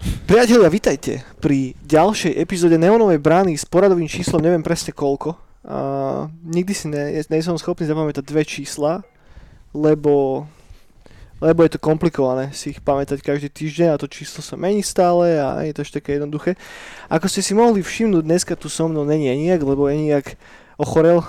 Priatelia, 0.00 0.72
vitajte 0.72 1.20
pri 1.44 1.76
ďalšej 1.84 2.32
epizóde 2.40 2.80
Neonovej 2.80 3.20
brány 3.20 3.52
s 3.52 3.68
poradovým 3.68 4.08
číslom, 4.08 4.40
neviem 4.40 4.64
presne 4.64 4.96
koľko. 4.96 5.36
A 5.60 5.76
nikdy 6.40 6.72
si 6.72 6.86
ne, 6.88 7.20
ne 7.20 7.38
som 7.44 7.52
schopný 7.60 7.84
zapamätať 7.84 8.24
dve 8.24 8.40
čísla, 8.48 9.04
lebo, 9.76 10.48
lebo 11.44 11.60
je 11.66 11.76
to 11.76 11.84
komplikované 11.84 12.48
si 12.56 12.72
ich 12.72 12.80
pamätať 12.80 13.20
každý 13.20 13.52
týždeň 13.52 13.92
a 13.92 14.00
to 14.00 14.08
číslo 14.08 14.40
sa 14.40 14.56
mení 14.56 14.80
stále 14.80 15.36
a 15.36 15.60
je 15.68 15.76
to 15.76 15.84
ešte 15.84 16.00
také 16.00 16.16
jednoduché. 16.16 16.56
Ako 17.12 17.28
ste 17.28 17.44
si 17.44 17.52
mohli 17.52 17.84
všimnúť, 17.84 18.24
dneska 18.24 18.56
tu 18.56 18.72
so 18.72 18.88
mnou 18.88 19.04
není 19.04 19.28
Eniak, 19.28 19.60
lebo 19.60 19.84
Eniak 19.90 20.40
ochorel. 20.80 21.20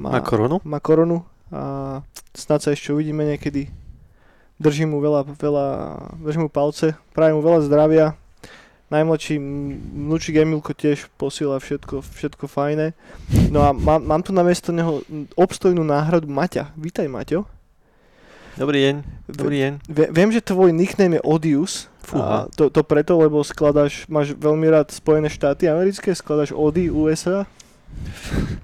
Má 0.00 0.16
koronu? 0.24 0.64
Má 0.64 0.80
koronu 0.80 1.28
a 1.52 2.00
snad 2.32 2.64
sa 2.64 2.72
ešte 2.72 2.88
uvidíme 2.88 3.28
niekedy 3.28 3.68
držím 4.58 4.94
mu 4.94 4.98
veľa, 4.98 5.24
veľa, 5.38 5.66
držím 6.22 6.46
mu 6.46 6.50
palce, 6.50 6.98
prajem 7.14 7.38
mu 7.38 7.42
veľa 7.42 7.64
zdravia. 7.64 8.06
Najmladší 8.88 9.36
vnúčik 9.36 10.40
Emilko 10.40 10.72
tiež 10.72 11.12
posiela 11.20 11.60
všetko, 11.60 12.00
všetko 12.00 12.48
fajné. 12.48 12.96
No 13.52 13.60
a 13.60 13.76
mám, 13.76 14.00
mám 14.00 14.24
tu 14.24 14.32
na 14.32 14.40
miesto 14.40 14.72
neho 14.72 15.04
obstojnú 15.36 15.84
náhradu 15.84 16.24
Maťa. 16.24 16.72
Vítaj 16.72 17.04
Maťo. 17.04 17.44
Dobrý 18.58 18.90
deň, 18.90 18.96
dobrý 19.30 19.56
deň. 19.62 19.72
Viem, 19.92 20.30
že 20.34 20.42
tvoj 20.42 20.74
nickname 20.74 21.20
je 21.20 21.22
Odius. 21.22 21.86
Fúha. 22.02 22.24
A 22.24 22.34
to, 22.48 22.72
to 22.72 22.80
preto, 22.80 23.14
lebo 23.20 23.44
skladáš, 23.44 24.08
máš 24.08 24.32
veľmi 24.34 24.66
rád 24.72 24.88
Spojené 24.90 25.28
štáty 25.28 25.68
americké, 25.68 26.10
skladáš 26.16 26.56
Odi 26.56 26.88
USA. 26.88 27.44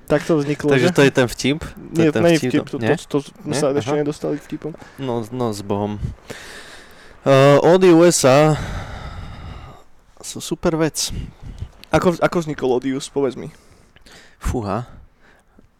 Tak 0.05 0.20
to 0.27 0.37
vzniklo, 0.37 0.69
Takže 0.70 0.88
že? 0.91 0.95
to 0.95 1.02
je 1.02 1.12
ten 1.12 1.27
vtip? 1.28 1.59
To 1.65 1.98
nie, 1.98 2.06
je 2.06 2.12
ten 2.12 2.23
nie 2.23 2.37
vtip, 2.37 2.51
vtip 2.52 2.65
to, 2.69 2.77
to, 2.77 2.95
to, 3.09 3.19
to 3.24 3.55
sa 3.56 3.73
ešte 3.73 3.96
nedostali 3.96 4.37
k 4.37 4.42
vtipom. 4.45 4.73
No, 5.01 5.24
no 5.32 5.46
s 5.51 5.65
Bohom. 5.65 5.96
Uh, 7.24 7.56
Ody 7.65 7.88
USA 7.88 8.52
sú 10.20 10.45
super 10.45 10.77
vec. 10.77 11.09
Ako, 11.88 12.21
ako 12.21 12.37
vznikol 12.45 12.76
Odius, 12.76 13.09
povedz 13.09 13.38
mi. 13.38 13.49
Fúha. 14.37 14.84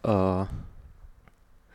Uh, 0.01 0.49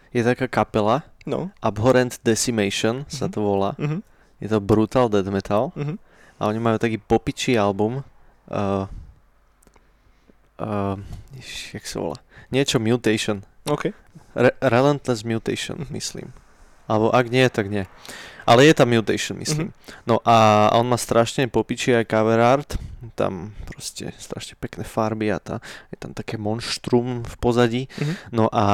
je 0.09 0.25
taká 0.25 0.49
kapela. 0.49 1.05
No. 1.29 1.53
Abhorrent 1.61 2.17
Decimation 2.25 3.05
uh-huh. 3.05 3.13
sa 3.13 3.25
mhm. 3.29 3.33
to 3.33 3.39
volá. 3.45 3.72
Uh-huh. 3.77 4.01
Je 4.41 4.47
to 4.49 4.57
brutal 4.57 5.05
death 5.11 5.29
metal. 5.29 5.75
Uh-huh. 5.77 6.01
A 6.39 6.47
oni 6.49 6.57
majú 6.57 6.79
taký 6.79 6.97
popičí 6.97 7.59
album. 7.59 8.01
Uh, 8.49 8.89
uh, 10.59 10.99
jak 11.73 11.85
sa 11.88 11.97
volá? 12.03 12.17
Niečo 12.52 12.77
Mutation. 12.77 13.41
OK. 13.65 13.93
Re- 14.35 14.57
Relentless 14.59 15.23
Mutation, 15.23 15.81
mm-hmm. 15.81 15.95
myslím. 15.95 16.27
Alebo 16.89 17.13
ak 17.13 17.25
nie, 17.29 17.45
tak 17.49 17.69
nie. 17.69 17.85
Ale 18.49 18.66
je 18.66 18.73
tam 18.73 18.89
Mutation, 18.89 19.38
myslím. 19.38 19.69
Mm-hmm. 19.69 20.09
No 20.09 20.17
a 20.25 20.67
on 20.73 20.89
má 20.89 20.97
strašne 20.97 21.45
popiči 21.45 21.93
aj 21.93 22.09
cover 22.09 22.41
art. 22.41 22.81
Tam 23.13 23.53
proste 23.69 24.09
strašne 24.17 24.57
pekné 24.57 24.81
farby 24.81 25.29
a 25.29 25.38
tá, 25.38 25.61
je 25.93 25.97
tam 26.01 26.17
také 26.17 26.41
monštrum 26.41 27.21
v 27.21 27.35
pozadí. 27.38 27.83
Mm-hmm. 27.85 28.16
No 28.33 28.49
a, 28.49 28.67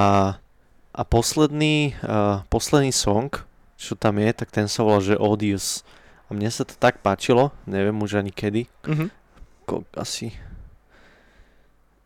a 0.96 1.02
posledný, 1.04 2.00
uh, 2.08 2.48
posledný 2.48 2.96
song, 2.96 3.36
čo 3.76 4.00
tam 4.00 4.16
je, 4.24 4.32
tak 4.32 4.56
ten 4.56 4.72
sa 4.72 4.88
volá, 4.88 5.04
že 5.04 5.20
Odious. 5.20 5.84
A 6.32 6.34
mne 6.34 6.48
sa 6.48 6.64
to 6.64 6.74
tak 6.80 7.04
páčilo, 7.04 7.52
neviem 7.68 8.00
už 8.00 8.24
ani 8.24 8.32
kedy. 8.32 8.72
Mm-hmm. 8.88 9.10
Ko, 9.68 9.84
asi 10.00 10.32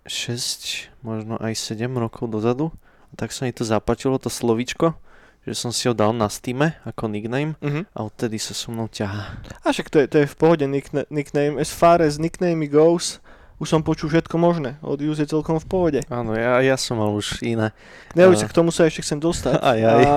6, 0.09 1.05
možno 1.05 1.37
aj 1.37 1.53
7 1.53 1.85
rokov 1.93 2.27
dozadu. 2.27 2.73
A 3.09 3.13
tak 3.13 3.29
sa 3.29 3.45
mi 3.45 3.53
to 3.53 3.61
zapáčilo, 3.61 4.17
to 4.17 4.27
slovíčko, 4.27 4.97
že 5.45 5.53
som 5.53 5.69
si 5.69 5.85
ho 5.85 5.93
dal 5.93 6.11
na 6.11 6.27
Steam 6.27 6.61
ako 6.61 7.09
nickname 7.09 7.57
uh-huh. 7.61 7.85
a 7.93 7.99
odtedy 8.05 8.41
sa 8.41 8.57
so 8.57 8.73
mnou 8.73 8.89
ťahá. 8.89 9.39
A 9.63 9.69
však 9.69 9.87
to 9.89 9.97
je, 10.01 10.05
to 10.09 10.17
je 10.21 10.27
v 10.27 10.35
pohode 10.35 10.65
nickna- 10.65 11.07
nickname. 11.09 11.61
As 11.61 11.69
far 11.69 12.01
as 12.01 12.17
nickname 12.17 12.65
goes, 12.65 13.21
už 13.59 13.67
som 13.69 13.81
počul 13.83 14.07
všetko 14.07 14.35
možné. 14.39 14.79
Od 14.79 14.99
je 15.01 15.25
celkom 15.25 15.59
v 15.59 15.67
pohode. 15.67 15.99
Áno, 16.07 16.31
ja, 16.31 16.63
ja 16.63 16.79
som 16.79 16.95
mal 16.95 17.11
už 17.11 17.43
iné. 17.43 17.75
Neuj, 18.15 18.39
uh... 18.39 18.47
k 18.47 18.55
tomu 18.55 18.71
sa 18.71 18.87
ešte 18.87 19.03
chcem 19.03 19.19
dostať. 19.19 19.57
Aj, 19.59 19.79
aj. 19.79 20.03
A 20.05 20.15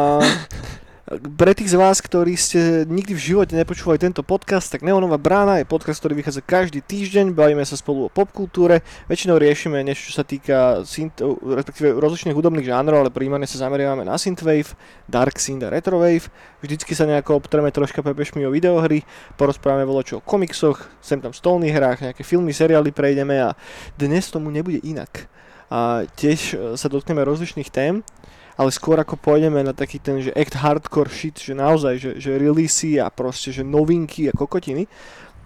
pre 1.11 1.51
tých 1.51 1.75
z 1.75 1.77
vás, 1.77 1.99
ktorí 1.99 2.39
ste 2.39 2.87
nikdy 2.87 3.19
v 3.19 3.25
živote 3.35 3.59
nepočúvali 3.59 3.99
tento 3.99 4.23
podcast, 4.23 4.71
tak 4.71 4.87
Neonová 4.87 5.19
brána 5.19 5.59
je 5.59 5.67
podcast, 5.67 5.99
ktorý 5.99 6.23
vychádza 6.23 6.47
každý 6.47 6.79
týždeň, 6.79 7.35
bavíme 7.35 7.67
sa 7.67 7.75
spolu 7.75 8.07
o 8.07 8.11
popkultúre, 8.13 8.87
väčšinou 9.11 9.35
riešime 9.35 9.83
niečo, 9.83 10.15
čo 10.15 10.23
sa 10.23 10.25
týka 10.25 10.87
synth, 10.87 11.19
respektíve 11.43 11.99
rozličných 11.99 12.39
hudobných 12.39 12.71
žánrov, 12.71 13.03
ale 13.03 13.11
príjmane 13.11 13.51
sa 13.51 13.67
zameriavame 13.67 14.07
na 14.07 14.15
synthwave, 14.15 14.79
dark 15.11 15.43
synth 15.43 15.67
a 15.67 15.75
retrowave, 15.75 16.31
vždycky 16.63 16.95
sa 16.95 17.03
nejako 17.11 17.43
obtreme 17.43 17.75
troška 17.75 17.99
prepešmi 17.99 18.47
o 18.47 18.55
videohry, 18.55 19.03
porozprávame 19.35 19.83
čo 20.07 20.23
o 20.23 20.25
komiksoch, 20.25 20.87
sem 21.03 21.19
tam 21.19 21.35
stolných 21.35 21.75
hrách, 21.75 21.99
nejaké 22.07 22.23
filmy, 22.23 22.55
seriály 22.55 22.95
prejdeme 22.95 23.43
a 23.43 23.59
dnes 23.99 24.31
tomu 24.31 24.55
nebude 24.55 24.79
inak. 24.87 25.27
A 25.73 26.05
tiež 26.15 26.41
e, 26.53 26.57
sa 26.77 26.87
dotkneme 26.87 27.25
rozličných 27.25 27.73
tém, 27.73 28.05
ale 28.57 28.71
skôr 28.71 29.01
ako 29.01 29.17
pôjdeme 29.17 29.61
na 29.65 29.73
taký 29.73 29.97
ten, 29.99 30.21
že 30.21 30.35
act 30.37 30.57
hardcore 30.57 31.09
shit, 31.09 31.37
že 31.41 31.57
naozaj, 31.57 31.95
že, 31.99 32.11
že 32.21 32.37
releasy 32.37 33.01
a 33.01 33.09
proste, 33.09 33.53
že 33.53 33.65
novinky 33.65 34.29
a 34.29 34.37
kokotiny, 34.37 34.85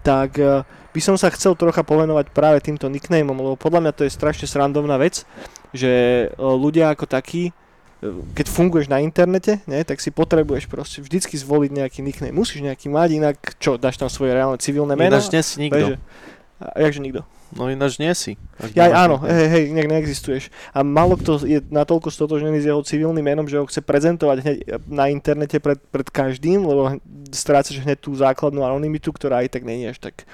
tak 0.03 0.39
uh, 0.39 0.63
by 0.95 1.01
som 1.03 1.15
sa 1.19 1.27
chcel 1.33 1.55
trocha 1.59 1.83
povenovať 1.83 2.31
práve 2.31 2.63
týmto 2.63 2.87
nicknameom, 2.87 3.35
lebo 3.35 3.55
podľa 3.59 3.83
mňa 3.83 3.93
to 3.95 4.03
je 4.07 4.11
strašne 4.11 4.47
srandovná 4.47 4.95
vec, 4.95 5.27
že 5.75 5.91
uh, 6.31 6.55
ľudia 6.55 6.95
ako 6.95 7.07
takí, 7.11 7.51
uh, 7.51 8.23
keď 8.31 8.45
funguješ 8.47 8.87
na 8.87 9.03
internete, 9.03 9.59
ne, 9.67 9.83
tak 9.83 9.99
si 9.99 10.11
potrebuješ 10.15 10.71
proste 10.71 11.03
vždycky 11.03 11.35
zvoliť 11.35 11.71
nejaký 11.75 11.99
nickname. 11.99 12.35
Musíš 12.35 12.63
nejaký 12.63 12.87
mať, 12.87 13.09
inak 13.19 13.35
čo, 13.59 13.75
dáš 13.75 13.99
tam 13.99 14.07
svoje 14.07 14.31
reálne 14.31 14.59
civilné 14.59 14.95
meno? 14.95 15.19
Nie 15.19 15.43
si 15.43 15.59
nikto. 15.59 15.95
Beže. 15.95 16.35
Jakže 16.57 17.01
nikto? 17.05 17.21
No 17.53 17.69
ináč 17.69 18.01
nie 18.01 18.11
si. 18.17 18.33
Ja, 18.75 19.07
áno, 19.07 19.21
hej, 19.23 19.47
hej, 19.47 19.63
nejak 19.71 19.87
neexistuješ. 19.87 20.49
A 20.73 20.83
málo 20.83 21.15
kto 21.15 21.45
je 21.45 21.63
natoľko 21.69 22.11
stotožnený 22.11 22.59
s 22.59 22.67
jeho 22.67 22.81
civilným 22.83 23.23
menom, 23.23 23.47
že 23.47 23.61
ho 23.61 23.69
chce 23.69 23.79
prezentovať 23.85 24.37
hneď 24.43 24.57
na 24.89 25.07
internete 25.07 25.61
pred, 25.61 25.79
pred 25.79 26.07
každým, 26.09 26.65
lebo 26.65 26.99
strácaš 27.31 27.79
hneď 27.79 28.01
tú 28.01 28.11
základnú 28.17 28.65
anonymitu, 28.65 29.13
ktorá 29.13 29.45
aj 29.45 29.53
tak 29.53 29.63
není 29.63 29.87
až 29.87 30.01
tak 30.01 30.27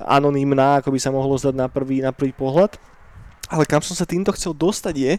anonymná, 0.00 0.82
ako 0.82 0.90
by 0.90 0.98
sa 0.98 1.14
mohlo 1.14 1.38
zdať 1.38 1.54
na 1.54 1.68
prvý, 1.70 2.02
na 2.02 2.10
prvý 2.10 2.34
pohľad. 2.34 2.74
Ale 3.52 3.68
kam 3.68 3.84
som 3.84 3.92
sa 3.92 4.08
týmto 4.08 4.32
chcel 4.32 4.56
dostať 4.56 4.94
je, 4.96 5.12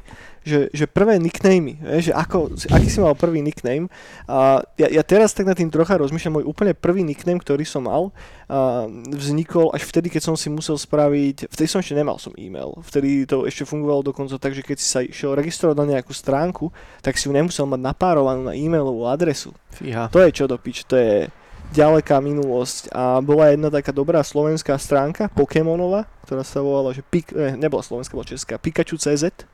že, 0.45 0.59
že 0.73 0.85
prvé 0.85 1.17
nicknamy, 1.21 1.77
že 2.01 2.13
ako, 2.13 2.53
aký 2.73 2.89
si 2.89 2.97
mal 3.01 3.17
prvý 3.17 3.41
nickname. 3.41 3.89
A 4.25 4.61
ja, 4.77 4.87
ja 4.89 5.03
teraz 5.05 5.33
tak 5.33 5.45
na 5.45 5.57
tým 5.57 5.69
trocha 5.69 5.97
rozmýšľam, 5.97 6.41
môj 6.41 6.45
úplne 6.49 6.73
prvý 6.73 7.01
nickname, 7.05 7.41
ktorý 7.41 7.65
som 7.65 7.85
mal, 7.85 8.09
a 8.45 8.85
vznikol 9.09 9.73
až 9.73 9.89
vtedy, 9.89 10.13
keď 10.13 10.21
som 10.21 10.35
si 10.37 10.53
musel 10.53 10.77
spraviť, 10.77 11.49
vtedy 11.49 11.67
som 11.69 11.81
ešte 11.81 11.97
nemal 11.97 12.21
som 12.21 12.33
e-mail, 12.37 12.77
vtedy 12.85 13.25
to 13.25 13.49
ešte 13.49 13.65
fungovalo 13.65 14.05
dokonca 14.05 14.37
tak, 14.37 14.53
že 14.53 14.61
keď 14.61 14.77
si 14.77 14.87
sa 14.89 15.01
išiel 15.01 15.33
registrovať 15.33 15.75
na 15.81 15.97
nejakú 15.97 16.13
stránku, 16.13 16.69
tak 17.01 17.17
si 17.17 17.25
ju 17.25 17.33
nemusel 17.33 17.65
mať 17.65 17.81
napárovanú 17.81 18.45
na 18.45 18.53
e-mailovú 18.53 19.09
adresu. 19.09 19.49
Fíha. 19.73 20.13
To 20.13 20.21
je 20.21 20.29
čo 20.29 20.45
do 20.45 20.61
pič, 20.61 20.85
to 20.85 20.93
je 20.93 21.25
ďaleká 21.73 22.21
minulosť 22.21 22.93
a 22.93 23.23
bola 23.23 23.49
jedna 23.49 23.71
taká 23.71 23.95
dobrá 23.95 24.21
slovenská 24.21 24.75
stránka, 24.75 25.31
Pokémonová, 25.33 26.05
ktorá 26.27 26.43
sa 26.43 26.59
volala, 26.59 26.91
že 26.91 27.01
Pik, 27.01 27.31
ne, 27.31 27.55
nebola 27.57 27.81
slovenská, 27.81 28.13
bola 28.13 28.27
česká, 28.27 28.59
Pikachu.cz 28.59 29.47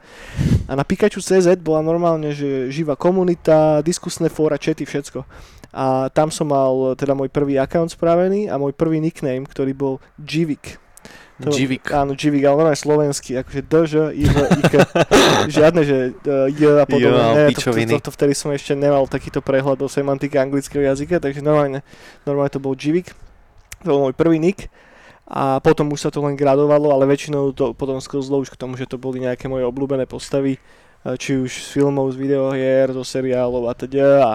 a 0.65 0.71
na 0.73 0.83
Pikachu.cz 0.83 1.47
bola 1.61 1.85
normálne, 1.85 2.33
že 2.33 2.73
živá 2.73 2.97
komunita, 2.97 3.85
diskusné 3.85 4.27
fóra, 4.27 4.57
čety, 4.57 4.83
všetko. 4.83 5.23
A 5.71 6.11
tam 6.11 6.27
som 6.33 6.51
mal 6.51 6.99
teda 6.99 7.15
môj 7.15 7.31
prvý 7.31 7.55
account 7.55 7.95
spravený 7.95 8.51
a 8.51 8.59
môj 8.59 8.75
prvý 8.75 8.99
nickname, 8.99 9.47
ktorý 9.47 9.71
bol 9.71 9.93
Jivik. 10.19 10.80
To, 11.41 11.49
Živik. 11.49 11.89
Áno, 11.89 12.13
Živik, 12.13 12.45
ale 12.45 12.55
normálne 12.61 12.77
slovenský, 12.77 13.41
akože 13.41 13.61
D, 13.65 13.73
Ž, 13.89 13.93
I, 14.13 14.23
V, 14.29 14.37
I, 14.37 14.61
K. 14.69 14.73
Žiadne, 15.57 15.81
že 15.81 15.97
uh, 16.13 16.47
J 16.53 16.61
a 16.81 16.85
podobne. 16.85 17.17
Jo, 17.17 17.35
ne, 17.35 17.45
to, 17.51 17.59
to, 17.61 17.71
to, 17.73 17.97
to, 18.05 18.11
vtedy 18.13 18.33
som 18.37 18.53
ešte 18.53 18.77
nemal 18.77 19.09
takýto 19.09 19.41
prehľad 19.41 19.81
o 19.81 19.89
semantike 19.89 20.37
anglického 20.37 20.85
jazyka, 20.85 21.17
takže 21.17 21.41
normálne, 21.41 21.81
normálne 22.23 22.53
to 22.53 22.61
bol 22.61 22.77
Živik. 22.77 23.17
To 23.81 23.97
bol 23.97 24.01
môj 24.09 24.15
prvý 24.15 24.37
nick. 24.37 24.69
A 25.31 25.63
potom 25.63 25.87
už 25.95 26.03
sa 26.03 26.09
to 26.11 26.19
len 26.19 26.35
gradovalo, 26.35 26.91
ale 26.91 27.07
väčšinou 27.07 27.55
to 27.55 27.71
potom 27.71 28.03
sklzlo 28.03 28.43
už 28.43 28.51
k 28.51 28.59
tomu, 28.59 28.75
že 28.75 28.83
to 28.83 28.99
boli 28.99 29.23
nejaké 29.23 29.47
moje 29.47 29.63
obľúbené 29.63 30.03
postavy, 30.03 30.59
či 31.01 31.39
už 31.39 31.49
z 31.49 31.67
filmov, 31.79 32.11
z 32.11 32.19
videohier, 32.19 32.91
zo 32.91 33.01
seriálov 33.07 33.71
a 33.71 33.73
teda 33.73 34.07
a, 34.21 34.33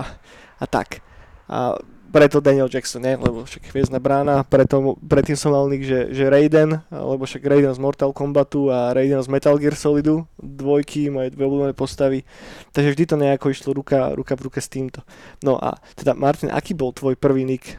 a 0.56 0.64
tak. 0.64 1.04
A 1.52 1.76
preto 2.10 2.40
Daniel 2.40 2.70
Jackson, 2.70 3.02
nie? 3.02 3.18
lebo 3.18 3.42
však 3.44 3.70
hviezdna 3.74 3.98
brána, 3.98 4.46
preto, 4.46 4.96
predtým 5.02 5.34
som 5.34 5.52
mal 5.52 5.66
nick, 5.66 5.84
že, 5.84 6.14
že 6.14 6.30
Raiden, 6.30 6.80
lebo 6.88 7.22
však 7.26 7.42
Raiden 7.44 7.74
z 7.74 7.80
Mortal 7.82 8.10
Kombatu 8.14 8.70
a 8.70 8.94
Raiden 8.94 9.20
z 9.20 9.28
Metal 9.28 9.56
Gear 9.58 9.74
Solidu, 9.74 10.24
dvojky, 10.38 11.10
moje 11.10 11.34
dve 11.34 11.44
obľúbené 11.44 11.74
postavy, 11.74 12.22
takže 12.70 12.92
vždy 12.94 13.04
to 13.04 13.16
nejako 13.18 13.46
išlo 13.50 13.70
ruka, 13.74 14.14
ruka 14.14 14.38
v 14.38 14.44
ruke 14.50 14.58
s 14.62 14.70
týmto. 14.70 15.02
No 15.42 15.58
a 15.58 15.76
teda 15.98 16.14
Martin, 16.16 16.48
aký 16.48 16.72
bol 16.72 16.94
tvoj 16.94 17.18
prvý 17.18 17.44
nick? 17.44 17.76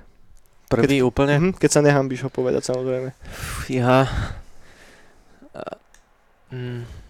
Prvý 0.68 1.00
keď, 1.00 1.08
úplne? 1.08 1.36
Uh-huh, 1.40 1.54
keď 1.56 1.70
sa 1.80 1.82
nehambíš 1.82 2.28
ho 2.28 2.32
povedať 2.32 2.68
samozrejme. 2.68 3.16
Ja... 3.72 4.06
Mm 6.48 7.07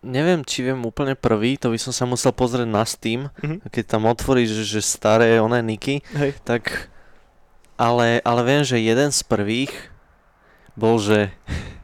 neviem, 0.00 0.40
či 0.40 0.62
viem 0.62 0.78
úplne 0.80 1.12
prvý, 1.12 1.56
to 1.56 1.68
by 1.68 1.76
som 1.76 1.90
sa 1.90 2.04
musel 2.04 2.30
pozrieť 2.30 2.64
na 2.64 2.82
Steam. 2.82 3.28
Mm-hmm. 3.34 3.66
Keď 3.66 3.84
tam 3.84 4.06
otvoríš, 4.06 4.62
že 4.62 4.78
staré 4.78 5.38
oné 5.38 5.60
niky, 5.60 6.02
Hej. 6.12 6.38
tak 6.42 6.88
ale, 7.74 8.22
ale 8.22 8.40
viem, 8.42 8.62
že 8.62 8.78
jeden 8.78 9.10
z 9.10 9.20
prvých 9.20 9.72
bol, 10.72 10.98
že, 10.98 11.34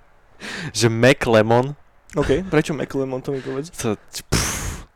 že 0.79 0.87
Mac 0.87 1.23
Lemon. 1.25 1.75
OK, 2.13 2.43
prečo 2.47 2.75
McLemon, 2.75 3.23
to 3.23 3.31
mi 3.31 3.39
povedz. 3.39 3.71
To, 3.77 3.95
pff, 3.95 4.87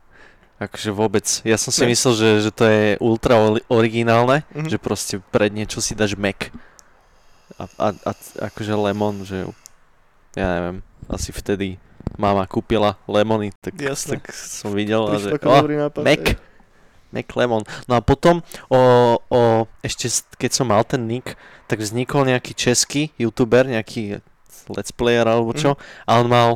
akože 0.57 0.91
vôbec. 0.91 1.23
Ja 1.43 1.55
som 1.55 1.71
si 1.71 1.83
Ne. 1.83 1.91
myslel, 1.91 2.13
že, 2.13 2.29
že 2.41 2.51
to 2.51 2.63
je 2.63 2.99
ultra 2.99 3.39
ori- 3.39 3.63
originálne, 3.67 4.43
Mhm. 4.51 4.67
že 4.67 4.77
proste 4.77 5.23
pred 5.31 5.51
niečo 5.51 5.79
si 5.79 5.95
dáš 5.95 6.15
Mac. 6.15 6.51
A, 7.55 7.67
a, 7.79 7.87
a 7.93 8.11
akože 8.45 8.71
Lemon, 8.73 9.23
že 9.23 9.47
ja 10.33 10.47
neviem, 10.49 10.83
asi 11.07 11.31
vtedy 11.31 11.79
mama 12.15 12.45
kúpila 12.45 12.95
lemony, 13.09 13.51
tak, 13.59 13.75
Jasné. 13.75 14.21
tak 14.21 14.31
som 14.33 14.71
videl 14.71 15.05
a 15.09 15.17
že 15.17 15.35
oh, 15.41 15.65
nápad. 15.65 16.03
Mac. 16.05 16.23
Mac 17.15 17.27
Lemon. 17.31 17.63
No 17.87 17.95
a 17.95 18.01
potom, 18.03 18.43
o, 18.67 18.79
o, 19.31 19.39
ešte 19.79 20.11
keď 20.35 20.51
som 20.51 20.67
mal 20.67 20.83
ten 20.83 21.07
nick, 21.07 21.39
tak 21.71 21.79
vznikol 21.79 22.27
nejaký 22.27 22.51
český 22.51 23.15
youtuber, 23.15 23.63
nejaký 23.63 24.19
let's 24.67 24.91
player 24.91 25.23
alebo 25.23 25.55
čo, 25.55 25.79
a 26.03 26.11
on 26.19 26.27
mal, 26.27 26.49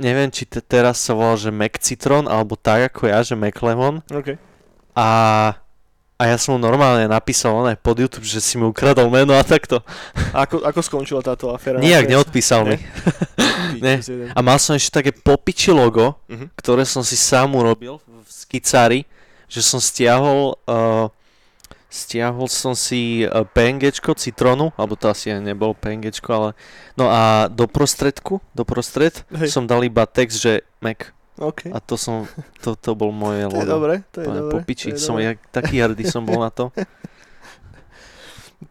neviem 0.00 0.32
či 0.32 0.48
te, 0.48 0.64
teraz 0.64 1.04
sa 1.04 1.12
volal, 1.12 1.36
že 1.36 1.52
Mac 1.52 1.76
Citron, 1.82 2.24
alebo 2.30 2.56
tak 2.56 2.94
ako 2.94 3.12
ja, 3.12 3.20
že 3.20 3.36
Mac 3.36 3.58
Lemon. 3.60 4.00
OK. 4.08 4.40
A, 4.96 5.08
a 6.22 6.30
ja 6.30 6.38
som 6.38 6.54
mu 6.54 6.62
normálne 6.62 7.10
napísal 7.10 7.50
oné 7.50 7.74
pod 7.74 7.98
YouTube, 7.98 8.22
že 8.22 8.38
si 8.38 8.54
mi 8.54 8.62
ukradol 8.62 9.10
meno 9.10 9.34
a 9.34 9.42
takto. 9.42 9.82
A 10.30 10.46
ako, 10.46 10.62
ako 10.62 10.78
skončila 10.78 11.18
táto 11.18 11.50
aféra? 11.50 11.82
Nijak 11.82 12.06
neodpísal 12.06 12.62
mi. 12.62 12.78
ne. 13.82 13.98
Píčus 13.98 14.14
jeden. 14.14 14.30
A 14.30 14.38
mal 14.38 14.62
som 14.62 14.78
ešte 14.78 15.02
také 15.02 15.10
popiči 15.10 15.74
logo, 15.74 16.14
Mhm. 16.30 16.54
ktoré 16.54 16.86
som 16.86 17.02
si 17.02 17.18
sám 17.18 17.50
urobil 17.52 17.98
v 18.06 18.28
skicári, 18.30 19.00
že 19.50 19.60
som 19.60 19.82
stiahol, 19.82 20.54
uh, 20.64 21.10
stiahol 21.90 22.48
som 22.48 22.72
si 22.72 23.26
uh, 23.26 23.44
PNGčko 23.44 24.16
Citronu, 24.16 24.72
alebo 24.78 24.96
to 24.96 25.10
asi 25.10 25.28
aj 25.28 25.42
nebol 25.42 25.74
PNGčko, 25.74 26.30
ale 26.30 26.48
no 26.94 27.10
a 27.10 27.50
do 27.52 27.68
prostredku, 27.68 28.40
do 28.54 28.64
prostred 28.64 29.26
Hej. 29.28 29.52
som 29.52 29.66
dal 29.66 29.82
iba 29.82 30.06
text, 30.06 30.38
že 30.38 30.64
Mac 30.78 31.10
OK. 31.42 31.74
a 31.74 31.82
to 31.82 31.98
som, 31.98 32.22
to, 32.62 32.78
to 32.78 32.94
bol 32.94 33.10
moje 33.10 33.42
To 33.50 33.58
je 33.58 33.66
logo. 33.66 33.68
dobre, 33.82 33.94
to 34.14 34.22
je 34.22 34.26
Úplne 34.30 34.40
dobre. 34.46 34.52
popiči, 34.62 34.88
to 34.94 34.96
je 34.96 35.02
som, 35.02 35.18
dobre. 35.18 35.34
jak, 35.34 35.38
taký 35.50 35.82
hrdý 35.82 36.06
som 36.06 36.22
bol 36.22 36.38
na 36.38 36.54
to. 36.54 36.70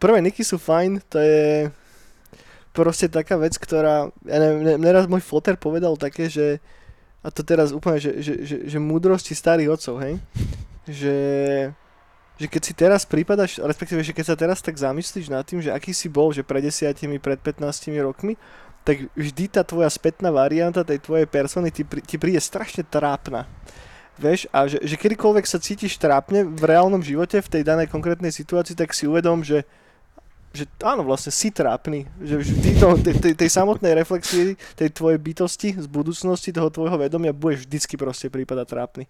Prvé 0.00 0.24
niky 0.24 0.40
sú 0.40 0.56
fajn, 0.56 1.04
to 1.06 1.20
je 1.20 1.68
proste 2.72 3.12
taká 3.12 3.36
vec, 3.36 3.52
ktorá, 3.60 4.08
ja 4.24 4.36
neviem, 4.40 4.58
mne, 4.64 4.74
mne 4.80 4.92
raz 4.96 5.04
môj 5.04 5.20
foter 5.20 5.60
povedal 5.60 6.00
také, 6.00 6.32
že, 6.32 6.56
a 7.20 7.28
to 7.28 7.44
teraz 7.44 7.76
úplne, 7.76 8.00
že, 8.00 8.24
že, 8.24 8.32
že, 8.42 8.56
že 8.64 8.78
múdrosti 8.80 9.36
starých 9.36 9.76
otcov, 9.76 10.00
hej, 10.00 10.14
že, 10.88 11.16
že 12.40 12.46
keď 12.48 12.62
si 12.64 12.72
teraz 12.72 13.04
prípadaš, 13.04 13.60
respektíve, 13.60 14.00
že 14.00 14.16
keď 14.16 14.24
sa 14.32 14.36
teraz 14.40 14.64
tak 14.64 14.80
zamyslíš 14.80 15.28
nad 15.28 15.44
tým, 15.44 15.60
že 15.60 15.68
aký 15.68 15.92
si 15.92 16.08
bol, 16.08 16.32
že 16.32 16.40
pred 16.40 16.64
desiatimi, 16.64 17.20
pred 17.20 17.36
15 17.36 17.60
rokmi, 18.00 18.40
tak 18.82 19.06
vždy 19.14 19.44
tá 19.46 19.62
tvoja 19.62 19.88
spätná 19.90 20.34
varianta 20.34 20.82
tej 20.82 20.98
tvojej 20.98 21.26
persony 21.30 21.70
ti, 21.70 21.86
ti 21.86 22.16
príde 22.18 22.42
strašne 22.42 22.82
trápna. 22.82 23.46
Vieš, 24.20 24.50
a 24.52 24.68
že, 24.68 24.78
že 24.82 25.00
kedykoľvek 25.00 25.46
sa 25.48 25.62
cítiš 25.62 25.96
trápne 25.96 26.44
v 26.44 26.62
reálnom 26.62 27.00
živote, 27.00 27.40
v 27.40 27.48
tej 27.48 27.62
danej 27.64 27.88
konkrétnej 27.88 28.30
situácii, 28.30 28.76
tak 28.76 28.92
si 28.92 29.08
uvedom, 29.08 29.40
že 29.40 29.64
že 30.52 30.68
áno, 30.84 31.00
vlastne 31.00 31.32
si 31.32 31.48
trápny. 31.48 32.04
Že 32.20 32.34
vždy 32.44 32.70
to, 32.76 32.88
tej, 33.00 33.14
tej, 33.16 33.34
tej 33.40 33.50
samotnej 33.50 33.96
reflexii, 33.96 34.52
tej 34.76 34.92
tvojej 34.92 35.16
bytosti 35.16 35.80
z 35.80 35.86
budúcnosti, 35.88 36.52
toho 36.52 36.68
tvojho 36.68 37.00
vedomia, 37.00 37.32
budeš 37.32 37.64
vždycky 37.64 37.96
proste 37.96 38.28
prípadať 38.28 38.66
trápny. 38.68 39.04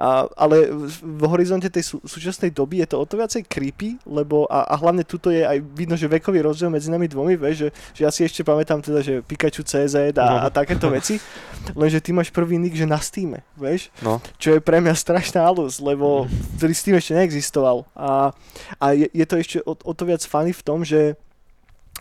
A, 0.00 0.24
ale 0.40 0.72
v, 0.72 1.24
horizonte 1.28 1.68
tej 1.68 1.84
sú, 1.84 1.96
súčasnej 2.00 2.48
doby 2.48 2.80
je 2.80 2.88
to 2.88 2.96
o 2.96 3.04
to 3.04 3.20
viacej 3.20 3.44
creepy, 3.44 4.00
lebo 4.08 4.48
a, 4.48 4.64
a 4.64 4.74
hlavne 4.80 5.04
tuto 5.04 5.28
je 5.28 5.44
aj 5.44 5.60
vidno, 5.76 6.00
že 6.00 6.08
vekový 6.08 6.40
rozdiel 6.40 6.72
medzi 6.72 6.88
nami 6.88 7.04
dvomi, 7.12 7.36
vieš, 7.36 7.56
že, 7.56 7.68
že 7.92 8.00
ja 8.08 8.10
si 8.10 8.24
ešte 8.24 8.40
pamätám 8.40 8.80
teda, 8.80 9.04
že 9.04 9.20
Pikachu 9.20 9.60
CZ 9.60 10.16
a, 10.16 10.44
a 10.44 10.46
takéto 10.48 10.88
veci, 10.88 11.20
lenže 11.80 12.00
ty 12.00 12.16
máš 12.16 12.32
prvý 12.32 12.56
nick, 12.56 12.72
že 12.72 12.88
na 12.88 12.96
Steam, 13.04 13.36
vieš, 13.52 13.92
No. 14.00 14.16
čo 14.40 14.56
je 14.56 14.64
pre 14.64 14.80
mňa 14.80 14.96
strašná 14.96 15.44
halus, 15.44 15.76
lebo 15.76 16.24
ktorý 16.56 16.72
Steam 16.72 16.96
ešte 16.96 17.12
neexistoval. 17.12 17.84
A, 17.92 18.32
a 18.80 18.86
je, 18.96 19.12
je 19.12 19.24
to 19.28 19.34
ešte 19.36 19.56
o, 19.68 19.76
o 19.76 19.92
to 19.92 20.08
viac 20.08 20.24
funny 20.24 20.56
v 20.56 20.62
tom, 20.64 20.88
že, 20.88 21.20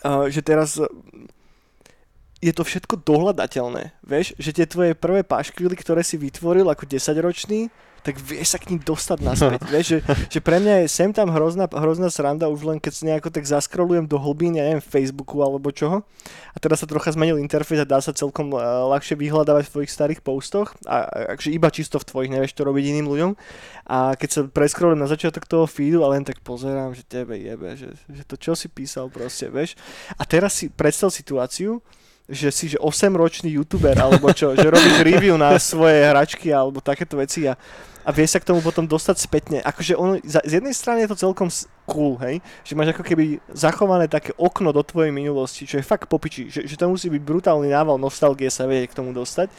uh, 0.08 0.32
že 0.32 0.40
teraz 0.40 0.80
je 2.42 2.52
to 2.52 2.66
všetko 2.66 3.06
dohľadateľné. 3.06 4.02
Vieš, 4.02 4.34
že 4.42 4.52
tie 4.52 4.66
tvoje 4.66 4.98
prvé 4.98 5.22
paškvily, 5.22 5.78
ktoré 5.78 6.02
si 6.02 6.18
vytvoril 6.18 6.66
ako 6.66 6.90
10-ročný, 6.90 7.70
tak 8.02 8.18
vieš 8.18 8.58
sa 8.58 8.60
k 8.60 8.74
ním 8.74 8.82
dostať 8.82 9.20
naspäť. 9.22 9.62
vieš, 9.74 9.88
že, 9.94 10.00
že 10.26 10.40
pre 10.42 10.58
mňa 10.58 10.86
je 10.86 10.88
sem 10.90 11.14
tam 11.14 11.30
hrozná, 11.30 11.70
hrozná 11.70 12.10
sranda 12.10 12.50
už 12.50 12.66
len 12.66 12.78
keď 12.82 12.94
si 12.98 13.06
nejako 13.06 13.30
tak 13.30 13.46
zaskrolujem 13.46 14.10
do 14.10 14.18
hlbín, 14.18 14.58
ja 14.58 14.66
neviem, 14.66 14.82
Facebooku 14.82 15.38
alebo 15.46 15.70
čoho. 15.70 16.02
A 16.52 16.58
teraz 16.58 16.82
sa 16.82 16.90
trocha 16.90 17.14
zmenil 17.14 17.38
interfejs 17.38 17.86
a 17.86 17.88
dá 17.88 18.02
sa 18.02 18.10
celkom 18.10 18.58
uh, 18.58 18.90
ľahšie 18.90 19.14
vyhľadávať 19.22 19.70
v 19.70 19.74
tvojich 19.78 19.94
starých 19.94 20.22
postoch. 20.26 20.74
A, 20.90 21.30
akže 21.38 21.54
iba 21.54 21.70
čisto 21.70 22.02
v 22.02 22.10
tvojich, 22.10 22.34
nevieš 22.34 22.58
to 22.58 22.66
robiť 22.66 22.84
iným 22.90 23.06
ľuďom. 23.06 23.32
A 23.86 24.18
keď 24.18 24.30
sa 24.34 24.42
preskrolujem 24.50 24.98
na 24.98 25.06
začiatok 25.06 25.46
toho 25.46 25.70
feedu 25.70 26.02
a 26.02 26.10
len 26.10 26.26
tak 26.26 26.42
pozerám, 26.42 26.98
že 26.98 27.06
tebe 27.06 27.38
jebe, 27.38 27.78
že, 27.78 27.94
že 28.10 28.26
to 28.26 28.34
čo 28.34 28.58
si 28.58 28.66
písal 28.66 29.14
proste, 29.14 29.54
vieš. 29.54 29.78
A 30.18 30.26
teraz 30.26 30.58
si 30.58 30.74
predstav 30.74 31.14
situáciu, 31.14 31.86
že 32.32 32.48
si 32.50 32.72
že 32.72 32.80
8-ročný 32.80 33.60
youtuber 33.60 33.94
alebo 34.00 34.32
čo, 34.32 34.56
že 34.56 34.64
robíš 34.64 35.04
review 35.04 35.36
na 35.36 35.60
svoje 35.60 36.08
hračky 36.08 36.48
alebo 36.50 36.80
takéto 36.80 37.20
veci 37.20 37.44
a, 37.44 37.60
a 38.02 38.10
vieš 38.10 38.34
sa 38.34 38.40
k 38.40 38.48
tomu 38.48 38.64
potom 38.64 38.88
dostať 38.88 39.16
spätne. 39.20 39.58
Akože 39.60 39.94
ono, 40.00 40.18
za, 40.24 40.40
z 40.42 40.64
jednej 40.64 40.72
strany 40.72 41.04
je 41.04 41.12
to 41.12 41.22
celkom 41.28 41.52
cool, 41.84 42.16
hej, 42.24 42.40
že 42.64 42.72
máš 42.74 42.96
ako 42.96 43.04
keby 43.04 43.44
zachované 43.52 44.08
také 44.08 44.32
okno 44.40 44.72
do 44.72 44.80
tvojej 44.80 45.12
minulosti, 45.12 45.68
čo 45.68 45.78
je 45.78 45.86
fakt 45.86 46.08
popiči, 46.08 46.48
že, 46.48 46.64
že 46.64 46.80
to 46.80 46.88
musí 46.88 47.12
byť 47.12 47.22
brutálny 47.22 47.68
nával 47.68 48.00
nostalgie 48.00 48.48
sa 48.48 48.64
vie 48.64 48.88
k 48.88 48.96
tomu 48.96 49.12
dostať, 49.12 49.52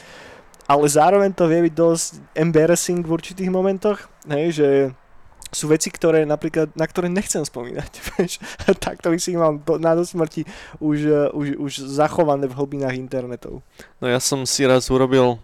ale 0.65 0.85
zároveň 0.89 1.29
to 1.29 1.45
vie 1.45 1.69
byť 1.69 1.73
dosť 1.77 2.09
embarrassing 2.33 3.05
v 3.05 3.13
určitých 3.13 3.53
momentoch, 3.53 4.09
hej, 4.25 4.45
že 4.57 4.67
sú 5.53 5.69
veci, 5.69 5.87
ktoré 5.87 6.25
napríklad, 6.25 6.73
na 6.73 6.83
ktoré 6.83 7.07
nechcem 7.07 7.41
spomínať, 7.41 7.91
takto 8.85 9.09
by 9.09 9.17
si 9.17 9.33
mal 9.33 9.57
do, 9.57 9.77
na 9.77 9.93
do 9.93 10.01
smrti 10.01 10.43
už, 10.77 10.97
eh, 11.05 11.29
už, 11.29 11.47
už 11.57 11.71
zachované 11.87 12.49
v 12.49 12.57
hlbinách 12.57 12.97
internetov. 12.97 13.61
No 13.97 14.05
ja 14.05 14.17
som 14.17 14.43
si 14.43 14.65
raz 14.65 14.89
urobil, 14.89 15.37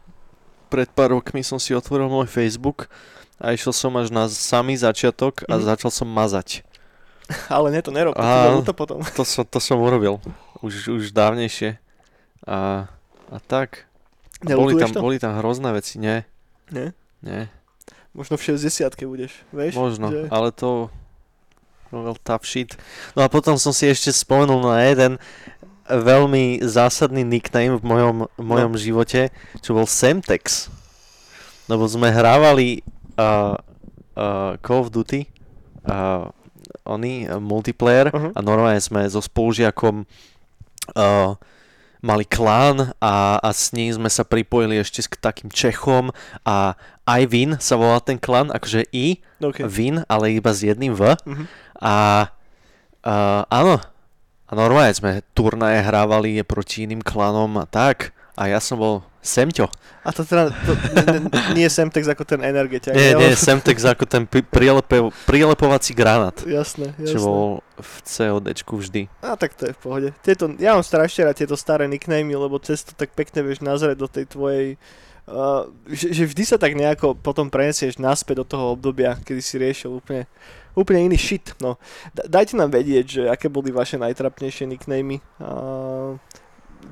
pred 0.67 0.89
pár 0.89 1.13
rokmi 1.13 1.41
som 1.41 1.57
si 1.57 1.73
otvoril 1.73 2.09
môj 2.09 2.25
Facebook 2.25 2.89
a 3.37 3.53
išiel 3.53 3.71
som 3.71 3.93
až 3.95 4.09
na 4.09 4.25
samý 4.27 4.75
začiatok 4.75 5.45
a 5.47 5.55
Mhm. 5.57 5.63
začal 5.65 5.91
som 5.93 6.09
mazať. 6.09 6.61
Ale 7.53 7.69
ne, 7.69 7.79
to 7.85 7.93
nerob, 7.93 8.17
Á. 8.17 8.57
to, 8.61 8.69
to 8.69 8.73
potom. 8.73 8.97
To 9.13 9.21
som, 9.21 9.45
to 9.45 9.61
som 9.61 9.77
urobil 9.77 10.17
už, 10.65 10.89
už 10.89 11.03
dávnejšie. 11.13 11.77
A, 12.43 12.89
a 13.29 13.37
tak. 13.45 13.85
A 14.41 14.55
boli, 14.57 14.73
tam, 14.79 14.89
to? 14.89 14.99
boli 15.03 15.19
tam 15.21 15.35
hrozné 15.37 15.69
veci, 15.75 15.99
nie, 16.01 16.23
Nie? 16.71 16.95
nie, 17.21 17.51
Možno 18.11 18.35
v 18.35 18.43
60 18.49 18.89
budeš, 19.05 19.33
vieš? 19.51 19.73
možno, 19.75 20.09
Že... 20.09 20.21
ale 20.29 20.49
to 20.49 20.89
robil 21.89 22.17
tough 22.19 22.43
shit. 22.43 22.73
No 23.13 23.21
a 23.21 23.27
potom 23.27 23.55
som 23.55 23.69
si 23.69 23.85
ešte 23.85 24.09
spomenul 24.09 24.61
na 24.61 24.81
jeden 24.83 25.17
veľmi 25.85 26.61
zásadný 26.61 27.21
nickname 27.21 27.73
v 27.73 27.83
mojom, 27.83 28.15
v 28.29 28.43
mojom 28.43 28.73
No. 28.73 28.77
živote, 28.77 29.33
čo 29.59 29.73
bol 29.73 29.85
Semtex. 29.85 30.69
Lebo 31.65 31.85
sme 31.85 32.09
hrávali 32.09 32.85
uh, 33.17 33.57
uh, 34.13 34.53
Call 34.59 34.79
of 34.79 34.89
Duty, 34.89 35.25
uh, 35.85 36.29
oni, 36.85 37.25
uh, 37.25 37.37
multiplayer, 37.37 38.09
Uh-huh. 38.09 38.33
a 38.33 38.39
normálne 38.39 38.77
sme 38.77 39.05
so 39.05 39.17
spolužiakom 39.17 40.05
uh, 40.93 41.33
mali 41.99 42.23
klán 42.23 42.93
a, 42.97 43.37
a 43.37 43.49
s 43.49 43.73
ním 43.73 43.91
sme 43.91 44.07
sa 44.07 44.21
pripojili 44.21 44.77
ešte 44.77 45.03
k 45.03 45.17
takým 45.17 45.49
Čechom 45.49 46.13
a 46.41 46.77
aj 47.09 47.21
Vin 47.25 47.51
sa 47.57 47.73
volá 47.73 47.97
ten 47.97 48.21
klán, 48.21 48.53
akože 48.53 48.85
I, 48.93 49.25
Okay. 49.39 49.63
Vin, 49.65 50.03
ale 50.05 50.35
iba 50.35 50.51
s 50.51 50.61
jedným 50.61 50.91
V. 50.93 51.15
Mhm. 51.23 51.43
A 51.79 52.27
uh, 53.07 53.41
áno, 53.47 53.79
a 54.43 54.51
normálne 54.51 54.91
sme 54.91 55.23
turnaje 55.31 55.79
hrávali 55.79 56.43
proti 56.43 56.83
iným 56.83 56.99
klanom 56.99 57.55
a 57.55 57.63
tak. 57.63 58.11
A 58.35 58.47
ja 58.47 58.59
som 58.59 58.79
bol 58.79 58.95
Semťo. 59.19 59.67
A 60.03 60.15
to 60.15 60.23
teda, 60.23 60.47
to, 60.63 60.71
n- 60.95 61.27
n- 61.27 61.31
nie 61.51 61.67
je 61.67 61.75
Semtex 61.75 62.07
ako 62.07 62.23
ten 62.23 62.39
energeťak. 62.39 62.95
Nie, 62.95 63.15
nie, 63.19 63.35
Semtex 63.35 63.83
ako 63.83 64.07
ten 64.07 64.23
pri- 64.23 64.47
prilepe, 64.47 65.11
prilepovací 65.27 65.91
granát. 65.91 66.35
Jasné, 66.47 66.95
jasné. 66.95 67.15
Čo 67.15 67.17
bol 67.19 67.43
v 67.75 67.93
CODčku 68.07 68.79
vždy. 68.79 69.11
A 69.19 69.35
tak 69.35 69.59
to 69.59 69.67
je 69.67 69.75
v 69.75 69.79
pohode. 69.79 70.09
Tieto, 70.23 70.47
ja 70.55 70.71
mám 70.71 70.87
strašne 70.87 71.27
rád 71.27 71.35
tieto 71.35 71.59
staré 71.59 71.87
nicknamy, 71.87 72.31
lebo 72.31 72.59
cez 72.63 72.79
to 72.83 72.95
tak 72.95 73.11
pekne 73.11 73.43
vieš 73.43 73.59
nazrieť 73.59 73.99
do 73.99 74.07
tej 74.07 74.27
tvojej... 74.27 74.67
Uh, 75.29 75.69
že, 75.85 76.09
že 76.09 76.23
vždy 76.25 76.43
sa 76.43 76.57
tak 76.57 76.73
nejako 76.73 77.13
potom 77.13 77.53
prenesieš 77.53 78.01
naspäť 78.01 78.41
do 78.41 78.45
toho 78.49 78.73
obdobia, 78.73 79.13
kedy 79.13 79.41
si 79.45 79.61
riešil 79.61 80.01
úplne, 80.01 80.25
úplne 80.73 81.05
iný 81.05 81.21
shit. 81.21 81.53
No. 81.61 81.77
Da, 82.17 82.25
dajte 82.25 82.57
nám 82.57 82.73
vedieť, 82.73 83.05
že 83.05 83.21
aké 83.29 83.45
boli 83.45 83.69
vaše 83.69 84.01
najtrapnejšie 84.01 84.65
nicknamy. 84.65 85.21
Uh, 85.37 86.17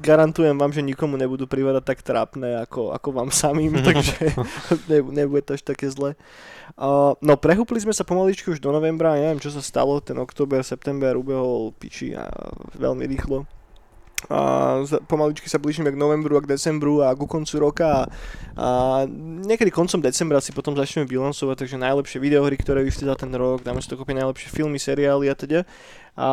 garantujem 0.05 0.53
vám, 0.53 0.69
že 0.69 0.85
nikomu 0.85 1.17
nebudú 1.17 1.49
privádať 1.49 1.81
tak 1.81 1.99
trápne 2.05 2.61
ako, 2.61 2.93
ako 2.93 3.09
vám 3.09 3.29
samým, 3.33 3.73
takže 3.87 4.37
ne, 4.85 4.99
nebude 5.01 5.41
to 5.41 5.57
až 5.57 5.65
také 5.65 5.89
zle. 5.89 6.13
Uh, 6.77 7.17
no 7.25 7.41
prehúpli 7.41 7.81
sme 7.81 7.95
sa 7.95 8.05
pomaličky 8.05 8.53
už 8.53 8.61
do 8.61 8.69
novembra, 8.69 9.17
neviem 9.17 9.41
čo 9.41 9.49
sa 9.49 9.65
stalo, 9.65 9.97
ten 9.97 10.21
október, 10.21 10.61
september 10.61 11.17
ubehol 11.17 11.73
piči 11.73 12.13
a 12.13 12.29
veľmi 12.77 13.09
rýchlo 13.09 13.49
a 14.25 14.81
pomaličky 15.05 15.45
sa 15.45 15.61
blížime 15.61 15.93
k 15.93 16.01
novembru 16.01 16.35
a 16.35 16.41
k 16.41 16.49
decembru 16.57 17.05
a 17.05 17.13
ku 17.13 17.29
koncu 17.29 17.61
roka 17.61 17.85
a, 17.85 18.03
a 18.57 18.67
niekedy 19.45 19.69
koncom 19.69 20.01
decembra 20.01 20.41
si 20.41 20.49
potom 20.49 20.73
začneme 20.73 21.05
bilancovať, 21.05 21.53
takže 21.53 21.77
najlepšie 21.77 22.17
videohry, 22.17 22.57
ktoré 22.57 22.81
vyšli 22.81 23.05
za 23.05 23.13
ten 23.13 23.29
rok, 23.37 23.61
dáme 23.61 23.77
si 23.77 23.85
to 23.85 23.93
kopie 23.93 24.17
najlepšie 24.17 24.49
filmy, 24.49 24.81
seriály 24.81 25.29
a 25.29 25.37
teda. 25.37 25.69
A 26.17 26.29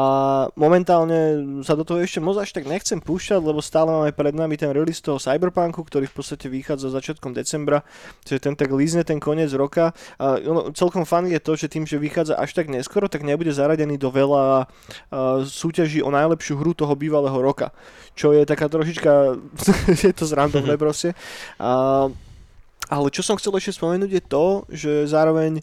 momentálne 0.57 1.45
sa 1.61 1.77
do 1.77 1.85
toho 1.85 2.01
ešte 2.01 2.17
moc 2.17 2.41
až 2.41 2.57
tak 2.57 2.65
nechcem 2.65 3.05
púšťať, 3.05 3.45
lebo 3.45 3.61
stále 3.61 3.93
máme 3.93 4.17
pred 4.17 4.33
nami 4.33 4.57
ten 4.57 4.73
release 4.73 5.05
toho 5.05 5.21
Cyberpunku, 5.21 5.85
ktorý 5.85 6.09
v 6.09 6.17
podstate 6.17 6.49
vychádza 6.49 6.89
začiatkom 6.89 7.37
decembra, 7.37 7.85
čiže 8.25 8.49
ten 8.49 8.57
tak 8.57 8.73
lízne 8.73 9.05
ten 9.05 9.21
koniec 9.21 9.53
roka. 9.53 9.93
A 10.17 10.41
ono, 10.41 10.73
celkom 10.73 11.05
fan 11.05 11.29
je 11.29 11.37
to, 11.37 11.53
že 11.53 11.69
tým, 11.69 11.85
že 11.85 12.01
vychádza 12.01 12.41
až 12.41 12.57
tak 12.57 12.73
neskoro, 12.73 13.13
tak 13.13 13.29
nebude 13.29 13.53
zaradený 13.53 14.01
do 14.01 14.09
veľa 14.09 14.73
súťaží 15.45 16.01
o 16.01 16.09
najlepšiu 16.09 16.57
hru 16.57 16.73
toho 16.73 16.97
bývalého 16.97 17.37
roka, 17.37 17.69
čo 18.17 18.33
je 18.33 18.49
taká 18.49 18.73
trošička, 18.73 19.13
je 20.09 20.13
to 20.17 20.25
zrandomné 20.25 20.81
proste. 20.83 21.13
A, 21.61 22.09
ale 22.89 23.07
čo 23.13 23.21
som 23.21 23.37
chcel 23.37 23.53
ešte 23.61 23.77
spomenúť 23.77 24.11
je 24.17 24.23
to, 24.25 24.45
že 24.73 25.13
zároveň 25.13 25.61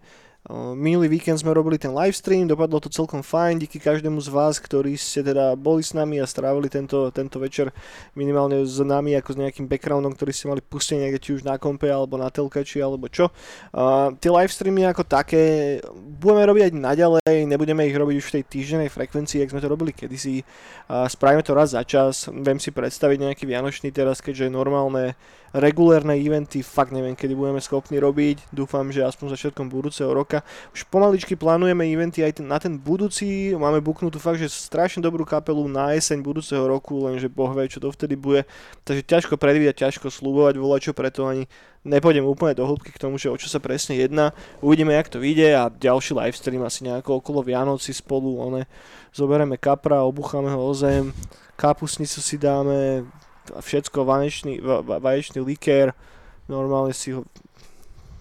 Minulý 0.49 1.21
víkend 1.21 1.37
sme 1.37 1.53
robili 1.53 1.77
ten 1.77 1.93
livestream, 1.93 2.49
dopadlo 2.49 2.81
to 2.81 2.89
celkom 2.89 3.21
fajn, 3.21 3.61
díky 3.61 3.77
každému 3.77 4.17
z 4.25 4.33
vás, 4.33 4.57
ktorí 4.57 4.97
ste 4.97 5.21
teda 5.21 5.53
boli 5.53 5.85
s 5.85 5.93
nami 5.93 6.17
a 6.17 6.25
strávili 6.25 6.65
tento, 6.65 7.13
tento 7.13 7.37
večer 7.37 7.69
minimálne 8.17 8.65
s 8.65 8.81
nami 8.81 9.13
ako 9.21 9.37
s 9.37 9.37
nejakým 9.37 9.69
backgroundom, 9.69 10.17
ktorý 10.17 10.33
ste 10.33 10.49
mali 10.49 10.65
pustený 10.65 11.05
niekde 11.05 11.37
už 11.37 11.45
na 11.45 11.61
kompe 11.61 11.93
alebo 11.93 12.17
na 12.17 12.33
telkači 12.33 12.81
alebo 12.81 13.05
čo. 13.05 13.29
Uh, 13.69 14.17
tie 14.17 14.33
livestreamy 14.33 14.81
ako 14.89 15.05
také 15.05 15.77
budeme 15.93 16.49
robiť 16.49 16.63
aj 16.65 16.73
naďalej, 16.73 17.33
nebudeme 17.45 17.85
ich 17.85 17.93
robiť 17.93 18.15
už 18.17 18.25
v 18.33 18.35
tej 18.41 18.43
týždennej 18.49 18.89
frekvencii, 18.89 19.45
jak 19.45 19.53
sme 19.53 19.61
to 19.61 19.69
robili 19.69 19.93
kedysi. 19.93 20.41
Uh, 20.89 21.05
spravíme 21.05 21.45
to 21.45 21.53
raz 21.53 21.77
za 21.77 21.85
čas, 21.85 22.25
viem 22.33 22.57
si 22.57 22.73
predstaviť 22.73 23.29
nejaký 23.29 23.45
vianočný 23.45 23.93
teraz, 23.93 24.17
keďže 24.25 24.49
normálne 24.49 25.13
regulérne 25.51 26.15
eventy 26.15 26.63
fakt 26.63 26.95
neviem, 26.95 27.11
kedy 27.11 27.35
budeme 27.35 27.59
schopní 27.59 27.99
robiť. 27.99 28.55
Dúfam, 28.55 28.87
že 28.87 29.03
aspoň 29.03 29.35
začiatkom 29.35 29.67
budúceho 29.67 30.07
roka. 30.07 30.30
Už 30.71 30.87
pomaličky 30.87 31.35
plánujeme 31.35 31.83
eventy 31.83 32.23
aj 32.23 32.39
ten, 32.39 32.47
na 32.47 32.55
ten 32.55 32.79
budúci. 32.79 33.51
Máme 33.59 33.83
buknutú 33.83 34.15
fakt, 34.23 34.39
že 34.39 34.47
strašne 34.47 35.03
dobrú 35.03 35.27
kapelu 35.27 35.67
na 35.67 35.91
jeseň 35.91 36.23
budúceho 36.23 36.63
roku, 36.63 37.03
lenže 37.03 37.27
boh 37.27 37.51
vie, 37.51 37.67
čo 37.67 37.83
to 37.83 37.91
vtedy 37.91 38.15
bude. 38.15 38.47
Takže 38.87 39.03
ťažko 39.03 39.35
predvídať, 39.35 39.91
ťažko 39.91 40.07
slúbovať, 40.07 40.55
volať 40.55 40.79
čo 40.87 40.93
preto 40.95 41.27
ani 41.27 41.51
nepôjdem 41.81 42.21
úplne 42.21 42.53
do 42.53 42.65
hĺbky 42.65 42.93
k 42.93 43.01
tomu, 43.01 43.17
že 43.17 43.33
o 43.33 43.37
čo 43.37 43.49
sa 43.49 43.57
presne 43.57 43.97
jedná. 43.97 44.31
Uvidíme, 44.61 44.93
jak 44.93 45.09
to 45.09 45.17
vyjde 45.17 45.49
a 45.57 45.73
ďalší 45.73 46.13
livestream 46.13 46.61
asi 46.61 46.85
nejako 46.85 47.19
okolo 47.19 47.41
Vianoci 47.41 47.93
spolu, 47.93 48.37
one, 48.37 48.69
zoberieme 49.11 49.57
kapra, 49.57 50.05
obucháme 50.05 50.53
ho 50.53 50.61
o 50.61 50.73
zem, 50.77 51.09
kapusnicu 51.57 52.21
si 52.21 52.37
dáme, 52.37 53.05
všetko, 53.49 54.05
vaječný, 54.05 54.61
vaječný 54.85 55.41
likér, 55.41 55.97
normálne 56.45 56.93
si 56.93 57.17
ho, 57.17 57.25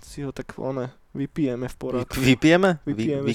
si 0.01 0.25
ho 0.25 0.33
tak 0.33 0.57
one, 0.57 0.89
vypijeme 1.15 1.67
v 1.67 1.77
poradku. 1.77 2.21
Vypijeme? 2.21 2.79
Vypijeme 2.87 3.23
Vy, 3.27 3.35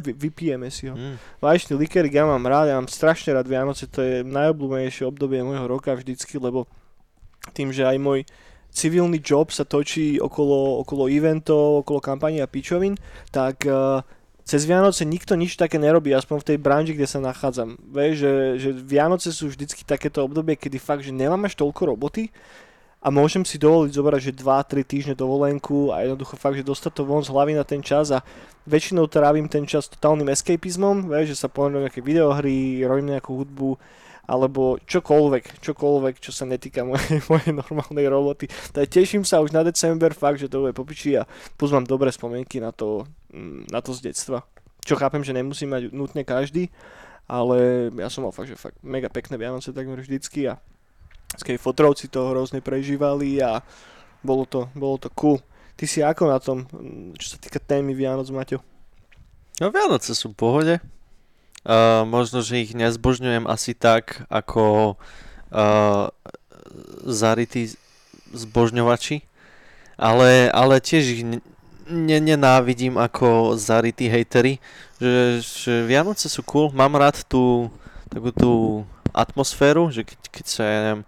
Vy, 0.00 0.12
vypijeme 0.16 0.68
si 0.72 0.88
ho. 0.88 0.96
Mm. 0.96 1.16
Vaječný 1.44 1.76
likér 1.76 2.08
ja 2.08 2.24
mám 2.24 2.44
rád, 2.48 2.72
ja 2.72 2.76
mám 2.80 2.88
strašne 2.88 3.36
rád 3.36 3.48
Vianoce, 3.48 3.84
to 3.84 4.00
je 4.00 4.14
najobľúbenejšie 4.24 5.04
obdobie 5.04 5.44
môjho 5.44 5.68
roka 5.68 5.92
vždycky, 5.92 6.40
lebo 6.40 6.64
tým, 7.52 7.74
že 7.74 7.84
aj 7.84 7.98
môj 8.00 8.20
civilný 8.72 9.20
job 9.20 9.52
sa 9.52 9.68
točí 9.68 10.16
okolo, 10.16 10.80
okolo 10.80 11.10
eventov, 11.12 11.84
okolo 11.84 12.00
kampaní 12.00 12.40
a 12.40 12.48
pičovín, 12.48 12.96
tak 13.28 13.68
uh, 13.68 14.00
cez 14.42 14.64
Vianoce 14.64 15.04
nikto 15.04 15.36
nič 15.36 15.60
také 15.60 15.76
nerobí, 15.76 16.10
aspoň 16.16 16.36
v 16.40 16.48
tej 16.48 16.58
branži, 16.58 16.92
kde 16.96 17.06
sa 17.06 17.20
nachádzam. 17.20 17.76
Vieš, 17.78 18.14
že, 18.16 18.32
že 18.58 18.70
Vianoce 18.72 19.28
sú 19.30 19.52
vždycky 19.52 19.84
takéto 19.84 20.24
obdobie, 20.24 20.56
kedy 20.56 20.80
fakt, 20.80 21.04
že 21.04 21.12
nemám 21.12 21.44
až 21.44 21.60
toľko 21.60 21.92
roboty 21.92 22.32
a 23.02 23.10
môžem 23.10 23.42
si 23.42 23.58
dovoliť 23.58 23.98
zobrať, 23.98 24.20
že 24.30 24.38
2-3 24.38 24.86
týždne 24.86 25.14
dovolenku 25.18 25.90
a 25.90 26.06
jednoducho 26.06 26.38
fakt, 26.38 26.54
že 26.54 26.62
dostať 26.62 26.92
to 26.94 27.02
von 27.02 27.26
z 27.26 27.34
hlavy 27.34 27.58
na 27.58 27.66
ten 27.66 27.82
čas 27.82 28.14
a 28.14 28.22
väčšinou 28.62 29.10
trávim 29.10 29.50
ten 29.50 29.66
čas 29.66 29.90
totálnym 29.90 30.30
escapizmom, 30.30 31.10
vieš, 31.10 31.34
že 31.34 31.40
sa 31.42 31.48
poviem 31.50 31.82
nejaké 31.82 31.98
videohry, 31.98 32.86
robím 32.86 33.18
nejakú 33.18 33.34
hudbu, 33.34 33.74
alebo 34.30 34.78
čokoľvek, 34.86 35.58
čokoľvek, 35.58 36.14
čo 36.22 36.30
sa 36.30 36.46
netýka 36.46 36.86
mojej, 36.88 37.18
mojej 37.26 37.50
normálnej 37.50 38.06
roboty. 38.06 38.46
Tak 38.70 38.86
teším 38.86 39.26
sa 39.26 39.42
už 39.42 39.50
na 39.50 39.66
december, 39.66 40.14
fakt, 40.14 40.38
že 40.38 40.46
to 40.46 40.62
bude 40.62 40.78
popiči 40.78 41.18
a 41.18 41.26
plus 41.58 41.74
mám 41.74 41.82
dobré 41.82 42.14
spomienky 42.14 42.62
na 42.62 42.70
to, 42.70 43.02
mm, 43.34 43.66
na 43.74 43.82
to 43.82 43.90
z 43.90 44.14
detstva. 44.14 44.46
Čo 44.86 44.94
chápem, 44.94 45.26
že 45.26 45.34
nemusí 45.34 45.66
mať 45.66 45.90
nutne 45.90 46.22
každý, 46.22 46.70
ale 47.26 47.90
ja 47.98 48.06
som 48.10 48.22
mal 48.22 48.34
fakt, 48.34 48.50
že 48.50 48.58
fakt 48.58 48.78
mega 48.82 49.10
pekné 49.10 49.38
Vianoce 49.38 49.74
takmer 49.74 49.98
vždycky 49.98 50.46
a 50.50 50.58
skej 51.36 51.56
fotrovci 51.56 52.08
to 52.08 52.32
hrozne 52.32 52.60
prežívali 52.60 53.40
a 53.40 53.60
bolo 54.22 54.46
to, 54.46 54.68
bolo 54.76 54.96
to 54.98 55.08
cool. 55.16 55.38
Ty 55.74 55.84
si 55.88 55.98
ako 56.04 56.22
na 56.30 56.38
tom, 56.38 56.68
mm, 56.68 57.18
čo 57.18 57.34
sa 57.34 57.38
týka 57.40 57.58
témy 57.58 57.96
Vianoc, 57.96 58.28
Maťo? 58.30 58.62
No 59.58 59.72
Vianoce 59.72 60.14
sú 60.14 60.32
v 60.32 60.38
pohode. 60.38 60.74
Uh, 61.62 62.02
možno, 62.02 62.42
že 62.42 62.66
ich 62.66 62.74
nezbožňujem 62.74 63.46
asi 63.46 63.70
tak, 63.78 64.26
ako 64.26 64.94
uh, 65.54 66.10
zarytí 67.06 67.70
zbožňovači, 68.34 69.22
ale, 69.94 70.50
ale 70.50 70.82
tiež 70.82 71.04
ich 71.06 71.22
ne, 71.86 72.18
nenávidím 72.18 72.98
ako 72.98 73.54
zarytí 73.54 74.10
hejtery, 74.10 74.58
že, 74.98 75.38
že 75.38 75.72
Vianoce 75.86 76.26
sú 76.26 76.42
cool, 76.42 76.74
mám 76.74 76.98
rád 76.98 77.22
tú 77.30 77.70
takú 78.12 78.30
tú 78.34 78.52
atmosféru, 79.12 79.92
že 79.92 80.04
keď, 80.04 80.20
keď 80.32 80.44
sa, 80.48 80.62
ja 80.64 80.78
neviem, 80.82 81.02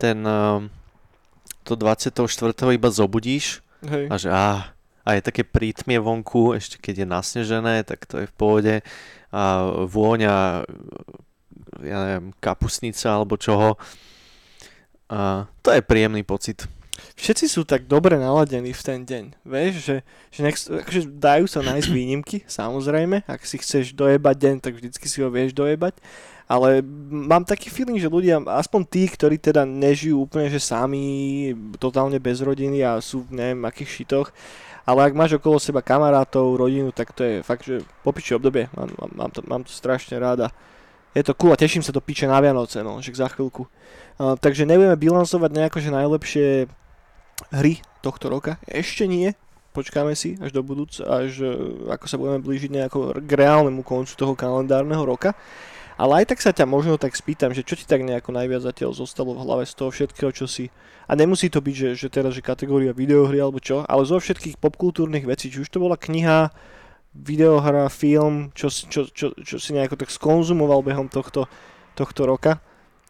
ten 0.00 0.18
uh, 0.24 0.60
to 1.62 1.78
24. 1.78 2.18
iba 2.74 2.88
zobudíš 2.90 3.62
Hej. 3.86 4.04
a 4.10 4.14
že 4.18 4.28
á, 4.28 4.74
a 5.06 5.08
je 5.14 5.22
také 5.22 5.42
prítmie 5.46 5.98
vonku, 5.98 6.54
ešte 6.58 6.78
keď 6.78 7.04
je 7.04 7.06
nasnežené, 7.06 7.76
tak 7.86 8.06
to 8.06 8.22
je 8.22 8.26
v 8.26 8.34
pohode 8.34 8.74
a 9.32 9.42
vôňa 9.86 10.66
ja 11.80 11.98
neviem, 12.06 12.30
kapusnica 12.38 13.08
alebo 13.10 13.40
čoho. 13.40 13.80
A 15.08 15.48
to 15.60 15.72
je 15.72 15.82
príjemný 15.84 16.22
pocit. 16.22 16.64
Všetci 17.16 17.46
sú 17.48 17.64
tak 17.64 17.88
dobre 17.88 18.20
naladení 18.20 18.76
v 18.76 18.82
ten 18.84 19.00
deň. 19.02 19.24
Vieš, 19.48 19.74
že, 19.80 19.96
že 20.28 20.40
nech, 20.44 20.56
akože 20.60 21.08
dajú 21.08 21.44
sa 21.48 21.64
nájsť 21.64 21.88
výnimky, 21.88 22.44
samozrejme. 22.44 23.24
Ak 23.24 23.48
si 23.48 23.56
chceš 23.56 23.96
dojebať 23.96 24.36
deň, 24.36 24.56
tak 24.60 24.76
vždycky 24.76 25.06
si 25.08 25.24
ho 25.24 25.32
vieš 25.32 25.56
dojebať. 25.56 25.96
Ale 26.52 26.84
mám 27.08 27.48
taký 27.48 27.72
feeling, 27.72 27.96
že 27.96 28.12
ľudia, 28.12 28.36
aspoň 28.44 28.80
tí, 28.84 29.08
ktorí 29.08 29.40
teda 29.40 29.64
nežijú 29.64 30.28
úplne, 30.28 30.52
že 30.52 30.60
sami, 30.60 31.48
totálne 31.80 32.20
bez 32.20 32.44
rodiny 32.44 32.84
a 32.84 33.00
sú 33.00 33.24
v 33.24 33.40
neviem 33.40 33.64
akých 33.64 34.04
šitoch, 34.04 34.28
ale 34.84 35.08
ak 35.08 35.16
máš 35.16 35.40
okolo 35.40 35.56
seba 35.56 35.80
kamarátov, 35.80 36.60
rodinu, 36.60 36.92
tak 36.92 37.16
to 37.16 37.24
je 37.24 37.34
fakt, 37.40 37.64
že 37.64 37.80
popičie 38.04 38.36
obdobie, 38.36 38.68
mám, 38.76 38.92
mám, 39.00 39.10
mám, 39.16 39.30
to, 39.32 39.40
mám 39.48 39.62
to 39.64 39.72
strašne 39.72 40.20
ráda. 40.20 40.52
Je 41.16 41.24
to 41.24 41.32
cool 41.40 41.56
a 41.56 41.60
teším 41.60 41.80
sa 41.80 41.92
to 41.94 42.04
piče 42.04 42.28
na 42.28 42.36
Vianoce, 42.36 42.84
no, 42.84 43.00
že 43.00 43.16
za 43.16 43.32
chvíľku. 43.32 43.64
Uh, 44.20 44.36
takže 44.36 44.68
nebudeme 44.68 44.96
bilancovať 45.00 45.50
nejako, 45.56 45.78
že 45.80 45.88
najlepšie 45.88 46.46
hry 47.48 47.80
tohto 48.04 48.28
roka. 48.28 48.60
Ešte 48.68 49.08
nie, 49.08 49.32
počkáme 49.72 50.12
si 50.12 50.36
až 50.36 50.52
do 50.52 50.60
budúc, 50.60 51.00
až 51.00 51.32
uh, 51.40 51.54
ako 51.96 52.04
sa 52.08 52.20
budeme 52.20 52.44
blížiť 52.44 52.70
nejako 52.76 52.98
k 53.24 53.30
reálnemu 53.40 53.80
koncu 53.86 54.12
toho 54.12 54.36
kalendárneho 54.36 55.04
roka. 55.04 55.32
Ale 56.02 56.26
aj 56.26 56.34
tak 56.34 56.42
sa 56.42 56.50
ťa 56.50 56.66
možno 56.66 56.98
tak 56.98 57.14
spýtam, 57.14 57.54
že 57.54 57.62
čo 57.62 57.78
ti 57.78 57.86
tak 57.86 58.02
nejako 58.02 58.34
najviac 58.34 58.66
zatiaľ 58.66 58.90
zostalo 58.90 59.38
v 59.38 59.46
hlave 59.46 59.62
z 59.70 59.78
toho 59.78 59.94
všetkého, 59.94 60.34
čo 60.34 60.50
si... 60.50 60.74
A 61.06 61.14
nemusí 61.14 61.46
to 61.46 61.62
byť, 61.62 61.74
že, 61.78 61.90
že 61.94 62.08
teraz, 62.10 62.34
že 62.34 62.42
kategória 62.42 62.90
videohry 62.90 63.38
alebo 63.38 63.62
čo, 63.62 63.86
ale 63.86 64.02
zo 64.02 64.18
všetkých 64.18 64.58
popkultúrnych 64.58 65.22
vecí, 65.22 65.46
či 65.46 65.62
už 65.62 65.70
to 65.70 65.78
bola 65.78 65.94
kniha, 65.94 66.50
videohra, 67.14 67.86
film, 67.86 68.50
čo, 68.50 68.66
čo, 68.66 69.06
čo, 69.14 69.30
čo 69.38 69.56
si 69.62 69.70
nejako 69.78 69.94
tak 69.94 70.10
skonzumoval 70.10 70.82
behom 70.82 71.06
tohto, 71.06 71.46
tohto 71.94 72.26
roka, 72.26 72.58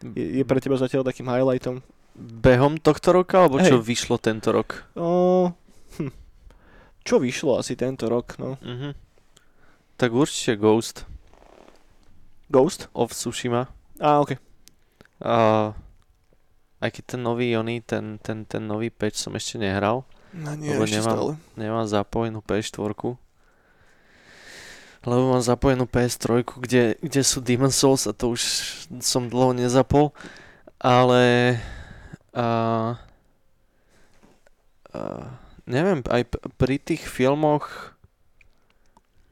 je, 0.05 0.41
je 0.41 0.43
pre 0.45 0.61
teba 0.61 0.77
zatiaľ 0.77 1.01
takým 1.01 1.25
highlightom? 1.25 1.81
Behom 2.13 2.77
tohto 2.77 3.09
roka, 3.09 3.41
alebo 3.41 3.57
čo 3.57 3.81
hey. 3.81 3.85
vyšlo 3.89 4.21
tento 4.21 4.53
rok? 4.53 4.85
O, 4.93 5.49
hm. 5.97 6.13
Čo 7.01 7.17
vyšlo 7.17 7.57
asi 7.57 7.73
tento 7.73 8.05
rok, 8.05 8.37
no. 8.37 8.61
Uh-huh. 8.61 8.93
Tak 9.97 10.13
určite 10.13 10.61
Ghost. 10.61 11.09
Ghost? 12.53 12.85
Of 12.93 13.09
Tsushima. 13.11 13.73
Á, 13.97 14.21
ok. 14.21 14.37
A 15.25 15.35
aj 16.77 16.89
keď 16.93 17.03
ten 17.17 17.21
nový 17.25 17.57
Oni, 17.57 17.81
ten, 17.81 18.21
ten, 18.21 18.45
ten 18.45 18.61
nový 18.61 18.93
patch 18.93 19.17
som 19.17 19.33
ešte 19.33 19.57
nehral. 19.57 20.05
No 20.33 20.53
nie, 20.53 20.69
lebo 20.69 20.85
ešte 20.85 21.01
nemám, 21.01 21.15
stále. 21.17 21.31
nemám 21.57 21.85
zapojenú 21.89 22.39
PS4. 22.45 22.93
Lebo 25.03 25.35
mám 25.35 25.43
zapojenú 25.43 25.83
PS3, 25.83 26.47
kde, 26.63 26.95
kde 27.01 27.21
sú 27.21 27.43
Demon 27.43 27.71
Souls 27.71 28.07
a 28.07 28.15
to 28.15 28.31
už 28.31 28.41
som 29.03 29.27
dlho 29.27 29.51
nezapol. 29.51 30.15
ale 30.79 31.55
uh, 32.35 32.95
uh, 34.91 35.25
neviem, 35.63 36.03
aj 36.07 36.23
p- 36.27 36.39
pri 36.55 36.75
tých 36.79 37.03
filmoch 37.07 37.92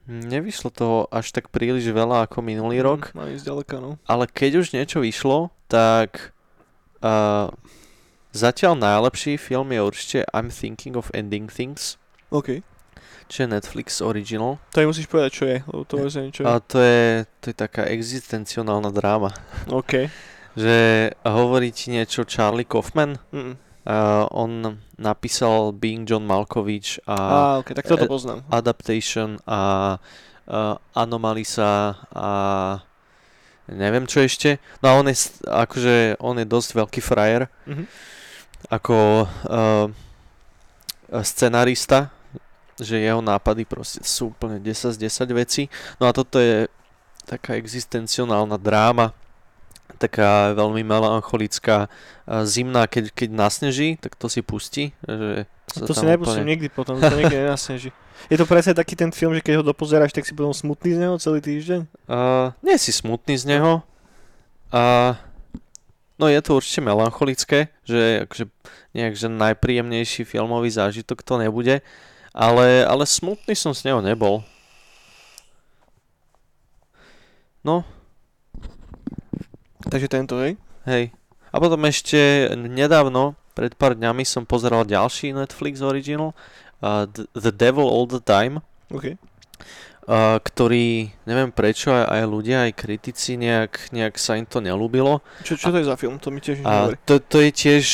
nevyšlo 0.06 0.68
toho 0.68 0.98
až 1.08 1.30
tak 1.30 1.48
príliš 1.48 1.86
veľa 1.86 2.26
ako 2.26 2.40
minulý 2.40 2.80
rok, 2.80 3.14
Mm, 3.14 3.38
zďaleka, 3.38 3.78
no. 3.78 3.98
ale 4.04 4.26
keď 4.26 4.60
už 4.60 4.72
niečo 4.72 4.98
vyšlo, 4.98 5.50
tak 5.66 6.34
uh, 7.00 7.48
zatiaľ 8.30 8.74
najlepší 8.74 9.36
film 9.36 9.70
je 9.70 9.80
určite 9.80 10.18
I'm 10.30 10.48
Thinking 10.48 10.94
of 10.94 11.12
Ending 11.12 11.46
Things, 11.46 11.96
OK. 12.30 12.60
čo 13.30 13.44
je 13.44 13.48
Netflix 13.48 14.00
original. 14.00 14.58
To 14.72 14.82
aj 14.82 14.88
musíš 14.88 15.06
povedať, 15.06 15.30
čo 15.32 15.44
je, 15.46 15.58
lebo 15.62 15.82
to 15.84 15.94
je. 16.00 16.28
A 16.42 16.58
to 16.58 16.78
je, 16.78 17.02
to 17.40 17.44
je 17.48 17.56
taká 17.56 17.86
existencionálna 17.86 18.90
dráma, 18.90 19.30
OK. 19.70 20.10
že 20.52 20.76
hovorí 21.22 21.70
ti 21.70 21.88
niečo 21.90 22.26
Charlie 22.26 22.66
Kaufman, 22.66 23.22
Mm. 23.30 23.54
Uh, 23.84 24.26
on 24.30 24.78
napísal 24.96 25.72
Being 25.72 26.04
John 26.04 26.22
Malkovich 26.22 27.02
a 27.04 27.58
OK, 27.60 27.74
tak 27.74 27.86
toto 27.86 28.04
e- 28.04 28.10
poznám. 28.10 28.42
Adaptation 28.48 29.38
a 29.44 29.96
uh, 30.46 30.76
Anomalisa 30.92 31.96
a 32.10 32.28
neviem 33.66 34.06
čo 34.06 34.20
ešte. 34.20 34.58
No 34.82 34.90
a 34.90 34.98
on 34.98 35.06
je 35.06 35.16
akože 35.42 36.18
on 36.18 36.38
je 36.38 36.46
dosť 36.46 36.70
veľký 36.76 37.00
frajer 37.00 37.46
Mhm. 37.66 37.84
ako 38.70 38.96
uh, 39.48 39.86
scenarista, 41.20 42.08
že 42.80 42.98
jeho 42.98 43.20
nápady 43.20 43.64
proste 43.64 44.00
sú 44.02 44.32
úplne 44.32 44.56
10 44.58 44.96
z 44.96 44.98
10 44.98 45.28
vecí. 45.34 45.62
No 46.00 46.08
a 46.08 46.12
toto 46.12 46.40
je 46.40 46.66
taká 47.22 47.54
existencionálna 47.54 48.56
dráma, 48.58 49.12
taká 49.98 50.52
veľmi 50.56 50.84
melancholická, 50.84 51.88
a 52.22 52.46
zimná, 52.46 52.86
keď, 52.86 53.10
keď 53.10 53.28
nasneží, 53.34 53.98
tak 53.98 54.14
to 54.14 54.30
si 54.30 54.40
pustí. 54.40 54.96
Že 55.04 55.44
sa 55.68 55.86
To 55.88 55.94
si 55.94 56.06
nepustím 56.06 56.46
nikdy 56.46 56.68
potom, 56.70 57.00
to 57.00 57.16
nikdy 57.16 57.36
nenasneží. 57.42 57.90
Je 58.30 58.38
to 58.38 58.46
presne 58.46 58.76
taký 58.76 58.94
ten 58.94 59.10
film, 59.10 59.34
že 59.34 59.42
keď 59.42 59.60
ho 59.60 59.64
dopozeráš, 59.66 60.14
tak 60.14 60.22
si 60.22 60.36
potom 60.36 60.54
smutný 60.54 60.94
z 60.94 60.98
neho 61.02 61.14
celý 61.18 61.42
týždeň? 61.42 61.80
Uh, 62.06 62.54
nie 62.62 62.78
si 62.78 62.94
smutný 62.94 63.34
z 63.34 63.50
neho. 63.50 63.82
A 64.70 65.14
no 66.16 66.30
je 66.30 66.38
to 66.38 66.54
určite 66.54 66.86
melancholické, 66.86 67.74
že 67.82 68.24
akože 68.24 68.44
nejak, 68.94 69.14
že 69.18 69.26
najpríjemnejší 69.26 70.22
filmový 70.22 70.70
zážitok 70.70 71.26
to 71.26 71.34
nebude. 71.42 71.82
Ale, 72.30 72.86
ale 72.86 73.04
smutný 73.04 73.52
som 73.58 73.74
z 73.74 73.90
neho 73.90 74.00
nebol. 74.00 74.46
No, 77.62 77.82
Takže 79.92 80.08
tento, 80.08 80.40
hej? 80.40 80.56
hej. 80.84 81.12
A 81.48 81.60
potom 81.60 81.84
ešte 81.84 82.16
nedávno, 82.50 83.36
pred 83.52 83.72
pár 83.72 83.92
dňami 83.92 84.24
som 84.24 84.42
pozeral 84.42 84.82
ďalší 84.82 85.30
Netflix 85.30 85.78
original, 85.78 86.32
uh, 86.80 87.04
The- 87.04 87.52
Devil 87.52 87.84
All 87.84 88.08
the 88.08 88.18
Time. 88.18 88.64
OK. 88.88 89.20
uh, 90.02 90.36
ktorý, 90.38 91.12
neviem 91.22 91.48
prečo, 91.48 91.88
aj, 91.88 92.08
aj 92.10 92.22
ľudia, 92.24 92.56
aj 92.64 92.72
kritici 92.74 93.36
nejak, 93.36 93.92
nejak 93.92 94.16
sa 94.16 94.34
im 94.34 94.44
to 94.44 94.58
nelúbilo. 94.58 95.20
Čo, 95.42 95.54
čo 95.54 95.68
to 95.68 95.76
je 95.76 95.86
za 95.86 95.94
film? 95.94 96.16
To 96.18 96.28
mi 96.28 96.40
tiež 96.40 96.58
nehovorí. 96.58 96.96
to, 97.04 97.20
to 97.20 97.38
je 97.38 97.50
tiež 97.52 97.86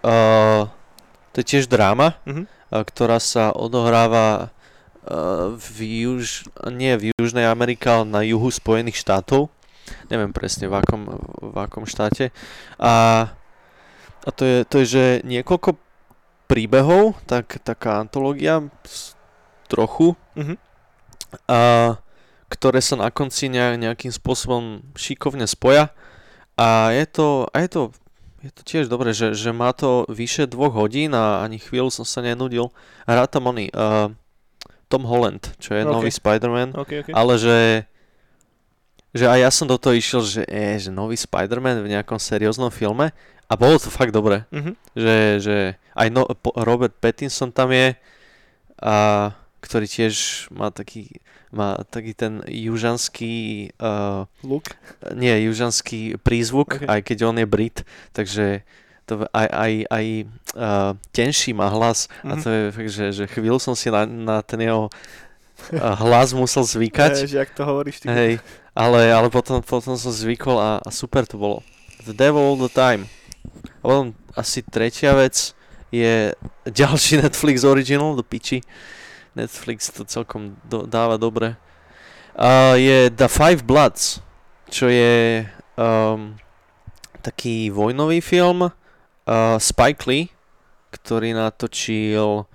uh, 0.00 0.70
to 1.30 1.36
je 1.36 1.46
tiež 1.48 1.66
dráma, 1.66 2.14
Mhm. 2.24 2.42
uh, 2.46 2.82
ktorá 2.82 3.18
sa 3.18 3.50
odohráva 3.50 4.50
uh, 5.04 5.52
v 5.52 5.76
juž, 6.04 6.46
nie 6.68 6.94
v 6.94 7.10
Južnej 7.12 7.44
Amerike, 7.44 7.84
ale 7.84 8.04
na 8.04 8.22
juhu 8.22 8.46
Spojených 8.48 8.96
štátov. 8.96 9.50
Neviem 10.08 10.30
presne 10.30 10.66
v 10.66 10.74
akom, 10.76 11.02
v 11.40 11.56
akom 11.56 11.84
štáte. 11.84 12.30
A, 12.76 12.92
a 14.20 14.30
to, 14.30 14.42
je, 14.42 14.58
to 14.64 14.74
je, 14.82 14.86
že 14.86 15.04
niekoľko 15.22 15.76
príbehov, 16.46 17.14
tak, 17.24 17.62
taká 17.62 18.00
antológia 18.00 18.66
trochu, 19.66 20.18
Mhm. 20.34 20.54
a, 21.46 21.58
ktoré 22.50 22.82
sa 22.82 22.98
na 22.98 23.14
konci 23.14 23.46
nejak, 23.46 23.78
nejakým 23.78 24.10
spôsobom 24.10 24.82
šikovne 24.98 25.46
spoja. 25.46 25.94
A 26.58 26.90
je 26.90 27.06
to, 27.06 27.46
a 27.54 27.62
je 27.62 27.68
to, 27.70 27.82
je 28.42 28.50
to 28.50 28.62
tiež 28.66 28.84
dobré, 28.90 29.14
že, 29.14 29.38
že 29.38 29.54
má 29.54 29.70
to 29.70 30.02
vyše 30.10 30.50
dvoch 30.50 30.74
hodín 30.74 31.14
a 31.14 31.40
ani 31.40 31.62
chvíľu 31.62 31.94
som 31.94 32.02
sa 32.02 32.18
nenudil. 32.20 32.74
Hrá 33.06 33.30
tam 33.30 33.46
oný 33.46 33.70
uh, 33.70 34.10
Tom 34.90 35.06
Holland, 35.06 35.54
čo 35.62 35.78
je 35.78 35.86
Ok. 35.86 35.92
nový 35.94 36.10
Spider-Man, 36.10 36.74
OK, 36.74 37.06
OK. 37.06 37.08
ale 37.14 37.32
že 37.38 37.56
že 39.10 39.24
aj 39.24 39.38
ja 39.38 39.50
som 39.50 39.66
do 39.66 39.74
toho 39.74 39.92
išiel, 39.92 40.22
že, 40.22 40.42
e, 40.44 40.78
že 40.78 40.88
nový 40.88 41.14
Spider-Man 41.14 41.80
v 41.80 41.90
nejakom 41.90 42.16
serióznom 42.16 42.68
filme 42.68 43.10
a 43.44 43.52
bolo 43.54 43.76
to 43.76 43.88
fakt 43.88 44.10
dobré 44.10 44.46
Mhm. 44.50 44.72
že, 44.94 45.16
že 45.40 45.56
aj 45.92 46.08
no, 46.08 46.22
Robert 46.56 46.94
Pattinson 46.94 47.50
tam 47.50 47.70
je, 47.70 47.98
a, 48.78 48.94
ktorý 49.60 49.84
tiež 49.84 50.14
má 50.48 50.70
taký, 50.70 51.20
má 51.50 51.82
taký 51.84 52.14
ten 52.14 52.40
južanský, 52.46 53.68
uh, 53.76 54.24
Look. 54.40 54.72
nie, 55.12 55.34
južanský 55.44 56.16
prízvuk, 56.16 56.80
Ok. 56.80 56.88
aj 56.88 57.00
keď 57.02 57.18
on 57.24 57.36
je 57.36 57.46
Brit, 57.46 57.78
takže 58.12 58.62
to 59.04 59.26
aj, 59.28 59.48
aj, 59.50 59.72
aj 59.90 60.04
uh, 60.54 60.90
tenší 61.10 61.50
má 61.50 61.66
hlas 61.68 62.06
a 62.22 62.38
Mhm. 62.38 62.40
to 62.40 62.48
je 62.48 62.62
fakt, 62.70 62.90
že, 62.90 63.06
že 63.12 63.24
chvíľu 63.26 63.58
som 63.58 63.74
si 63.74 63.90
na, 63.90 64.06
na 64.06 64.40
ten 64.40 64.62
jeho 64.62 64.86
uh, 64.86 65.94
hlas 65.98 66.30
musel 66.32 66.62
zvykať. 66.62 67.26
Že 67.26 67.36
jak 67.36 67.50
to 67.52 67.62
hovoríš 67.62 68.00
ty. 68.00 68.08
Hej, 68.08 68.32
ale, 68.74 69.10
ale 69.10 69.28
potom, 69.30 69.58
potom 69.62 69.98
som 69.98 70.12
zvykol 70.12 70.56
a, 70.58 70.70
a 70.80 70.90
super 70.94 71.26
to 71.26 71.36
bolo. 71.36 71.66
The 72.06 72.14
Devil 72.14 72.40
All 72.40 72.60
the 72.60 72.72
Time. 72.72 73.10
A 73.80 73.84
potom 73.84 74.06
asi 74.38 74.62
tretia 74.62 75.12
vec 75.12 75.52
je 75.90 76.32
ďalší 76.80 77.20
Netflix 77.22 77.66
original, 77.66 78.14
do 78.14 78.22
piči. 78.22 78.62
Netflix 79.34 79.90
to 79.94 80.02
celkom 80.06 80.58
do, 80.66 80.86
dáva 80.86 81.14
dobre. 81.18 81.54
Uh, 82.34 82.78
je 82.78 83.10
The 83.10 83.28
Five 83.28 83.66
Bloods, 83.66 84.22
čo 84.70 84.86
je 84.86 85.44
um, 85.74 86.38
taký 87.20 87.68
vojnový 87.70 88.22
film 88.22 88.70
uh, 88.70 89.56
Spike 89.58 90.06
Lee, 90.06 90.30
ktorý 90.94 91.34
natočil 91.34 92.46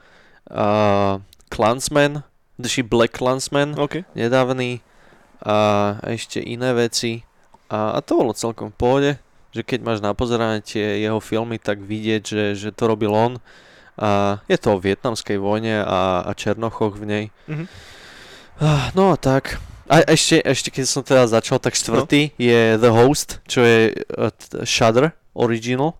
uh, 0.52 1.14
Clansman, 1.52 2.24
či 2.60 2.82
Black 2.84 3.20
Clansman 3.20 3.76
OK. 3.76 4.08
nedávny 4.16 4.85
a 5.46 5.58
ešte 6.10 6.42
iné 6.42 6.74
veci 6.74 7.22
a, 7.70 7.98
a 7.98 8.00
to 8.02 8.18
bolo 8.18 8.34
celkom 8.34 8.74
v 8.74 8.78
pohode, 8.78 9.12
že 9.54 9.62
keď 9.62 9.80
máš 9.86 10.00
na 10.02 10.18
pozeranie 10.18 10.66
tie 10.66 11.06
jeho 11.06 11.22
filmy, 11.22 11.62
tak 11.62 11.80
vidieť, 11.86 12.24
že, 12.26 12.44
že 12.58 12.70
to 12.74 12.90
robil 12.90 13.14
on 13.14 13.38
a 13.96 14.42
je 14.52 14.58
to 14.60 14.76
o 14.76 14.82
vietnamskej 14.82 15.40
vojne 15.40 15.80
a, 15.86 16.26
a 16.28 16.32
černochoch 16.36 17.00
v 17.00 17.06
nej. 17.06 17.26
Mhm. 17.48 17.66
Ah, 18.60 18.92
No 18.96 19.12
a 19.12 19.18
tak. 19.20 19.60
A 19.86 20.02
ešte, 20.02 20.42
ešte 20.42 20.74
keď 20.74 20.86
som 20.90 21.06
teda 21.06 21.30
začal, 21.30 21.62
tak 21.62 21.78
štvrtý 21.78 22.34
je 22.42 22.80
The 22.82 22.90
Host, 22.90 23.38
čo 23.46 23.62
je 23.62 23.94
uh, 24.18 24.34
Shudder 24.66 25.14
original. 25.38 25.94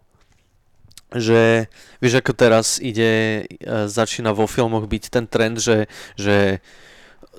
Že 1.14 1.70
vieš 2.02 2.14
ako 2.18 2.34
teraz 2.34 2.82
ide, 2.82 3.46
uh, 3.62 3.86
začína 3.86 4.34
vo 4.34 4.50
filmoch 4.50 4.90
byť 4.90 5.04
ten 5.14 5.30
trend, 5.30 5.62
že, 5.62 5.86
že 6.18 6.66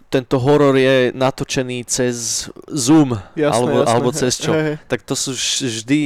tento 0.07 0.38
horor 0.38 0.79
je 0.79 1.11
natočený 1.12 1.83
cez 1.85 2.47
Zoom 2.71 3.19
Jasné, 3.35 3.51
alebo, 3.51 3.77
jasné. 3.83 3.90
alebo 3.90 4.09
cez 4.14 4.33
čo. 4.38 4.53
Hej. 4.55 4.79
Tak 4.87 5.01
to 5.03 5.14
sú 5.19 5.35
vž- 5.35 5.66
vždy 5.66 6.01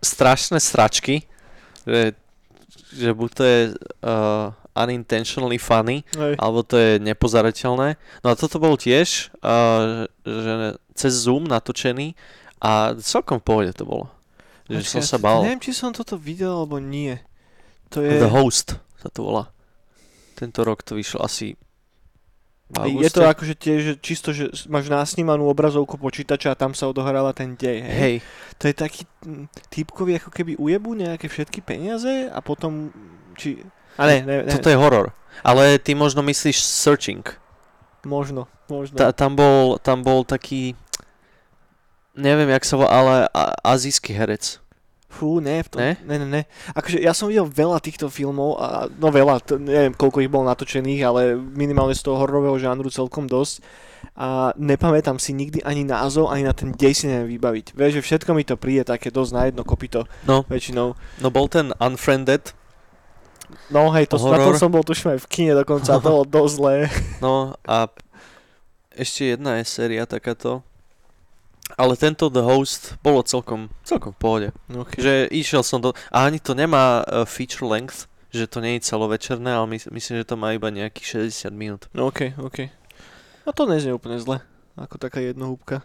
strašné 0.00 0.58
sračky, 0.62 1.26
že, 1.84 2.14
že 2.94 3.10
buď 3.12 3.30
to 3.34 3.42
je 3.44 3.60
uh, 4.06 4.54
unintentionally 4.72 5.58
funny, 5.58 6.06
Hej. 6.14 6.38
alebo 6.38 6.62
to 6.62 6.78
je 6.78 7.02
nepozerateľné. 7.02 7.98
No 8.22 8.26
a 8.30 8.34
toto 8.38 8.62
bol 8.62 8.78
tiež, 8.78 9.34
uh, 9.42 10.06
že 10.24 10.78
cez 10.94 11.12
Zoom 11.26 11.50
natočený 11.50 12.14
a 12.62 12.94
celkom 13.00 13.40
v 13.40 13.44
pohode 13.44 13.72
to 13.74 13.84
bolo. 13.84 14.06
Že 14.70 14.86
som 14.86 15.02
Počkaj, 15.02 15.10
sa 15.10 15.18
bál. 15.18 15.40
Neviem, 15.42 15.62
či 15.64 15.72
som 15.74 15.90
toto 15.90 16.14
videl, 16.14 16.54
alebo 16.54 16.78
nie. 16.78 17.18
To 17.90 17.98
je... 18.06 18.22
The 18.22 18.30
Host 18.30 18.78
sa 19.02 19.10
to 19.10 19.26
volá. 19.26 19.50
Tento 20.38 20.62
rok 20.62 20.86
to 20.86 20.94
vyšlo 20.94 21.26
asi 21.26 21.58
v 22.70 23.02
Je 23.02 23.10
to 23.10 23.26
auguste. 23.26 23.32
akože 23.34 23.54
tiež 23.58 23.80
že 23.82 23.94
čisto, 23.98 24.30
že 24.30 24.46
máš 24.70 24.86
nasnímanú 24.86 25.50
obrazovku 25.50 25.98
počítača 25.98 26.54
a 26.54 26.58
tam 26.58 26.70
sa 26.70 26.86
odohrala 26.86 27.34
ten 27.34 27.58
dej, 27.58 27.82
hej? 27.82 27.98
Hej, 27.98 28.14
To 28.62 28.64
je 28.70 28.74
taký 28.74 29.02
týpkový, 29.68 30.22
ako 30.22 30.30
keby 30.30 30.54
ujebu 30.54 30.94
nejaké 30.94 31.26
všetky 31.26 31.60
peniaze 31.66 32.30
a 32.30 32.38
potom, 32.38 32.94
či... 33.34 33.66
A 33.98 34.06
ne, 34.06 34.22
ne, 34.22 34.46
ne, 34.46 34.52
toto 34.54 34.70
je 34.70 34.78
horor. 34.78 35.10
Ale 35.42 35.82
ty 35.82 35.98
možno 35.98 36.22
myslíš 36.22 36.62
Searching. 36.62 37.26
možno, 38.06 38.46
možno. 38.70 38.94
Ta, 38.96 39.10
tam, 39.10 39.34
bol, 39.34 39.76
tam 39.82 40.06
bol 40.06 40.22
taký, 40.22 40.78
neviem 42.14 42.48
jak 42.54 42.64
sa 42.64 42.78
volá, 42.78 42.90
ale 42.90 43.14
azijský 43.66 44.14
herec. 44.14 44.62
Fú, 45.10 45.36
ne, 45.38 45.58
v 45.58 45.68
tom, 45.68 45.78
Ne? 45.78 45.98
ne? 46.00 46.16
ne, 46.16 46.24
ne, 46.24 46.42
Akože 46.70 46.96
ja 46.96 47.10
som 47.10 47.26
videl 47.26 47.42
veľa 47.42 47.78
týchto 47.78 48.06
filmov, 48.06 48.56
a, 48.56 48.86
no 48.88 49.10
veľa, 49.10 49.42
to, 49.42 49.58
neviem 49.58 49.90
koľko 49.90 50.18
ich 50.18 50.30
bolo 50.30 50.46
natočených, 50.46 51.02
ale 51.02 51.20
minimálne 51.34 51.92
z 51.92 52.06
toho 52.06 52.14
hororového 52.16 52.54
žánru 52.56 52.88
celkom 52.88 53.26
dosť. 53.26 53.58
a 54.14 54.54
nepamätám 54.54 55.18
si 55.18 55.30
nikdy 55.30 55.60
ani 55.60 55.82
názov, 55.82 56.30
ani 56.30 56.46
na 56.46 56.54
ten 56.54 56.70
dej 56.70 56.94
si 56.94 57.04
neviem 57.04 57.36
vybaviť. 57.36 57.74
Vieš, 57.74 57.92
že 57.92 58.06
všetko 58.06 58.30
mi 58.32 58.46
to 58.46 58.54
príde 58.54 58.86
také 58.86 59.10
dosť 59.10 59.30
na 59.30 59.42
jedno 59.44 59.60
kopito 59.60 60.06
No, 60.24 60.46
väčšinou. 60.46 60.94
no 60.94 61.28
bol 61.28 61.46
ten 61.46 61.74
Unfriended, 61.76 62.54
No 63.66 63.90
hej, 63.90 64.06
to, 64.06 64.14
na 64.16 64.38
tom 64.38 64.54
Horor. 64.54 64.56
som 64.56 64.70
bol 64.70 64.80
tuším 64.80 65.18
aj 65.18 65.20
v 65.20 65.28
kine 65.28 65.52
dokonca, 65.52 65.98
to 65.98 66.06
bolo 66.06 66.22
dosť 66.38 66.52
zlé. 66.54 66.74
no 67.18 67.58
a 67.66 67.90
ešte 68.94 69.34
jedna 69.34 69.58
je 69.58 69.66
séria 69.66 70.06
takáto. 70.06 70.62
Ale 71.76 71.94
tento 71.94 72.30
The 72.30 72.42
Host 72.42 72.98
bolo 73.02 73.22
celkom, 73.22 73.70
celkom 73.84 74.14
v 74.14 74.18
pohode. 74.18 74.48
Okay. 74.70 74.98
Že 75.02 75.14
išiel 75.30 75.62
som 75.62 75.78
do... 75.82 75.94
A 76.10 76.26
ani 76.26 76.42
to 76.42 76.54
nemá 76.54 77.02
uh, 77.04 77.22
feature 77.28 77.66
length, 77.66 78.10
že 78.30 78.46
to 78.46 78.62
nie 78.62 78.78
je 78.78 78.86
celovečerné, 78.86 79.50
ale 79.50 79.66
mys- 79.66 79.90
myslím, 79.90 80.22
že 80.22 80.28
to 80.28 80.38
má 80.38 80.54
iba 80.54 80.70
nejakých 80.70 81.26
60 81.30 81.50
minút. 81.54 81.82
No 81.90 82.10
ok, 82.10 82.38
ok. 82.38 82.70
No 83.46 83.50
to 83.50 83.66
neznie 83.66 83.90
úplne 83.90 84.22
zle, 84.22 84.42
ako 84.78 84.96
taká 84.98 85.18
jednohúbka. 85.18 85.82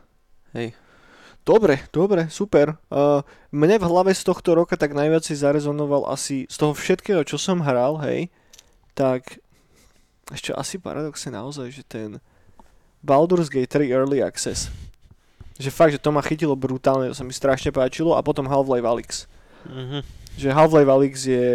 Hej. 0.53 0.77
Dobre, 1.45 1.85
dobre, 1.93 2.25
super. 2.33 2.81
Uh, 2.89 3.21
mne 3.53 3.77
v 3.77 3.85
hlave 3.85 4.11
z 4.17 4.25
tohto 4.25 4.57
roka 4.57 4.73
tak 4.73 4.97
najviac 4.97 5.21
si 5.21 5.37
zarezonoval 5.37 6.09
asi 6.09 6.49
z 6.49 6.55
toho 6.57 6.73
všetkého, 6.73 7.21
čo 7.21 7.37
som 7.37 7.61
hral, 7.61 8.01
hej, 8.01 8.33
tak 8.97 9.37
ešte 10.33 10.49
asi 10.57 10.81
paradoxne 10.81 11.37
naozaj, 11.37 11.69
že 11.69 11.83
ten 11.85 12.17
Baldur's 13.05 13.53
Gate 13.53 13.69
3 13.69 13.93
Early 13.93 14.25
Access. 14.25 14.73
Že 15.55 15.69
fakt, 15.71 15.93
že 15.95 16.03
to 16.03 16.11
ma 16.11 16.19
chytilo 16.19 16.55
brutálne, 16.59 17.11
to 17.11 17.15
sa 17.15 17.23
mi 17.23 17.31
strašne 17.31 17.71
páčilo 17.71 18.15
a 18.15 18.25
potom 18.25 18.47
Half-Life 18.47 18.87
Alyx. 18.87 19.09
Mhm. 19.67 19.99
Že 20.35 20.47
Half-Life 20.51 20.91
Alyx 20.91 21.13
je 21.23 21.45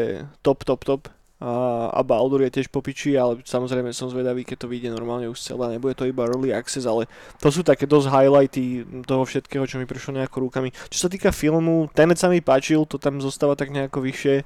top, 0.41 0.65
top, 0.65 0.83
top 0.89 1.03
a, 1.41 1.89
a 1.89 2.01
Baldur 2.05 2.45
je 2.45 2.53
tiež 2.53 2.69
popiči, 2.69 3.17
ale 3.17 3.41
samozrejme 3.41 3.97
som 3.97 4.13
zvedavý, 4.13 4.45
keď 4.45 4.65
to 4.65 4.69
vyjde 4.69 4.93
normálne 4.93 5.25
už 5.25 5.41
celé, 5.41 5.73
nebude 5.73 5.97
to 5.97 6.05
iba 6.05 6.29
early 6.29 6.53
access, 6.53 6.85
ale 6.85 7.09
to 7.41 7.49
sú 7.49 7.65
také 7.65 7.89
dosť 7.89 8.13
highlighty 8.13 8.85
toho 9.09 9.25
všetkého, 9.25 9.65
čo 9.65 9.81
mi 9.81 9.89
prišlo 9.89 10.21
nejako 10.21 10.49
rukami. 10.49 10.69
Čo 10.93 11.09
sa 11.09 11.09
týka 11.09 11.33
filmu, 11.33 11.89
Tenet 11.97 12.21
sa 12.21 12.29
mi 12.29 12.45
páčil, 12.45 12.85
to 12.85 13.01
tam 13.01 13.25
zostáva 13.25 13.57
tak 13.57 13.73
nejako 13.73 14.05
vyššie, 14.05 14.45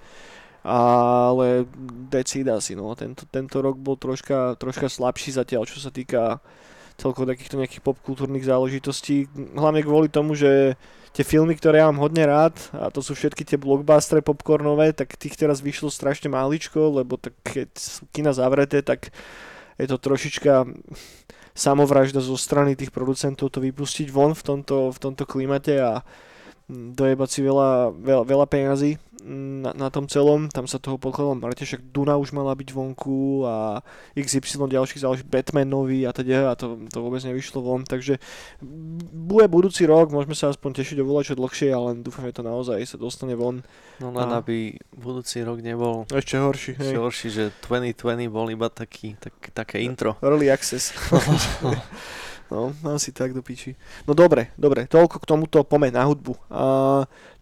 ale 0.63 1.67
decid 2.15 2.47
asi, 2.47 2.79
no, 2.79 2.95
tento, 2.95 3.27
tento 3.27 3.59
rok 3.59 3.75
bol 3.75 3.99
troška, 3.99 4.55
troška 4.55 4.87
slabší 4.87 5.35
zatiaľ, 5.35 5.67
čo 5.67 5.83
sa 5.83 5.91
týka 5.91 6.39
celkovo 6.95 7.27
takýchto 7.27 7.59
nejakých 7.59 7.83
popkultúrnych 7.83 8.47
záležitostí, 8.47 9.27
hlavne 9.59 9.83
kvôli 9.83 10.07
tomu, 10.07 10.39
že 10.39 10.79
tie 11.15 11.23
filmy, 11.23 11.55
ktoré 11.55 11.83
ja 11.83 11.91
mám 11.91 12.03
hodne 12.03 12.27
rád, 12.27 12.59
a 12.75 12.91
to 12.91 12.99
sú 12.99 13.15
všetky 13.15 13.47
tie 13.47 13.59
blockbustery 13.59 14.23
popcornové, 14.23 14.91
tak 14.91 15.15
tých 15.15 15.39
teraz 15.39 15.63
vyšlo 15.63 15.91
strašne 15.91 16.27
máličko, 16.31 17.03
lebo 17.03 17.15
tak 17.19 17.35
keď 17.47 17.71
sú 17.79 18.07
kina 18.11 18.35
zavreté, 18.35 18.83
tak 18.83 19.15
je 19.79 19.87
to 19.87 19.99
trošička 19.99 20.67
samovražda 21.55 22.19
zo 22.19 22.35
strany 22.35 22.75
tých 22.75 22.91
producentov 22.91 23.51
to 23.55 23.63
vypustiť 23.63 24.11
von 24.11 24.35
v 24.35 24.43
tomto, 24.43 24.91
v 24.91 24.99
tomto 24.99 25.23
klimate 25.23 25.79
a 25.79 26.03
dojebať 26.71 27.29
si 27.31 27.41
veľa, 27.47 27.95
veľa, 27.95 28.25
veľa 28.27 28.47
peňazí 28.51 28.99
na, 29.25 29.73
na 29.73 29.89
tom 29.89 30.05
celom, 30.05 30.53
tam 30.53 30.69
sa 30.69 30.77
toho 30.77 31.01
pokladalo 31.01 31.33
mŕte, 31.41 31.65
však 31.65 31.81
Duna 31.89 32.21
už 32.21 32.37
mala 32.37 32.53
byť 32.53 32.69
vonku 32.77 33.49
a 33.49 33.81
XY 34.13 34.69
ďalších 34.69 35.01
záleží 35.01 35.25
Batman 35.25 35.65
nový 35.65 36.05
a 36.05 36.13
teda 36.13 36.53
a 36.53 36.55
to, 36.55 36.77
to 36.93 37.01
vôbec 37.01 37.25
nevyšlo 37.25 37.65
von, 37.65 37.89
takže 37.89 38.21
bude 39.11 39.49
budúci 39.49 39.89
rok, 39.89 40.13
môžeme 40.13 40.37
sa 40.37 40.53
aspoň 40.53 40.85
tešiť 40.85 41.01
o 41.01 41.09
voľačo 41.09 41.35
dlhšie, 41.41 41.73
ale 41.73 41.97
dúfam, 42.05 42.29
že 42.29 42.37
to 42.37 42.45
naozaj 42.45 42.85
sa 42.85 43.01
dostane 43.01 43.33
von. 43.33 43.65
No 43.97 44.13
len 44.13 44.29
A- 44.29 44.45
aby 44.45 44.77
budúci 44.93 45.41
rok 45.41 45.65
nebol 45.65 46.05
Ešte 46.13 46.37
horší, 46.37 46.77
ešte 46.77 46.93
hej. 46.93 47.01
horší, 47.01 47.29
že 47.33 47.45
2020 47.65 48.29
bol 48.29 48.53
iba 48.53 48.69
taký, 48.69 49.17
tak, 49.17 49.33
také 49.57 49.81
intro. 49.81 50.21
Early 50.21 50.53
access. 50.53 50.93
No, 52.55 52.71
asi 52.95 53.11
tak 53.11 53.35
do 53.35 53.43
piči. 53.43 53.75
No 54.07 54.15
dobre, 54.15 54.55
dobre, 54.55 54.87
toľko 54.87 55.19
k 55.19 55.27
tomuto 55.27 55.67
pome 55.67 55.91
na 55.91 56.07
hudbu. 56.07 56.39
A 56.55 56.63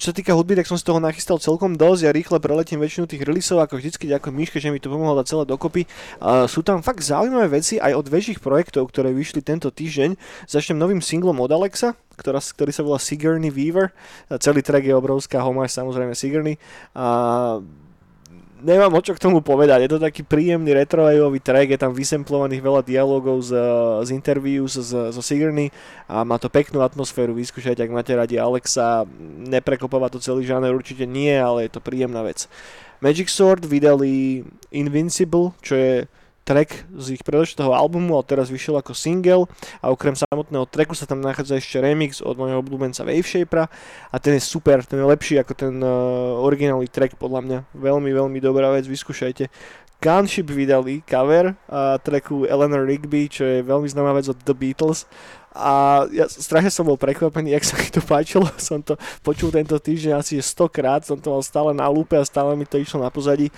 čo 0.00 0.08
sa 0.08 0.16
týka 0.16 0.32
hudby, 0.32 0.56
tak 0.56 0.64
som 0.64 0.80
si 0.80 0.88
toho 0.88 1.04
nachystal 1.04 1.36
celkom 1.36 1.76
dosť. 1.76 2.00
Ja 2.08 2.16
rýchle 2.16 2.40
preletím 2.40 2.80
väčšinu 2.80 3.04
tých 3.04 3.20
releaseov, 3.20 3.60
ako 3.60 3.76
vždycky 3.76 4.08
ďakujem 4.08 4.32
Miške, 4.32 4.56
že 4.56 4.72
mi 4.72 4.80
to 4.80 4.88
pomohlo 4.88 5.20
dať 5.20 5.28
celé 5.28 5.44
dokopy. 5.44 5.84
A 6.16 6.48
sú 6.48 6.64
tam 6.64 6.80
fakt 6.80 7.04
zaujímavé 7.04 7.60
veci 7.60 7.76
aj 7.76 7.92
od 7.92 8.08
väčších 8.08 8.40
projektov, 8.40 8.88
ktoré 8.88 9.12
vyšli 9.12 9.44
tento 9.44 9.68
týždeň. 9.68 10.16
Začnem 10.48 10.80
novým 10.80 11.04
singlom 11.04 11.36
od 11.44 11.52
Alexa, 11.52 11.92
ktorá, 12.16 12.40
ktorý 12.40 12.72
sa 12.72 12.80
volá 12.80 12.96
Sigourney 12.96 13.52
Weaver. 13.52 13.92
A 14.32 14.40
celý 14.40 14.64
track 14.64 14.88
je 14.88 14.96
obrovská 14.96 15.44
homáž 15.44 15.76
samozrejme 15.76 16.16
Sigourney. 16.16 16.56
A 16.96 17.60
nemám 18.62 18.94
o 18.94 19.02
čo 19.02 19.12
k 19.12 19.22
tomu 19.22 19.42
povedať, 19.42 19.84
je 19.84 19.90
to 19.92 20.00
taký 20.00 20.22
príjemný 20.22 20.72
retrowaveový 20.72 21.42
track, 21.42 21.74
je 21.74 21.80
tam 21.82 21.92
vysemplovaných 21.92 22.62
veľa 22.62 22.82
dialogov 22.86 23.42
z, 23.42 23.52
z 24.06 24.10
interview 24.14 24.64
zo, 24.70 24.80
zo 25.10 25.22
Sigourney 25.22 25.74
a 26.06 26.22
má 26.22 26.38
to 26.38 26.46
peknú 26.46 26.80
atmosféru, 26.80 27.34
vyskúšajte, 27.34 27.82
ak 27.82 27.92
máte 27.92 28.14
radi 28.14 28.38
Alexa, 28.38 29.04
neprekopáva 29.50 30.08
to 30.08 30.22
celý 30.22 30.46
žáner, 30.46 30.72
určite 30.72 31.04
nie, 31.04 31.34
ale 31.34 31.66
je 31.66 31.74
to 31.74 31.84
príjemná 31.84 32.22
vec. 32.22 32.46
Magic 33.02 33.26
Sword 33.26 33.66
vydali 33.66 34.46
Invincible, 34.70 35.50
čo 35.58 35.74
je 35.74 35.94
track 36.42 36.86
z 36.98 37.18
ich 37.18 37.22
predošlého 37.22 37.70
albumu, 37.70 38.18
ale 38.18 38.26
teraz 38.26 38.50
vyšiel 38.50 38.78
ako 38.78 38.92
single 38.94 39.46
a 39.78 39.90
okrem 39.90 40.14
samotného 40.18 40.66
tracku 40.66 40.94
sa 40.98 41.06
tam 41.06 41.22
nachádza 41.22 41.58
ešte 41.58 41.78
remix 41.78 42.18
od 42.18 42.34
môjho 42.34 42.58
obľúbenca 42.60 43.06
Waveshapera 43.06 43.70
a 44.10 44.16
ten 44.18 44.38
je 44.38 44.42
super, 44.42 44.82
ten 44.82 44.98
je 44.98 45.06
lepší 45.06 45.38
ako 45.38 45.52
ten 45.54 45.74
uh, 45.78 46.42
originálny 46.42 46.90
track 46.90 47.14
podľa 47.16 47.40
mňa. 47.46 47.58
Veľmi, 47.78 48.10
veľmi 48.10 48.38
dobrá 48.42 48.74
vec, 48.74 48.84
vyskúšajte. 48.90 49.46
Gunship 50.02 50.50
vydali 50.50 51.06
cover 51.06 51.54
a 51.70 51.94
tracku 52.02 52.42
Eleanor 52.50 52.82
Rigby, 52.82 53.30
čo 53.30 53.46
je 53.46 53.62
veľmi 53.62 53.86
známa 53.86 54.18
vec 54.18 54.26
od 54.26 54.34
The 54.42 54.50
Beatles 54.50 55.06
a 55.52 56.04
ja 56.08 56.24
strašne 56.32 56.72
som 56.72 56.88
bol 56.88 56.96
prekvapený, 56.96 57.52
jak 57.52 57.64
sa 57.68 57.76
mi 57.76 57.88
to 57.92 58.00
páčilo. 58.00 58.48
Som 58.56 58.80
to 58.80 58.96
počul 59.20 59.52
tento 59.52 59.76
týždeň 59.76 60.16
asi 60.16 60.40
100 60.40 60.72
krát, 60.72 61.00
som 61.04 61.20
to 61.20 61.28
mal 61.28 61.44
stále 61.44 61.76
na 61.76 61.84
lúpe 61.92 62.16
a 62.16 62.24
stále 62.24 62.56
mi 62.56 62.64
to 62.64 62.80
išlo 62.80 63.04
na 63.04 63.12
pozadí. 63.12 63.52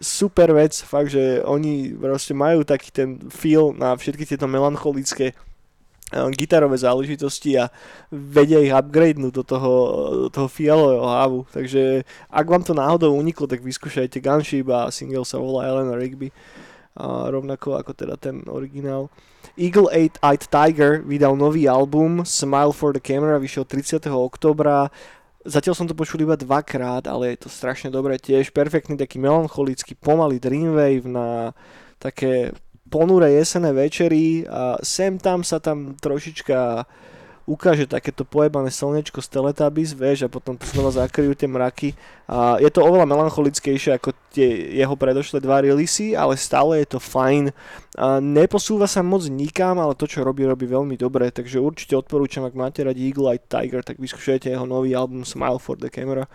Super 0.00 0.56
vec, 0.56 0.80
fakt, 0.80 1.12
že 1.12 1.44
oni 1.44 1.92
proste 1.92 2.32
majú 2.32 2.64
taký 2.64 2.88
ten 2.88 3.20
feel 3.28 3.76
na 3.76 3.92
všetky 3.92 4.24
tieto 4.24 4.48
melancholické 4.48 5.36
eh, 5.36 6.28
gitarové 6.32 6.80
záležitosti 6.80 7.60
a 7.60 7.68
vedia 8.08 8.64
ich 8.64 8.72
upgradenúť 8.72 9.28
do 9.28 9.44
toho, 9.44 9.72
do 10.24 10.28
toho 10.32 10.48
fialového 10.48 11.04
hávu. 11.04 11.40
Takže 11.52 12.08
ak 12.32 12.46
vám 12.48 12.64
to 12.64 12.72
náhodou 12.72 13.12
uniklo, 13.12 13.44
tak 13.44 13.60
vyskúšajte 13.60 14.24
Gunship 14.24 14.72
a 14.72 14.88
single 14.88 15.28
sa 15.28 15.36
volá 15.36 15.68
Eleanor 15.68 16.00
Rigby. 16.00 16.32
A 16.96 17.28
rovnako 17.28 17.76
ako 17.76 17.92
teda 17.92 18.16
ten 18.16 18.40
originál. 18.48 19.12
Eagle 19.60 19.92
Eight 19.92 20.16
Eyed 20.24 20.48
Tiger 20.48 21.04
vydal 21.04 21.36
nový 21.36 21.68
album 21.68 22.24
Smile 22.24 22.72
for 22.72 22.96
the 22.96 23.02
Camera, 23.04 23.36
vyšiel 23.36 23.68
30. 23.68 24.08
oktobra. 24.08 24.88
Zatiaľ 25.40 25.72
som 25.72 25.88
to 25.88 25.96
počul 25.96 26.20
iba 26.20 26.36
dvakrát, 26.36 27.08
ale 27.08 27.32
je 27.32 27.48
to 27.48 27.48
strašne 27.48 27.88
dobré 27.88 28.20
tiež. 28.20 28.52
Perfektný 28.52 29.00
taký 29.00 29.16
melancholický, 29.16 29.96
pomalý 29.96 30.36
dreamwave 30.36 31.08
na 31.08 31.56
také 31.96 32.52
ponuré 32.90 33.38
jesené 33.40 33.72
večery 33.72 34.44
a 34.44 34.76
sem 34.84 35.16
tam 35.16 35.40
sa 35.40 35.56
tam 35.56 35.96
trošička 35.96 36.84
ukáže 37.50 37.90
takéto 37.90 38.22
pojebané 38.22 38.70
slnečko 38.70 39.18
z 39.18 39.26
Teletubbies, 39.26 39.90
vieš, 39.90 40.24
a 40.24 40.28
potom 40.30 40.54
to 40.54 40.62
znova 40.70 40.94
zakryjú 40.94 41.34
tie 41.34 41.50
mraky. 41.50 41.98
A 42.30 42.62
je 42.62 42.70
to 42.70 42.86
oveľa 42.86 43.10
melancholickejšie 43.10 43.98
ako 43.98 44.14
tie 44.30 44.78
jeho 44.78 44.94
predošlé 44.94 45.42
dva 45.42 45.58
releasy, 45.58 46.14
ale 46.14 46.38
stále 46.38 46.78
je 46.86 46.94
to 46.94 47.02
fajn. 47.02 47.50
A 47.98 48.22
neposúva 48.22 48.86
sa 48.86 49.02
moc 49.02 49.26
nikam, 49.26 49.82
ale 49.82 49.98
to, 49.98 50.06
čo 50.06 50.22
robí, 50.22 50.46
robí 50.46 50.70
veľmi 50.70 50.94
dobre, 50.94 51.34
takže 51.34 51.58
určite 51.58 51.98
odporúčam, 51.98 52.46
ak 52.46 52.54
máte 52.54 52.86
radi 52.86 53.10
Eagle 53.10 53.34
Eye 53.34 53.42
Tiger, 53.42 53.82
tak 53.82 53.98
vyskúšajte 53.98 54.54
jeho 54.54 54.62
nový 54.62 54.94
album 54.94 55.26
Smile 55.26 55.58
for 55.58 55.74
the 55.74 55.90
Camera. 55.90 56.30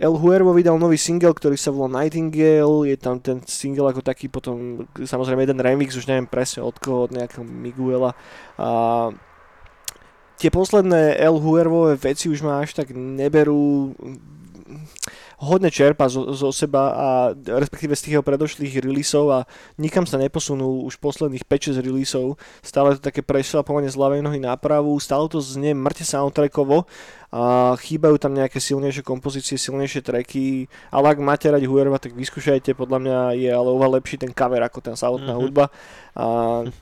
El 0.00 0.16
Huervo 0.16 0.56
vydal 0.56 0.80
nový 0.80 0.96
single, 0.96 1.36
ktorý 1.36 1.60
sa 1.60 1.68
volá 1.70 2.00
Nightingale, 2.00 2.88
je 2.88 2.96
tam 2.96 3.20
ten 3.20 3.44
single 3.44 3.92
ako 3.92 4.00
taký 4.00 4.32
potom, 4.32 4.88
samozrejme 4.96 5.44
jeden 5.44 5.60
remix, 5.60 5.92
už 5.92 6.08
neviem 6.08 6.24
presne 6.24 6.64
od 6.64 6.72
koho, 6.80 7.04
od 7.04 7.12
nejakého 7.12 7.44
Miguela. 7.44 8.16
A 8.56 9.12
tie 10.40 10.48
posledné 10.48 11.20
El 11.20 11.36
Huervové 11.36 12.00
veci 12.00 12.32
už 12.32 12.40
ma 12.40 12.64
až 12.64 12.72
tak 12.72 12.96
neberú 12.96 13.92
hodne 15.40 15.72
čerpa 15.72 16.04
zo, 16.06 16.36
zo 16.36 16.52
seba 16.52 16.82
a 16.92 17.06
respektíve 17.32 17.96
z 17.96 18.02
tých 18.04 18.14
jeho 18.14 18.24
predošlých 18.24 18.84
releaseov 18.84 19.26
a 19.32 19.38
nikam 19.80 20.04
sa 20.04 20.20
neposunul 20.20 20.84
už 20.84 21.00
posledných 21.00 21.48
5-6 21.48 21.80
releaseov. 21.80 22.36
Stále 22.60 22.94
to 22.94 23.00
také 23.00 23.24
prešlapovanie 23.24 23.88
z 23.88 23.96
ľavej 23.96 24.20
nohy 24.20 24.36
na 24.36 24.52
pravú, 24.54 25.00
stále 25.00 25.32
to 25.32 25.40
znie 25.40 25.72
mŕte 25.72 26.04
soundtrackovo 26.04 26.84
a 27.30 27.72
chýbajú 27.78 28.18
tam 28.18 28.34
nejaké 28.34 28.58
silnejšie 28.58 29.00
kompozície, 29.00 29.54
silnejšie 29.54 30.02
tracky, 30.02 30.66
ale 30.90 31.14
ak 31.14 31.22
máte 31.22 31.46
radi 31.46 31.64
Huerva, 31.64 31.96
tak 31.96 32.12
vyskúšajte, 32.12 32.74
podľa 32.74 32.98
mňa 33.00 33.18
je 33.38 33.50
ale 33.54 33.68
oveľa 33.70 34.02
lepší 34.02 34.18
ten 34.18 34.34
cover 34.34 34.60
ako 34.60 34.82
ten 34.82 34.98
samotná 34.98 35.38
Mhm. 35.38 35.40
hudba. 35.40 35.70
A, 36.10 36.26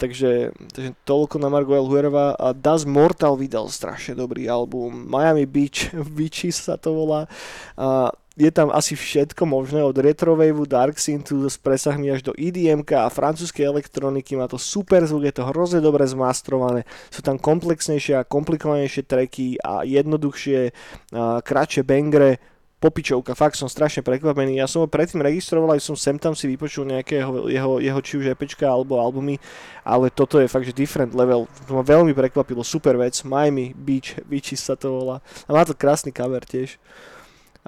takže, 0.00 0.56
takže 0.72 0.96
toľko 1.04 1.36
na 1.36 1.52
Margo 1.52 1.76
El 1.76 1.84
Huerva 1.84 2.32
a 2.32 2.56
Das 2.56 2.88
Mortal 2.88 3.36
vydal 3.36 3.68
strašne 3.68 4.16
dobrý 4.16 4.48
album, 4.48 5.04
Miami 5.04 5.44
Beach, 5.44 5.92
Beaches 6.16 6.64
sa 6.64 6.80
to 6.80 6.96
volá. 6.96 7.28
A 7.76 8.08
je 8.38 8.50
tam 8.54 8.70
asi 8.70 8.94
všetko 8.94 9.42
možné 9.42 9.82
od 9.82 9.98
retrovaveu, 9.98 10.62
dark 10.62 10.94
synthu 11.02 11.42
s 11.42 11.58
presahmi 11.58 12.14
až 12.14 12.22
do 12.22 12.32
EDM 12.38 12.86
a 12.94 13.10
francúzskej 13.10 13.66
elektroniky, 13.66 14.38
má 14.38 14.46
to 14.46 14.56
super 14.56 15.02
zvuk, 15.02 15.26
je 15.26 15.34
to 15.42 15.48
hrozne 15.50 15.82
dobre 15.82 16.06
zmastrované, 16.06 16.86
sú 17.10 17.18
tam 17.18 17.34
komplexnejšie 17.34 18.22
a 18.22 18.28
komplikovanejšie 18.28 19.02
tracky 19.02 19.58
a 19.58 19.82
jednoduchšie, 19.82 20.70
a 21.18 21.42
kratšie 21.42 21.82
bangre, 21.82 22.38
popičovka, 22.78 23.34
fakt 23.34 23.58
som 23.58 23.66
strašne 23.66 24.06
prekvapený. 24.06 24.62
Ja 24.62 24.70
som 24.70 24.86
ho 24.86 24.88
predtým 24.88 25.18
registroval, 25.18 25.74
aj 25.74 25.82
som 25.82 25.98
sem 25.98 26.14
tam 26.14 26.38
si 26.38 26.46
vypočul 26.46 26.86
nejaké 26.86 27.18
jeho, 27.18 27.50
jeho, 27.50 27.72
jeho 27.82 28.00
či 28.06 28.22
už 28.22 28.30
EPčka 28.38 28.70
alebo 28.70 29.02
albumy, 29.02 29.42
ale 29.82 30.14
toto 30.14 30.38
je 30.38 30.46
fakt, 30.46 30.62
že 30.62 30.78
different 30.78 31.10
level. 31.10 31.50
To 31.66 31.74
ma 31.74 31.82
veľmi 31.82 32.14
prekvapilo, 32.14 32.62
super 32.62 32.94
vec, 32.94 33.18
Miami 33.26 33.74
Beach, 33.74 34.22
Beaches 34.30 34.62
sa 34.62 34.78
to 34.78 34.94
volá. 34.94 35.18
A 35.50 35.58
má 35.58 35.66
to 35.66 35.74
krásny 35.74 36.14
cover 36.14 36.46
tiež. 36.46 36.78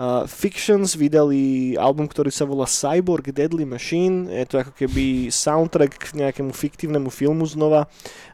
Uh, 0.00 0.24
Fictions 0.24 0.96
vydali 0.96 1.76
album, 1.76 2.08
ktorý 2.08 2.32
sa 2.32 2.48
volá 2.48 2.64
Cyborg 2.64 3.36
Deadly 3.36 3.68
Machine. 3.68 4.32
Je 4.32 4.48
to 4.48 4.56
ako 4.64 4.72
keby 4.72 5.28
soundtrack 5.28 5.92
k 5.92 6.16
nejakému 6.16 6.56
fiktívnemu 6.56 7.12
filmu 7.12 7.44
znova. 7.44 7.84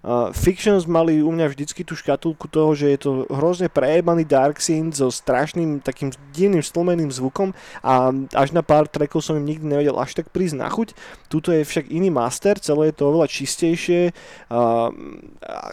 Uh, 0.07 0.31
Fictions 0.31 0.87
mali 0.87 1.18
u 1.18 1.35
mňa 1.35 1.50
vždycky 1.50 1.83
tú 1.83 1.98
škatulku 1.98 2.46
toho, 2.46 2.70
že 2.79 2.94
je 2.94 2.98
to 3.02 3.11
hrozne 3.26 3.66
prejebaný 3.66 4.22
dark 4.22 4.62
synth 4.62 5.02
so 5.02 5.11
strašným 5.11 5.83
takým 5.83 6.14
divným 6.31 6.62
stlmeným 6.62 7.11
zvukom 7.11 7.50
a 7.83 8.14
až 8.38 8.55
na 8.55 8.62
pár 8.62 8.87
trackov 8.87 9.26
som 9.26 9.35
im 9.35 9.42
nikdy 9.42 9.66
nevedel 9.66 9.98
až 9.98 10.22
tak 10.22 10.31
prísť 10.31 10.62
na 10.62 10.70
chuť. 10.70 10.94
Tuto 11.26 11.50
je 11.50 11.66
však 11.66 11.90
iný 11.90 12.14
master, 12.14 12.62
celé 12.62 12.94
je 12.94 13.02
to 13.02 13.11
oveľa 13.11 13.26
čistejšie. 13.26 14.14
Uh, 14.55 14.94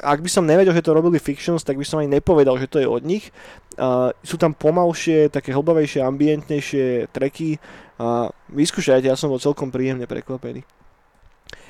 ak 0.01 0.25
by 0.25 0.29
som 0.33 0.49
nevedel, 0.49 0.73
že 0.73 0.81
to 0.81 0.97
robili 0.97 1.21
Fictions, 1.21 1.61
tak 1.61 1.77
by 1.77 1.85
som 1.85 2.01
aj 2.01 2.09
nepovedal, 2.09 2.57
že 2.57 2.65
to 2.65 2.81
je 2.81 2.89
od 2.89 3.05
nich. 3.05 3.29
Uh, 3.73 4.13
sú 4.21 4.37
tam 4.37 4.53
pomalšie, 4.53 5.33
také 5.33 5.49
hlbavejšie, 5.49 6.05
ambientnejšie 6.05 7.09
treky. 7.09 7.57
Uh, 7.97 8.29
vyskúšajte, 8.53 9.09
ja 9.09 9.17
som 9.17 9.33
bol 9.33 9.41
celkom 9.41 9.73
príjemne 9.73 10.05
prekvapený. 10.05 10.61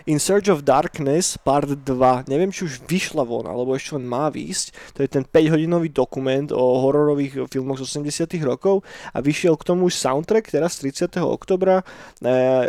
In 0.03 0.19
Search 0.19 0.51
of 0.51 0.67
Darkness 0.67 1.39
Part 1.39 1.79
2, 1.79 2.27
neviem 2.27 2.51
či 2.51 2.67
už 2.67 2.83
vyšla 2.83 3.23
von, 3.23 3.47
alebo 3.47 3.71
ešte 3.71 3.95
len 3.95 4.03
má 4.03 4.27
výsť, 4.27 4.75
to 4.91 4.99
je 4.99 5.07
ten 5.07 5.23
5-hodinový 5.23 5.95
dokument 5.95 6.51
o 6.51 6.83
hororových 6.83 7.47
filmoch 7.47 7.79
z 7.79 8.03
80 8.03 8.27
rokov 8.43 8.83
a 9.15 9.23
vyšiel 9.23 9.55
k 9.55 9.63
tomu 9.63 9.87
už 9.87 9.95
soundtrack 9.95 10.51
teraz 10.51 10.75
30. 10.83 11.07
oktobra. 11.23 11.87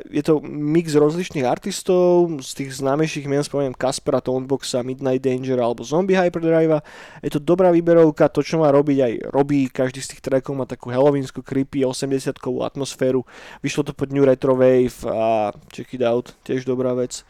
Je 0.06 0.22
to 0.22 0.38
mix 0.46 0.94
rozličných 0.94 1.42
artistov, 1.42 2.30
z 2.38 2.50
tých 2.54 2.70
známejších 2.78 3.26
mien 3.26 3.42
spomeniem 3.42 3.74
Kaspera, 3.74 4.22
Toneboxa, 4.22 4.86
Midnight 4.86 5.26
Danger 5.26 5.58
alebo 5.58 5.82
Zombie 5.82 6.14
Hyperdrive. 6.14 6.86
Je 7.18 7.34
to 7.34 7.42
dobrá 7.42 7.74
výberovka, 7.74 8.30
to 8.30 8.46
čo 8.46 8.62
má 8.62 8.70
robiť 8.70 8.98
aj 9.02 9.12
robí, 9.34 9.66
každý 9.74 9.98
z 9.98 10.14
tých 10.14 10.22
trackov 10.22 10.54
má 10.54 10.70
takú 10.70 10.94
halloweenskú 10.94 11.42
creepy 11.42 11.82
80-kovú 11.82 12.62
atmosféru. 12.62 13.26
Vyšlo 13.58 13.90
to 13.90 13.90
pod 13.90 14.14
New 14.14 14.22
Retro 14.22 14.54
Wave 14.54 15.02
a 15.10 15.50
check 15.74 15.90
it 15.98 16.06
out, 16.06 16.30
tiež 16.46 16.62
dobrá 16.62 16.94
vec. 16.94 17.23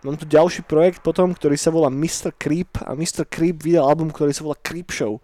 Mám 0.00 0.16
tu 0.16 0.24
ďalší 0.24 0.64
projekt 0.64 1.04
potom, 1.04 1.36
ktorý 1.36 1.60
sa 1.60 1.68
volá 1.68 1.92
Mr. 1.92 2.32
Creep 2.32 2.80
a 2.80 2.96
Mr. 2.96 3.28
Creep 3.28 3.60
vydal 3.60 3.84
album, 3.84 4.08
ktorý 4.08 4.32
sa 4.32 4.48
volá 4.48 4.56
Creep 4.56 4.88
Show. 4.88 5.20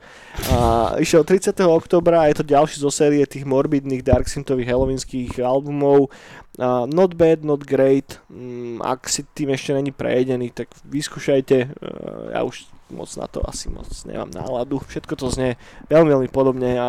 A 0.52 0.92
išiel 1.00 1.24
30. 1.24 1.56
oktobra 1.64 2.20
a 2.20 2.28
je 2.28 2.44
to 2.44 2.44
ďalší 2.44 2.84
zo 2.84 2.92
série 2.92 3.24
tých 3.24 3.48
morbidných 3.48 4.04
dark 4.04 4.28
synthových 4.28 4.68
halloweenských 4.68 5.40
albumov. 5.40 6.12
Uh, 6.60 6.84
not 6.92 7.16
bad, 7.16 7.40
not 7.40 7.64
great. 7.64 8.20
Um, 8.28 8.84
ak 8.84 9.08
si 9.08 9.24
tým 9.32 9.56
ešte 9.56 9.72
není 9.72 9.96
prejedený, 9.96 10.52
tak 10.52 10.68
vyskúšajte. 10.84 11.56
Uh, 11.80 12.36
ja 12.36 12.44
už 12.44 12.68
moc 12.92 13.08
na 13.16 13.24
to 13.32 13.40
asi 13.48 13.72
moc 13.72 13.88
nemám 14.04 14.28
náladu. 14.28 14.84
Všetko 14.84 15.16
to 15.16 15.32
znie 15.32 15.56
veľmi, 15.88 16.12
veľmi 16.12 16.28
podobne 16.28 16.76
a 16.76 16.88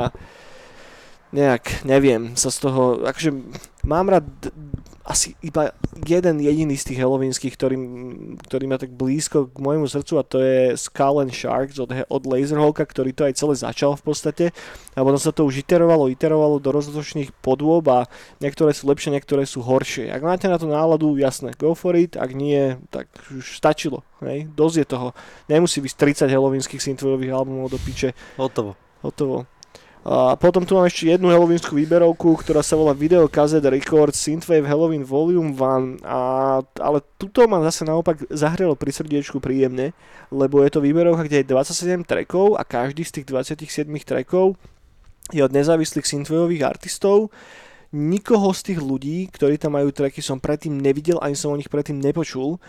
nejak, 1.36 1.84
neviem, 1.84 2.36
sa 2.40 2.48
z 2.48 2.58
toho, 2.68 3.04
akože 3.04 3.30
mám 3.84 4.08
rád 4.08 4.28
asi 5.08 5.40
iba 5.40 5.72
jeden 6.04 6.44
jediný 6.44 6.76
z 6.76 6.92
tých 6.92 7.00
halloweenských, 7.00 7.56
ktorý, 7.56 7.76
ktorý 8.44 8.66
má 8.68 8.76
tak 8.76 8.92
blízko 8.92 9.48
k 9.48 9.56
môjmu 9.56 9.88
srdcu 9.88 10.14
a 10.20 10.28
to 10.28 10.38
je 10.44 10.76
Skull 10.76 11.24
and 11.24 11.32
Sharks 11.32 11.80
od, 11.80 11.96
od 11.96 12.24
Laserhawka, 12.28 12.84
ktorý 12.84 13.16
to 13.16 13.24
aj 13.24 13.40
celé 13.40 13.56
začal 13.56 13.96
v 13.96 14.04
podstate 14.04 14.46
a 14.92 15.00
potom 15.00 15.16
sa 15.16 15.32
to 15.32 15.48
už 15.48 15.64
iterovalo, 15.64 16.12
iterovalo 16.12 16.60
do 16.60 16.76
rozličných 16.76 17.32
podôb 17.40 17.88
a 17.88 18.12
niektoré 18.44 18.76
sú 18.76 18.92
lepšie, 18.92 19.16
niektoré 19.16 19.48
sú 19.48 19.64
horšie. 19.64 20.12
Ak 20.12 20.20
máte 20.28 20.52
na 20.52 20.60
to 20.60 20.68
náladu, 20.68 21.16
jasné, 21.16 21.56
go 21.56 21.72
for 21.72 21.96
it, 21.96 22.20
ak 22.20 22.36
nie, 22.36 22.76
tak 22.92 23.08
už 23.32 23.64
stačilo, 23.64 24.04
hej, 24.20 24.52
dosť 24.52 24.76
je 24.76 24.86
toho. 24.92 25.08
Nemusí 25.48 25.80
byť 25.80 26.28
30 26.28 26.36
halloweenských 26.36 26.84
synthwaveových 26.84 27.32
albumov 27.32 27.72
do 27.72 27.80
piče. 27.80 28.12
Hotovo. 28.36 28.76
Hotovo. 29.00 29.48
A 30.08 30.40
potom 30.40 30.64
tu 30.64 30.72
mám 30.72 30.88
ešte 30.88 31.12
jednu 31.12 31.28
halloweenskú 31.28 31.76
výberovku, 31.76 32.40
ktorá 32.40 32.64
sa 32.64 32.80
volá 32.80 32.96
Video 32.96 33.28
Cassette 33.28 33.68
Records 33.68 34.16
Synthwave 34.16 34.64
Halloween 34.64 35.04
Volume 35.04 35.52
1, 35.52 36.00
a, 36.08 36.20
ale 36.64 37.04
tuto 37.20 37.44
ma 37.44 37.60
zase 37.68 37.84
naopak 37.84 38.24
zahrelo 38.32 38.80
pri 38.80 38.96
srdiečku 38.96 39.44
príjemne, 39.44 39.92
lebo 40.32 40.64
je 40.64 40.72
to 40.72 40.80
výberovka, 40.80 41.28
kde 41.28 41.44
je 41.44 41.52
27 41.52 42.08
trackov 42.08 42.56
a 42.56 42.64
každý 42.64 43.04
z 43.04 43.20
tých 43.20 43.28
27 43.28 43.92
trackov 44.08 44.56
je 45.36 45.44
od 45.44 45.52
nezávislých 45.52 46.08
synthwaveových 46.08 46.64
artistov 46.64 47.28
nikoho 47.98 48.54
z 48.54 48.62
tých 48.72 48.80
ľudí, 48.80 49.26
ktorí 49.34 49.58
tam 49.58 49.74
majú 49.74 49.90
tracky, 49.90 50.22
som 50.22 50.38
predtým 50.38 50.78
nevidel, 50.78 51.18
ani 51.18 51.34
som 51.34 51.50
o 51.50 51.58
nich 51.58 51.68
predtým 51.68 51.98
nepočul, 51.98 52.62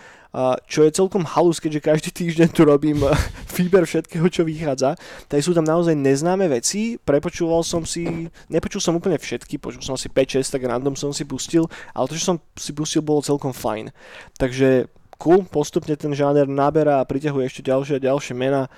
čo 0.69 0.85
je 0.85 0.93
celkom 0.93 1.25
halus, 1.25 1.61
keďže 1.61 1.85
každý 1.85 2.11
týždeň 2.13 2.49
tu 2.53 2.65
robím 2.65 3.01
výber 3.57 3.85
všetkého, 3.85 4.25
čo 4.29 4.45
vychádza. 4.45 4.97
Tak 5.29 5.39
sú 5.41 5.53
tam 5.53 5.69
naozaj 5.69 5.93
neznáme 5.93 6.49
veci, 6.49 6.97
prepočúval 6.97 7.61
som 7.65 7.85
si, 7.85 8.29
nepočul 8.49 8.81
som 8.81 8.97
úplne 8.97 9.21
všetky, 9.21 9.61
počul 9.61 9.85
som 9.85 9.97
asi 9.97 10.09
5-6, 10.09 10.49
tak 10.49 10.65
random 10.65 10.97
som 10.97 11.13
si 11.13 11.29
pustil, 11.29 11.69
ale 11.93 12.09
to, 12.09 12.17
čo 12.17 12.35
som 12.35 12.39
si 12.57 12.73
pustil, 12.73 13.05
bolo 13.05 13.25
celkom 13.25 13.53
fajn. 13.53 13.93
Takže 14.37 14.89
cool, 15.21 15.45
postupne 15.49 15.97
ten 15.97 16.13
žáner 16.13 16.49
naberá 16.49 17.01
a 17.01 17.09
priťahuje 17.09 17.45
ešte 17.49 17.63
ďalšie 17.69 18.01
a 18.01 18.05
ďalšie 18.13 18.35
mená 18.37 18.69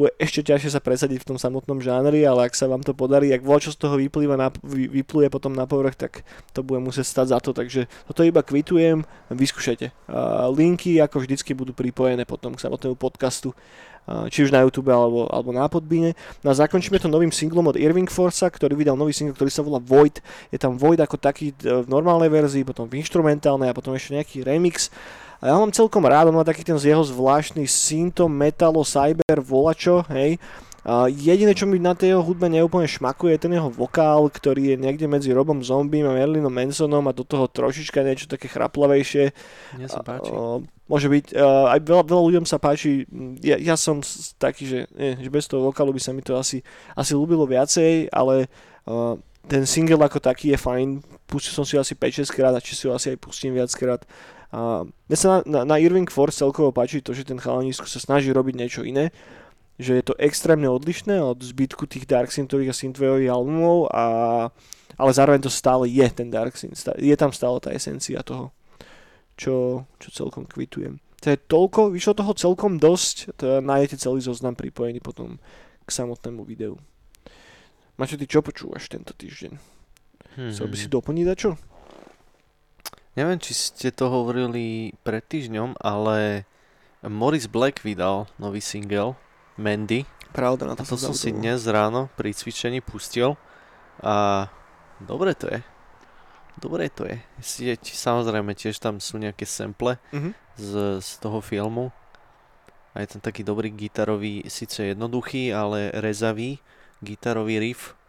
bude 0.00 0.16
ešte 0.16 0.40
ťažšie 0.40 0.72
sa 0.72 0.80
presadiť 0.80 1.20
v 1.20 1.28
tom 1.28 1.36
samotnom 1.36 1.84
žánri, 1.84 2.24
ale 2.24 2.48
ak 2.48 2.56
sa 2.56 2.64
vám 2.64 2.80
to 2.80 2.96
podarí, 2.96 3.28
ak 3.36 3.44
voľčo 3.44 3.76
z 3.76 3.78
toho 3.84 4.00
vyplýva 4.00 4.40
na, 4.40 4.48
vy, 4.64 4.88
vypluje 4.88 5.28
potom 5.28 5.52
na 5.52 5.68
povrch, 5.68 6.00
tak 6.00 6.24
to 6.56 6.64
bude 6.64 6.80
musieť 6.80 7.04
stať 7.04 7.26
za 7.36 7.38
to, 7.44 7.52
takže 7.52 7.84
toto 8.08 8.24
iba 8.24 8.40
kvitujem, 8.40 9.04
vyskúšajte. 9.28 9.92
Linky 10.56 10.96
ako 11.04 11.20
vždycky 11.20 11.52
budú 11.52 11.76
pripojené 11.76 12.24
potom 12.24 12.56
k 12.56 12.64
samotnému 12.64 12.96
podcastu, 12.96 13.52
či 14.32 14.42
už 14.42 14.50
na 14.50 14.64
YouTube 14.64 14.88
alebo, 14.88 15.28
alebo 15.28 15.52
na 15.52 15.68
podbíne. 15.68 16.16
No 16.40 16.50
a 16.50 16.56
zakončíme 16.56 16.96
to 16.96 17.06
novým 17.06 17.30
singlom 17.30 17.68
od 17.68 17.76
Irving 17.76 18.08
Forsa, 18.08 18.48
ktorý 18.48 18.72
vydal 18.74 18.96
nový 18.96 19.12
single, 19.12 19.36
ktorý 19.36 19.52
sa 19.52 19.60
volá 19.60 19.78
Void. 19.78 20.24
Je 20.48 20.56
tam 20.56 20.80
Void 20.80 20.98
ako 20.98 21.20
taký 21.20 21.52
v 21.60 21.86
normálnej 21.86 22.32
verzii, 22.32 22.64
potom 22.64 22.88
v 22.88 22.98
instrumentálnej 22.98 23.70
a 23.70 23.76
potom 23.76 23.92
ešte 23.92 24.16
nejaký 24.16 24.42
remix. 24.42 24.88
A 25.40 25.48
ja 25.48 25.54
mám 25.56 25.72
celkom 25.72 26.04
rád, 26.04 26.28
on 26.28 26.36
má 26.36 26.44
taký 26.44 26.60
ten 26.60 26.76
z 26.76 26.92
jeho 26.92 27.00
zvláštny 27.00 27.64
synto, 27.64 28.28
metalo, 28.28 28.84
cyber, 28.84 29.40
volačo, 29.40 30.04
hej. 30.12 30.36
A 30.80 31.12
jediné, 31.12 31.52
čo 31.52 31.68
mi 31.68 31.76
na 31.76 31.92
tej 31.92 32.16
jeho 32.16 32.24
hudbe 32.24 32.48
neúplne 32.48 32.88
šmakuje, 32.88 33.36
je 33.36 33.44
ten 33.44 33.52
jeho 33.52 33.68
vokál, 33.68 34.32
ktorý 34.32 34.72
je 34.72 34.76
niekde 34.80 35.04
medzi 35.04 35.28
Robom 35.28 35.60
Zombie 35.60 36.00
a 36.00 36.08
Merlinom 36.08 36.48
Mansonom 36.48 37.04
a 37.04 37.12
do 37.12 37.20
toho 37.20 37.44
trošička 37.52 38.00
niečo 38.00 38.24
také 38.24 38.48
chraplavejšie. 38.48 39.24
Mne 39.76 39.88
sa 39.92 40.00
páči. 40.00 40.32
A, 40.32 40.64
môže 40.88 41.12
byť, 41.12 41.36
uh, 41.36 41.76
aj 41.76 41.80
veľa, 41.84 42.02
veľa 42.08 42.22
ľuďom 42.32 42.44
sa 42.48 42.56
páči, 42.56 43.04
ja, 43.44 43.60
ja 43.60 43.76
som 43.76 44.00
taký, 44.40 44.64
že, 44.64 44.78
nie, 44.96 45.20
že 45.20 45.28
bez 45.28 45.44
toho 45.44 45.68
vokálu 45.68 45.92
by 45.92 46.00
sa 46.00 46.16
mi 46.16 46.24
to 46.24 46.32
asi, 46.32 46.64
asi 46.96 47.12
ľúbilo 47.12 47.44
viacej, 47.44 48.08
ale 48.08 48.48
uh, 48.88 49.20
ten 49.52 49.68
single 49.68 50.00
ako 50.00 50.16
taký 50.16 50.56
je 50.56 50.58
fajn, 50.58 51.04
pustil 51.28 51.52
som 51.52 51.68
si 51.68 51.76
ho 51.76 51.84
asi 51.84 51.92
5-6 51.92 52.32
krát 52.32 52.56
a 52.56 52.64
či 52.64 52.72
si 52.72 52.88
ho 52.88 52.96
asi 52.96 53.12
aj 53.12 53.18
pustím 53.20 53.52
viackrát. 53.52 54.00
A 54.50 54.82
mne 54.82 55.16
sa 55.16 55.28
na, 55.30 55.38
na, 55.46 55.60
na 55.62 55.76
Irving 55.78 56.10
Force 56.10 56.42
celkovo 56.42 56.74
páči 56.74 56.98
to, 56.98 57.14
že 57.14 57.22
ten 57.22 57.38
chalanisko 57.38 57.86
sa 57.86 58.02
snaží 58.02 58.34
robiť 58.34 58.54
niečo 58.58 58.82
iné, 58.82 59.14
že 59.80 59.96
je 59.96 60.04
to 60.04 60.18
extrémne 60.18 60.66
odlišné 60.66 61.22
od 61.22 61.40
zbytku 61.40 61.86
tých 61.86 62.04
Dark 62.04 62.34
Synthových 62.34 62.74
a 62.74 62.78
Synthwaveových 62.78 63.32
albumov, 63.32 63.88
a, 63.94 64.04
ale 64.98 65.10
zároveň 65.14 65.40
to 65.46 65.52
stále 65.52 65.86
je 65.86 66.04
ten 66.10 66.28
Dark 66.28 66.58
Synth, 66.58 66.82
je 66.98 67.16
tam 67.16 67.30
stále 67.32 67.56
tá 67.62 67.70
esencia 67.72 68.20
toho, 68.26 68.52
čo, 69.38 69.86
čo 70.02 70.08
celkom 70.12 70.44
kvitujem. 70.44 70.98
To 71.20 71.26
je 71.32 71.38
toľko, 71.38 71.80
vyšlo 71.94 72.12
toho 72.16 72.32
celkom 72.36 72.76
dosť, 72.80 73.16
to 73.38 73.60
nájdete 73.60 74.02
celý 74.02 74.20
zoznam 74.24 74.56
pripojený 74.56 75.00
potom 75.00 75.40
k 75.84 75.88
samotnému 75.88 76.42
videu. 76.44 76.76
Mačo, 78.00 78.16
ty 78.16 78.24
čo 78.24 78.40
počúvaš 78.40 78.88
tento 78.88 79.12
týždeň? 79.12 79.52
Hmm. 80.36 80.52
Chcel 80.52 80.66
by 80.68 80.76
si 80.76 80.88
doplniť 80.88 81.26
čo? 81.36 81.60
Neviem, 83.20 83.36
či 83.36 83.52
ste 83.52 83.92
to 83.92 84.08
hovorili 84.08 84.96
pred 85.04 85.20
týždňom, 85.20 85.76
ale 85.76 86.48
Morris 87.04 87.44
Black 87.52 87.84
vydal 87.84 88.24
nový 88.40 88.64
single 88.64 89.12
Mandy. 89.60 90.08
Pravda, 90.32 90.64
na 90.64 90.72
to, 90.72 90.88
a 90.88 90.88
to 90.88 90.96
som 90.96 91.12
si 91.12 91.28
dnes 91.28 91.68
ráno 91.68 92.08
pri 92.16 92.32
cvičení 92.32 92.80
pustil 92.80 93.36
a 94.00 94.48
dobre 95.04 95.36
to 95.36 95.52
je. 95.52 95.60
Dobre 96.64 96.88
to 96.88 97.04
je. 97.04 97.20
Sieť, 97.44 97.92
samozrejme 97.92 98.56
tiež 98.56 98.80
tam 98.80 99.04
sú 99.04 99.20
nejaké 99.20 99.44
sample 99.44 100.00
mm-hmm. 100.16 100.32
z, 100.56 100.70
z 101.04 101.10
toho 101.20 101.44
filmu. 101.44 101.92
A 102.96 103.04
je 103.04 103.12
tam 103.12 103.20
taký 103.20 103.44
dobrý 103.44 103.68
gitarový, 103.68 104.48
síce 104.48 104.96
jednoduchý, 104.96 105.52
ale 105.52 105.92
rezavý 105.92 106.56
gitarový 107.04 107.60
riff. 107.68 107.99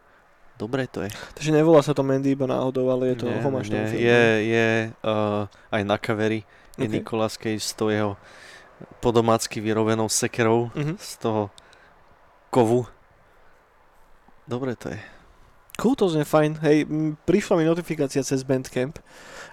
Dobre 0.61 0.85
to 0.85 1.01
je. 1.01 1.09
Takže 1.33 1.49
nevolá 1.49 1.81
sa 1.81 1.91
to 1.91 2.05
Mandy 2.05 2.31
iba 2.31 2.45
náhodou, 2.45 2.85
ale 2.87 3.17
je 3.17 3.25
to 3.25 3.27
Nie, 3.27 3.41
homáš 3.41 3.67
nie, 3.67 3.81
filmu. 3.81 4.05
Je, 4.05 4.21
je 4.45 4.67
uh, 5.01 5.49
aj 5.73 5.81
na 5.81 5.97
coveri 5.97 6.45
je 6.77 6.85
Ok. 6.85 6.93
Nicolas 6.93 7.33
Cage 7.33 7.59
s 7.59 7.73
tou 7.73 7.89
jeho 7.89 8.13
podomácky 8.97 9.57
vyrobenou 9.57 10.05
sekerou 10.05 10.69
Mhm. 10.73 10.95
z 10.95 11.11
toho 11.17 11.49
kovu. 12.49 12.85
Dobre 14.45 14.75
to 14.75 14.89
je. 14.89 14.99
Cool, 15.77 15.95
to 15.95 16.09
znie 16.09 16.21
fajn. 16.23 16.61
Hej, 16.61 16.77
m, 16.83 17.17
prišla 17.19 17.57
mi 17.57 17.63
notifikácia 17.63 18.21
cez 18.21 18.43
Bandcamp, 18.43 18.99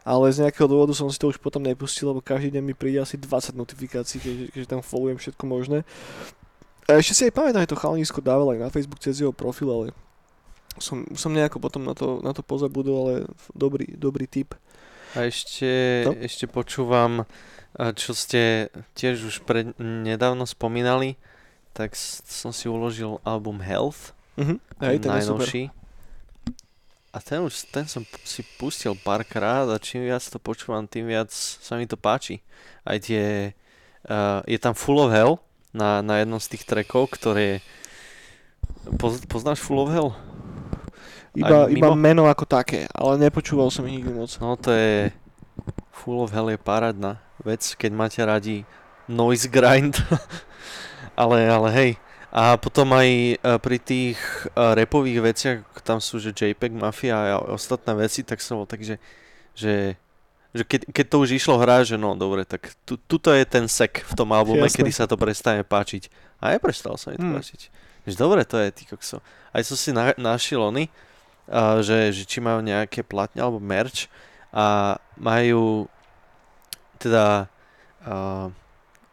ale 0.02 0.28
z 0.28 0.44
nejakého 0.44 0.66
dôvodu 0.66 0.92
som 0.92 1.08
si 1.08 1.16
to 1.16 1.28
už 1.28 1.38
potom 1.38 1.62
nepustil, 1.62 2.10
lebo 2.10 2.20
každý 2.20 2.52
deň 2.52 2.62
mi 2.62 2.74
príde 2.74 2.98
asi 2.98 3.16
20 3.16 3.54
notifikácií, 3.54 4.18
keďže, 4.18 4.44
keďže 4.50 4.68
tam 4.68 4.80
followujem 4.80 5.16
všetko 5.16 5.44
možné. 5.44 5.78
A 6.84 6.96
ešte 6.96 7.14
si 7.14 7.22
aj 7.24 7.32
pamätám, 7.32 7.62
že 7.62 7.72
to 7.72 7.76
chalanisko 7.76 8.20
dával 8.20 8.48
aj 8.50 8.60
na 8.60 8.68
Facebook 8.68 8.98
cez 8.98 9.20
jeho 9.20 9.30
profil, 9.30 9.68
ale 9.68 9.86
som, 10.78 11.06
som 11.12 11.30
nejako 11.30 11.58
potom 11.58 11.82
na 11.82 11.94
to, 11.94 12.18
na 12.20 12.32
to 12.32 12.40
pozabudol, 12.40 12.96
ale 13.04 13.14
dobrý, 13.52 13.86
dobrý 13.90 14.26
tip. 14.26 14.54
A 15.14 15.24
ešte, 15.24 16.04
No. 16.04 16.12
ešte 16.16 16.44
počúvam, 16.44 17.24
a 17.72 17.92
čo 17.92 18.12
ste 18.12 18.68
tiež 18.92 19.24
už 19.24 19.36
pred, 19.42 19.72
nedávno 19.80 20.44
spomínali, 20.44 21.16
tak 21.72 21.94
som 22.26 22.50
si 22.50 22.66
uložil 22.66 23.20
album 23.22 23.60
Health, 23.60 24.12
Mhm. 24.38 24.54
Hej, 24.78 24.96
ten 25.02 25.10
je 25.12 25.22
super. 25.26 25.42
najnovší. 25.42 25.62
A 27.08 27.18
ten 27.18 27.42
už, 27.42 27.72
ten 27.72 27.88
som 27.88 28.04
si 28.22 28.44
pustil 28.54 28.94
párkrát 28.94 29.66
a 29.66 29.80
čím 29.80 30.06
viac 30.06 30.22
to 30.22 30.38
počúvam, 30.38 30.86
tým 30.86 31.08
viac 31.08 31.32
sa 31.34 31.74
mi 31.74 31.88
to 31.88 31.96
páči. 31.96 32.38
Aj 32.86 33.00
tie, 33.00 33.50
uh, 34.06 34.38
je 34.46 34.58
tam 34.60 34.76
Full 34.76 35.00
of 35.00 35.10
Hell 35.10 35.40
na, 35.74 36.04
na 36.04 36.22
jednom 36.22 36.38
z 36.38 36.54
tých 36.54 36.62
trackov, 36.62 37.10
ktoré, 37.10 37.64
poz, 38.94 39.24
poznáš 39.26 39.58
Full 39.58 39.80
of 39.80 39.90
Hell? 39.90 40.10
Iba, 41.36 41.68
iba 41.68 41.88
meno 41.94 42.24
ako 42.26 42.44
také, 42.48 42.88
ale 42.92 43.18
nepočúval 43.20 43.68
som 43.68 43.84
ich 43.84 44.00
nikdy 44.00 44.12
moc. 44.12 44.30
No 44.40 44.56
to 44.56 44.72
je, 44.72 45.12
Full 45.92 46.24
of 46.24 46.32
Hell 46.32 46.50
je 46.50 46.58
parádna 46.58 47.20
vec, 47.42 47.62
keď 47.76 47.90
máte 47.92 48.20
radi 48.24 48.62
noise 49.06 49.46
grind. 49.48 50.00
ale, 51.20 51.46
ale 51.48 51.68
hej. 51.74 51.90
A 52.28 52.60
potom 52.60 52.92
aj 52.92 53.08
e, 53.08 53.34
pri 53.40 53.78
tých 53.80 54.20
e, 54.52 54.76
repových 54.76 55.20
veciach, 55.24 55.58
tam 55.80 55.96
sú, 55.98 56.20
že 56.20 56.36
JPEG 56.36 56.76
Mafia 56.76 57.40
a 57.40 57.40
ostatné 57.40 57.96
veci, 57.96 58.20
tak 58.20 58.44
som 58.44 58.60
bol 58.60 58.68
tak, 58.68 58.84
že, 58.84 59.00
že, 59.56 59.96
že 60.52 60.62
keď, 60.68 60.92
keď 60.92 61.04
to 61.08 61.16
už 61.24 61.30
išlo 61.32 61.56
hrať, 61.56 61.94
že 61.94 61.96
no 61.96 62.12
dobre, 62.12 62.44
tak 62.44 62.76
tu, 62.84 63.00
tuto 63.00 63.32
je 63.32 63.48
ten 63.48 63.64
sek 63.64 64.04
v 64.04 64.12
tom 64.12 64.28
albume, 64.36 64.68
Jasné. 64.68 64.84
kedy 64.84 64.92
sa 64.92 65.08
to 65.08 65.16
prestane 65.16 65.64
páčiť. 65.64 66.12
A 66.44 66.52
neprestalo 66.52 67.00
sa 67.00 67.10
mi 67.10 67.16
to 67.16 67.24
Hmm. 67.24 67.40
páčiť. 67.40 67.72
Že 68.04 68.14
dobre 68.20 68.44
to 68.44 68.60
je, 68.60 68.68
ty 68.72 68.84
kokso. 68.84 69.24
Aj 69.50 69.64
som 69.64 69.76
si 69.80 69.96
na, 69.96 70.12
našiel 70.20 70.60
ony, 70.60 70.92
že, 71.80 72.12
že 72.12 72.22
či 72.24 72.38
majú 72.38 72.60
nejaké 72.60 73.00
platne 73.02 73.40
alebo 73.40 73.56
merch 73.58 74.06
a 74.52 74.96
majú 75.16 75.88
teda 76.98 77.46
uh, 78.04 78.50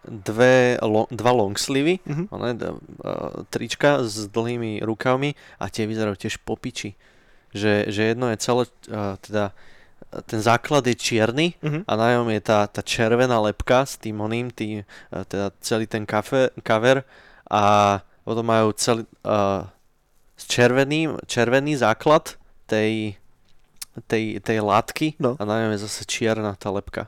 dve, 0.06 0.78
lo, 0.82 1.10
dva 1.10 1.32
longsleevy, 1.34 2.00
Mhm. 2.06 2.24
one, 2.30 2.50
d- 2.54 2.70
uh, 2.70 3.42
trička 3.50 4.02
s 4.04 4.30
dlhými 4.30 4.82
rukavmi 4.82 5.34
a 5.58 5.70
tie 5.70 5.86
vyzerajú 5.86 6.16
tiež 6.18 6.42
po 6.42 6.56
piči. 6.56 6.94
Že, 7.56 7.88
že 7.88 8.02
jedno 8.12 8.28
je 8.30 8.38
celé, 8.38 8.64
uh, 8.92 9.16
teda 9.18 9.56
ten 10.28 10.40
základ 10.40 10.86
je 10.88 10.96
čierny 10.96 11.56
Mhm. 11.64 11.80
a 11.88 11.92
na 11.96 12.08
ňom 12.20 12.28
je 12.32 12.42
tá, 12.42 12.68
tá 12.68 12.82
červená 12.82 13.40
lepka 13.42 13.84
s 13.84 13.98
tým 13.98 14.20
oným, 14.22 14.52
tý, 14.52 14.82
uh, 14.84 15.24
teda 15.26 15.52
celý 15.62 15.88
ten 15.88 16.06
kafe, 16.06 16.52
cover 16.64 17.04
a 17.50 17.64
potom 18.26 18.46
majú 18.46 18.74
celý 18.74 19.06
uh, 19.24 19.66
s 20.36 20.44
červeným, 20.52 21.20
červený 21.26 21.80
základ 21.80 22.36
tej, 22.68 23.16
tej, 24.08 24.44
tej 24.44 24.58
látky 24.60 25.16
No. 25.20 25.40
a 25.40 25.44
na 25.48 25.66
ňom 25.66 25.72
je 25.76 25.84
zase 25.88 26.04
čierna 26.04 26.56
tá 26.60 26.70
lepka. 26.72 27.08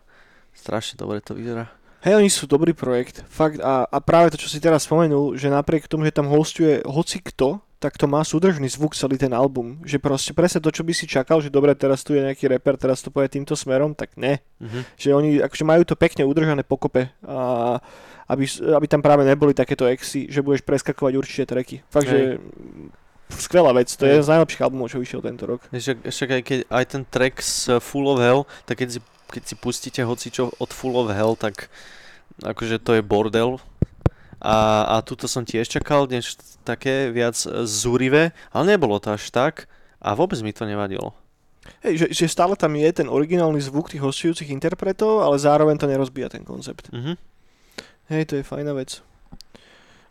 Strašne 0.55 0.97
dobre 0.97 1.19
to 1.21 1.35
vyzerá. 1.35 1.69
Hej, 2.05 2.23
oni 2.23 2.29
sú 2.31 2.47
dobrý 2.47 2.71
projekt. 2.71 3.25
Fakt, 3.27 3.59
a, 3.59 3.83
a 3.83 3.97
práve 3.99 4.31
to, 4.31 4.37
čo 4.39 4.47
si 4.47 4.61
teraz 4.63 4.85
spomenul, 4.85 5.35
že 5.35 5.51
napriek 5.51 5.89
tomu, 5.89 6.05
že 6.07 6.15
tam 6.15 6.29
hostuje 6.29 6.79
hoci 6.85 7.19
kto, 7.19 7.59
tak 7.77 7.93
to 7.93 8.09
má 8.09 8.25
súdržný 8.25 8.65
zvuk 8.69 8.97
celý 8.97 9.21
ten 9.21 9.29
album. 9.33 9.77
Že 9.85 9.97
proste 10.01 10.31
presne 10.33 10.61
to, 10.61 10.73
čo 10.73 10.81
by 10.81 10.93
si 10.97 11.05
čakal, 11.05 11.41
že 11.45 11.53
dobre, 11.53 11.77
teraz 11.77 12.01
tu 12.01 12.17
je 12.17 12.25
nejaký 12.25 12.49
reper, 12.49 12.73
teraz 12.77 13.05
to 13.05 13.13
povie 13.13 13.29
týmto 13.29 13.53
smerom, 13.53 13.93
tak 13.93 14.17
ne. 14.17 14.41
Mhm. 14.57 14.79
Že 14.97 15.09
oni 15.13 15.29
akože 15.45 15.65
majú 15.65 15.83
to 15.85 15.93
pekne 15.93 16.25
udržané 16.25 16.65
pokope 16.65 17.13
a 17.21 17.37
aby, 18.27 18.43
aby 18.75 18.85
tam 18.89 19.01
práve 19.05 19.23
neboli 19.23 19.53
takéto 19.53 19.87
exy, 19.87 20.27
že 20.27 20.43
budeš 20.43 20.65
preskakovať 20.65 21.13
určite 21.15 21.43
treky. 21.47 21.85
Fakt, 21.87 22.09
že 22.11 22.41
skvelá 23.29 23.71
vec. 23.75 23.91
To 23.95 24.05
je 24.07 24.23
z 24.23 24.31
najlepších 24.31 24.63
albumov, 24.63 24.91
čo 24.91 25.01
vyšiel 25.01 25.21
tento 25.23 25.43
rok. 25.47 25.63
Však, 25.71 26.07
však 26.07 26.29
aj, 26.29 26.41
keď, 26.43 26.59
aj 26.71 26.85
ten 26.87 27.03
track 27.07 27.35
z 27.43 27.79
Full 27.83 28.07
of 28.07 28.19
Hell, 28.23 28.41
tak 28.63 28.79
keď 28.83 28.89
si, 28.97 28.99
keď 29.31 29.43
si 29.43 29.55
pustíte 29.55 30.01
hocičo 30.03 30.51
od 30.57 30.69
Full 30.71 30.95
of 30.95 31.11
Hell, 31.11 31.35
tak 31.35 31.67
akože 32.43 32.79
to 32.79 32.97
je 32.97 33.03
bordel. 33.03 33.59
A, 34.37 34.85
a 34.85 34.95
tuto 35.01 35.25
som 35.25 35.41
tiež 35.41 35.65
čakal 35.65 36.05
niečo 36.05 36.37
také 36.61 37.09
viac 37.09 37.33
e, 37.41 37.65
zúrivé, 37.65 38.37
ale 38.53 38.77
nebolo 38.77 39.01
to 39.01 39.09
až 39.09 39.33
tak 39.33 39.65
a 39.97 40.13
vôbec 40.13 40.37
mi 40.45 40.53
to 40.53 40.69
nevadilo. 40.69 41.17
Hej, 41.81 42.05
že, 42.05 42.07
že 42.13 42.25
stále 42.31 42.53
tam 42.53 42.77
je 42.77 42.89
ten 42.93 43.09
originálny 43.09 43.59
zvuk 43.59 43.89
tých 43.89 43.99
hostujúcich 43.99 44.53
interpretov, 44.53 45.25
ale 45.25 45.41
zároveň 45.41 45.75
to 45.81 45.89
nerozbíja 45.89 46.29
ten 46.29 46.45
koncept. 46.45 46.93
Mhm. 46.93 47.17
Hej, 48.07 48.23
to 48.31 48.33
je 48.39 48.43
fajná 48.45 48.71
vec. 48.71 49.03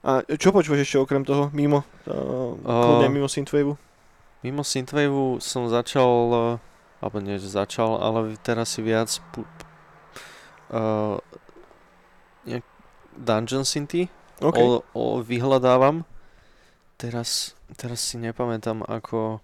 A 0.07 0.23
čo 0.39 0.55
počúvaš 0.55 0.87
ešte 0.87 1.03
okrem 1.03 1.27
toho, 1.27 1.51
mimo, 1.51 1.83
uh, 2.07 2.55
kľudne 2.63 3.11
mimo 3.11 3.27
Synthwaveu? 3.27 3.75
Mimo 4.47 4.63
Synthwaveu 4.63 5.43
som 5.43 5.67
začal, 5.67 6.07
e, 6.31 6.43
alebo 7.03 7.19
nie, 7.19 7.43
že 7.43 7.51
začal, 7.51 7.99
ale 7.99 8.39
teraz 8.39 8.79
si 8.79 8.87
viac 8.87 9.11
pu, 9.35 9.43
uh, 10.71 11.19
Dungeon 13.17 13.65
Synthy 13.65 14.07
OK. 14.45 14.55
o, 14.61 14.85
o, 14.93 15.05
vyhľadávam. 15.25 16.05
Teraz, 17.01 17.57
teraz 17.77 18.01
si 18.01 18.21
nepamätám, 18.21 18.85
ako, 18.85 19.41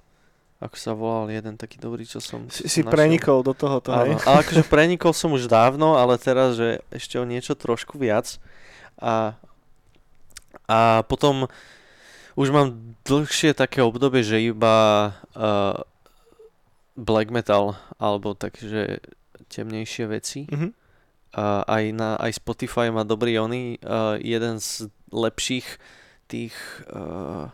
ako 0.60 0.76
sa 0.76 0.92
volal 0.92 1.32
jeden 1.32 1.56
taký 1.56 1.80
dobrý, 1.80 2.04
čo 2.04 2.20
som 2.20 2.48
Si, 2.48 2.68
si 2.68 2.80
našiel. 2.84 2.92
prenikol 2.92 3.40
do 3.44 3.56
tohoto, 3.56 3.92
hej? 3.92 4.16
Ale 4.24 4.44
akože 4.44 4.64
prenikol 4.68 5.12
som 5.16 5.32
už 5.32 5.48
dávno, 5.48 5.96
ale 5.96 6.20
teraz, 6.20 6.56
že 6.56 6.84
ešte 6.92 7.16
o 7.18 7.24
niečo 7.24 7.56
trošku 7.56 7.96
viac. 7.96 8.36
A, 9.00 9.36
a 10.72 11.04
potom 11.04 11.52
už 12.32 12.48
mám 12.48 12.96
dlhšie 13.04 13.52
také 13.52 13.84
obdobie, 13.84 14.24
že 14.24 14.40
iba 14.40 15.12
uh, 15.36 15.76
black 16.96 17.28
metal, 17.28 17.76
alebo 18.00 18.32
takže 18.32 19.04
temnejšie 19.52 20.04
veci. 20.08 20.48
Mhm. 20.48 20.72
Uh, 21.32 21.64
aj, 21.64 21.84
na, 21.96 22.10
aj 22.20 22.36
Spotify 22.36 22.92
má 22.92 23.08
dobrý 23.08 23.40
ony, 23.40 23.80
uh, 23.80 24.20
jeden 24.20 24.60
z 24.60 24.88
lepších 25.08 25.64
tých 26.28 26.52
uh, 26.92 27.48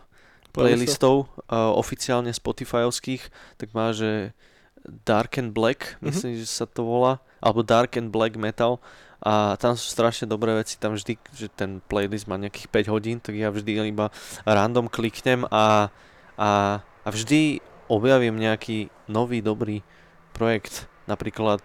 playlistov 0.51 1.31
uh, 1.47 1.71
oficiálne 1.75 2.31
Spotifyovských, 2.35 3.31
tak 3.55 3.71
má, 3.71 3.95
že 3.95 4.35
Dark 4.83 5.39
and 5.39 5.55
Black, 5.55 5.95
Mhm. 5.99 6.11
myslím, 6.11 6.33
že 6.39 6.47
sa 6.47 6.67
to 6.67 6.83
volá, 6.83 7.23
alebo 7.39 7.63
Dark 7.63 7.95
and 7.95 8.11
Black 8.11 8.35
Metal 8.35 8.83
a 9.19 9.59
tam 9.59 9.75
sú 9.75 9.91
strašne 9.91 10.31
dobré 10.31 10.55
veci, 10.55 10.79
tam 10.79 10.95
vždy, 10.95 11.19
že 11.35 11.51
ten 11.51 11.83
playlist 11.83 12.31
má 12.31 12.39
nejakých 12.39 12.71
5 12.87 12.93
hodín, 12.93 13.17
tak 13.19 13.35
ja 13.35 13.51
vždy 13.51 13.91
iba 13.91 14.15
random 14.47 14.87
kliknem 14.87 15.43
a, 15.51 15.91
a, 16.39 16.79
a 16.79 17.09
vždy 17.11 17.59
objavím 17.91 18.39
nejaký 18.39 18.87
nový 19.11 19.43
dobrý 19.43 19.83
projekt, 20.31 20.87
napríklad 21.03 21.59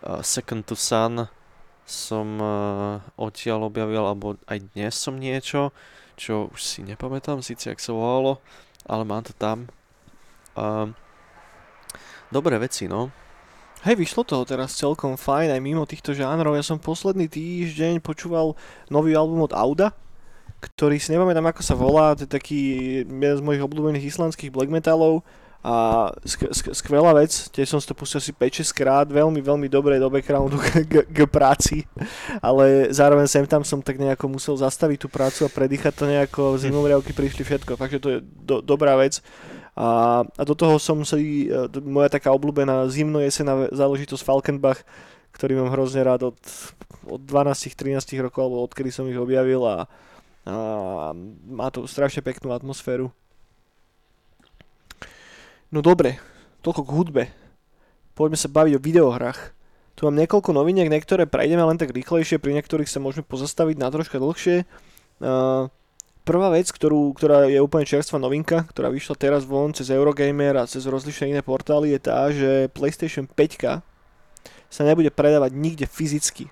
uh, 0.00 0.24
Second 0.24 0.64
to 0.64 0.72
Sun 0.72 1.28
som 1.84 2.40
uh, 2.40 3.04
odtiaľ 3.20 3.68
objavil, 3.68 4.08
alebo 4.08 4.40
aj 4.48 4.64
dnes 4.72 4.96
som 4.96 5.20
niečo, 5.20 5.76
čo 6.16 6.48
už 6.54 6.60
si 6.62 6.80
nepamätám 6.80 7.44
síce, 7.44 7.68
jak 7.68 7.82
sa 7.82 7.92
volalo, 7.92 8.40
ale 8.88 9.02
mám 9.04 9.28
to 9.28 9.36
tam. 9.36 9.68
Um, 10.56 10.96
dobré 12.32 12.56
veci, 12.56 12.88
no. 12.88 13.12
Hej, 13.82 13.98
vyšlo 13.98 14.22
toho 14.22 14.46
teraz 14.46 14.78
celkom 14.78 15.18
fajn 15.18 15.58
aj 15.58 15.58
mimo 15.58 15.82
týchto 15.82 16.14
žánrov. 16.14 16.54
Ja 16.54 16.62
som 16.62 16.78
posledný 16.78 17.26
týždeň 17.26 17.98
počúval 17.98 18.54
nový 18.86 19.18
album 19.18 19.42
od 19.42 19.50
Auda, 19.50 19.90
ktorý 20.62 21.02
si 21.02 21.10
nepamätám 21.10 21.50
ako 21.50 21.66
sa 21.66 21.74
volá, 21.74 22.14
to 22.14 22.22
je 22.22 22.30
taký 22.30 22.60
jeden 23.02 23.34
z 23.34 23.42
mojich 23.42 23.58
obľúbených 23.58 24.06
islandských 24.06 24.54
black 24.54 24.70
metalov 24.70 25.26
a 25.66 26.06
sk- 26.22 26.54
sk- 26.54 26.74
skvelá 26.78 27.10
vec, 27.10 27.34
tiež 27.50 27.74
som 27.74 27.82
si 27.82 27.90
to 27.90 27.98
pustil 27.98 28.22
asi 28.22 28.30
5-6 28.30 28.70
krát, 28.70 29.06
veľmi, 29.10 29.42
veľmi 29.42 29.66
dobré 29.66 29.98
do 29.98 30.06
backgroundu 30.06 30.62
k, 30.62 30.86
k, 30.86 30.94
k 31.02 31.18
práci, 31.26 31.82
ale 32.38 32.86
zároveň 32.94 33.26
sem 33.26 33.42
tam 33.50 33.66
som 33.66 33.82
tak 33.82 33.98
nejako 33.98 34.30
musel 34.30 34.54
zastaviť 34.54 34.98
tú 35.02 35.08
prácu 35.10 35.42
a 35.42 35.50
predýchať 35.50 35.90
to 35.90 36.04
nejako, 36.06 36.54
zimomriavky 36.54 37.10
prišli 37.18 37.42
všetko, 37.42 37.74
takže 37.74 37.98
to 37.98 38.08
je 38.14 38.18
do, 38.22 38.62
dobrá 38.62 38.94
vec. 38.94 39.18
A, 39.72 40.20
a 40.28 40.42
do 40.44 40.52
toho 40.52 40.76
som 40.76 41.00
si, 41.00 41.48
e, 41.48 41.64
moja 41.80 42.12
taká 42.12 42.28
obľúbená 42.36 42.84
zimno-jesená 42.92 43.72
záležitosť 43.72 44.20
Falkenbach, 44.20 44.84
ktorý 45.32 45.64
mám 45.64 45.72
hrozne 45.72 46.04
rád 46.04 46.36
od, 46.36 46.38
od 47.08 47.20
12-13 47.24 48.20
rokov, 48.20 48.52
alebo 48.52 48.68
odkedy 48.68 48.92
som 48.92 49.08
ich 49.08 49.16
objavil 49.16 49.64
a, 49.64 49.88
a 50.44 50.54
má 51.48 51.72
to 51.72 51.88
strašne 51.88 52.20
peknú 52.20 52.52
atmosféru. 52.52 53.08
No 55.72 55.80
dobre, 55.80 56.20
toľko 56.60 56.82
k 56.84 56.92
hudbe. 56.92 57.22
Poďme 58.12 58.36
sa 58.36 58.52
baviť 58.52 58.76
o 58.76 58.84
videohrách. 58.84 59.56
Tu 59.96 60.04
mám 60.04 60.20
niekoľko 60.20 60.52
noviniek, 60.52 60.92
niektoré 60.92 61.24
prejdeme 61.24 61.64
len 61.64 61.80
tak 61.80 61.96
rýchlejšie, 61.96 62.36
pri 62.36 62.60
niektorých 62.60 62.88
sa 62.88 63.00
môžeme 63.00 63.24
pozastaviť 63.24 63.80
na 63.80 63.88
troška 63.88 64.20
dlhšie. 64.20 64.68
Uh, 65.16 65.72
prvá 66.22 66.54
vec, 66.54 66.70
ktorú, 66.70 67.14
ktorá 67.14 67.50
je 67.50 67.58
úplne 67.58 67.86
čerstvá 67.86 68.18
novinka, 68.18 68.66
ktorá 68.70 68.90
vyšla 68.90 69.14
teraz 69.18 69.42
von 69.42 69.74
cez 69.74 69.90
Eurogamer 69.90 70.58
a 70.58 70.70
cez 70.70 70.86
rozlišné 70.86 71.34
iné 71.34 71.42
portály, 71.42 71.94
je 71.94 72.00
tá, 72.00 72.30
že 72.30 72.70
PlayStation 72.70 73.26
5 73.26 73.82
sa 74.72 74.82
nebude 74.86 75.10
predávať 75.12 75.52
nikde 75.52 75.86
fyzicky. 75.90 76.48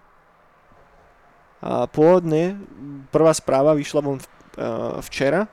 A 1.61 1.85
pôvodne 1.89 2.57
prvá 3.13 3.33
správa 3.37 3.77
vyšla 3.77 4.01
von 4.01 4.19
včera, 5.07 5.47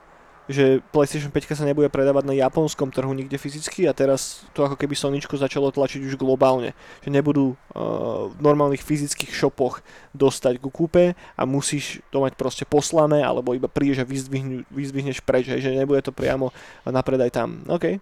že 0.48 0.80
PlayStation 0.90 1.28
5 1.28 1.60
sa 1.60 1.68
nebude 1.68 1.92
predávať 1.92 2.24
na 2.24 2.34
japonskom 2.34 2.88
trhu 2.88 3.12
nikde 3.12 3.36
fyzicky 3.36 3.84
a 3.84 3.92
teraz 3.92 4.48
to 4.56 4.64
ako 4.64 4.80
keby 4.80 4.96
Soničko 4.96 5.36
začalo 5.36 5.68
tlačiť 5.68 6.00
už 6.08 6.16
globálne, 6.16 6.72
že 7.04 7.12
nebudú 7.12 7.52
uh, 7.52 8.32
v 8.32 8.40
normálnych 8.40 8.80
fyzických 8.80 9.28
shopoch 9.28 9.84
dostať 10.16 10.56
ku 10.58 10.72
kúpe 10.72 11.12
a 11.12 11.42
musíš 11.44 12.00
to 12.08 12.24
mať 12.24 12.34
proste 12.34 12.64
poslané 12.64 13.20
alebo 13.20 13.52
iba 13.52 13.68
prídeš 13.68 14.02
a 14.02 14.08
vyzdvihneš 14.08 15.20
preč, 15.22 15.52
hej, 15.52 15.60
že 15.60 15.76
nebude 15.76 16.00
to 16.00 16.16
priamo 16.16 16.48
na 16.88 17.04
predaj 17.04 17.28
tam. 17.28 17.62
OK. 17.68 18.00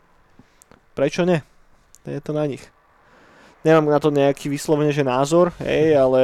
Prečo 0.94 1.26
ne? 1.26 1.42
Je 2.06 2.22
to 2.22 2.30
na 2.30 2.46
nich. 2.46 2.62
Nemám 3.66 3.90
na 3.90 3.98
to 3.98 4.14
nejaký 4.14 4.46
vyslovene, 4.46 4.94
že 4.94 5.02
názor, 5.02 5.50
hej, 5.58 5.98
ale 5.98 6.22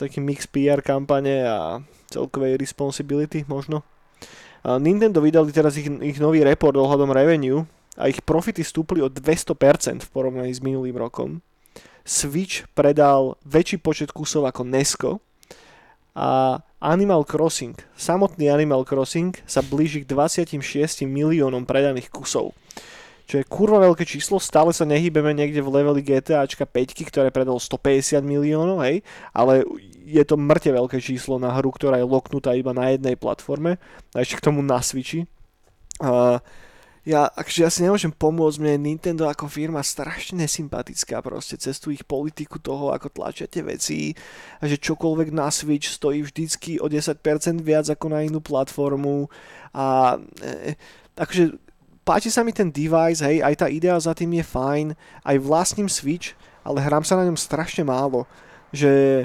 taký 0.00 0.24
mix 0.24 0.48
PR 0.48 0.80
kampane 0.80 1.44
a 1.44 1.84
celkovej 2.10 2.58
responsibility 2.58 3.46
možno. 3.46 3.86
A 4.60 4.76
Nintendo 4.76 5.24
vydali 5.24 5.54
teraz 5.54 5.78
ich, 5.80 5.88
ich 5.88 6.18
nový 6.20 6.44
report 6.44 6.76
ohľadom 6.76 7.14
revenue 7.14 7.64
a 7.96 8.12
ich 8.12 8.20
profity 8.20 8.60
stúpli 8.60 9.00
o 9.00 9.08
200% 9.08 9.56
v 10.04 10.08
porovnaní 10.12 10.52
s 10.52 10.60
minulým 10.60 10.98
rokom. 10.98 11.40
Switch 12.04 12.68
predal 12.76 13.38
väčší 13.46 13.80
počet 13.80 14.10
kusov 14.10 14.44
ako 14.44 14.66
Nesco 14.66 15.10
a 16.12 16.60
Animal 16.80 17.28
Crossing, 17.28 17.76
samotný 17.92 18.48
Animal 18.48 18.88
Crossing 18.88 19.36
sa 19.44 19.60
blíži 19.60 20.02
k 20.04 20.08
26 20.08 21.04
miliónom 21.04 21.68
predaných 21.68 22.08
kusov 22.08 22.56
čo 23.30 23.38
je 23.38 23.46
kurva 23.46 23.78
veľké 23.78 24.02
číslo, 24.02 24.42
stále 24.42 24.74
sa 24.74 24.82
nehybeme 24.82 25.30
niekde 25.30 25.62
v 25.62 25.70
leveli 25.78 26.02
GTAčka 26.02 26.66
5, 26.66 27.06
ktoré 27.06 27.30
predalo 27.30 27.62
150 27.62 28.18
miliónov, 28.26 28.82
hej, 28.82 29.06
ale 29.30 29.62
je 30.02 30.18
to 30.26 30.34
mŕte 30.34 30.74
veľké 30.74 30.98
číslo 30.98 31.38
na 31.38 31.54
hru, 31.54 31.70
ktorá 31.70 31.94
je 32.02 32.10
loknutá 32.10 32.58
iba 32.58 32.74
na 32.74 32.90
jednej 32.90 33.14
platforme. 33.14 33.78
A 34.18 34.26
ešte 34.26 34.42
k 34.42 34.50
tomu 34.50 34.66
na 34.66 34.82
Switchi. 34.82 35.30
Uh, 36.02 36.42
ja, 37.06 37.30
akže 37.30 37.62
ja 37.62 37.70
si 37.70 37.86
nemôžem 37.86 38.10
pomôcť, 38.10 38.58
mne 38.58 38.92
Nintendo 38.92 39.30
ako 39.30 39.46
firma 39.46 39.78
strašne 39.80 40.44
nesympatická 40.44 41.22
proste 41.22 41.54
cez 41.54 41.78
tú 41.78 41.94
ich 41.94 42.02
politiku 42.02 42.58
toho, 42.58 42.90
ako 42.90 43.14
tlačia 43.14 43.46
tie 43.46 43.62
veci 43.62 44.10
a 44.58 44.66
že 44.66 44.74
čokoľvek 44.74 45.30
na 45.30 45.48
Switch 45.54 45.86
stojí 45.86 46.26
vždycky 46.26 46.82
o 46.82 46.90
10% 46.90 47.22
viac 47.62 47.86
ako 47.86 48.06
na 48.10 48.26
inú 48.26 48.42
platformu. 48.42 49.30
A 49.70 50.18
e, 50.42 50.74
akože 51.14 51.69
páči 52.10 52.26
sa 52.26 52.42
mi 52.42 52.50
ten 52.50 52.74
device, 52.74 53.22
hej, 53.22 53.38
aj 53.38 53.54
tá 53.54 53.66
idea 53.70 53.94
za 54.02 54.10
tým 54.18 54.34
je 54.34 54.42
fajn, 54.42 54.98
aj 55.22 55.36
vlastním 55.38 55.86
Switch, 55.86 56.34
ale 56.66 56.82
hrám 56.82 57.06
sa 57.06 57.14
na 57.14 57.22
ňom 57.22 57.38
strašne 57.38 57.86
málo, 57.86 58.26
že 58.74 59.24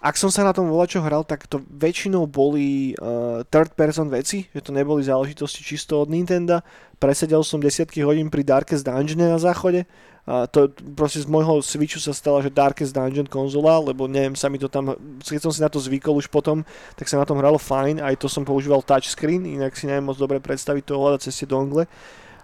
ak 0.00 0.16
som 0.16 0.32
sa 0.32 0.40
na 0.40 0.56
tom 0.56 0.72
čo 0.88 1.04
hral, 1.04 1.28
tak 1.28 1.44
to 1.44 1.60
väčšinou 1.68 2.24
boli 2.24 2.96
uh, 2.96 3.44
third 3.52 3.76
person 3.76 4.08
veci, 4.08 4.48
že 4.48 4.64
to 4.64 4.72
neboli 4.72 5.04
záležitosti 5.04 5.60
čisto 5.60 6.00
od 6.00 6.08
Nintendo. 6.08 6.64
Presedel 7.00 7.40
som 7.40 7.64
desiatky 7.64 8.04
hodín 8.04 8.28
pri 8.28 8.44
Darkest 8.44 8.84
Dungeon 8.84 9.32
na 9.32 9.40
záchode. 9.40 9.88
A 10.28 10.44
to 10.44 10.68
proste 10.92 11.24
z 11.24 11.26
môjho 11.26 11.64
Switchu 11.64 11.96
sa 11.96 12.12
stala, 12.12 12.44
že 12.44 12.52
Darkest 12.52 12.92
Dungeon 12.92 13.24
konzola, 13.24 13.80
lebo 13.80 14.04
neviem, 14.04 14.36
sa 14.36 14.52
mi 14.52 14.60
to 14.60 14.68
tam, 14.68 14.92
keď 15.24 15.48
som 15.48 15.50
si 15.50 15.64
na 15.64 15.72
to 15.72 15.80
zvykol 15.80 16.20
už 16.20 16.28
potom, 16.28 16.60
tak 16.94 17.08
sa 17.08 17.16
na 17.16 17.24
tom 17.24 17.40
hralo 17.40 17.56
fajn, 17.56 18.04
aj 18.04 18.20
to 18.20 18.28
som 18.28 18.44
používal 18.44 18.84
touchscreen, 18.84 19.48
inak 19.48 19.72
si 19.74 19.88
neviem 19.88 20.04
moc 20.04 20.20
dobre 20.20 20.36
predstaviť 20.36 20.82
to 20.84 20.92
ohľadať 20.92 21.20
cez 21.24 21.34
tie 21.40 21.48
dongle. 21.48 21.88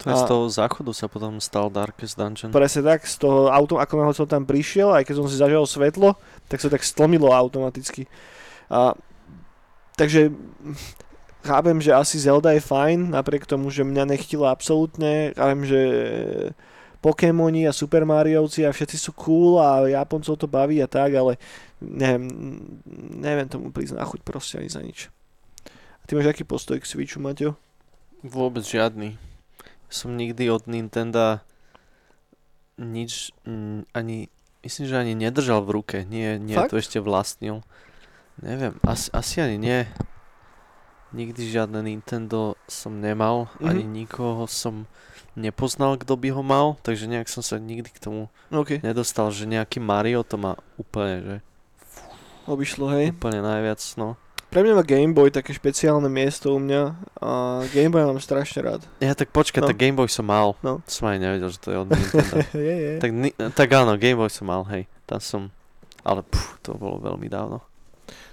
To 0.02 0.12
je 0.12 0.16
z 0.16 0.28
toho 0.28 0.44
záchodu 0.48 0.92
sa 0.96 1.06
potom 1.08 1.36
stal 1.36 1.68
Darkest 1.68 2.16
Dungeon. 2.16 2.48
Presne 2.48 2.80
tak, 2.80 3.04
z 3.04 3.16
toho 3.20 3.52
autom, 3.52 3.76
ako 3.76 3.92
náhle 4.00 4.16
som 4.16 4.28
tam 4.28 4.48
prišiel, 4.48 4.96
aj 4.96 5.04
keď 5.04 5.14
som 5.20 5.26
si 5.28 5.36
zažal 5.36 5.68
svetlo, 5.68 6.16
tak 6.48 6.64
sa 6.64 6.72
tak 6.72 6.80
stlmilo 6.80 7.28
automaticky. 7.28 8.08
A, 8.72 8.96
takže 10.00 10.32
chápem, 11.46 11.78
že 11.78 11.94
asi 11.94 12.18
Zelda 12.18 12.52
je 12.52 12.60
fajn, 12.60 13.14
napriek 13.14 13.46
tomu, 13.46 13.70
že 13.70 13.86
mňa 13.86 14.04
nechtilo 14.10 14.50
absolútne. 14.50 15.32
Chápem, 15.32 15.62
že 15.64 15.80
Pokémoni 17.00 17.70
a 17.70 17.72
Super 17.72 18.02
Mariovci 18.02 18.66
a 18.66 18.74
všetci 18.74 18.96
sú 18.98 19.14
cool 19.14 19.62
a 19.62 19.86
Japoncov 19.86 20.34
to 20.34 20.50
baví 20.50 20.82
a 20.82 20.90
tak, 20.90 21.14
ale 21.14 21.38
neviem, 21.78 22.26
neviem 23.14 23.46
tomu 23.46 23.70
prísť 23.70 23.94
na 23.94 24.04
chuť 24.04 24.20
proste 24.26 24.58
ani 24.58 24.66
za 24.66 24.82
nič. 24.82 25.06
A 26.02 26.04
ty 26.04 26.18
máš 26.18 26.34
aký 26.34 26.42
postoj 26.42 26.82
k 26.82 26.88
Switchu, 26.88 27.22
Maťo? 27.22 27.54
Vôbec 28.26 28.66
žiadny 28.66 29.14
som 29.88 30.18
nikdy 30.18 30.50
od 30.50 30.66
Nintendo 30.66 31.40
nič 32.76 33.32
mm, 33.48 33.88
ani, 33.96 34.28
myslím, 34.66 34.84
že 34.84 35.00
ani 35.00 35.14
nedržal 35.16 35.64
v 35.64 35.74
ruke. 35.80 35.98
Nie, 36.04 36.36
nie 36.36 36.58
Fakt? 36.58 36.74
to 36.74 36.80
ešte 36.80 36.98
vlastnil. 37.00 37.64
Neviem, 38.42 38.76
asi, 38.84 39.08
asi 39.16 39.40
ani 39.40 39.56
nie. 39.56 39.78
Nikdy 41.14 41.42
žiadne 41.46 41.86
Nintendo 41.86 42.58
som 42.66 42.98
nemal, 42.98 43.46
mm-hmm. 43.46 43.68
ani 43.68 43.84
nikoho 43.86 44.50
som 44.50 44.90
nepoznal, 45.36 46.00
kto 46.00 46.16
by 46.16 46.28
ho 46.32 46.42
mal, 46.42 46.80
takže 46.80 47.06
nejak 47.06 47.28
som 47.28 47.44
sa 47.44 47.60
nikdy 47.60 47.92
k 47.92 48.02
tomu 48.02 48.32
okay. 48.48 48.80
nedostal, 48.80 49.28
že 49.30 49.44
nejaký 49.44 49.78
Mario 49.78 50.24
to 50.24 50.40
má 50.40 50.56
úplne, 50.80 51.16
že... 51.22 51.36
Obyšlo, 52.48 52.88
hej? 52.96 53.12
Úplne 53.12 53.44
najviac, 53.44 53.80
no. 54.00 54.16
Pre 54.46 54.62
mňa 54.62 54.78
má 54.78 54.84
Game 54.86 55.12
Boy 55.12 55.28
také 55.28 55.52
špeciálne 55.52 56.06
miesto 56.08 56.54
u 56.54 56.58
mňa 56.62 56.82
a 57.18 57.30
Game 57.74 57.92
Boy 57.92 58.06
mám 58.06 58.22
strašne 58.22 58.64
rád. 58.64 58.80
Ja 59.02 59.12
tak 59.12 59.34
počkaj, 59.34 59.60
no. 59.60 59.68
tak 59.68 59.76
Game 59.76 59.98
Boy 59.98 60.08
som 60.08 60.24
mal. 60.24 60.56
No. 60.62 60.80
Som 60.88 61.10
aj 61.10 61.18
nevedel, 61.20 61.50
že 61.52 61.58
to 61.60 61.68
je 61.74 61.78
od 61.82 61.88
Nintendo. 61.92 62.36
je, 62.56 62.74
je. 62.80 62.92
Tak, 63.02 63.10
tak 63.52 63.68
áno, 63.74 63.98
Game 64.00 64.16
Boy 64.16 64.30
som 64.32 64.48
mal, 64.48 64.64
hej. 64.72 64.88
Tam 65.04 65.20
som, 65.20 65.52
ale 66.06 66.24
puf, 66.24 66.56
to 66.62 66.72
bolo 66.78 67.02
veľmi 67.02 67.26
dávno. 67.28 67.60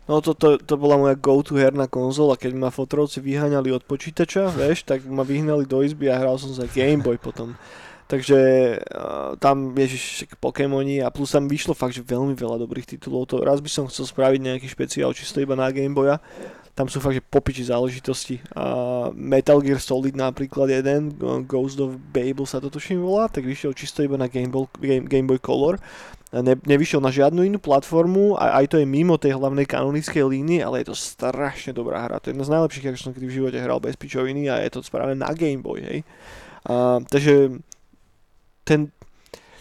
No 0.03 0.19
to, 0.19 0.35
to, 0.35 0.59
to 0.59 0.75
bola 0.75 0.99
moja 0.99 1.15
go-to 1.15 1.55
herná 1.55 1.87
konzola, 1.87 2.35
keď 2.35 2.51
ma 2.59 2.69
fotrovci 2.75 3.23
vyháňali 3.23 3.71
od 3.71 3.87
počítača, 3.87 4.51
vieš, 4.51 4.83
tak 4.83 5.07
ma 5.07 5.23
vyhnali 5.23 5.63
do 5.63 5.79
izby 5.79 6.11
a 6.11 6.19
hral 6.19 6.35
som 6.35 6.51
za 6.51 6.67
Game 6.67 6.99
Boy 6.99 7.15
potom. 7.15 7.55
Takže 8.11 8.39
uh, 8.83 9.39
tam, 9.39 9.71
ježiš, 9.71 10.27
Pokémoni 10.43 10.99
a 10.99 11.07
plus 11.07 11.31
tam 11.31 11.47
vyšlo 11.47 11.71
fakt, 11.71 11.95
že 11.95 12.03
veľmi 12.03 12.35
veľa 12.35 12.59
dobrých 12.59 12.83
titulov. 12.83 13.31
To 13.31 13.39
raz 13.41 13.63
by 13.63 13.71
som 13.71 13.87
chcel 13.87 14.03
spraviť 14.03 14.39
nejaký 14.43 14.67
špeciál 14.67 15.15
čisto 15.15 15.39
iba 15.39 15.55
na 15.55 15.71
Game 15.71 15.95
Boya. 15.95 16.19
Tam 16.73 16.89
sú 16.89 16.97
fakt, 16.97 17.13
že 17.13 17.21
popiči 17.21 17.69
záležitosti. 17.69 18.41
Uh, 18.57 19.13
Metal 19.13 19.61
Gear 19.61 19.77
Solid 19.77 20.17
napríklad 20.17 20.73
jeden, 20.73 21.13
Ghost 21.45 21.77
of 21.77 22.01
Babel 22.09 22.49
sa 22.49 22.57
to 22.57 22.73
tuším 22.73 22.97
volá, 22.97 23.29
tak 23.29 23.45
vyšiel 23.45 23.77
čisto 23.77 24.01
iba 24.01 24.17
na 24.17 24.25
Game 24.25 24.49
Boy, 24.49 24.65
Game, 24.81 25.05
Game 25.05 25.29
Boy 25.29 25.37
Color. 25.37 25.77
Ne, 26.33 26.57
nevyšiel 26.57 26.97
na 26.97 27.13
žiadnu 27.13 27.45
inú 27.45 27.61
platformu, 27.61 28.33
a 28.41 28.57
aj 28.57 28.73
to 28.73 28.81
je 28.81 28.89
mimo 28.89 29.21
tej 29.21 29.37
hlavnej 29.37 29.69
kanonickej 29.69 30.25
línie, 30.25 30.65
ale 30.65 30.81
je 30.81 30.89
to 30.89 30.97
strašne 30.97 31.77
dobrá 31.77 32.09
hra. 32.09 32.17
To 32.17 32.29
je 32.29 32.33
jedna 32.33 32.49
z 32.49 32.53
najlepších, 32.57 32.89
ako 32.89 32.97
som 32.97 33.13
kedy 33.13 33.29
v 33.29 33.37
živote 33.37 33.57
hral 33.61 33.77
bez 33.77 33.93
pičoviny 33.93 34.49
a 34.49 34.57
je 34.65 34.73
to 34.73 34.81
spravené 34.81 35.13
na 35.13 35.29
Game 35.37 35.61
Boy, 35.61 35.85
hej. 35.85 36.01
Uh, 36.65 37.05
takže 37.05 37.61
ten, 38.65 38.89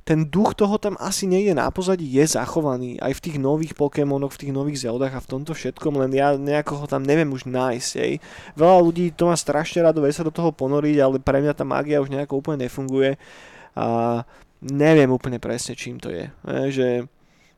ten 0.03 0.27
duch 0.27 0.59
toho 0.59 0.83
tam 0.83 0.99
asi 0.99 1.31
niekde 1.31 1.55
na 1.55 1.71
pozadí 1.71 2.03
je 2.03 2.27
zachovaný 2.27 2.99
aj 2.99 3.15
v 3.15 3.23
tých 3.23 3.37
nových 3.39 3.79
Pokémonoch, 3.79 4.35
v 4.35 4.41
tých 4.47 4.53
nových 4.53 4.83
Zeldách 4.83 5.15
a 5.15 5.23
v 5.23 5.31
tomto 5.31 5.55
všetkom, 5.55 5.95
len 5.95 6.11
ja 6.11 6.35
nejako 6.35 6.83
ho 6.83 6.87
tam 6.91 7.07
neviem 7.07 7.31
už 7.31 7.47
nájsť. 7.47 7.93
Ej. 8.03 8.13
Veľa 8.59 8.79
ľudí 8.83 9.15
to 9.15 9.31
má 9.31 9.39
strašne 9.39 9.87
rado, 9.87 10.03
vie 10.03 10.11
sa 10.11 10.27
do 10.27 10.35
toho 10.35 10.51
ponoriť, 10.51 10.97
ale 10.99 11.23
pre 11.23 11.39
mňa 11.39 11.55
tá 11.55 11.63
magia 11.63 12.03
už 12.03 12.11
nejako 12.11 12.43
úplne 12.43 12.67
nefunguje 12.67 13.15
a 13.79 14.21
neviem 14.63 15.11
úplne 15.11 15.39
presne 15.39 15.79
čím 15.79 16.03
to 16.03 16.11
je. 16.11 16.27
E, 16.27 16.71
že 16.75 16.87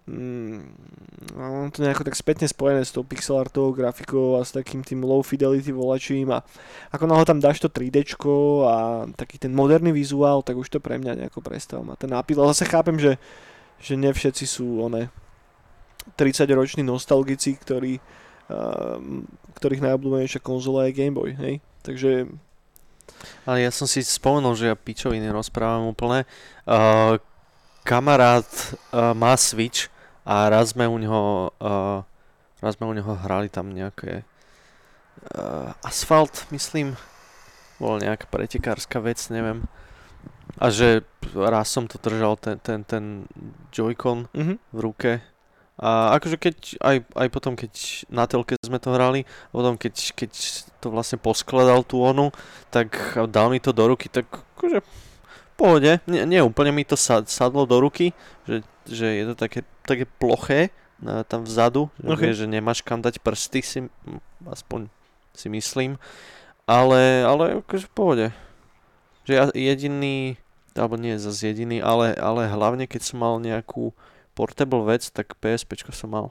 mm, 0.07 1.71
to 1.73 1.83
nejako 1.83 2.05
tak 2.05 2.17
spätne 2.17 2.47
spojené 2.49 2.85
s 2.85 2.93
tou 2.93 3.03
pixelartovou 3.03 3.73
grafikou 3.73 4.37
a 4.37 4.45
s 4.45 4.53
takým 4.53 4.85
tým 4.85 5.05
low 5.05 5.25
fidelity 5.25 5.73
volačím 5.73 6.31
a 6.33 6.45
ako 6.93 7.05
náhle 7.09 7.25
tam 7.25 7.41
dáš 7.41 7.61
to 7.61 7.69
3D 7.69 8.05
a 8.69 9.07
taký 9.17 9.39
ten 9.41 9.55
moderný 9.55 9.93
vizuál, 9.93 10.45
tak 10.45 10.57
už 10.57 10.69
to 10.69 10.79
pre 10.81 11.01
mňa 11.01 11.25
nejako 11.25 11.41
prestáva 11.41 11.83
má 11.83 11.95
ten 11.97 12.13
nápil. 12.13 12.37
Ale 12.41 12.53
zase 12.53 12.69
chápem, 12.69 13.01
že, 13.01 13.17
že 13.81 13.97
ne 13.97 14.13
všetci 14.13 14.45
sú 14.45 14.85
one 14.85 15.09
30 16.17 16.45
roční 16.53 16.83
nostalgici, 16.85 17.57
ktorí, 17.57 17.97
uh, 17.97 19.01
ktorých 19.57 19.85
najobľúbenejšia 19.89 20.45
konzola 20.45 20.85
je 20.87 20.97
Game 21.01 21.17
Boy, 21.17 21.33
hej? 21.33 21.65
Takže 21.81 22.29
ale 23.45 23.69
ja 23.69 23.71
som 23.73 23.85
si 23.85 24.01
spomenul, 24.01 24.57
že 24.57 24.73
ja 24.73 24.77
pičoviny 24.77 25.29
rozprávam 25.29 25.93
úplne. 25.93 26.25
Uh, 26.65 27.21
kamarát 27.85 28.49
uh, 28.49 29.13
má 29.13 29.37
Switch 29.37 29.93
a 30.25 30.49
raz 30.49 30.73
sme 30.73 30.89
u 30.89 30.97
neho, 30.97 31.53
uh, 31.61 32.01
raz 32.61 32.77
sme 32.77 32.89
u 32.89 32.95
neho 32.97 33.13
hrali 33.25 33.49
tam 33.49 33.71
nejaké 33.71 34.25
uh, 35.37 35.73
asfalt, 35.85 36.49
myslím. 36.51 36.97
bola 37.77 38.01
nejaká 38.01 38.25
pretekárska 38.31 39.03
vec, 39.03 39.19
neviem. 39.29 39.67
A 40.63 40.71
že 40.71 41.03
raz 41.35 41.69
som 41.69 41.91
to 41.91 41.99
držal, 41.99 42.39
ten, 42.39 42.57
ten, 42.63 42.81
ten 42.87 43.05
Joy-Con 43.75 44.31
Mhm. 44.33 44.55
v 44.73 44.79
ruke. 44.81 45.13
A 45.75 46.15
akože 46.15 46.39
keď, 46.39 46.79
aj, 46.87 46.97
aj 47.19 47.29
potom 47.35 47.59
keď 47.59 47.73
na 48.07 48.31
telke 48.31 48.55
sme 48.63 48.79
to 48.79 48.95
hrali, 48.95 49.27
a 49.27 49.53
potom 49.53 49.75
keď, 49.75 50.15
keď 50.15 50.31
to 50.79 50.87
vlastne 50.95 51.19
poskladal 51.19 51.83
tú 51.83 51.99
onu, 51.99 52.31
tak 52.71 52.95
dal 53.27 53.51
mi 53.51 53.59
to 53.59 53.75
do 53.75 53.91
ruky, 53.91 54.07
tak 54.07 54.31
akože 54.55 54.87
pohode, 55.55 56.03
nie, 56.11 56.23
nie 56.27 56.41
úplne 56.43 56.75
mi 56.75 56.83
to 56.83 56.99
sad, 56.99 57.31
sadlo 57.31 57.65
do 57.65 57.79
ruky, 57.79 58.11
že, 58.45 58.63
že 58.87 59.07
je 59.07 59.25
to 59.31 59.35
také, 59.35 59.61
také 59.87 60.05
ploché 60.07 60.75
na, 60.99 61.23
tam 61.23 61.47
vzadu, 61.47 61.89
že, 61.99 62.11
Ok. 62.11 62.21
vieš, 62.21 62.37
že 62.45 62.49
nemáš 62.51 62.81
kam 62.83 63.01
dať 63.01 63.23
prsty, 63.23 63.61
si, 63.63 63.79
aspoň 64.45 64.91
si 65.35 65.51
myslím, 65.51 65.99
ale, 66.69 67.25
ale 67.27 67.61
akože 67.61 67.87
v 67.91 67.95
pohode. 67.95 68.27
Že 69.25 69.33
ja 69.33 69.45
jediný, 69.53 70.37
alebo 70.77 71.01
nie 71.01 71.17
zase 71.17 71.55
jediný, 71.55 71.81
ale, 71.81 72.13
ale 72.15 72.47
hlavne 72.51 72.85
keď 72.85 73.01
som 73.03 73.23
mal 73.23 73.41
nejakú 73.41 73.97
portable 74.35 74.85
vec, 74.85 75.09
tak 75.15 75.39
PSP 75.39 75.81
som 75.95 76.11
mal. 76.11 76.27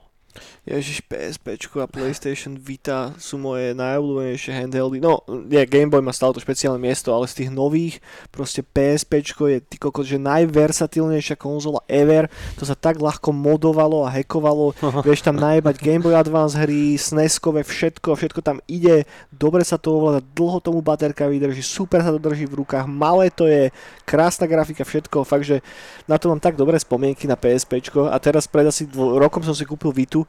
Ježiš, 0.63 1.03
PSP 1.03 1.59
a 1.59 1.87
PlayStation 1.91 2.55
Vita 2.55 3.11
sú 3.19 3.35
moje 3.35 3.75
najobľúbenejšie 3.75 4.51
handheldy. 4.55 5.03
No, 5.03 5.19
nie, 5.27 5.59
Game 5.67 5.91
Boy 5.91 5.99
má 5.99 6.15
stále 6.15 6.31
to 6.31 6.39
špeciálne 6.39 6.79
miesto, 6.79 7.11
ale 7.11 7.27
z 7.27 7.43
tých 7.43 7.51
nových, 7.51 7.99
proste 8.31 8.63
PSP 8.63 9.21
je 9.21 9.59
ty 9.59 9.75
kokos, 9.75 10.07
že 10.07 10.17
najversatilnejšia 10.17 11.35
konzola 11.35 11.83
ever. 11.91 12.31
To 12.57 12.63
sa 12.63 12.79
tak 12.79 13.03
ľahko 13.03 13.35
modovalo 13.35 14.07
a 14.07 14.13
hackovalo. 14.15 14.71
Vieš 15.07 15.27
tam 15.27 15.35
najebať 15.35 15.75
Game 15.83 16.01
Boy 16.01 16.15
Advance 16.15 16.55
hry, 16.55 16.95
SNESkové, 16.95 17.67
všetko, 17.67 18.15
všetko 18.15 18.39
tam 18.39 18.63
ide. 18.65 19.03
Dobre 19.35 19.67
sa 19.67 19.75
to 19.75 19.99
ovláda, 19.99 20.23
dlho 20.33 20.63
tomu 20.63 20.79
baterka 20.79 21.27
vydrží, 21.27 21.59
super 21.59 21.99
sa 21.99 22.15
to 22.15 22.23
drží 22.23 22.47
v 22.47 22.63
rukách, 22.63 22.87
malé 22.87 23.27
to 23.29 23.45
je, 23.51 23.69
krásna 24.07 24.47
grafika, 24.47 24.87
všetko. 24.87 25.27
Fakt, 25.27 25.43
že 25.43 25.59
na 26.07 26.15
to 26.15 26.31
mám 26.31 26.39
tak 26.39 26.55
dobré 26.55 26.79
spomienky 26.79 27.27
na 27.27 27.35
PSP. 27.35 27.83
A 28.07 28.17
teraz 28.17 28.47
pred 28.47 28.63
asi 28.63 28.87
dvo- 28.87 29.19
rokom 29.19 29.43
som 29.43 29.51
si 29.51 29.67
kúpil 29.67 29.91
Vitu 29.91 30.22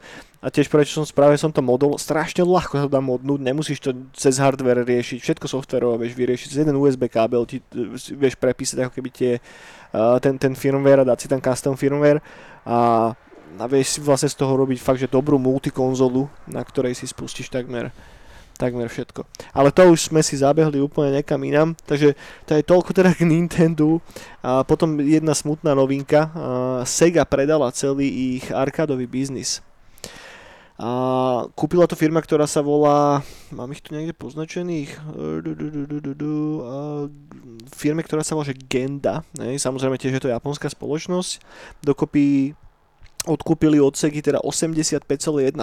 a 0.45 0.53
tiež 0.53 0.69
prečo 0.69 1.01
som 1.01 1.05
spravil 1.05 1.41
som 1.41 1.49
to 1.49 1.65
modol, 1.65 1.97
strašne 1.97 2.45
ľahko 2.45 2.85
sa 2.85 2.87
dá 2.87 3.01
modnúť, 3.01 3.41
nemusíš 3.41 3.81
to 3.81 3.97
cez 4.13 4.37
hardware 4.37 4.85
riešiť, 4.85 5.17
všetko 5.17 5.49
softverové 5.49 6.05
vieš 6.05 6.13
vyriešiť, 6.13 6.47
cez 6.53 6.61
jeden 6.61 6.77
USB 6.77 7.09
kábel 7.09 7.49
ti 7.49 7.65
e, 7.73 7.97
vieš 7.97 8.37
prepísať 8.37 8.85
ako 8.85 8.93
keby 8.93 9.09
tie, 9.09 9.31
uh, 9.41 10.21
ten, 10.21 10.37
ten 10.37 10.53
firmware 10.53 11.01
a 11.01 11.09
dať 11.09 11.17
si 11.17 11.27
tam 11.31 11.41
custom 11.41 11.73
firmware 11.73 12.21
a, 12.61 13.09
a 13.57 13.65
vieš 13.65 13.97
si 13.97 13.99
vlastne 14.05 14.29
z 14.29 14.37
toho 14.37 14.53
robiť 14.53 14.77
fakt, 14.77 15.01
že 15.01 15.09
dobrú 15.09 15.41
multikonzolu, 15.41 16.29
na 16.45 16.61
ktorej 16.61 16.93
si 16.93 17.09
spustíš 17.09 17.49
takmer 17.49 17.89
takmer 18.55 18.87
všetko. 18.87 19.27
Ale 19.51 19.69
to 19.69 19.91
už 19.91 20.09
sme 20.09 20.23
si 20.23 20.39
zabehli 20.39 20.79
úplne 20.79 21.19
nekam 21.19 21.43
inám, 21.43 21.75
takže 21.83 22.15
to 22.47 22.55
je 22.55 22.63
toľko 22.63 22.95
teda 22.95 23.11
k 23.11 23.27
Nintendo. 23.27 23.99
A 24.39 24.63
potom 24.63 24.95
jedna 25.03 25.35
smutná 25.35 25.75
novinka, 25.75 26.31
Sega 26.87 27.27
predala 27.27 27.75
celý 27.75 28.39
ich 28.39 28.47
arkádový 28.49 29.05
biznis. 29.05 29.59
A 30.75 30.89
kúpila 31.55 31.87
to 31.87 31.95
firma, 31.95 32.19
ktorá 32.19 32.43
sa 32.43 32.59
volá, 32.59 33.23
mám 33.47 33.71
ich 33.71 33.79
tu 33.79 33.95
niekde 33.95 34.11
poznačených, 34.11 34.91
a 36.67 37.07
firme, 37.71 38.03
ktorá 38.03 38.27
sa 38.27 38.35
volá 38.35 38.51
že 38.51 38.59
Genda, 38.67 39.23
ne? 39.39 39.55
samozrejme 39.55 39.95
tiež 39.95 40.19
je 40.19 40.23
to 40.27 40.33
japonská 40.35 40.67
spoločnosť, 40.67 41.39
dokopy 41.79 42.59
odkúpili 43.25 43.81
od 43.81 43.97
Segy 43.97 44.21
teda 44.21 44.39
85,1%, 44.43 45.55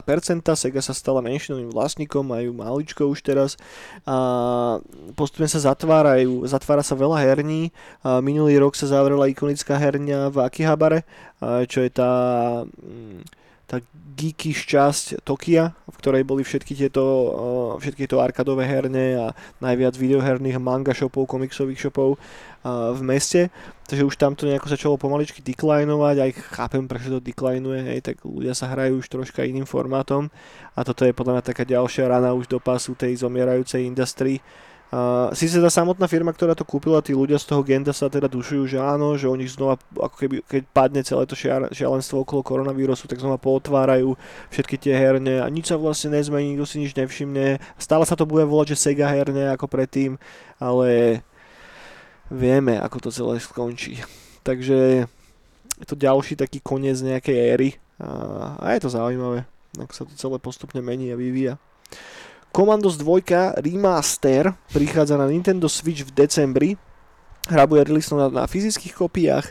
Sega 0.58 0.80
sa 0.82 0.92
stala 0.92 1.22
menšinovým 1.22 1.70
vlastníkom, 1.70 2.26
majú 2.26 2.50
maličko 2.52 3.06
už 3.06 3.22
teraz 3.22 3.54
a 4.02 4.80
postupne 5.14 5.46
sa 5.46 5.62
zatvárajú, 5.62 6.42
zatvára 6.50 6.82
sa 6.82 6.98
veľa 6.98 7.22
herní, 7.22 7.70
a 8.02 8.18
minulý 8.18 8.58
rok 8.58 8.74
sa 8.74 8.90
zavrela 8.90 9.30
ikonická 9.30 9.78
herňa 9.78 10.34
v 10.34 10.36
Akihabare, 10.42 11.00
čo 11.70 11.86
je 11.86 11.90
tá, 11.90 12.12
mm, 12.66 13.22
tá 13.70 13.78
geeky 14.22 14.54
šťasť 14.54 15.26
Tokia, 15.26 15.74
v 15.74 15.96
ktorej 15.98 16.22
boli 16.22 16.46
všetky 16.46 16.78
tieto, 16.78 17.02
všetky 17.82 18.06
tieto 18.06 18.22
arkadové 18.22 18.62
herne 18.70 19.18
a 19.18 19.26
najviac 19.58 19.98
videoherných 19.98 20.62
manga 20.62 20.94
shopov, 20.94 21.26
komiksových 21.26 21.90
shopov 21.90 22.22
v 22.62 23.00
meste. 23.02 23.50
Takže 23.90 24.06
už 24.06 24.14
tam 24.14 24.38
to 24.38 24.46
nejako 24.46 24.70
začalo 24.70 24.94
pomaličky 24.94 25.42
deklinovať, 25.42 26.16
aj 26.22 26.30
chápem 26.54 26.86
prečo 26.86 27.10
to 27.10 27.18
deklinuje, 27.18 27.82
hej, 27.82 27.98
tak 28.06 28.22
ľudia 28.22 28.54
sa 28.54 28.70
hrajú 28.70 29.02
už 29.02 29.10
troška 29.10 29.42
iným 29.42 29.66
formátom 29.66 30.30
a 30.78 30.80
toto 30.86 31.02
je 31.02 31.10
podľa 31.10 31.42
mňa 31.42 31.44
taká 31.50 31.66
ďalšia 31.66 32.06
rana 32.06 32.30
už 32.30 32.46
do 32.46 32.62
pasu 32.62 32.94
tej 32.94 33.18
zomierajúcej 33.26 33.82
industrii. 33.82 34.38
Uh, 34.92 35.32
síce 35.32 35.56
tá 35.56 35.72
samotná 35.72 36.04
firma, 36.04 36.36
ktorá 36.36 36.52
to 36.52 36.68
kúpila, 36.68 37.00
tí 37.00 37.16
ľudia 37.16 37.40
z 37.40 37.48
toho 37.48 37.64
Genda 37.64 37.96
sa 37.96 38.12
teda 38.12 38.28
dušujú, 38.28 38.68
že 38.68 38.76
áno, 38.76 39.16
že 39.16 39.24
oni 39.24 39.48
znova, 39.48 39.80
ako 39.96 40.16
keby, 40.20 40.44
keď 40.44 40.62
padne 40.68 41.00
celé 41.00 41.24
to 41.24 41.32
šiar, 41.32 41.72
šialenstvo 41.72 42.20
okolo 42.20 42.44
koronavírusu, 42.44 43.08
tak 43.08 43.16
znova 43.16 43.40
pootvárajú 43.40 44.20
všetky 44.52 44.76
tie 44.76 44.92
herne 44.92 45.40
a 45.40 45.48
nič 45.48 45.72
sa 45.72 45.80
vlastne 45.80 46.12
nezmení, 46.12 46.52
nikto 46.52 46.68
si 46.68 46.76
nič 46.76 46.92
nevšimne. 46.92 47.56
Stále 47.80 48.04
sa 48.04 48.20
to 48.20 48.28
bude 48.28 48.44
volať, 48.44 48.76
že 48.76 48.92
Sega 48.92 49.08
herne 49.08 49.56
ako 49.56 49.64
predtým, 49.64 50.20
ale 50.60 51.24
vieme, 52.28 52.76
ako 52.76 53.08
to 53.08 53.16
celé 53.16 53.40
skončí. 53.40 53.96
Takže 54.44 55.08
je 55.80 55.86
to 55.88 55.96
ďalší 55.96 56.36
taký 56.36 56.60
koniec 56.60 57.00
nejakej 57.00 57.36
éry 57.56 57.70
a, 57.96 58.60
a 58.60 58.76
je 58.76 58.80
to 58.84 58.92
zaujímavé, 58.92 59.48
ako 59.80 59.92
sa 59.96 60.04
to 60.04 60.12
celé 60.20 60.36
postupne 60.36 60.84
mení 60.84 61.08
a 61.08 61.16
vyvíja. 61.16 61.56
Commandos 62.52 63.00
2 63.00 63.56
Remaster 63.64 64.52
prichádza 64.76 65.16
na 65.16 65.24
Nintendo 65.24 65.72
Switch 65.72 66.04
v 66.04 66.12
decembri. 66.12 66.70
Hra 67.48 67.64
bude 67.64 67.88
release 67.88 68.12
na, 68.12 68.28
na 68.28 68.44
fyzických 68.44 68.92
kopiách, 68.92 69.50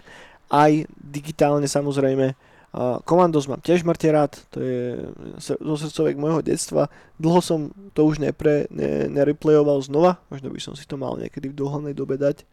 aj 0.54 0.86
digitálne 1.02 1.66
samozrejme. 1.66 2.38
A 2.72 3.04
Commandos 3.04 3.52
mám 3.52 3.60
tiež 3.60 3.84
mŕte 3.84 4.08
rád, 4.16 4.32
to 4.48 4.64
je 4.64 4.96
zo 5.42 5.76
srdcovek 5.76 6.16
môjho 6.16 6.40
detstva. 6.40 6.88
Dlho 7.20 7.44
som 7.44 7.74
to 7.92 8.08
už 8.08 8.24
nepre, 8.24 8.70
ne, 8.72 9.12
nereplayoval 9.12 9.84
znova, 9.84 10.24
možno 10.32 10.54
by 10.54 10.62
som 10.62 10.78
si 10.78 10.88
to 10.88 10.96
mal 10.96 11.20
niekedy 11.20 11.52
v 11.52 11.58
dohľadnej 11.58 11.92
dobe 11.92 12.16
dať. 12.16 12.48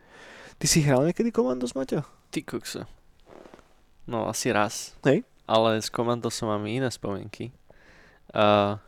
Ty 0.59 0.67
si 0.67 0.83
hral 0.83 1.07
niekedy 1.07 1.31
Commandos, 1.31 1.79
Maťo? 1.79 2.03
Ty 2.35 2.41
kokso. 2.43 2.83
No 4.11 4.27
asi 4.27 4.51
raz. 4.51 4.97
Hej. 5.07 5.23
Ale 5.47 5.79
s 5.79 5.93
komandou 5.93 6.33
som 6.33 6.51
mám 6.51 6.67
iné 6.67 6.91
spomienky. 6.91 7.55
Uh, 8.35 8.81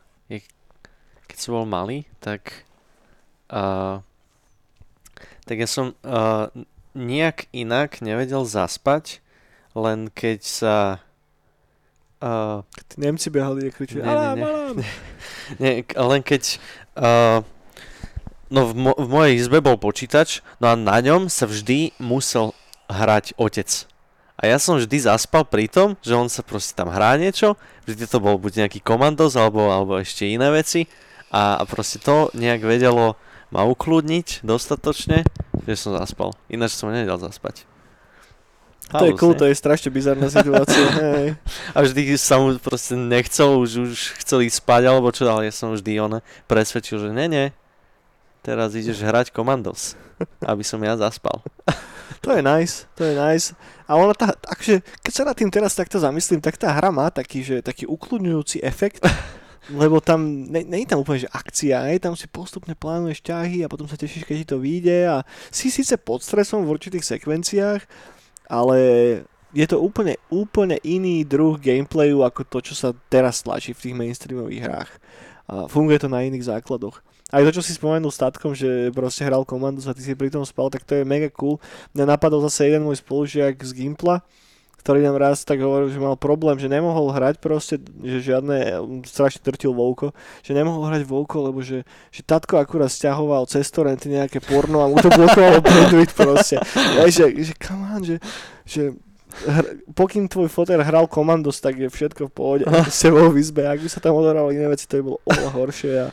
keď 1.31 1.37
som 1.39 1.55
bol 1.55 1.67
malý, 1.67 2.03
tak 2.19 2.67
uh, 3.47 4.03
tak 5.47 5.57
ja 5.57 5.67
som 5.67 5.97
uh, 6.03 6.47
nejak 6.95 7.47
inak 7.51 8.03
nevedel 8.03 8.43
zaspať, 8.43 9.23
len 9.75 10.11
keď 10.11 10.39
sa 10.43 10.75
uh, 12.23 12.63
Tí 12.87 12.95
Nemci 12.99 13.27
behali 13.31 13.67
a 13.67 13.71
kričali, 13.71 14.03
Nie, 14.03 14.07
nie, 14.07 14.15
"Alarm, 14.15 14.37
nie. 14.37 14.45
alarm!" 14.45 14.77
Nie, 15.61 15.71
len 15.83 16.21
keď... 16.23 16.43
Uh, 16.95 17.43
no 18.51 18.67
v, 18.67 18.73
mo- 18.75 18.99
v 18.99 19.07
mojej 19.07 19.33
izbe 19.39 19.63
bol 19.63 19.79
počítač, 19.79 20.43
no 20.59 20.71
a 20.71 20.75
na 20.75 20.99
ňom 20.99 21.31
sa 21.31 21.47
vždy 21.47 21.95
musel 22.03 22.51
hrať 22.91 23.35
otec. 23.39 23.87
A 24.35 24.49
ja 24.49 24.57
som 24.59 24.75
vždy 24.75 25.07
zaspal 25.07 25.47
pri 25.47 25.71
tom, 25.71 25.95
že 26.03 26.17
on 26.17 26.27
sa 26.27 26.43
proste 26.43 26.75
tam 26.75 26.91
hrá 26.91 27.15
niečo, 27.15 27.55
vždy 27.87 28.07
to 28.09 28.17
bol 28.19 28.35
buď 28.35 28.65
nejaký 28.65 28.79
komandos 28.83 29.39
alebo, 29.39 29.71
alebo 29.71 29.99
ešte 30.01 30.27
iné 30.27 30.51
veci 30.51 30.89
a, 31.31 31.57
a 31.57 31.63
proste 31.63 31.97
to 31.97 32.27
nejak 32.35 32.61
vedelo 32.61 33.15
ma 33.51 33.63
ukludniť 33.67 34.43
dostatočne, 34.43 35.23
že 35.67 35.73
som 35.75 35.95
zaspal. 35.95 36.35
Ináč 36.47 36.75
som 36.75 36.91
nevedel 36.91 37.19
zaspať. 37.19 37.67
To 38.91 39.07
je 39.07 39.15
Halus, 39.15 39.19
cool, 39.23 39.33
nie? 39.35 39.39
to 39.39 39.45
je 39.47 39.55
strašne 39.55 39.87
bizarná 39.87 40.27
situácia. 40.35 40.87
hej. 40.99 41.39
A 41.71 41.79
vždy 41.79 42.19
sa 42.19 42.35
mu 42.39 42.59
proste 42.59 42.99
nechcel, 42.99 43.55
už, 43.55 43.71
už 43.95 43.99
chcel 44.19 44.43
ísť 44.43 44.59
spať 44.59 44.83
alebo 44.91 45.07
čo, 45.15 45.23
ale 45.31 45.47
ja 45.47 45.53
som 45.55 45.71
vždy 45.71 45.91
on 46.03 46.19
presvedčil, 46.51 46.99
že 46.99 47.09
nie, 47.15 47.27
nie, 47.31 47.45
teraz 48.43 48.75
ideš 48.75 48.99
hrať 48.99 49.31
komandos, 49.31 49.95
aby 50.43 50.63
som 50.67 50.83
ja 50.83 50.99
zaspal. 50.99 51.39
To 52.21 52.35
je 52.35 52.43
nice, 52.43 52.85
to 52.93 53.07
je 53.07 53.17
nice. 53.17 53.55
A 53.87 53.97
ona 53.97 54.13
tá, 54.13 54.35
takže, 54.35 54.85
keď 55.01 55.13
sa 55.15 55.23
nad 55.25 55.33
tým 55.33 55.49
teraz 55.49 55.73
takto 55.73 55.97
zamyslím, 55.97 56.37
tak 56.37 56.53
tá 56.53 56.69
hra 56.69 56.93
má 56.93 57.09
taký, 57.09 57.41
že, 57.41 57.65
taký 57.65 57.89
ukludňujúci 57.89 58.61
efekt, 58.61 59.01
lebo 59.69 60.01
tam, 60.01 60.49
nie 60.49 60.81
je 60.81 60.89
tam 60.89 61.05
úplne, 61.05 61.21
že 61.21 61.29
akcia, 61.29 61.93
hej, 61.93 62.01
tam 62.01 62.17
si 62.17 62.25
postupne 62.25 62.73
plánuješ 62.73 63.21
ťahy 63.21 63.61
a 63.61 63.69
potom 63.69 63.85
sa 63.85 63.93
tešíš, 63.93 64.25
keď 64.25 64.35
ti 64.41 64.47
to 64.49 64.57
vyjde 64.57 64.97
a 65.05 65.15
si 65.53 65.69
síce 65.69 65.93
pod 66.01 66.25
stresom 66.25 66.65
v 66.65 66.73
určitých 66.73 67.05
sekvenciách, 67.05 67.85
ale 68.49 68.77
je 69.53 69.65
to 69.67 69.77
úplne, 69.77 70.15
úplne 70.31 70.79
iný 70.81 71.27
druh 71.27 71.59
gameplayu 71.59 72.23
ako 72.23 72.47
to, 72.47 72.57
čo 72.71 72.73
sa 72.73 72.89
teraz 73.11 73.43
tlačí 73.43 73.75
v 73.75 73.83
tých 73.83 73.95
mainstreamových 73.99 74.63
hrách. 74.63 74.91
A 75.51 75.67
funguje 75.67 75.99
to 75.99 76.07
na 76.07 76.23
iných 76.23 76.47
základoch. 76.47 77.03
Aj 77.31 77.43
to, 77.47 77.51
čo 77.51 77.63
si 77.63 77.75
spomenul 77.75 78.11
s 78.11 78.19
tatkom, 78.19 78.51
že 78.51 78.91
proste 78.91 79.23
hral 79.23 79.47
komandu 79.47 79.79
a 79.87 79.95
ty 79.95 80.03
si 80.03 80.15
pri 80.15 80.31
tom 80.31 80.43
spal, 80.43 80.67
tak 80.67 80.83
to 80.83 80.99
je 80.99 81.07
mega 81.07 81.31
cool. 81.35 81.63
Mňa 81.95 82.15
napadol 82.15 82.43
zase 82.47 82.67
jeden 82.67 82.83
môj 82.83 82.99
spolužiak 82.99 83.59
z 83.59 83.71
Gimpla, 83.71 84.23
ktorý 84.81 85.05
nám 85.05 85.21
raz 85.21 85.45
tak 85.45 85.61
hovoril, 85.61 85.93
že 85.93 86.01
mal 86.01 86.17
problém, 86.17 86.57
že 86.57 86.65
nemohol 86.65 87.13
hrať 87.13 87.37
proste, 87.37 87.77
že 88.01 88.33
žiadne, 88.33 88.81
strašne 89.05 89.45
trtil 89.45 89.77
Vouko, 89.77 90.17
že 90.41 90.57
nemohol 90.57 90.89
hrať 90.89 91.05
Vouko, 91.05 91.45
lebo 91.45 91.61
že, 91.61 91.85
že 92.09 92.25
tatko 92.25 92.57
akurát 92.57 92.89
stiahoval 92.89 93.45
cez 93.45 93.69
torrenty 93.69 94.09
nejaké 94.09 94.41
porno 94.41 94.81
a 94.81 94.89
mu 94.89 94.97
to 94.97 95.13
blokovalo 95.13 95.61
Prinduit 95.69 96.09
proste. 96.17 96.57
Ja, 96.97 97.05
že, 97.05 97.29
že 97.29 97.53
come 97.61 97.85
on, 97.93 98.01
že, 98.01 98.17
že 98.65 98.97
hr, 99.45 99.65
pokým 99.93 100.25
tvoj 100.25 100.49
foter 100.49 100.81
hral 100.81 101.05
Komandos, 101.05 101.61
tak 101.61 101.77
je 101.77 101.85
všetko 101.87 102.27
v 102.27 102.33
pohode 102.33 102.63
s 102.89 103.05
tebou 103.05 103.29
v 103.29 103.37
izbe. 103.37 103.69
Ak 103.69 103.79
by 103.79 103.89
sa 103.89 104.01
tam 104.01 104.17
odohrali 104.17 104.57
iné 104.57 104.65
veci, 104.65 104.89
to 104.89 104.97
by 104.97 105.03
bolo 105.13 105.17
oveľa 105.29 105.51
horšie 105.53 105.93
a 106.01 106.07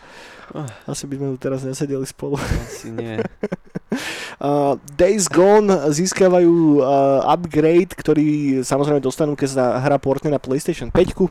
asi 0.88 1.04
by 1.04 1.14
sme 1.20 1.26
tu 1.36 1.38
teraz 1.40 1.60
nesedeli 1.64 2.06
spolu. 2.08 2.40
Asi 2.40 2.88
nie. 2.92 3.20
Uh, 4.38 4.78
Days 4.94 5.26
Gone 5.26 5.66
získavajú 5.90 6.78
uh, 6.78 7.26
upgrade, 7.26 7.90
ktorý 7.90 8.62
samozrejme 8.62 9.02
dostanú, 9.02 9.34
keď 9.34 9.48
sa 9.50 9.64
hra 9.82 9.98
portne 9.98 10.30
na 10.30 10.38
PlayStation 10.38 10.94
5. 10.94 11.26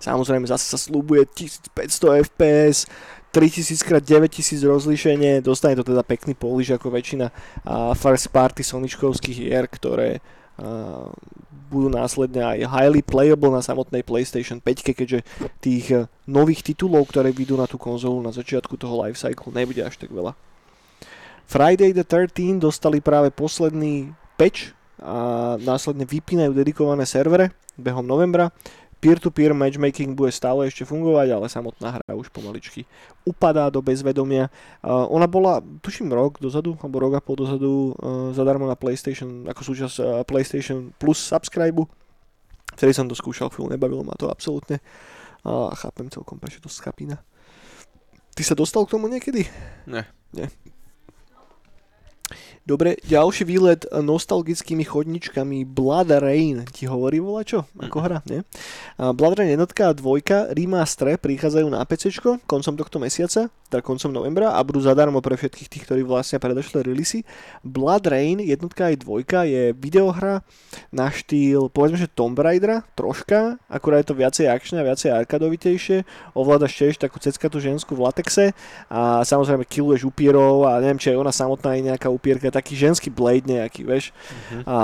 Samozrejme 0.00 0.48
zase 0.48 0.64
sa 0.64 0.80
slúbuje 0.80 1.28
1500 1.28 2.24
FPS, 2.24 2.88
3000x9000 3.36 4.64
rozlíšenie, 4.64 5.32
dostane 5.44 5.76
to 5.76 5.84
teda 5.84 6.00
pekný 6.00 6.32
polish 6.32 6.72
ako 6.72 6.88
väčšina 6.88 7.28
uh, 7.28 7.92
first 7.92 8.32
party 8.32 8.64
soničkovských 8.64 9.36
hier, 9.36 9.68
ktoré 9.68 10.24
uh, 10.56 11.12
budú 11.68 11.92
následne 11.92 12.40
aj 12.44 12.58
highly 12.64 13.04
playable 13.04 13.52
na 13.52 13.60
samotnej 13.60 14.00
PlayStation 14.04 14.56
5, 14.56 14.88
keďže 14.88 15.20
tých 15.60 16.08
nových 16.24 16.64
titulov, 16.64 17.12
ktoré 17.12 17.28
vyjdú 17.28 17.60
na 17.60 17.68
tú 17.68 17.76
konzolu 17.76 18.24
na 18.24 18.32
začiatku 18.32 18.80
toho 18.80 19.04
lifecycle, 19.04 19.52
nebude 19.52 19.84
až 19.84 20.00
tak 20.00 20.08
veľa. 20.08 20.32
Friday 21.46 21.92
the 21.92 22.04
13 22.06 22.58
dostali 22.62 23.00
práve 23.02 23.30
posledný 23.34 24.14
patch 24.40 24.72
a 25.02 25.54
následne 25.58 26.06
vypínajú 26.06 26.54
dedikované 26.54 27.02
servere 27.04 27.50
behom 27.74 28.06
novembra. 28.06 28.54
Peer-to-peer 29.02 29.50
matchmaking 29.50 30.14
bude 30.14 30.30
stále 30.30 30.70
ešte 30.70 30.86
fungovať, 30.86 31.34
ale 31.34 31.50
samotná 31.50 31.98
hra 31.98 32.14
už 32.14 32.30
pomaličky 32.30 32.86
upadá 33.26 33.66
do 33.66 33.82
bezvedomia. 33.82 34.46
Uh, 34.78 35.10
ona 35.10 35.26
bola, 35.26 35.58
tuším, 35.82 36.06
rok 36.14 36.38
dozadu, 36.38 36.78
alebo 36.78 37.02
rok 37.02 37.18
a 37.18 37.20
pol 37.20 37.34
dozadu 37.34 37.98
uh, 37.98 38.30
zadarmo 38.30 38.62
na 38.62 38.78
PlayStation, 38.78 39.42
ako 39.50 39.74
súčasť 39.74 39.96
uh, 39.98 40.06
PlayStation 40.22 40.94
Plus 41.02 41.18
subscribe. 41.18 41.82
Vtedy 42.78 42.94
som 42.94 43.10
to 43.10 43.18
skúšal, 43.18 43.50
chvíľu 43.50 43.74
nebavilo 43.74 44.06
ma 44.06 44.14
to 44.14 44.30
absolútne. 44.30 44.78
A 45.42 45.74
chápem 45.74 46.06
celkom, 46.06 46.38
prečo 46.38 46.62
to 46.62 46.70
skapína. 46.70 47.18
Ty 48.38 48.42
sa 48.46 48.54
dostal 48.54 48.86
k 48.86 48.94
tomu 48.94 49.10
niekedy? 49.10 49.50
Ne. 49.90 50.06
Nie. 50.30 50.46
Dobre, 52.62 52.94
ďalší 53.02 53.42
výlet 53.42 53.90
nostalgickými 53.90 54.86
chodničkami 54.86 55.66
Blood 55.66 56.14
Rain. 56.22 56.62
Ti 56.70 56.86
hovorí 56.86 57.18
vola 57.18 57.42
čo? 57.42 57.66
Ako 57.74 57.98
hra, 57.98 58.22
nie? 58.30 58.46
Blood 58.94 59.34
Rain 59.34 59.50
jednotka 59.50 59.90
a 59.90 59.96
dvojka 59.98 60.54
remaster 60.54 61.18
prichádzajú 61.18 61.66
na 61.66 61.82
PC 61.82 62.22
koncom 62.46 62.78
tohto 62.78 63.02
mesiaca, 63.02 63.50
teda 63.72 63.80
koncom 63.80 64.12
novembra 64.12 64.52
a 64.52 64.60
budú 64.60 64.84
zadarmo 64.84 65.24
pre 65.24 65.40
všetkých 65.40 65.68
tých, 65.72 65.84
ktorí 65.88 66.04
vlastne 66.04 66.36
predošli 66.36 66.84
releasy. 66.84 67.24
Blood 67.64 68.04
Rain 68.04 68.36
jednotka 68.44 68.92
aj 68.92 69.00
dvojka 69.00 69.48
je 69.48 69.72
videohra 69.72 70.44
na 70.92 71.08
štýl, 71.08 71.72
povedzme, 71.72 71.96
že 71.96 72.12
Tomb 72.12 72.36
Raidera, 72.36 72.84
troška, 72.92 73.56
akurát 73.72 74.04
je 74.04 74.12
to 74.12 74.20
viacej 74.20 74.46
akčné 74.52 74.84
a 74.84 74.88
viacej 74.92 75.08
arkadovitejšie. 75.24 76.04
Ovládaš 76.36 76.76
tiež 76.76 77.00
takú 77.00 77.16
ceckatú 77.16 77.56
žensku 77.62 77.96
v 77.96 78.04
latexe 78.04 78.44
a 78.92 79.24
samozrejme 79.24 79.64
killuješ 79.64 80.04
upírov 80.04 80.68
a 80.68 80.76
neviem, 80.84 81.00
či 81.00 81.16
aj 81.16 81.20
ona 81.22 81.32
samotná 81.32 81.80
je 81.80 81.88
nejaká 81.88 82.12
upírka, 82.12 82.52
taký 82.52 82.76
ženský 82.76 83.08
Blade 83.08 83.48
nejaký, 83.48 83.86
vieš. 83.86 84.10
Uh-huh. 84.10 84.62
A 84.66 84.76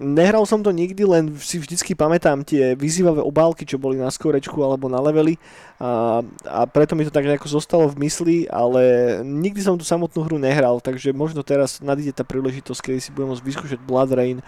nehral 0.00 0.46
som 0.46 0.64
to 0.64 0.72
nikdy, 0.72 1.04
len 1.04 1.36
si 1.42 1.60
vždycky 1.60 1.92
pamätám 1.92 2.40
tie 2.46 2.72
vyzývavé 2.72 3.20
obálky, 3.20 3.66
čo 3.66 3.76
boli 3.76 3.98
na 3.98 4.08
skorečku 4.08 4.56
alebo 4.62 4.86
na 4.88 5.02
leveli 5.02 5.36
a, 5.82 6.22
a 6.46 6.60
preto 6.70 6.94
mi 6.94 7.02
to 7.02 7.10
tak 7.10 7.26
nejako 7.26 7.50
zostalo 7.50 7.90
v 7.90 8.06
mysli, 8.06 8.13
ale 8.52 8.82
nikdy 9.24 9.58
som 9.64 9.74
tú 9.74 9.82
samotnú 9.82 10.22
hru 10.22 10.36
nehral, 10.38 10.78
takže 10.78 11.10
možno 11.16 11.42
teraz 11.42 11.80
nadíde 11.80 12.14
tá 12.14 12.22
príležitosť, 12.22 12.80
kedy 12.84 12.98
si 13.00 13.10
budem 13.10 13.32
môcť 13.32 13.44
vyskúšať 13.46 13.80
Blood 13.82 14.12
Rain 14.14 14.38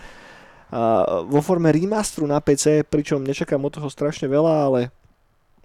a 0.67 1.07
vo 1.23 1.39
forme 1.43 1.71
remasteru 1.71 2.27
na 2.27 2.43
PC, 2.43 2.83
pričom 2.83 3.23
nečakám 3.23 3.63
od 3.63 3.79
toho 3.79 3.87
strašne 3.87 4.27
veľa, 4.27 4.55
ale 4.67 4.81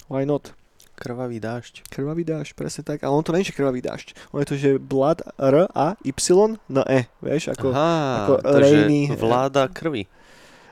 why 0.05 0.29
not? 0.29 0.53
Krvavý 0.93 1.41
dážď. 1.41 1.81
Krvavý 1.89 2.21
dážď, 2.21 2.53
presne 2.53 2.85
tak. 2.85 3.01
Ale 3.01 3.09
on 3.09 3.25
to 3.25 3.33
nie 3.33 3.41
je 3.41 3.57
krvavý 3.57 3.81
dážď. 3.81 4.13
On 4.29 4.37
je 4.37 4.49
to, 4.53 4.55
že 4.61 4.69
blood 4.77 5.25
R 5.41 5.65
A 5.73 5.97
Y 6.05 6.61
na 6.69 6.85
E, 6.85 7.09
vieš, 7.25 7.49
ako, 7.49 7.73
Aha, 7.73 7.89
ako 8.29 8.33
rainy. 8.45 9.09
vláda 9.17 9.65
krvi. 9.65 10.05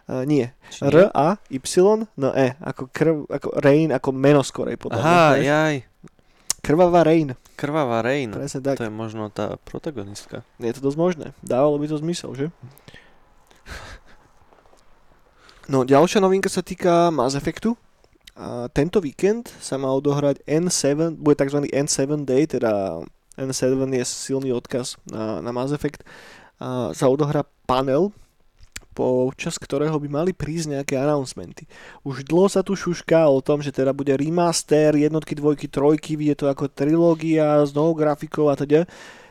Uh, 0.05 0.21
nie. 0.29 0.45
R 0.85 1.09
A 1.09 1.41
Y 1.49 2.05
na 2.13 2.29
E, 2.37 2.53
ako 2.61 2.93
krv, 2.93 3.15
ako 3.25 3.49
rain, 3.57 3.89
ako 3.89 4.09
meno 4.13 4.45
skorej 4.45 4.77
podľa 4.77 5.01
Aha, 5.01 5.25
mňa, 5.33 5.41
jaj. 5.41 5.75
Krvavá 6.61 7.03
rain. 7.03 7.35
Krvavá 7.59 7.99
Rain. 7.99 8.31
Presne 8.31 8.63
tak. 8.63 8.79
To 8.79 8.87
je 8.87 8.93
možno 8.93 9.27
tá 9.27 9.59
protagonistka. 9.67 10.47
Je 10.63 10.71
to 10.71 10.79
dosť 10.79 10.97
možné. 10.97 11.25
Dávalo 11.43 11.75
by 11.75 11.91
to 11.91 11.99
zmysel, 11.99 12.31
že? 12.31 12.47
No, 15.69 15.85
ďalšia 15.85 16.17
novinka 16.17 16.49
sa 16.49 16.65
týka 16.65 17.13
Mass 17.13 17.37
Effectu. 17.37 17.77
A 18.39 18.71
tento 18.71 19.03
víkend 19.03 19.51
sa 19.59 19.75
má 19.75 19.91
odohrať 19.91 20.41
N7, 20.47 21.19
bude 21.19 21.35
tzv. 21.35 21.67
N7 21.69 22.23
Day, 22.23 22.47
teda 22.47 23.03
N7 23.35 23.77
je 23.99 24.03
silný 24.07 24.49
odkaz 24.55 24.95
na, 25.05 25.43
na 25.43 25.51
Mass 25.51 25.75
Effect. 25.75 26.01
A 26.57 26.95
sa 26.95 27.11
odohrá 27.11 27.43
panel, 27.67 28.09
počas 28.93 29.55
ktorého 29.55 29.95
by 29.95 30.09
mali 30.09 30.31
prísť 30.35 30.79
nejaké 30.79 30.99
announcementy. 30.99 31.69
Už 32.03 32.27
dlho 32.27 32.51
sa 32.51 32.65
tu 32.65 32.75
šušká 32.75 33.29
o 33.29 33.39
tom, 33.39 33.63
že 33.63 33.71
teda 33.71 33.95
bude 33.95 34.11
remaster 34.17 34.97
jednotky, 34.97 35.37
dvojky, 35.37 35.71
trojky, 35.71 36.19
je 36.19 36.35
to 36.35 36.45
ako 36.51 36.67
trilógia 36.67 37.63
s 37.63 37.71
novou 37.71 37.95
grafikou 37.95 38.51
a 38.51 38.59
teda. 38.59 38.89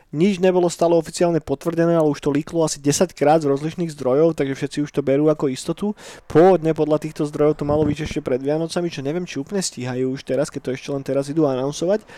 Nič 0.08 0.40
nebolo 0.40 0.72
stále 0.72 0.96
oficiálne 0.96 1.36
potvrdené, 1.36 1.92
ale 1.92 2.08
už 2.08 2.24
to 2.24 2.32
líklo 2.32 2.64
asi 2.64 2.80
10 2.80 3.12
krát 3.12 3.44
z 3.44 3.52
rozličných 3.52 3.92
zdrojov, 3.92 4.40
takže 4.40 4.56
všetci 4.56 4.78
už 4.88 4.90
to 4.96 5.04
berú 5.04 5.28
ako 5.28 5.52
istotu. 5.52 5.92
Pôvodne 6.24 6.72
podľa 6.72 7.04
týchto 7.04 7.28
zdrojov 7.28 7.60
to 7.60 7.68
malo 7.68 7.84
byť 7.84 8.08
ešte 8.08 8.24
pred 8.24 8.40
Vianocami, 8.40 8.88
čo 8.88 9.04
neviem, 9.04 9.28
či 9.28 9.36
úplne 9.36 9.60
stíhajú 9.60 10.08
už 10.16 10.24
teraz, 10.24 10.48
keď 10.48 10.60
to 10.64 10.70
ešte 10.72 10.88
len 10.96 11.04
teraz 11.04 11.28
idú 11.28 11.44
anonsovať. 11.44 12.08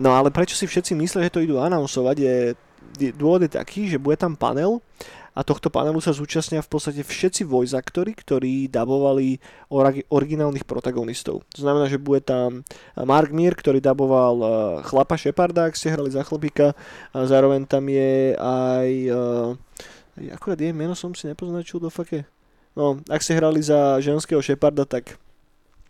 No 0.00 0.16
ale 0.16 0.32
prečo 0.32 0.56
si 0.56 0.64
všetci 0.64 0.96
myslia, 0.96 1.28
že 1.28 1.36
to 1.36 1.44
idú 1.44 1.60
anonsovať, 1.60 2.16
je, 2.16 2.36
je 2.96 3.10
dôvod 3.12 3.44
je 3.44 3.52
taký, 3.52 3.92
že 3.92 4.00
bude 4.00 4.16
tam 4.16 4.40
panel, 4.40 4.80
a 5.34 5.42
tohto 5.42 5.66
panelu 5.66 5.98
sa 5.98 6.14
zúčastnia 6.14 6.62
v 6.62 6.70
podstate 6.70 7.02
všetci 7.02 7.42
voice 7.42 7.74
actory, 7.74 8.14
ktorí 8.14 8.70
dabovali 8.70 9.42
originálnych 10.06 10.62
protagonistov. 10.62 11.42
To 11.58 11.60
znamená, 11.66 11.90
že 11.90 11.98
bude 11.98 12.22
tam 12.22 12.62
Mark 12.94 13.34
Mir, 13.34 13.58
ktorý 13.58 13.82
daboval 13.82 14.34
uh, 14.38 14.50
chlapa 14.86 15.18
Sheparda, 15.18 15.66
ak 15.66 15.74
ste 15.74 15.90
hrali 15.90 16.14
za 16.14 16.22
chlapíka, 16.22 16.78
a 17.10 17.16
zároveň 17.26 17.66
tam 17.66 17.90
je 17.90 18.38
aj... 18.38 18.88
Uh, 19.10 20.30
akurát 20.30 20.54
jej 20.54 20.70
meno 20.70 20.94
som 20.94 21.10
si 21.18 21.26
nepoznačil 21.26 21.82
do 21.82 21.90
fake. 21.90 22.22
No, 22.78 23.02
ak 23.10 23.22
ste 23.22 23.34
hrali 23.34 23.58
za 23.58 23.98
ženského 23.98 24.38
Sheparda, 24.38 24.86
tak 24.86 25.18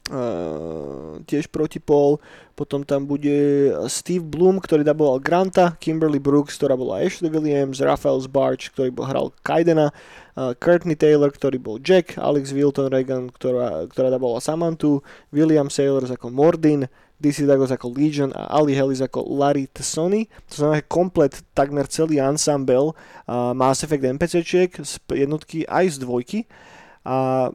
Uh, 0.04 1.16
tiež 1.24 1.48
proti 1.48 1.80
Paul, 1.80 2.20
potom 2.52 2.84
tam 2.84 3.08
bude 3.08 3.72
Steve 3.88 4.20
Bloom, 4.20 4.60
ktorý 4.60 4.84
daboval 4.84 5.16
Granta, 5.16 5.80
Kimberly 5.80 6.20
Brooks, 6.20 6.60
ktorá 6.60 6.76
bola 6.76 7.00
Ashley 7.00 7.32
Williams, 7.32 7.80
Raphael 7.80 8.20
Sbarge, 8.20 8.68
ktorý 8.68 8.92
bol, 8.92 9.08
hral 9.08 9.32
Kaidena, 9.40 9.96
uh, 10.36 10.52
Courtney 10.60 10.92
Taylor, 10.92 11.32
ktorý 11.32 11.56
bol 11.56 11.80
Jack, 11.80 12.20
Alex 12.20 12.52
Wilton 12.52 12.92
Reagan, 12.92 13.32
ktorá, 13.32 13.88
ktorá 13.88 14.12
dabovala 14.12 14.44
Samantu, 14.44 15.00
William 15.32 15.72
Sailors 15.72 16.12
ako 16.12 16.28
Mordin, 16.28 16.84
DC 17.16 17.48
Dagos 17.48 17.72
ako 17.72 17.88
Legion 17.96 18.28
a 18.36 18.60
Ali 18.60 18.76
Hellis 18.76 19.00
ako 19.00 19.24
Larry 19.24 19.72
Tsony. 19.72 20.28
To 20.52 20.54
znamená, 20.60 20.84
že 20.84 20.92
komplet 20.92 21.32
takmer 21.56 21.88
celý 21.88 22.20
ensemble 22.20 22.92
uh, 22.92 23.56
Mass 23.56 23.80
Effect 23.80 24.04
NPCčiek 24.04 24.70
z 24.84 25.00
jednotky 25.08 25.64
aj 25.64 25.96
z 25.96 26.04
dvojky. 26.04 26.38
A 27.08 27.48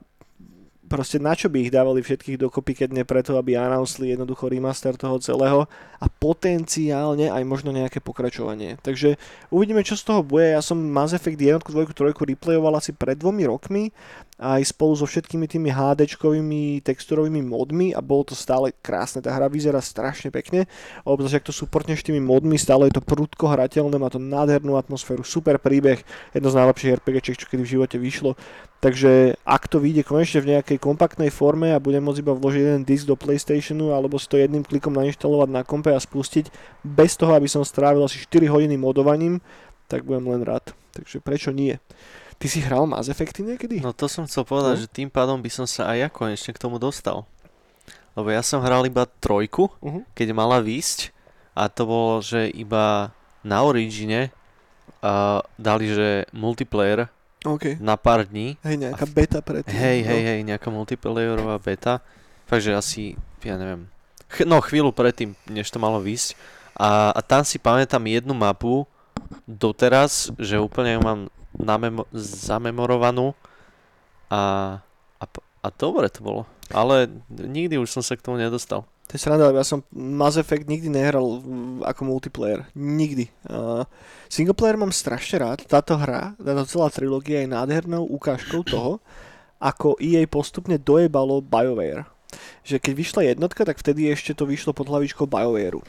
proste 0.90 1.22
na 1.22 1.38
čo 1.38 1.48
by 1.48 1.70
ich 1.70 1.72
dávali 1.72 2.02
všetkých 2.02 2.42
dokopy, 2.42 2.84
keď 2.84 2.90
nie 2.90 3.06
preto, 3.06 3.38
aby 3.38 3.54
announceli 3.54 4.18
jednoducho 4.18 4.50
remaster 4.50 4.98
toho 4.98 5.22
celého 5.22 5.70
a 6.00 6.06
potenciálne 6.08 7.28
aj 7.28 7.44
možno 7.44 7.76
nejaké 7.76 8.00
pokračovanie. 8.00 8.80
Takže 8.80 9.20
uvidíme, 9.52 9.84
čo 9.84 10.00
z 10.00 10.08
toho 10.08 10.22
bude. 10.24 10.56
Ja 10.56 10.64
som 10.64 10.80
Mass 10.80 11.12
Effect 11.12 11.36
1, 11.36 11.60
2, 11.60 11.92
3 11.92 12.16
replayoval 12.16 12.80
asi 12.80 12.96
pred 12.96 13.20
dvomi 13.20 13.44
rokmi 13.44 13.92
aj 14.40 14.72
spolu 14.72 14.96
so 14.96 15.04
všetkými 15.04 15.52
tými 15.52 15.68
HDčkovými 15.68 16.80
texturovými 16.80 17.44
modmi 17.44 17.92
a 17.92 18.00
bolo 18.00 18.32
to 18.32 18.36
stále 18.40 18.72
krásne. 18.80 19.20
Tá 19.20 19.36
hra 19.36 19.52
vyzerá 19.52 19.84
strašne 19.84 20.32
pekne, 20.32 20.64
obzvlášť 21.04 21.44
ak 21.44 21.48
to 21.52 21.54
supportneš 21.54 22.08
tými 22.08 22.24
modmi, 22.24 22.56
stále 22.56 22.88
je 22.88 22.96
to 22.96 23.04
prudko 23.04 23.52
hrateľné, 23.52 24.00
má 24.00 24.08
to 24.08 24.18
nádhernú 24.18 24.80
atmosféru, 24.80 25.28
super 25.28 25.60
príbeh, 25.60 26.00
jedno 26.32 26.48
z 26.48 26.56
najlepších 26.56 27.04
RPGčiek, 27.04 27.36
čo 27.36 27.52
kedy 27.52 27.62
v 27.68 27.74
živote 27.76 28.00
vyšlo. 28.00 28.40
Takže 28.80 29.36
ak 29.44 29.68
to 29.68 29.84
vyjde 29.84 30.08
konečne 30.08 30.40
v 30.40 30.56
nejakej 30.56 30.80
kompaktnej 30.80 31.28
forme 31.28 31.76
a 31.76 31.84
budem 31.84 32.00
môcť 32.00 32.24
iba 32.24 32.32
vložiť 32.32 32.64
jeden 32.64 32.88
disk 32.88 33.12
do 33.12 33.20
PlayStationu 33.20 33.92
alebo 33.92 34.16
si 34.16 34.32
to 34.32 34.40
jedným 34.40 34.64
klikom 34.64 34.96
nainštalovať 34.96 35.50
na 35.52 35.68
kompe 35.68 35.89
a 35.94 36.00
spustiť 36.00 36.50
bez 36.82 37.16
toho, 37.16 37.34
aby 37.34 37.48
som 37.48 37.62
strávil 37.62 38.04
asi 38.04 38.22
4 38.22 38.46
hodiny 38.48 38.76
modovaním, 38.76 39.40
tak 39.88 40.06
budem 40.06 40.30
len 40.30 40.42
rád. 40.46 40.72
Takže 40.94 41.22
prečo 41.22 41.50
nie? 41.50 41.78
Ty 42.40 42.48
si 42.48 42.64
hral 42.64 42.88
Mass 42.88 43.12
Effecty 43.12 43.44
niekedy? 43.44 43.84
No 43.84 43.92
to 43.92 44.08
som 44.08 44.24
chcel 44.24 44.48
povedať, 44.48 44.80
No. 44.80 44.82
že 44.84 44.88
tým 44.88 45.10
pádom 45.12 45.44
by 45.44 45.52
som 45.52 45.68
sa 45.68 45.92
aj 45.92 45.98
ja 45.98 46.08
konečne 46.08 46.56
k 46.56 46.62
tomu 46.62 46.80
dostal. 46.80 47.28
Lebo 48.16 48.32
ja 48.32 48.40
som 48.42 48.64
hral 48.64 48.88
iba 48.88 49.04
trojku, 49.06 49.68
Uh-huh. 49.80 50.02
keď 50.16 50.32
mala 50.32 50.64
výsť 50.64 51.12
a 51.54 51.68
to 51.68 51.84
bolo, 51.84 52.24
že 52.24 52.48
iba 52.48 53.12
na 53.44 53.64
Origine 53.64 54.32
uh, 55.02 55.40
dali, 55.56 55.92
že 55.92 56.28
multiplayer 56.32 57.08
OK. 57.44 57.80
na 57.80 57.96
pár 57.96 58.28
dní. 58.28 58.56
Hej, 58.64 58.76
nejaká 58.88 59.06
beta 59.08 59.40
predtým. 59.40 59.72
Hej, 59.76 60.00
hej, 60.04 60.22
no. 60.24 60.28
hej, 60.32 60.40
nejaká 60.44 60.70
multiplayerová 60.72 61.56
beta. 61.60 62.00
Takže 62.48 62.74
asi, 62.76 63.14
ja 63.44 63.56
neviem, 63.56 63.88
ch- 64.30 64.48
no 64.48 64.62
chvíľu 64.62 64.94
predtým, 64.94 65.34
než 65.50 65.74
to 65.74 65.82
malo 65.82 66.00
výsť. 66.00 66.38
A, 66.80 67.12
a 67.12 67.20
tam 67.20 67.44
si 67.44 67.60
pamätám 67.60 68.06
jednu 68.08 68.32
mapu 68.32 68.88
doteraz, 69.44 70.32
že 70.40 70.62
úplne 70.62 70.96
ju 70.96 71.02
mám 71.04 71.20
namemo- 71.58 72.08
zamemorovanú 72.16 73.36
a, 74.32 74.42
a, 75.20 75.26
a 75.66 75.68
dobre 75.76 76.08
to 76.08 76.24
bolo. 76.24 76.42
Ale 76.70 77.10
nikdy 77.34 77.82
už 77.82 77.90
som 77.90 78.04
sa 78.06 78.16
k 78.16 78.24
tomu 78.24 78.38
nedostal. 78.38 78.86
To 79.10 79.18
je 79.18 79.26
sranda, 79.26 79.50
ja 79.50 79.66
som 79.66 79.82
Mass 79.90 80.38
Effect 80.38 80.70
nikdy 80.70 80.86
nehral 80.86 81.42
ako 81.82 82.02
multiplayer. 82.06 82.70
Nikdy. 82.78 83.26
Uh, 83.50 83.82
single 84.30 84.54
player 84.54 84.78
mám 84.78 84.94
strašne 84.94 85.42
rád. 85.42 85.66
Táto 85.66 85.98
hra, 85.98 86.38
táto 86.38 86.70
celá 86.70 86.94
trilógia 86.94 87.42
je 87.42 87.50
nádhernou 87.50 88.06
ukážkou 88.06 88.62
toho, 88.62 89.02
ako 89.58 89.98
EA 89.98 90.30
postupne 90.30 90.78
dojebalo 90.78 91.42
BioWare. 91.42 92.06
Že 92.64 92.78
keď 92.80 92.94
vyšla 92.94 93.22
jednotka, 93.34 93.62
tak 93.66 93.82
vtedy 93.82 94.10
ešte 94.10 94.38
to 94.38 94.46
vyšlo 94.46 94.72
pod 94.72 94.90
hlavičkou 94.90 95.26
BioWareu. 95.26 95.82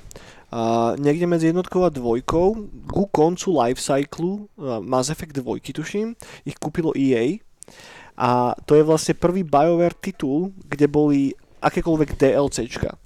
A 0.50 0.92
niekde 0.98 1.30
medzi 1.30 1.54
jednotkou 1.54 1.86
a 1.86 1.94
dvojkou, 1.94 2.48
ku 2.90 3.04
koncu 3.12 3.54
lifecyclu 3.54 4.50
Mass 4.82 5.12
Effect 5.12 5.38
2, 5.38 5.62
tuším, 5.62 6.18
ich 6.42 6.56
kúpilo 6.58 6.90
EA. 6.98 7.38
A 8.18 8.52
to 8.66 8.74
je 8.74 8.82
vlastne 8.82 9.14
prvý 9.16 9.46
BioWare 9.46 9.96
titul, 9.96 10.52
kde 10.66 10.86
boli 10.90 11.20
akékoľvek 11.60 12.16
DLCčka. 12.18 12.96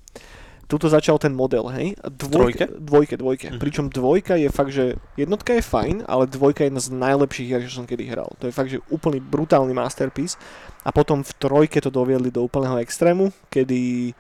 Tuto 0.75 0.91
začal 0.91 1.23
ten 1.23 1.31
model, 1.39 1.71
hej? 1.71 1.95
A 2.03 2.11
Trojke? 2.11 2.67
Dvojke, 2.67 3.15
dvojke. 3.15 3.47
Mhm. 3.55 3.59
Pričom 3.63 3.87
dvojka 3.95 4.35
je 4.35 4.51
fakt, 4.51 4.75
že 4.75 4.99
jednotka 5.15 5.55
je 5.55 5.63
fajn, 5.63 6.03
ale 6.11 6.27
dvojka 6.27 6.67
je 6.67 6.75
jedna 6.75 6.83
z 6.83 6.91
najlepších 6.99 7.47
hier, 7.47 7.63
čo 7.63 7.79
som 7.79 7.87
kedy 7.87 8.11
hral. 8.11 8.35
To 8.43 8.51
je 8.51 8.57
fakt, 8.57 8.75
že 8.75 8.83
úplný 8.91 9.23
brutálny 9.23 9.71
masterpiece. 9.71 10.35
A 10.83 10.91
potom 10.91 11.23
v 11.23 11.31
trojke 11.39 11.79
to 11.79 11.95
doviedli 11.95 12.35
do 12.35 12.43
úplného 12.43 12.83
extrému, 12.83 13.31
kedy 13.55 14.11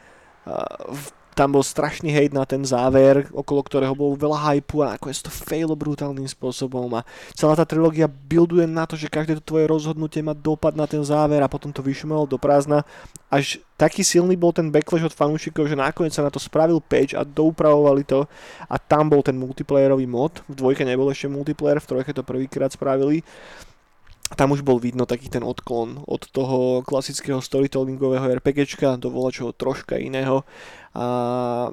uh, 0.47 0.95
v, 0.95 1.05
tam 1.35 1.59
bol 1.59 1.67
strašný 1.67 2.15
hejt 2.15 2.31
na 2.31 2.47
ten 2.47 2.63
záver, 2.63 3.27
okolo 3.35 3.61
ktorého 3.67 3.93
bolo 3.93 4.15
veľa 4.15 4.55
hypu 4.55 4.87
a 4.87 4.95
nakoniec 4.95 5.19
to 5.19 5.29
failo 5.35 5.75
brutálnym 5.75 6.25
spôsobom 6.31 6.87
a 6.95 7.03
celá 7.35 7.59
tá 7.59 7.67
trilógia 7.67 8.07
builduje 8.07 8.71
na 8.71 8.87
to, 8.87 8.95
že 8.95 9.11
každé 9.11 9.43
to 9.43 9.45
tvoje 9.45 9.67
rozhodnutie 9.67 10.23
má 10.23 10.33
dopad 10.33 10.79
na 10.79 10.87
ten 10.87 11.03
záver 11.03 11.43
a 11.43 11.51
potom 11.51 11.75
to 11.75 11.83
vyšumelo 11.83 12.25
do 12.31 12.39
prázdna. 12.39 12.87
Až 13.27 13.59
taký 13.75 14.07
silný 14.07 14.39
bol 14.39 14.55
ten 14.55 14.71
backlash 14.71 15.11
od 15.11 15.19
fanúšikov, 15.19 15.67
že 15.67 15.75
nakoniec 15.75 16.15
sa 16.15 16.23
na 16.23 16.31
to 16.31 16.39
spravil 16.39 16.79
patch 16.79 17.19
a 17.19 17.27
doupravovali 17.27 18.07
to 18.07 18.31
a 18.71 18.77
tam 18.79 19.11
bol 19.11 19.27
ten 19.27 19.35
multiplayerový 19.35 20.07
mod. 20.07 20.39
V 20.47 20.55
dvojke 20.55 20.87
nebol 20.87 21.11
ešte 21.11 21.27
multiplayer, 21.27 21.83
v 21.83 21.91
trojke 21.91 22.15
to 22.15 22.23
prvýkrát 22.23 22.71
spravili. 22.71 23.27
Tam 24.33 24.57
už 24.57 24.65
bol 24.65 24.81
vidno 24.81 25.05
taký 25.05 25.29
ten 25.29 25.45
odklon 25.45 26.01
od 26.09 26.25
toho 26.33 26.81
klasického 26.81 27.45
storytellingového 27.45 28.41
RPGčka 28.41 28.97
do 28.97 29.13
čoho 29.29 29.53
troška 29.53 30.01
iného. 30.01 30.49
A 30.97 31.69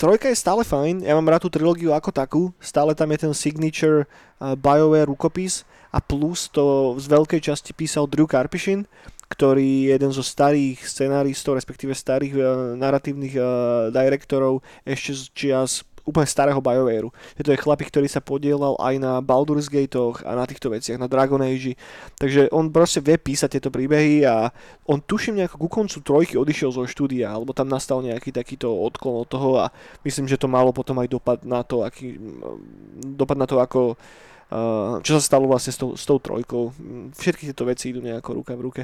trojka 0.00 0.32
je 0.32 0.40
stále 0.40 0.64
fajn, 0.64 1.04
ja 1.04 1.12
mám 1.12 1.28
rád 1.28 1.44
tú 1.44 1.52
trilógiu 1.52 1.92
ako 1.92 2.08
takú, 2.08 2.42
stále 2.56 2.96
tam 2.96 3.12
je 3.12 3.28
ten 3.28 3.34
signature 3.36 4.08
uh, 4.08 4.56
BioWare 4.56 5.12
rukopis 5.12 5.68
a 5.92 6.00
plus 6.00 6.48
to 6.48 6.96
z 6.96 7.04
veľkej 7.04 7.40
časti 7.44 7.76
písal 7.76 8.08
Drew 8.08 8.24
Karpyšin, 8.24 8.88
ktorý 9.28 9.86
je 9.86 9.94
jeden 9.94 10.10
zo 10.10 10.24
starých 10.24 10.80
scenáristov, 10.82 11.60
respektíve 11.60 11.92
starých 11.92 12.34
uh, 12.40 12.44
narratívnych 12.80 13.34
uh, 13.36 13.44
direktorov 13.92 14.64
ešte 14.88 15.12
z 15.12 15.22
čias 15.36 15.70
úplne 16.04 16.28
starého 16.28 16.58
BioWareu. 16.58 17.10
Je 17.36 17.42
to 17.44 17.52
je 17.52 17.62
chlapík, 17.62 17.88
ktorý 17.92 18.08
sa 18.08 18.24
podielal 18.24 18.76
aj 18.80 18.94
na 19.00 19.12
Baldur's 19.20 19.68
Gateoch 19.68 20.22
a 20.24 20.36
na 20.36 20.44
týchto 20.44 20.72
veciach, 20.72 21.00
na 21.00 21.10
Dragon 21.10 21.40
Age. 21.40 21.76
Takže 22.16 22.48
on 22.52 22.72
proste 22.72 23.04
vie 23.04 23.16
písať 23.20 23.58
tieto 23.58 23.70
príbehy 23.72 24.24
a 24.24 24.54
on 24.88 25.00
tuším 25.00 25.40
nejako 25.40 25.56
ku 25.66 25.68
koncu 25.68 25.98
trojky 26.00 26.34
odišiel 26.36 26.70
zo 26.72 26.84
štúdia, 26.88 27.32
alebo 27.32 27.54
tam 27.56 27.68
nastal 27.68 28.00
nejaký 28.04 28.32
takýto 28.32 28.70
odklon 28.70 29.24
od 29.24 29.28
toho 29.28 29.50
a 29.60 29.72
myslím, 30.04 30.26
že 30.26 30.40
to 30.40 30.50
malo 30.50 30.74
potom 30.74 30.98
aj 31.00 31.08
dopad 31.08 31.38
na 31.46 31.62
to, 31.62 31.86
aký, 31.86 32.16
mm, 32.16 33.14
dopad 33.16 33.38
na 33.38 33.46
to, 33.46 33.60
ako 33.60 33.94
uh, 33.94 34.98
čo 35.00 35.16
sa 35.18 35.22
stalo 35.22 35.46
vlastne 35.46 35.72
s 35.72 35.78
tou, 35.78 35.94
s 35.94 36.04
tou 36.04 36.18
trojkou. 36.18 36.74
Všetky 37.14 37.50
tieto 37.50 37.64
veci 37.64 37.94
idú 37.94 38.02
nejako 38.02 38.42
ruka 38.42 38.54
v 38.58 38.64
ruke. 38.66 38.82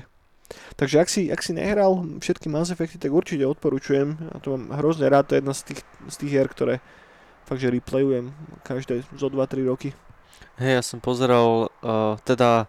Takže 0.79 1.03
ak 1.03 1.09
si, 1.11 1.27
ak 1.27 1.43
si 1.43 1.51
nehral 1.57 2.07
všetky 2.23 2.47
Mass 2.47 2.71
Effecty, 2.71 3.03
tak 3.03 3.11
určite 3.11 3.43
odporúčujem. 3.43 4.15
Ja 4.15 4.39
to 4.39 4.55
mám 4.55 4.79
hrozne 4.79 5.11
rád, 5.11 5.31
to 5.31 5.35
je 5.35 5.43
jedna 5.43 5.55
z 5.55 5.63
tých, 5.73 5.81
z 6.07 6.17
tých 6.23 6.31
hier, 6.31 6.47
ktoré 6.47 6.75
fakt, 7.47 7.63
že 7.63 7.71
replayujem 7.71 8.35
každé 8.67 9.07
zo 9.15 9.31
2-3 9.31 9.71
roky. 9.71 9.95
Hej, 10.59 10.73
ja 10.81 10.83
som 10.83 10.99
pozeral, 10.99 11.71
uh, 11.81 12.19
teda 12.27 12.67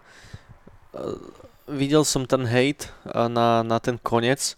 uh, 0.94 1.18
videl 1.66 2.06
som 2.06 2.24
ten 2.24 2.46
hate 2.46 2.86
uh, 3.10 3.26
na, 3.26 3.66
na 3.66 3.82
ten 3.82 3.98
konec 3.98 4.54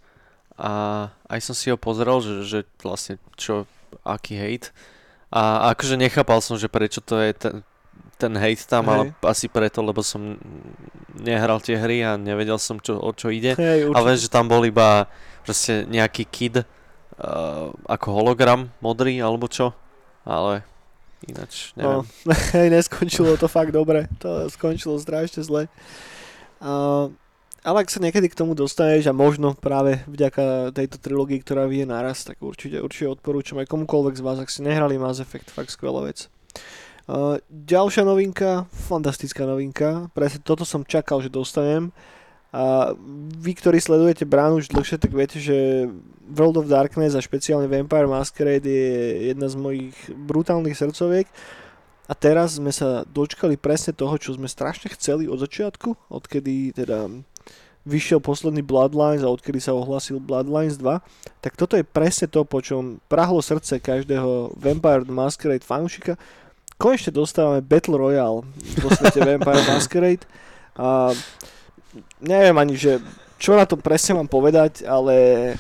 a 0.61 1.09
aj 1.25 1.41
som 1.41 1.55
si 1.57 1.73
ho 1.73 1.81
pozeral, 1.81 2.21
že, 2.21 2.45
že 2.45 2.59
vlastne 2.85 3.17
čo, 3.41 3.65
aký 4.05 4.37
hate. 4.37 4.77
A 5.33 5.73
akože 5.73 5.97
nechápal 5.97 6.45
som, 6.45 6.61
že 6.61 6.69
prečo 6.69 7.01
to 7.01 7.17
je 7.17 7.33
ten, 7.33 7.55
ten 8.21 8.35
hate 8.37 8.67
tam, 8.69 8.85
ale 8.93 9.03
Hej. 9.09 9.25
asi 9.25 9.47
preto, 9.49 9.81
lebo 9.81 10.05
som 10.05 10.37
nehral 11.17 11.65
tie 11.65 11.81
hry 11.81 12.05
a 12.05 12.21
nevedel 12.21 12.61
som, 12.61 12.77
čo, 12.77 13.01
o 13.01 13.11
čo 13.17 13.33
ide. 13.33 13.57
Hej, 13.57 13.95
A 13.95 13.99
viem, 14.05 14.19
že 14.21 14.29
tam 14.29 14.51
bol 14.51 14.61
iba 14.69 15.09
proste 15.47 15.89
nejaký 15.89 16.29
kid 16.29 16.55
uh, 16.61 17.73
ako 17.89 18.07
hologram 18.21 18.69
modrý 18.85 19.17
alebo 19.25 19.49
čo, 19.49 19.73
ale 20.25 20.63
ináč 21.29 21.77
neviem. 21.77 22.05
No, 22.05 22.33
neskončilo 22.77 23.37
to 23.37 23.49
fakt 23.49 23.73
dobre. 23.75 24.09
To 24.25 24.49
skončilo 24.49 24.97
strašne 24.97 25.45
zle. 25.45 25.69
Uh, 26.61 27.13
ale 27.61 27.85
ak 27.85 27.93
sa 27.93 28.01
niekedy 28.01 28.33
k 28.33 28.39
tomu 28.39 28.57
dostaneš 28.57 29.13
a 29.13 29.17
možno 29.17 29.53
práve 29.53 30.01
vďaka 30.09 30.73
tejto 30.73 30.97
trilógii, 30.97 31.45
ktorá 31.45 31.69
vie 31.69 31.85
naraz, 31.85 32.25
tak 32.25 32.41
určite, 32.41 32.81
určite 32.81 33.13
odporúčam 33.13 33.61
aj 33.61 33.69
komukoľvek 33.69 34.17
z 34.17 34.25
vás, 34.25 34.39
ak 34.41 34.49
ste 34.49 34.65
nehrali 34.65 34.97
Mass 34.97 35.21
Effect, 35.21 35.53
fakt 35.53 35.73
skvelá 35.73 36.09
vec. 36.09 36.33
Uh, 37.05 37.37
ďalšia 37.53 38.09
novinka, 38.09 38.65
fantastická 38.73 39.45
novinka, 39.45 40.09
presne 40.17 40.41
toto 40.41 40.65
som 40.65 40.89
čakal, 40.89 41.21
že 41.21 41.29
dostanem. 41.29 41.93
A 42.51 42.95
vy, 43.39 43.53
ktorí 43.55 43.79
sledujete 43.79 44.27
bránu 44.27 44.59
už 44.59 44.75
dlhšie, 44.75 44.99
tak 44.99 45.15
viete, 45.15 45.39
že 45.39 45.87
World 46.31 46.67
of 46.67 46.71
Darkness 46.71 47.15
a 47.15 47.23
špeciálne 47.23 47.71
Vampire 47.71 48.11
Masquerade 48.11 48.67
je 48.67 48.95
jedna 49.31 49.47
z 49.47 49.55
mojich 49.55 49.95
brutálnych 50.11 50.75
srdcoviek. 50.75 51.31
A 52.11 52.13
teraz 52.19 52.59
sme 52.59 52.75
sa 52.75 53.07
dočkali 53.07 53.55
presne 53.55 53.95
toho, 53.95 54.19
čo 54.19 54.35
sme 54.35 54.51
strašne 54.51 54.91
chceli 54.91 55.31
od 55.31 55.39
začiatku, 55.39 56.11
odkedy 56.11 56.75
teda 56.75 57.07
vyšiel 57.87 58.19
posledný 58.21 58.67
Bloodlines 58.67 59.25
a 59.25 59.31
odkedy 59.31 59.63
sa 59.63 59.73
ohlasil 59.73 60.21
Bloodlines 60.21 60.77
2, 60.77 61.01
tak 61.41 61.57
toto 61.57 61.79
je 61.79 61.87
presne 61.87 62.29
to, 62.29 62.45
po 62.45 62.61
čom 62.61 63.01
prahlo 63.09 63.41
srdce 63.41 63.81
každého 63.81 64.59
Vampire 64.59 65.07
Masquerade 65.09 65.65
fanúšika. 65.65 66.21
Konečne 66.77 67.15
dostávame 67.15 67.65
Battle 67.65 67.97
Royale 67.97 68.45
vo 68.83 68.89
svete 68.91 69.23
Vampire 69.29 69.65
Masquerade. 69.71 70.25
A 70.77 71.13
neviem 72.21 72.57
ani, 72.57 72.75
že 72.77 73.03
čo 73.41 73.57
na 73.57 73.65
to 73.65 73.81
presne 73.81 74.21
mám 74.21 74.29
povedať, 74.29 74.85
ale 74.85 75.57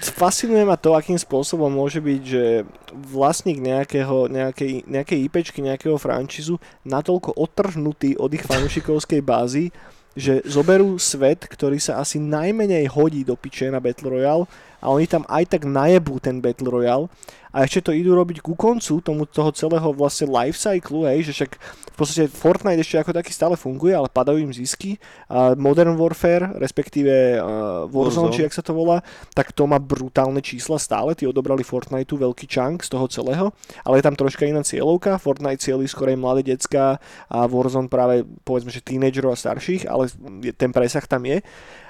fascinuje 0.00 0.64
ma 0.64 0.76
to, 0.76 0.92
akým 0.92 1.16
spôsobom 1.16 1.68
môže 1.68 2.00
byť, 2.00 2.22
že 2.24 2.44
vlastník 2.92 3.60
nejakého, 3.60 4.28
nejakej, 4.28 4.88
nejakej 4.88 5.18
IPčky, 5.28 5.60
nejakého 5.64 5.96
franchízu 5.96 6.60
natoľko 6.84 7.36
otrhnutý 7.36 8.16
od 8.20 8.32
ich 8.32 8.44
fanúšikovskej 8.44 9.20
bázy, 9.24 9.72
že 10.14 10.46
zoberú 10.46 10.94
svet, 11.00 11.42
ktorý 11.44 11.82
sa 11.82 11.98
asi 11.98 12.22
najmenej 12.22 12.86
hodí 12.86 13.26
do 13.26 13.34
piče 13.34 13.66
na 13.68 13.82
Battle 13.82 14.14
Royale 14.14 14.46
a 14.84 14.92
oni 14.92 15.08
tam 15.08 15.24
aj 15.24 15.56
tak 15.56 15.64
najebú 15.64 16.20
ten 16.20 16.44
Battle 16.44 16.68
Royale. 16.68 17.08
A 17.54 17.62
ešte 17.62 17.88
to 17.88 17.92
idú 17.94 18.18
robiť 18.18 18.42
ku 18.42 18.58
koncu 18.58 18.98
tomu, 18.98 19.30
toho 19.30 19.54
celého 19.54 19.94
vlastne 19.94 20.26
life 20.26 20.58
cyclu, 20.58 21.06
hej, 21.06 21.30
že 21.30 21.32
však 21.38 21.52
v 21.94 21.96
podstate 21.96 22.26
Fortnite 22.26 22.82
ešte 22.82 22.98
ako 22.98 23.14
taký 23.14 23.30
stále 23.30 23.54
funguje, 23.54 23.94
ale 23.94 24.10
padajú 24.10 24.42
im 24.42 24.50
zisky. 24.50 24.98
A 25.30 25.54
Modern 25.54 25.94
Warfare, 25.94 26.58
respektíve 26.58 27.38
uh, 27.38 27.86
Warzone, 27.86 28.28
Warzone. 28.28 28.34
či 28.34 28.42
jak 28.42 28.58
sa 28.58 28.66
to 28.66 28.74
volá, 28.74 29.06
tak 29.38 29.54
to 29.54 29.70
má 29.70 29.78
brutálne 29.78 30.42
čísla 30.42 30.82
stále, 30.82 31.14
tí 31.14 31.30
odobrali 31.30 31.62
Fortniteu 31.62 32.18
veľký 32.18 32.50
čank 32.50 32.82
z 32.82 32.90
toho 32.90 33.06
celého, 33.06 33.54
ale 33.86 34.02
je 34.02 34.04
tam 34.10 34.18
troška 34.18 34.50
iná 34.50 34.66
cieľovka, 34.66 35.22
Fortnite 35.22 35.62
cieľi 35.62 35.86
skorej 35.86 36.18
mladé 36.18 36.42
decka 36.58 36.98
a 37.30 37.46
Warzone 37.46 37.86
práve 37.86 38.26
povedzme, 38.42 38.74
že 38.74 38.82
tínedžerov 38.82 39.30
a 39.30 39.38
starších, 39.38 39.86
ale 39.86 40.10
ten 40.58 40.74
presah 40.74 41.06
tam 41.06 41.22
je. 41.22 41.38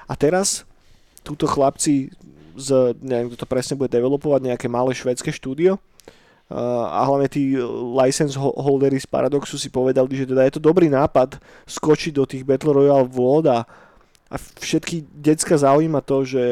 A 0.05 0.13
teraz 0.13 0.61
túto 1.25 1.49
chlapci 1.49 2.13
z, 2.55 2.95
neviem, 3.03 3.29
kto 3.31 3.43
to 3.43 3.47
presne 3.47 3.75
bude 3.75 3.91
developovať, 3.91 4.41
nejaké 4.41 4.67
malé 4.71 4.95
švédske 4.95 5.31
štúdio, 5.31 5.79
a 6.45 7.01
hlavne 7.09 7.25
tí 7.25 7.57
license 7.97 8.37
holdery 8.37 9.01
z 9.01 9.09
Paradoxu 9.09 9.57
si 9.57 9.73
povedali, 9.73 10.13
že 10.13 10.29
teda 10.29 10.45
je 10.45 10.53
to 10.53 10.61
dobrý 10.61 10.93
nápad 10.93 11.41
skočiť 11.65 12.13
do 12.13 12.21
tých 12.29 12.45
Battle 12.45 12.69
Royale 12.69 13.09
vôd 13.09 13.49
a, 13.49 13.65
a 14.29 14.35
všetky 14.37 15.09
decka 15.09 15.57
zaujíma 15.57 16.05
to, 16.05 16.21
že 16.21 16.43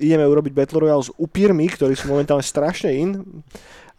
ideme 0.00 0.24
urobiť 0.24 0.52
Battle 0.56 0.88
Royale 0.88 1.04
s 1.04 1.12
upírmi, 1.20 1.68
ktorí 1.68 1.92
sú 1.92 2.08
momentálne 2.08 2.40
strašne 2.40 2.88
in. 2.96 3.20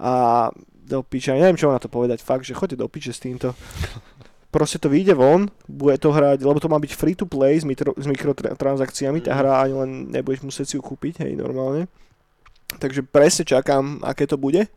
A 0.01 0.49
do 0.83 1.05
piče, 1.05 1.37
neviem 1.37 1.55
čo 1.55 1.69
na 1.69 1.77
to 1.77 1.87
povedať, 1.87 2.25
fakt, 2.25 2.49
že 2.49 2.57
choďte 2.57 2.81
do 2.81 2.89
piče 2.89 3.13
s 3.13 3.21
týmto. 3.21 3.53
Proste 4.53 4.77
to 4.77 4.85
vyjde 4.85 5.17
von, 5.17 5.49
bude 5.65 5.97
to 5.97 6.13
hrať, 6.13 6.45
lebo 6.45 6.61
to 6.61 6.69
má 6.69 6.77
byť 6.77 6.93
free 6.93 7.17
to 7.17 7.25
play 7.25 7.57
s, 7.57 7.65
mitro, 7.65 7.97
s 7.97 8.05
mikrotransakciami, 8.05 9.25
tá 9.25 9.33
mhm. 9.33 9.39
hra 9.41 9.51
ani 9.65 9.73
len 9.73 9.91
nebudeš 10.13 10.45
musieť 10.45 10.65
si 10.69 10.75
ju 10.77 10.81
kúpiť, 10.85 11.25
hej, 11.25 11.33
normálne. 11.33 11.89
Takže 12.77 13.01
presne 13.01 13.49
čakám, 13.49 14.05
aké 14.05 14.29
to 14.29 14.37
bude. 14.37 14.69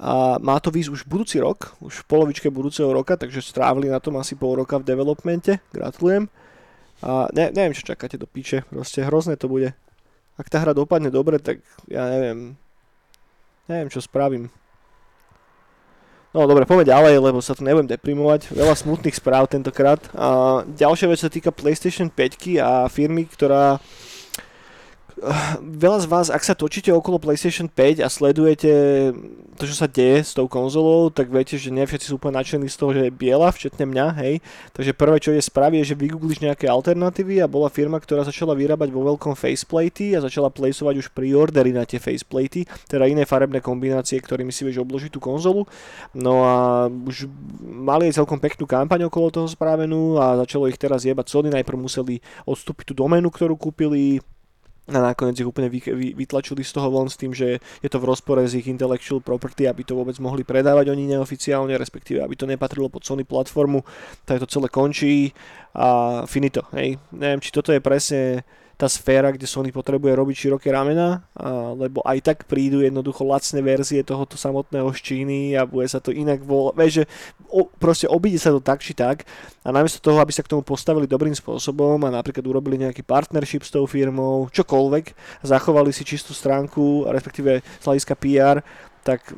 A 0.00 0.40
má 0.40 0.56
to 0.62 0.72
výsť 0.72 0.90
už 0.96 1.02
budúci 1.04 1.36
rok, 1.42 1.76
už 1.84 2.06
v 2.06 2.08
polovičke 2.08 2.48
budúceho 2.48 2.88
roka, 2.88 3.20
takže 3.20 3.44
strávili 3.44 3.92
na 3.92 4.00
tom 4.00 4.16
asi 4.16 4.32
pol 4.32 4.56
roka 4.56 4.80
v 4.80 4.88
developmente. 4.88 5.60
Gratulujem. 5.74 6.30
A 7.04 7.28
ne, 7.36 7.52
neviem, 7.52 7.76
čo 7.76 7.84
čakáte 7.84 8.16
do 8.16 8.24
piče, 8.24 8.64
proste 8.70 9.04
hrozné 9.04 9.36
to 9.36 9.50
bude. 9.50 9.76
Ak 10.40 10.48
tá 10.48 10.62
hra 10.62 10.72
dopadne 10.72 11.12
dobre, 11.12 11.36
tak 11.36 11.60
ja 11.84 12.08
neviem, 12.08 12.56
neviem, 13.68 13.92
čo 13.92 14.00
spravím. 14.00 14.48
No 16.30 16.46
dobre, 16.46 16.62
poďme 16.62 16.86
ďalej, 16.86 17.14
lebo 17.18 17.42
sa 17.42 17.58
tu 17.58 17.66
nebudem 17.66 17.90
deprimovať. 17.90 18.54
Veľa 18.54 18.78
smutných 18.78 19.18
správ 19.18 19.50
tentokrát. 19.50 19.98
A 20.14 20.62
ďalšia 20.62 21.10
vec 21.10 21.18
sa 21.18 21.26
týka 21.26 21.50
PlayStation 21.50 22.06
5 22.06 22.62
a 22.62 22.86
firmy, 22.86 23.26
ktorá 23.26 23.82
veľa 25.84 25.98
z 26.00 26.06
vás, 26.08 26.26
ak 26.32 26.42
sa 26.42 26.56
točíte 26.56 26.88
okolo 26.92 27.20
PlayStation 27.20 27.68
5 27.68 28.00
a 28.00 28.08
sledujete 28.08 28.70
to, 29.60 29.68
čo 29.68 29.76
sa 29.76 29.84
deje 29.84 30.24
s 30.24 30.32
tou 30.32 30.48
konzolou, 30.48 31.12
tak 31.12 31.28
viete, 31.28 31.60
že 31.60 31.68
nie 31.68 31.84
všetci 31.84 32.08
sú 32.08 32.16
úplne 32.16 32.40
nadšení 32.40 32.64
z 32.64 32.78
toho, 32.80 32.90
že 32.96 33.02
je 33.08 33.12
biela, 33.12 33.52
včetne 33.52 33.84
mňa, 33.84 34.06
hej. 34.24 34.34
Takže 34.72 34.96
prvé, 34.96 35.16
čo 35.20 35.36
je 35.36 35.42
spraví, 35.44 35.84
je, 35.84 35.92
že 35.92 36.00
vygoogliš 36.00 36.40
nejaké 36.40 36.64
alternatívy 36.64 37.44
a 37.44 37.50
bola 37.50 37.68
firma, 37.68 38.00
ktorá 38.00 38.24
začala 38.24 38.56
vyrábať 38.56 38.88
vo 38.88 39.04
veľkom 39.12 39.36
faceplatey 39.36 40.16
a 40.16 40.24
začala 40.24 40.48
placeovať 40.48 41.04
už 41.04 41.12
preordery 41.12 41.76
na 41.76 41.84
tie 41.84 42.00
faceplatey, 42.00 42.64
teda 42.88 43.04
iné 43.04 43.28
farebné 43.28 43.60
kombinácie, 43.60 44.16
ktorými 44.16 44.48
si 44.48 44.64
vieš 44.64 44.80
obložiť 44.80 45.12
tú 45.12 45.20
konzolu. 45.20 45.68
No 46.16 46.40
a 46.48 46.88
už 46.88 47.28
mali 47.60 48.08
aj 48.08 48.24
celkom 48.24 48.40
peknú 48.40 48.64
kampaň 48.64 49.04
okolo 49.12 49.28
toho 49.28 49.48
spravenú 49.48 50.16
a 50.16 50.40
začalo 50.40 50.72
ich 50.72 50.80
teraz 50.80 51.04
jebať 51.04 51.28
Sony, 51.28 51.52
najprv 51.52 51.76
museli 51.76 52.24
odstúpiť 52.48 52.90
tú 52.90 52.94
doménu, 52.96 53.28
ktorú 53.28 53.60
kúpili, 53.60 54.24
a 54.90 54.98
nakoniec 55.00 55.38
ich 55.38 55.48
úplne 55.48 55.70
vy, 55.70 55.78
vy, 55.80 56.08
vytlačili 56.18 56.66
z 56.66 56.74
toho 56.74 56.90
von 56.90 57.06
s 57.06 57.16
tým, 57.16 57.30
že 57.30 57.62
je 57.80 57.88
to 57.90 58.02
v 58.02 58.08
rozpore 58.10 58.42
s 58.42 58.58
ich 58.58 58.66
intellectual 58.66 59.22
property, 59.22 59.70
aby 59.70 59.86
to 59.86 59.94
vôbec 59.94 60.18
mohli 60.18 60.42
predávať 60.42 60.90
oni 60.90 61.14
neoficiálne, 61.14 61.74
respektíve 61.78 62.20
aby 62.20 62.34
to 62.34 62.50
nepatrilo 62.50 62.90
pod 62.90 63.06
Sony 63.06 63.22
platformu, 63.22 63.86
tak 64.26 64.42
to 64.42 64.50
celé 64.50 64.66
končí 64.66 65.30
a 65.74 66.22
finito. 66.26 66.66
Hej. 66.74 66.98
Neviem, 67.14 67.40
či 67.40 67.54
toto 67.54 67.70
je 67.70 67.78
presne 67.78 68.42
tá 68.80 68.88
sféra, 68.88 69.28
kde 69.28 69.44
Sony 69.44 69.68
potrebuje 69.68 70.16
robiť 70.16 70.36
široké 70.48 70.72
ramena, 70.72 71.20
lebo 71.76 72.00
aj 72.00 72.24
tak 72.24 72.38
prídu 72.48 72.80
jednoducho 72.80 73.28
lacné 73.28 73.60
verzie 73.60 74.00
tohoto 74.00 74.40
samotného 74.40 74.88
z 74.96 75.52
a 75.52 75.68
bude 75.68 75.84
sa 75.84 76.00
to 76.00 76.16
inak 76.16 76.40
volať. 76.40 76.72
Vieš, 76.80 76.92
že 76.96 77.04
o, 77.52 77.68
proste 77.68 78.08
obíde 78.08 78.40
sa 78.40 78.48
to 78.48 78.64
tak 78.64 78.80
či 78.80 78.96
tak 78.96 79.28
a 79.60 79.68
namiesto 79.68 80.00
toho, 80.00 80.16
aby 80.24 80.32
sa 80.32 80.40
k 80.40 80.56
tomu 80.56 80.64
postavili 80.64 81.04
dobrým 81.04 81.36
spôsobom 81.36 82.00
a 82.08 82.08
napríklad 82.08 82.40
urobili 82.40 82.80
nejaký 82.80 83.04
partnership 83.04 83.68
s 83.68 83.74
tou 83.76 83.84
firmou, 83.84 84.48
čokoľvek, 84.48 85.12
zachovali 85.44 85.92
si 85.92 86.00
čistú 86.00 86.32
stránku, 86.32 87.04
respektíve 87.12 87.60
z 87.60 87.84
hľadiska 87.84 88.16
PR, 88.16 88.64
tak 89.04 89.28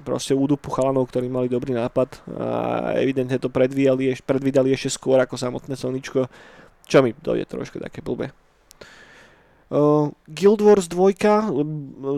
proste 0.00 0.32
údupu 0.32 0.72
chalanov, 0.72 1.12
ktorí 1.12 1.28
mali 1.28 1.52
dobrý 1.52 1.76
nápad 1.76 2.24
a 2.40 2.48
evidentne 2.96 3.36
to 3.36 3.52
predvídali, 3.52 4.16
predvídali 4.24 4.72
ešte 4.72 4.96
skôr 4.96 5.20
ako 5.20 5.36
samotné 5.36 5.76
Soničko, 5.76 6.28
čo 6.88 7.04
mi 7.04 7.12
dojde 7.12 7.44
trošku 7.48 7.76
také 7.76 8.00
blbé. 8.00 8.32
Uh, 9.72 10.12
Guild 10.28 10.60
Wars 10.60 10.84
2, 10.84 11.16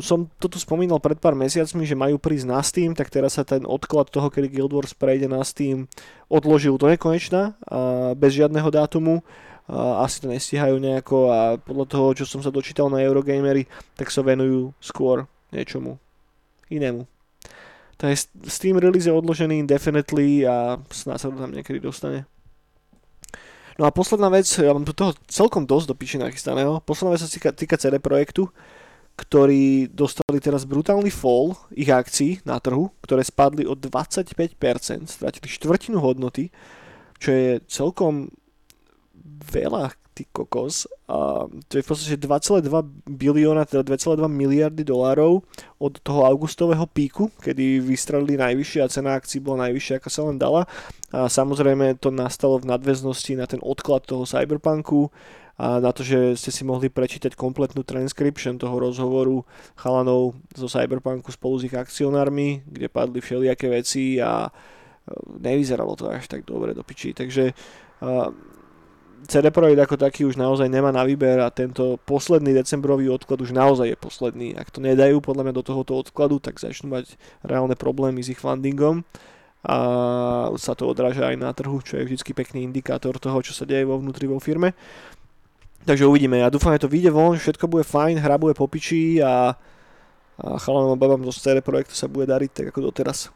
som 0.02 0.26
to 0.42 0.50
tu 0.50 0.58
spomínal 0.58 0.98
pred 0.98 1.14
pár 1.22 1.38
mesiacmi, 1.38 1.86
že 1.86 1.94
majú 1.94 2.18
prísť 2.18 2.50
na 2.50 2.58
Steam, 2.66 2.98
tak 2.98 3.14
teraz 3.14 3.38
sa 3.38 3.46
ten 3.46 3.62
odklad 3.62 4.10
toho, 4.10 4.26
kedy 4.26 4.50
Guild 4.50 4.74
Wars 4.74 4.90
prejde 4.90 5.30
na 5.30 5.38
Steam, 5.46 5.86
odložil 6.26 6.74
do 6.74 6.90
nekonečna, 6.90 7.54
uh, 7.54 8.10
bez 8.18 8.34
žiadneho 8.34 8.66
dátumu. 8.74 9.22
Uh, 9.70 10.02
asi 10.02 10.18
to 10.18 10.26
nestihajú 10.34 10.82
nejako 10.82 11.30
a 11.30 11.38
podľa 11.62 11.86
toho, 11.86 12.06
čo 12.18 12.24
som 12.26 12.42
sa 12.42 12.50
dočítal 12.50 12.90
na 12.90 12.98
Eurogamery, 13.06 13.70
tak 13.94 14.10
sa 14.10 14.26
venujú 14.26 14.74
skôr 14.82 15.30
niečomu 15.54 16.02
inému. 16.74 17.06
Takže 18.02 18.34
Steam 18.50 18.82
release 18.82 19.06
je 19.06 19.14
odložený 19.14 19.62
indefinitely 19.62 20.42
a 20.42 20.82
snáď 20.90 21.18
sa 21.22 21.30
to 21.30 21.38
tam 21.38 21.54
niekedy 21.54 21.78
dostane. 21.78 22.26
No 23.74 23.86
a 23.86 23.90
posledná 23.90 24.30
vec, 24.30 24.46
ja 24.46 24.70
mám 24.70 24.86
toho 24.86 25.18
celkom 25.26 25.66
dosť 25.66 25.86
do 25.90 25.94
píči 25.98 26.16
nachystaného. 26.22 26.78
Posledná 26.86 27.18
vec 27.18 27.26
sa 27.26 27.30
týka, 27.30 27.50
týka 27.50 27.74
CD 27.74 27.98
Projektu, 27.98 28.46
ktorí 29.18 29.90
dostali 29.90 30.38
teraz 30.38 30.66
brutálny 30.66 31.10
fall 31.10 31.58
ich 31.74 31.90
akcií 31.90 32.42
na 32.46 32.62
trhu, 32.62 32.90
ktoré 33.02 33.22
spadli 33.26 33.66
o 33.66 33.74
25%, 33.74 34.54
stratili 35.10 35.46
štvrtinu 35.50 35.98
hodnoty, 35.98 36.54
čo 37.18 37.30
je 37.34 37.50
celkom 37.66 38.30
veľa 39.50 39.94
ty 40.14 40.30
kokos. 40.30 40.86
A 41.10 41.50
to 41.66 41.78
je 41.78 41.82
v 41.82 41.88
podstate 41.90 42.16
2,2 42.22 42.70
bilióna, 43.10 43.66
teda 43.66 43.82
2,2 43.82 44.30
miliardy 44.30 44.86
dolárov 44.86 45.42
od 45.82 45.94
toho 45.98 46.22
augustového 46.24 46.86
píku, 46.86 47.28
kedy 47.42 47.82
vystrelili 47.82 48.38
najvyššie 48.38 48.80
a 48.80 48.88
cena 48.88 49.18
akcií 49.18 49.42
bola 49.42 49.68
najvyššia, 49.68 49.98
ako 49.98 50.08
sa 50.08 50.22
len 50.30 50.38
dala. 50.38 50.62
A 51.14 51.30
samozrejme 51.30 52.02
to 52.02 52.10
nastalo 52.10 52.58
v 52.58 52.66
nadväznosti 52.66 53.38
na 53.38 53.46
ten 53.46 53.62
odklad 53.62 54.02
toho 54.02 54.26
cyberpunku 54.26 55.14
a 55.54 55.78
na 55.78 55.94
to, 55.94 56.02
že 56.02 56.34
ste 56.34 56.50
si 56.50 56.66
mohli 56.66 56.90
prečítať 56.90 57.38
kompletnú 57.38 57.86
transcription 57.86 58.58
toho 58.58 58.74
rozhovoru 58.74 59.46
chalanov 59.78 60.34
zo 60.50 60.66
Cyberpunku 60.66 61.30
spolu 61.30 61.62
s 61.62 61.70
ich 61.70 61.78
akcionármi, 61.78 62.66
kde 62.66 62.90
padli 62.90 63.22
všelijaké 63.22 63.70
veci 63.70 64.18
a 64.18 64.50
e, 64.50 64.52
nevyzeralo 65.38 65.94
to 65.94 66.10
až 66.10 66.26
tak 66.26 66.42
dobre 66.42 66.74
do 66.74 66.82
piči. 66.82 67.14
Takže 67.14 67.54
CD 69.24 69.48
Projekt 69.48 69.80
ako 69.80 69.96
taký 69.96 70.28
už 70.28 70.36
naozaj 70.36 70.68
nemá 70.68 70.92
na 70.92 71.06
výber 71.06 71.40
a 71.40 71.48
tento 71.48 71.96
posledný 72.04 72.52
decembrový 72.52 73.08
odklad 73.08 73.40
už 73.40 73.56
naozaj 73.56 73.94
je 73.94 73.96
posledný. 73.96 74.48
Ak 74.58 74.68
to 74.68 74.84
nedajú 74.84 75.24
podľa 75.24 75.48
mňa 75.48 75.54
do 75.54 75.64
tohoto 75.64 75.96
odkladu, 75.96 76.42
tak 76.42 76.60
začnú 76.60 76.92
mať 76.92 77.16
reálne 77.40 77.72
problémy 77.78 78.20
s 78.20 78.34
ich 78.34 78.40
fundingom 78.42 79.06
a 79.64 79.76
sa 80.60 80.76
to 80.76 80.84
odráža 80.84 81.24
aj 81.24 81.36
na 81.40 81.48
trhu, 81.56 81.80
čo 81.80 81.96
je 81.96 82.04
vždy 82.04 82.36
pekný 82.36 82.68
indikátor 82.68 83.16
toho, 83.16 83.40
čo 83.40 83.56
sa 83.56 83.64
deje 83.64 83.88
vo 83.88 83.96
vnútri 83.96 84.28
vo 84.28 84.36
firme. 84.36 84.76
Takže 85.88 86.04
uvidíme. 86.04 86.40
Ja 86.40 86.52
dúfam, 86.52 86.72
že 86.76 86.84
to 86.84 86.92
vyjde 86.92 87.12
von, 87.12 87.36
všetko 87.36 87.64
bude 87.68 87.84
fajn, 87.84 88.20
hra 88.20 88.36
bude 88.36 88.52
popičí 88.52 89.24
a, 89.24 89.56
a 90.36 90.46
chalanom 90.60 90.92
a 90.92 91.00
babám 91.00 91.24
zo 91.28 91.32
CD 91.32 91.64
Projektu 91.64 91.96
sa 91.96 92.08
bude 92.08 92.28
dariť 92.28 92.50
tak 92.52 92.66
ako 92.72 92.92
doteraz. 92.92 93.32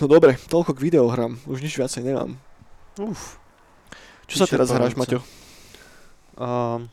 No 0.00 0.08
dobre, 0.08 0.36
toľko 0.48 0.76
k 0.76 0.92
videohrám, 0.92 1.40
už 1.48 1.64
nič 1.64 1.76
viacej 1.76 2.04
nemám. 2.04 2.36
Uf. 3.00 3.40
Čo 4.28 4.44
sa 4.44 4.46
teraz 4.48 4.72
hráš, 4.72 4.96
Maťo? 4.96 5.24
Um, 6.40 6.88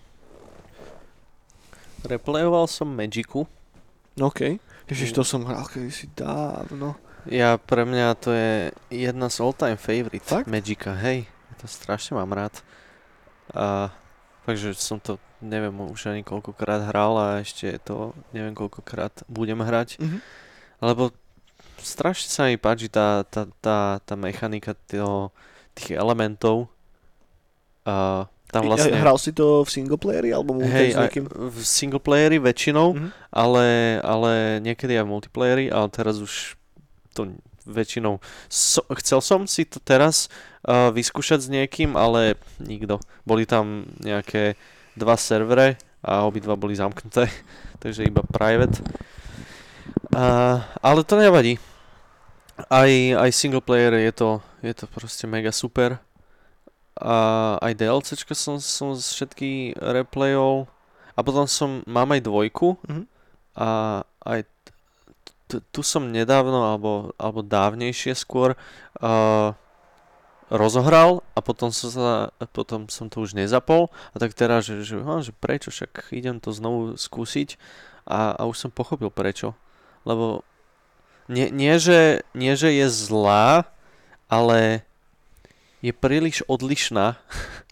replayoval 2.04 2.68
som 2.68 2.92
Magicu. 2.92 3.48
OK. 4.20 4.60
Ježiš, 4.88 5.16
to 5.16 5.24
som 5.24 5.44
hral 5.48 5.68
kedysi 5.68 6.12
dávno. 6.16 6.96
Ja, 7.28 7.60
pre 7.60 7.84
mňa 7.84 8.08
to 8.20 8.32
je 8.32 8.52
jedna 8.88 9.28
z 9.28 9.38
all-time 9.44 9.80
favorite 9.80 10.24
Fakt? 10.24 10.48
Magica, 10.48 10.96
hej. 10.96 11.28
Ja 11.28 11.54
to 11.60 11.68
strašne 11.68 12.16
mám 12.16 12.32
rád. 12.32 12.64
A, 13.52 13.92
takže 14.48 14.76
som 14.80 15.00
to 15.00 15.20
neviem 15.44 15.76
už 15.78 16.10
ani 16.10 16.24
koľkokrát 16.26 16.90
hral 16.90 17.14
a 17.20 17.28
ešte 17.44 17.78
to 17.84 18.18
neviem 18.34 18.56
koľkokrát 18.56 19.28
budem 19.28 19.60
hrať. 19.60 20.00
Mm-hmm. 20.00 20.22
Lebo 20.82 21.12
strašne 21.84 22.28
sa 22.32 22.48
mi 22.48 22.56
páči 22.56 22.88
tá, 22.90 23.22
tá, 23.28 23.46
tá, 23.60 24.00
tá 24.02 24.14
mechanika 24.16 24.74
toho, 24.88 25.30
tých 25.78 25.94
elementov, 25.94 26.72
Uh, 27.88 28.28
tam 28.52 28.68
vlastne... 28.68 29.00
Hral 29.00 29.16
si 29.16 29.32
to 29.32 29.64
v 29.64 29.70
singleplayeri 29.72 30.36
alebo 30.36 30.60
hej, 30.60 30.92
nejakým... 30.92 31.24
v 31.32 31.58
singleplayeri 31.64 32.36
väčšinou, 32.36 33.00
mm-hmm. 33.00 33.12
ale, 33.32 33.66
ale 34.04 34.60
niekedy 34.60 35.00
aj 35.00 35.08
v 35.08 35.12
multiplayeri, 35.16 35.66
ale 35.72 35.88
teraz 35.88 36.20
už 36.20 36.57
to 37.18 37.34
väčšinou... 37.66 38.22
So, 38.46 38.86
chcel 39.02 39.20
som 39.26 39.50
si 39.50 39.66
to 39.66 39.82
teraz 39.82 40.30
uh, 40.70 40.94
vyskúšať 40.94 41.50
s 41.50 41.50
niekým, 41.50 41.98
ale 41.98 42.38
nikto. 42.62 43.02
Boli 43.26 43.50
tam 43.50 43.90
nejaké 43.98 44.54
dva 44.94 45.18
servere 45.18 45.82
a 46.06 46.30
obidva 46.30 46.54
boli 46.54 46.78
zamknuté, 46.78 47.26
takže 47.82 48.06
iba 48.06 48.22
private. 48.22 48.86
Uh, 50.14 50.62
ale 50.86 51.02
to 51.02 51.18
nevadí. 51.18 51.58
Aj, 52.70 52.90
aj 52.90 53.30
single 53.34 53.66
player 53.66 53.98
je 53.98 54.14
to, 54.14 54.30
je 54.62 54.74
to 54.74 54.86
proste 54.90 55.26
mega 55.26 55.54
super 55.54 56.02
a 56.98 57.16
aj 57.62 57.78
DLCčka 57.78 58.34
som, 58.34 58.58
som 58.58 58.98
z 58.98 59.06
všetky 59.14 59.78
replayov 59.78 60.66
a 61.14 61.20
potom 61.22 61.46
som, 61.46 61.86
mám 61.86 62.10
aj 62.14 62.26
dvojku 62.26 62.74
mm-hmm. 62.82 63.06
a 63.62 64.02
aj, 64.26 64.40
tu, 65.48 65.82
som 65.82 66.12
nedávno, 66.12 66.76
alebo, 66.76 67.16
alebo 67.16 67.40
dávnejšie 67.40 68.14
skôr 68.14 68.60
uh, 69.00 69.56
rozohral 70.48 71.24
a 71.36 71.40
potom 71.44 71.72
som, 71.72 71.90
sa, 71.92 72.12
potom 72.52 72.88
som 72.88 73.12
to 73.12 73.24
už 73.24 73.36
nezapol 73.36 73.92
a 74.12 74.20
tak 74.20 74.32
teraz, 74.32 74.68
že, 74.68 74.84
že, 74.84 74.96
no, 75.00 75.20
že 75.20 75.36
prečo, 75.36 75.72
však 75.72 76.12
idem 76.16 76.40
to 76.40 76.56
znovu 76.56 76.96
skúsiť 76.96 77.60
a, 78.08 78.36
a 78.36 78.42
už 78.48 78.56
som 78.68 78.72
pochopil 78.72 79.12
prečo. 79.12 79.56
Lebo 80.08 80.48
nie, 81.28 81.52
nie, 81.52 81.76
že, 81.76 82.24
nie, 82.32 82.56
že 82.56 82.72
je 82.72 82.88
zlá, 82.88 83.68
ale 84.32 84.88
je 85.84 85.92
príliš 85.92 86.44
odlišná. 86.48 87.20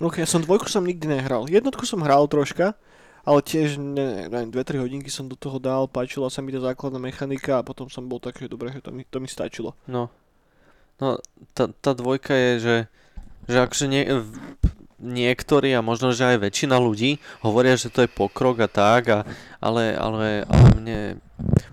Ok, 0.03 0.19
ja 0.19 0.27
som 0.27 0.43
dvojku 0.43 0.67
som 0.67 0.83
nikdy 0.83 1.07
nehral. 1.07 1.47
Jednotku 1.47 1.87
som 1.87 2.03
hral 2.03 2.27
troška, 2.27 2.75
ale 3.25 3.39
tiež 3.41 3.81
ne, 3.81 4.29
neviem, 4.29 4.53
2-3 4.53 4.85
hodinky 4.85 5.09
som 5.09 5.25
do 5.25 5.33
toho 5.33 5.57
dal, 5.57 5.89
páčila 5.89 6.29
sa 6.29 6.45
mi 6.45 6.53
tá 6.53 6.61
základná 6.61 7.01
mechanika 7.01 7.59
a 7.59 7.65
potom 7.65 7.89
som 7.89 8.05
bol 8.05 8.21
tak, 8.21 8.37
že 8.37 8.45
dobre, 8.45 8.69
že 8.69 8.85
to 8.85 8.93
mi, 8.93 9.01
to 9.01 9.17
mi 9.17 9.25
stačilo. 9.25 9.73
No, 9.89 10.13
no 11.01 11.17
tá, 11.57 11.67
tá 11.81 11.97
dvojka 11.97 12.37
je, 12.37 12.51
že, 12.61 12.75
že 13.49 13.57
akože 13.65 13.85
nie, 13.89 14.05
niektorí 15.01 15.73
a 15.73 15.81
možno, 15.81 16.13
že 16.13 16.37
aj 16.37 16.45
väčšina 16.45 16.77
ľudí 16.77 17.17
hovoria, 17.41 17.75
že 17.75 17.89
to 17.89 18.05
je 18.05 18.09
pokrok 18.09 18.61
a 18.63 18.69
tak, 18.69 19.03
a, 19.09 19.19
ale, 19.57 19.97
ale, 19.97 20.45
ale 20.45 20.67
mne, 20.77 20.99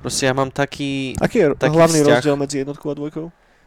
proste 0.00 0.24
ja 0.26 0.34
mám 0.34 0.48
taký... 0.48 1.14
Aký 1.20 1.44
je 1.44 1.46
taký 1.54 1.76
hlavný 1.76 2.00
vzťah. 2.00 2.16
rozdiel 2.18 2.36
medzi 2.40 2.56
jednotkou 2.64 2.88
a 2.90 2.96
dvojkou? 2.96 3.26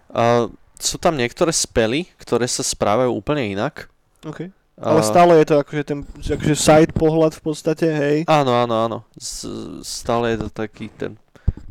Uh, 0.10 0.50
sú 0.82 0.98
tam 0.98 1.16
niektoré 1.16 1.54
spely, 1.54 2.10
ktoré 2.20 2.50
sa 2.50 2.66
správajú 2.66 3.14
úplne 3.14 3.54
inak. 3.56 3.88
OK. 4.26 4.52
Ale 4.76 4.99
stále 5.07 5.39
je 5.39 5.47
to 5.47 5.55
akože 5.63 5.84
ten 5.88 5.99
akože 6.19 6.55
side 6.59 6.91
pohľad 6.91 7.32
v 7.39 7.41
podstate, 7.47 7.88
hej. 7.88 8.17
Áno, 8.28 8.51
áno, 8.51 8.76
áno. 8.76 8.97
S, 9.15 9.47
stále 9.88 10.36
je 10.36 10.43
to 10.43 10.49
taký 10.51 10.91
ten 10.91 11.15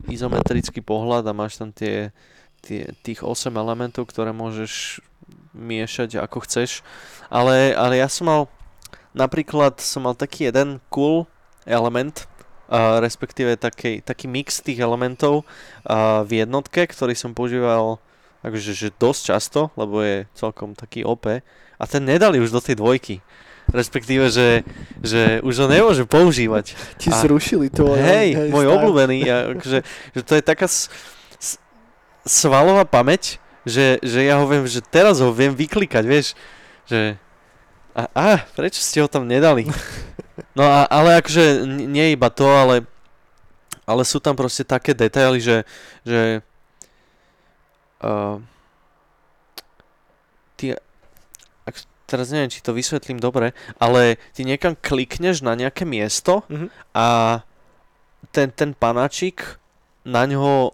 izometrický 0.08 0.80
pohľad 0.80 1.28
a 1.28 1.36
máš 1.36 1.60
tam 1.60 1.68
tie, 1.68 2.12
tie, 2.64 2.88
tých 3.04 3.20
8 3.20 3.52
elementov, 3.52 4.08
ktoré 4.08 4.32
môžeš 4.32 5.04
miešať 5.52 6.16
ako 6.24 6.48
chceš. 6.48 6.80
Ale, 7.28 7.76
ale 7.76 8.00
ja 8.00 8.08
som 8.08 8.24
mal, 8.24 8.42
napríklad 9.12 9.84
som 9.84 10.08
mal 10.08 10.16
taký 10.16 10.48
jeden 10.48 10.80
cool 10.88 11.28
element, 11.68 12.24
uh, 12.72 13.04
respektíve 13.04 13.60
taký, 13.60 14.00
taký 14.00 14.28
mix 14.28 14.64
tých 14.64 14.80
elementov 14.80 15.44
uh, 15.44 16.24
v 16.24 16.44
jednotke, 16.44 16.88
ktorý 16.88 17.12
som 17.12 17.36
používal 17.36 18.00
akože 18.44 18.76
že 18.76 18.88
dosť 18.92 19.22
často, 19.32 19.60
lebo 19.74 20.04
je 20.04 20.28
celkom 20.36 20.76
taký 20.76 21.00
OP 21.00 21.40
a 21.80 21.84
ten 21.88 22.04
nedali 22.04 22.38
už 22.38 22.52
do 22.52 22.60
tej 22.60 22.76
dvojky. 22.76 23.24
Respektíve, 23.64 24.28
že, 24.28 24.60
že 25.00 25.40
už 25.40 25.64
ho 25.64 25.68
nemôže 25.72 26.04
používať. 26.04 26.76
Ti 27.00 27.08
A- 27.08 27.24
zrušili 27.24 27.72
to. 27.72 27.96
Hej, 27.96 28.36
hej 28.36 28.48
môj 28.52 28.68
style. 28.68 28.76
obľúbený. 28.76 29.18
Ja, 29.24 29.38
že, 29.72 29.80
že 30.12 30.20
to 30.20 30.36
je 30.36 30.42
taká 30.44 30.68
s, 30.68 30.92
s, 31.40 31.56
svalová 32.28 32.84
pamäť, 32.84 33.40
že, 33.64 33.96
že 34.04 34.28
ja 34.28 34.36
ho 34.36 34.44
viem, 34.44 34.68
že 34.68 34.84
teraz 34.84 35.24
ho 35.24 35.32
viem 35.32 35.56
vyklikať, 35.56 36.04
vieš. 36.04 36.36
Že... 36.84 37.16
A, 37.96 38.02
a 38.12 38.24
prečo 38.52 38.84
ste 38.84 39.00
ho 39.00 39.08
tam 39.08 39.24
nedali? 39.24 39.64
No 40.58 40.66
a, 40.66 40.82
ale 40.90 41.22
akože 41.22 41.62
nie 41.66 42.10
iba 42.10 42.26
to, 42.26 42.42
ale, 42.46 42.82
ale 43.86 44.02
sú 44.02 44.18
tam 44.18 44.34
proste 44.34 44.66
také 44.66 44.90
detaily, 44.90 45.38
že, 45.38 45.62
že 46.02 46.42
uh, 48.04 48.36
ty, 50.54 50.76
ak, 51.64 51.74
teraz 52.04 52.28
neviem, 52.28 52.48
či 52.48 52.60
to 52.60 52.70
vysvetlím 52.70 53.16
dobre, 53.16 53.50
ale 53.76 54.20
ty 54.32 54.44
niekam 54.44 54.76
klikneš 54.76 55.40
na 55.40 55.54
nejaké 55.54 55.82
miesto 55.82 56.44
Mhm. 56.46 56.68
a 56.92 57.06
ten, 58.30 58.50
ten 58.50 58.70
panačik 58.72 59.58
na 60.04 60.24
ňo 60.24 60.70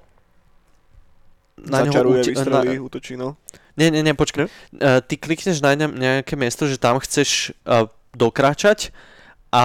na 1.60 1.84
Začaruje, 1.84 2.20
uti- 2.20 2.32
vystrelí, 2.32 2.76
útočí, 2.80 3.14
no. 3.14 3.36
nie, 3.76 3.92
nie, 3.92 4.00
nie, 4.00 4.12
počkaj. 4.12 4.48
Uh, 4.72 5.00
ty 5.00 5.14
klikneš 5.14 5.60
na 5.60 5.76
ne- 5.76 5.92
nejaké 5.92 6.32
miesto, 6.32 6.64
že 6.64 6.80
tam 6.80 6.96
chceš 6.98 7.52
uh, 7.62 7.84
dokráčať 8.12 8.90
a, 9.52 9.64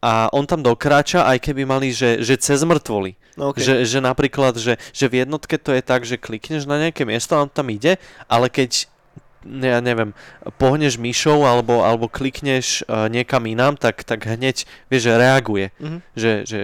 a 0.00 0.32
on 0.32 0.48
tam 0.48 0.64
dokráča, 0.64 1.28
aj 1.28 1.44
keby 1.44 1.68
mali, 1.68 1.92
že, 1.92 2.24
že 2.24 2.40
cez 2.40 2.64
mŕtvoly. 2.64 3.20
no 3.36 3.52
okay. 3.52 3.60
Že, 3.60 3.74
že 3.84 3.98
napríklad, 4.00 4.56
že, 4.56 4.80
že 4.96 5.06
v 5.12 5.24
jednotke 5.24 5.60
to 5.60 5.76
je 5.76 5.82
tak, 5.84 6.08
že 6.08 6.16
klikneš 6.16 6.64
na 6.64 6.80
nejaké 6.80 7.04
miesto 7.04 7.36
a 7.36 7.44
on 7.44 7.52
tam 7.52 7.68
ide, 7.68 8.00
ale 8.24 8.48
keď 8.48 8.88
ja 9.40 9.80
neviem, 9.80 10.12
pohneš 10.60 11.00
myšou 11.00 11.48
alebo, 11.48 11.80
alebo 11.80 12.12
klikneš 12.12 12.84
uh, 12.84 13.08
niekam 13.08 13.48
inám, 13.48 13.80
tak, 13.80 14.04
tak 14.04 14.28
hneď, 14.28 14.68
vieš, 14.92 15.08
že 15.08 15.12
reaguje. 15.16 15.66
Mhm. 15.80 15.98
Že, 16.12 16.32
že 16.44 16.60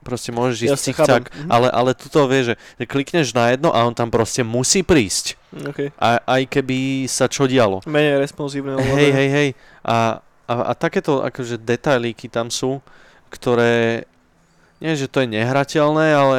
proste 0.00 0.30
môžeš 0.32 0.58
ísť 0.70 0.80
cikcak, 0.80 1.28
chápem. 1.28 1.44
Mhm. 1.44 1.50
ale, 1.50 1.68
ale 1.68 1.90
tuto 1.92 2.24
vieš, 2.24 2.54
že, 2.54 2.56
že 2.80 2.84
klikneš 2.88 3.36
na 3.36 3.52
jedno 3.52 3.74
a 3.74 3.84
on 3.84 3.92
tam 3.92 4.08
proste 4.08 4.40
musí 4.46 4.80
prísť. 4.86 5.36
Okay. 5.50 5.90
A, 5.98 6.22
aj 6.24 6.42
keby 6.48 7.04
sa 7.10 7.26
čo 7.26 7.50
dialo. 7.50 7.82
Menej 7.84 8.22
responsívne. 8.22 8.78
Hej, 8.78 9.10
hej, 9.10 9.28
hej. 9.28 9.48
A, 9.82 10.22
a, 10.50 10.54
a 10.66 10.72
takéto 10.74 11.22
akože 11.22 11.62
detailíky 11.62 12.26
tam 12.26 12.50
sú, 12.50 12.82
ktoré, 13.30 14.02
nie 14.82 14.98
že 14.98 15.06
to 15.06 15.22
je 15.22 15.30
nehrateľné, 15.30 16.06
ale 16.10 16.38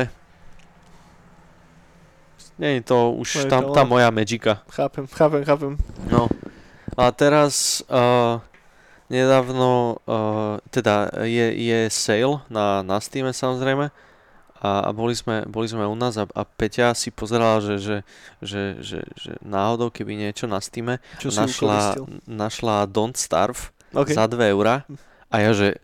nie 2.59 2.77
je 2.77 2.91
to 2.91 3.15
už 3.15 3.47
tam, 3.47 3.71
tá 3.71 3.87
moja 3.87 4.11
magicka. 4.11 4.59
Chápem, 4.67 5.07
chápem, 5.07 5.41
chápem. 5.47 5.73
No. 6.11 6.27
A 6.99 7.09
teraz 7.15 7.79
uh, 7.87 8.43
nedávno, 9.07 10.03
uh, 10.03 10.59
teda 10.75 11.23
je, 11.23 11.47
je 11.55 11.79
sale 11.87 12.43
na, 12.51 12.83
na 12.83 12.99
Steam 12.99 13.31
samozrejme 13.31 13.89
a, 14.61 14.69
a 14.85 14.89
boli, 14.93 15.15
sme, 15.15 15.47
boli 15.47 15.71
sme 15.71 15.87
u 15.87 15.95
nás 15.95 16.19
a, 16.19 16.27
a 16.35 16.43
Peťa 16.43 16.93
si 16.93 17.09
pozerala, 17.09 17.63
že, 17.63 17.79
že, 17.79 17.97
že, 18.43 18.63
že, 18.83 18.99
že 19.17 19.31
náhodou 19.41 19.89
keby 19.89 20.19
niečo 20.19 20.45
na 20.45 20.59
Steam 20.59 20.99
Čo 21.17 21.31
našla, 21.31 21.95
našla 22.27 22.85
Don't 22.91 23.15
Starve 23.15 23.71
Okay. 23.91 24.15
za 24.15 24.27
2 24.27 24.55
eurá 24.55 24.87
a 25.27 25.35
ja, 25.43 25.51
že 25.51 25.79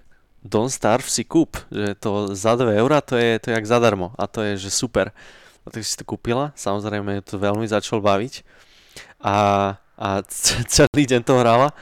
Don't 0.47 0.71
Starve 0.71 1.07
si 1.11 1.27
kúp, 1.27 1.59
že 1.67 1.95
to 1.99 2.31
za 2.31 2.55
2 2.55 2.79
eurá 2.79 3.03
to 3.03 3.19
je, 3.19 3.35
to 3.39 3.51
je 3.51 3.53
jak 3.59 3.67
zadarmo 3.67 4.15
a 4.15 4.27
to 4.31 4.43
je, 4.43 4.67
že 4.67 4.71
super. 4.71 5.11
A 5.63 5.67
tak 5.67 5.83
si 5.83 5.99
to 5.99 6.07
kúpila, 6.07 6.55
samozrejme 6.55 7.19
to 7.27 7.35
veľmi 7.35 7.67
začal 7.67 7.99
baviť 7.99 8.47
a, 9.19 9.35
a 9.99 10.07
celý 10.71 11.03
deň 11.03 11.21
to 11.27 11.35
hrala. 11.35 11.75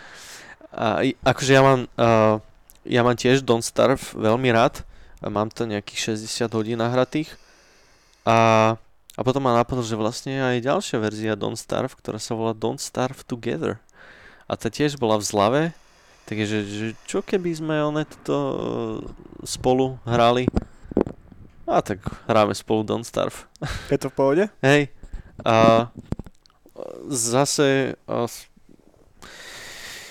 A 0.75 1.05
akože 1.23 1.51
ja 1.55 1.61
mám, 1.61 1.87
uh, 1.95 2.41
ja 2.83 3.05
mám 3.05 3.15
tiež 3.15 3.45
Don't 3.45 3.63
Starve 3.63 4.01
veľmi 4.17 4.49
rád, 4.49 4.81
mám 5.21 5.53
to 5.53 5.69
nejakých 5.69 6.17
60 6.17 6.49
hodín 6.57 6.81
nahratých 6.81 7.37
a, 8.25 8.73
a 9.15 9.21
potom 9.21 9.45
ma 9.45 9.53
napadlo, 9.53 9.85
že 9.85 9.95
vlastne 9.95 10.41
aj 10.41 10.65
ďalšia 10.65 10.97
verzia 10.97 11.33
Don't 11.37 11.61
Starve, 11.61 11.93
ktorá 11.93 12.17
sa 12.17 12.33
volá 12.33 12.57
Don't 12.57 12.81
Starve 12.81 13.21
Together. 13.23 13.77
A 14.49 14.57
tá 14.57 14.73
tiež 14.73 14.97
bola 14.97 15.21
v 15.21 15.25
zlave, 15.25 15.61
takže 16.25 16.57
že 16.65 16.87
čo 17.05 17.21
keby 17.21 17.51
sme 17.53 17.75
one 17.81 18.03
to 18.25 18.39
spolu 19.45 19.97
hrali? 20.03 20.49
A 21.65 21.81
tak 21.81 21.97
hráme 22.29 22.53
spolu 22.53 22.85
Don't 22.85 23.05
Starve. 23.05 23.49
Je 23.93 23.97
to 23.97 24.09
v 24.09 24.15
pohode? 24.15 24.43
Hej. 24.61 24.93
A 25.41 25.89
zase 27.09 27.97
a, 28.05 28.25
s- 28.29 28.47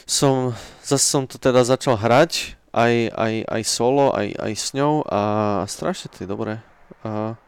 som, 0.05 0.53
zase 0.83 1.07
som 1.07 1.25
to 1.25 1.39
teda 1.39 1.65
začal 1.65 1.97
hrať 1.97 2.59
aj, 2.75 2.95
aj, 3.15 3.35
aj 3.47 3.63
solo, 3.65 4.11
aj, 4.13 4.35
aj 4.35 4.53
s 4.53 4.67
ňou 4.75 5.07
a 5.07 5.21
strašne 5.71 6.11
to 6.11 6.27
je 6.27 6.29
dobré. 6.29 6.59
A 7.07 7.39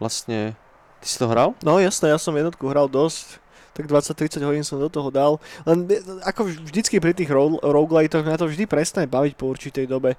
vlastne, 0.00 0.56
ty 1.04 1.06
si 1.06 1.20
to 1.20 1.28
hral? 1.28 1.52
No 1.60 1.76
jasné, 1.76 2.08
ja 2.08 2.18
som 2.18 2.32
jednotku 2.32 2.64
hral 2.72 2.88
dosť. 2.88 3.36
Tak 3.78 3.86
20-30 3.86 4.42
hodín 4.42 4.66
som 4.66 4.82
do 4.82 4.90
toho 4.90 5.14
dal. 5.14 5.38
Len 5.62 5.86
e, 5.86 6.02
ako 6.26 6.50
vždycky 6.50 6.98
pri 6.98 7.14
tých 7.14 7.30
ro- 7.30 7.62
roguelitoch 7.62 8.26
na 8.26 8.34
to 8.34 8.50
vždy 8.50 8.66
prestane 8.66 9.06
baviť 9.06 9.38
po 9.38 9.46
určitej 9.46 9.86
dobe. 9.86 10.18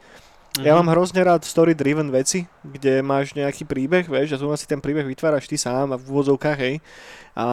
Ja 0.60 0.76
Mhm. 0.76 0.80
mám 0.84 0.89
hrozne 0.93 1.22
rád 1.24 1.47
story-driven 1.47 2.12
veci, 2.12 2.43
kde 2.62 2.99
máš 2.99 3.32
nejaký 3.32 3.64
príbeh, 3.64 4.05
vieš, 4.05 4.36
a 4.36 4.38
tu 4.38 4.45
si 4.57 4.68
ten 4.68 4.84
príbeh 4.84 5.07
vytváraš 5.07 5.47
ty 5.47 5.55
sám 5.55 5.93
a 5.93 5.97
v 5.97 6.05
úvodzovkách, 6.10 6.60
hej. 6.60 6.76
A 7.39 7.45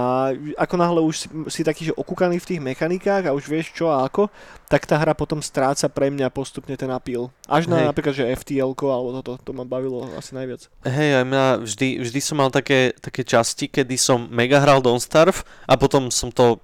ako 0.58 0.74
náhle 0.74 1.00
už 1.04 1.14
si, 1.14 1.26
si 1.46 1.60
taký, 1.62 1.86
že 1.86 1.94
okúkaný 1.94 2.42
v 2.42 2.48
tých 2.48 2.60
mechanikách 2.60 3.30
a 3.30 3.36
už 3.36 3.46
vieš 3.46 3.70
čo 3.70 3.86
a 3.86 4.02
ako, 4.02 4.26
tak 4.66 4.82
tá 4.82 4.98
hra 4.98 5.14
potom 5.14 5.38
stráca 5.38 5.86
pre 5.86 6.10
mňa 6.10 6.26
postupne 6.34 6.74
ten 6.74 6.90
appeal. 6.90 7.30
Až 7.46 7.70
na 7.70 7.78
Hej. 7.78 7.86
napríklad, 7.94 8.14
že 8.18 8.26
FTL 8.26 8.74
alebo 8.74 9.14
toto, 9.22 9.38
to 9.38 9.50
ma 9.54 9.62
bavilo 9.62 10.02
asi 10.18 10.34
najviac. 10.34 10.66
Hej, 10.82 11.22
aj 11.22 11.24
mňa 11.24 11.44
vždy, 11.62 11.88
vždy 12.02 12.18
som 12.18 12.36
mal 12.42 12.50
také, 12.50 12.98
také 12.98 13.22
časti, 13.22 13.70
kedy 13.70 13.94
som 13.94 14.26
mega 14.26 14.58
hral 14.58 14.82
Don't 14.82 14.98
Starve 14.98 15.46
a 15.70 15.78
potom 15.78 16.10
som 16.10 16.34
to 16.34 16.58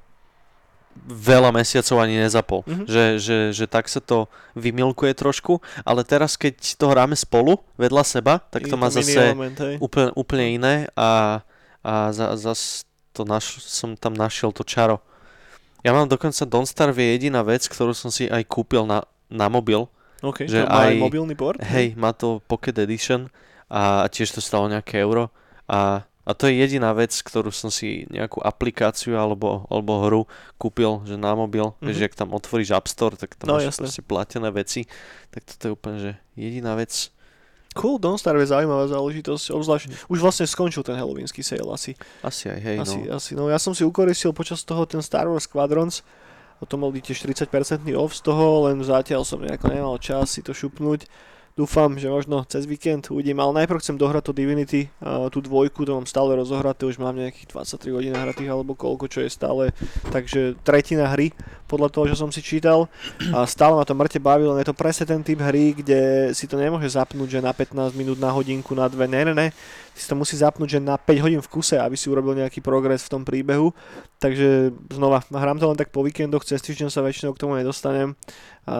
veľa 1.03 1.51
mesiacov 1.51 1.97
ani 1.99 2.20
nezapol. 2.20 2.61
Mhm. 2.64 2.84
Že, 2.86 3.05
že, 3.18 3.38
že 3.53 3.64
tak 3.66 3.88
sa 3.90 3.99
to 3.99 4.30
vymilkuje 4.55 5.12
trošku, 5.16 5.59
ale 5.82 6.07
teraz 6.07 6.36
keď 6.36 6.57
to 6.78 6.86
hráme 6.93 7.16
spolu, 7.18 7.59
vedľa 7.80 8.05
seba, 8.07 8.38
tak 8.38 8.68
to 8.68 8.76
má 8.78 8.93
zase 8.93 9.32
element, 9.32 9.59
úplne, 9.82 10.09
úplne 10.14 10.47
iné 10.57 10.74
a, 10.95 11.43
a 11.82 12.12
za, 12.14 12.36
zas 12.38 12.84
to 13.12 13.28
naš, 13.28 13.61
som 13.64 13.93
tam 13.99 14.16
našiel 14.16 14.53
to 14.53 14.64
čaro. 14.64 15.05
Ja 15.82 15.90
mám 15.90 16.07
dokonca 16.07 16.47
Don't 16.47 16.70
Starve 16.70 17.03
je 17.03 17.18
jediná 17.18 17.43
vec, 17.43 17.66
ktorú 17.66 17.93
som 17.93 18.09
si 18.09 18.30
aj 18.30 18.47
kúpil 18.47 18.86
na, 18.86 19.03
na 19.26 19.51
mobil. 19.51 19.90
OK, 20.22 20.47
že 20.47 20.62
to 20.62 20.70
má 20.70 20.86
aj 20.86 20.93
aj- 20.95 21.03
mobilný 21.03 21.34
port? 21.34 21.59
Hej, 21.59 21.99
má 21.99 22.14
to 22.14 22.38
Pocket 22.47 22.78
Edition 22.78 23.26
a 23.66 24.07
tiež 24.07 24.30
to 24.30 24.38
stalo 24.38 24.70
nejaké 24.70 25.03
euro 25.03 25.34
a 25.66 26.07
a 26.23 26.31
to 26.39 26.47
je 26.47 26.55
jediná 26.55 26.95
vec, 26.95 27.11
ktorú 27.11 27.51
som 27.51 27.66
si 27.66 28.07
nejakú 28.07 28.39
aplikáciu 28.39 29.18
alebo, 29.18 29.66
alebo 29.66 29.93
hru 30.07 30.23
kúpil, 30.55 31.03
že 31.03 31.18
na 31.18 31.35
mobil, 31.35 31.75
mm-hmm. 31.75 31.83
vieš, 31.83 32.07
ak 32.07 32.14
tam 32.14 32.31
otvoríš 32.31 32.70
App 32.79 32.87
Store, 32.87 33.18
tak 33.18 33.35
tam 33.35 33.51
no, 33.51 33.59
máš 33.59 33.75
jasne. 33.75 33.91
platené 34.07 34.55
veci, 34.55 34.87
tak 35.35 35.43
toto 35.43 35.62
je 35.66 35.73
úplne, 35.75 35.97
že 35.99 36.11
jediná 36.39 36.79
vec. 36.79 37.11
Cool, 37.75 37.99
Don't 37.99 38.20
Starve 38.20 38.45
je 38.45 38.53
zaujímavá 38.53 38.87
záležitosť, 38.87 39.45
obzvlášť, 39.51 39.85
už 40.12 40.18
vlastne 40.20 40.45
skončil 40.47 40.85
ten 40.85 40.95
halloweenský 40.95 41.41
sale 41.43 41.66
asi. 41.73 41.97
Asi 42.23 42.53
aj, 42.53 42.61
hej, 42.61 42.77
asi, 42.85 42.99
no. 43.03 43.16
Asi, 43.16 43.31
no 43.33 43.43
ja 43.49 43.59
som 43.59 43.73
si 43.75 43.83
ukoristil 43.83 44.31
počas 44.37 44.62
toho 44.62 44.85
ten 44.87 45.03
Star 45.03 45.27
Wars 45.27 45.49
Squadrons, 45.51 46.07
o 46.62 46.68
tom 46.68 46.87
mal 46.87 46.95
tiež 46.95 47.18
40% 47.18 47.83
off 47.99 48.14
z 48.14 48.23
toho, 48.23 48.70
len 48.70 48.79
zatiaľ 48.85 49.27
som 49.27 49.43
nejako 49.43 49.75
nemal 49.75 49.97
čas 49.99 50.39
si 50.39 50.47
to 50.47 50.55
šupnúť 50.55 51.11
dúfam, 51.53 51.92
že 52.00 52.09
možno 52.09 52.44
cez 52.48 52.64
víkend 52.64 53.12
uvidím, 53.12 53.36
ale 53.40 53.64
najprv 53.64 53.80
chcem 53.84 54.00
dohrať 54.00 54.30
to 54.30 54.32
Divinity, 54.32 54.88
tú 55.28 55.38
dvojku, 55.44 55.84
to 55.84 55.92
mám 55.92 56.09
stále 56.09 56.32
rozohraté, 56.32 56.88
už 56.88 56.96
mám 56.96 57.12
nejakých 57.12 57.53
23 57.53 57.92
hodín 57.92 58.12
nahratých 58.16 58.48
alebo 58.48 58.72
koľko, 58.72 59.05
čo 59.09 59.20
je 59.20 59.28
stále, 59.28 59.76
takže 60.09 60.57
tretina 60.64 61.12
hry, 61.12 61.36
podľa 61.68 61.88
toho, 61.88 62.05
čo 62.12 62.16
som 62.16 62.28
si 62.28 62.44
čítal. 62.44 62.88
A 63.32 63.48
stále 63.48 63.76
ma 63.76 63.84
to 63.84 63.96
mŕte 63.96 64.20
len 64.20 64.61
je 64.61 64.68
to 64.68 64.76
presne 64.76 65.09
ten 65.09 65.20
typ 65.24 65.40
hry, 65.40 65.72
kde 65.72 66.32
si 66.36 66.44
to 66.44 66.61
nemôže 66.61 66.92
zapnúť, 66.92 67.40
že 67.40 67.44
na 67.44 67.53
15 67.53 67.96
minút, 67.96 68.20
na 68.20 68.32
hodinku, 68.32 68.76
na 68.76 68.88
dve, 68.88 69.09
ne, 69.09 69.24
ne, 69.28 69.32
ne, 69.32 69.48
si 69.93 70.09
to 70.09 70.16
musí 70.16 70.40
zapnúť, 70.40 70.76
že 70.76 70.80
na 70.80 70.97
5 70.97 71.24
hodín 71.24 71.40
v 71.45 71.53
kuse, 71.53 71.76
aby 71.76 71.97
si 72.01 72.09
urobil 72.09 72.32
nejaký 72.32 72.64
progres 72.64 73.05
v 73.05 73.12
tom 73.12 73.22
príbehu. 73.22 73.76
Takže 74.16 74.72
znova, 74.88 75.20
hrám 75.28 75.61
to 75.61 75.68
len 75.68 75.76
tak 75.76 75.93
po 75.93 76.01
víkendoch, 76.01 76.49
cez 76.49 76.64
týždeň 76.64 76.88
sa 76.88 77.05
väčšinou 77.05 77.36
k 77.36 77.43
tomu 77.43 77.59
nedostanem, 77.59 78.14
uh, 78.14 78.72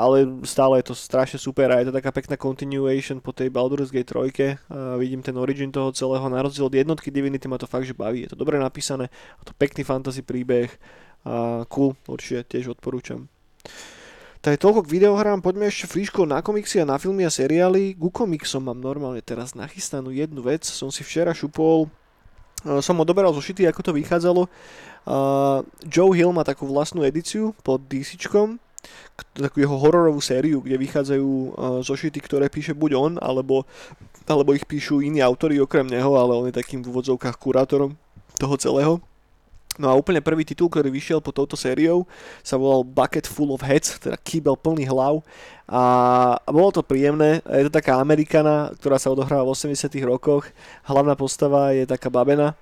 ale 0.00 0.24
stále 0.48 0.80
je 0.80 0.92
to 0.92 0.94
strašne 0.96 1.36
super 1.36 1.68
a 1.74 1.82
je 1.82 1.90
to 1.90 1.96
taká 1.96 2.14
pekná 2.14 2.36
continuation 2.40 3.20
po 3.20 3.36
tej 3.36 3.52
Baldur's 3.52 3.92
Gate 3.92 4.08
3. 4.08 4.32
Uh, 4.70 4.96
vidím 4.96 5.20
ten 5.20 5.36
origin 5.36 5.68
toho 5.68 5.92
celého, 5.92 6.24
na 6.32 6.40
rozdiel 6.40 6.70
od 6.70 6.74
jednotky 6.74 7.12
Divinity 7.12 7.50
ma 7.50 7.60
to 7.60 7.68
fakt, 7.68 7.84
že 7.84 7.92
baví. 7.92 8.24
Je 8.24 8.32
to 8.32 8.38
dobre 8.40 8.56
napísané, 8.56 9.12
a 9.12 9.42
to 9.44 9.52
pekný 9.58 9.84
fantasy 9.84 10.24
príbeh, 10.24 10.72
uh, 11.26 11.66
cool, 11.68 11.98
určite 12.08 12.48
tiež 12.48 12.78
odporúčam. 12.78 13.28
To 14.46 14.54
je 14.54 14.62
toľko 14.62 14.86
k 14.86 15.02
videohrám, 15.02 15.42
poďme 15.42 15.66
ešte 15.66 15.90
fríško 15.90 16.22
na 16.22 16.38
komiksy 16.38 16.78
a 16.78 16.86
na 16.86 17.02
filmy 17.02 17.26
a 17.26 17.34
seriály. 17.34 17.98
Ku 17.98 18.14
komiksom 18.14 18.70
mám 18.70 18.78
normálne 18.78 19.18
teraz 19.18 19.58
nachystanú 19.58 20.14
jednu 20.14 20.38
vec, 20.38 20.62
som 20.62 20.86
si 20.86 21.02
včera 21.02 21.34
šupol, 21.34 21.90
e, 22.62 22.78
som 22.78 22.94
odoberal 23.02 23.34
zo 23.34 23.42
šity, 23.42 23.66
ako 23.66 23.90
to 23.90 23.92
vychádzalo. 23.98 24.46
Uh, 25.06 25.66
Joe 25.90 26.14
Hill 26.14 26.30
má 26.30 26.46
takú 26.46 26.62
vlastnú 26.62 27.02
edíciu 27.02 27.58
pod 27.66 27.90
DC, 27.90 28.14
takú 29.34 29.58
jeho 29.58 29.74
hororovú 29.74 30.22
sériu, 30.22 30.62
kde 30.62 30.78
vychádzajú 30.78 31.26
uh, 31.26 31.50
zošity, 31.82 32.18
ktoré 32.22 32.46
píše 32.46 32.70
buď 32.70 32.90
on, 32.94 33.12
alebo, 33.18 33.66
alebo 34.30 34.54
ich 34.54 34.62
píšu 34.62 35.02
iní 35.02 35.26
autory 35.26 35.58
okrem 35.58 35.90
neho, 35.90 36.14
ale 36.14 36.38
on 36.38 36.46
je 36.46 36.54
takým 36.54 36.86
v 36.86 36.94
úvodzovkách 36.94 37.34
kurátorom 37.34 37.98
toho 38.38 38.54
celého. 38.54 39.02
No 39.76 39.92
a 39.92 39.98
úplne 39.98 40.24
prvý 40.24 40.44
titul, 40.44 40.72
ktorý 40.72 40.88
vyšiel 40.88 41.20
po 41.20 41.32
touto 41.32 41.52
sériou, 41.56 42.08
sa 42.40 42.56
volal 42.56 42.84
Bucket 42.84 43.28
Full 43.28 43.52
of 43.52 43.60
Heads, 43.60 44.00
teda 44.00 44.16
kýbel 44.16 44.56
plný 44.56 44.88
hlav. 44.88 45.20
A, 45.68 45.82
a 46.40 46.50
bolo 46.50 46.72
to 46.72 46.80
príjemné. 46.80 47.44
Je 47.44 47.68
to 47.68 47.72
taká 47.76 48.00
Amerikana, 48.00 48.72
ktorá 48.80 48.96
sa 48.96 49.12
odohráva 49.12 49.44
v 49.44 49.52
80 49.52 49.92
rokoch. 50.08 50.48
Hlavná 50.88 51.12
postava 51.12 51.76
je 51.76 51.84
taká 51.84 52.08
babena, 52.08 52.56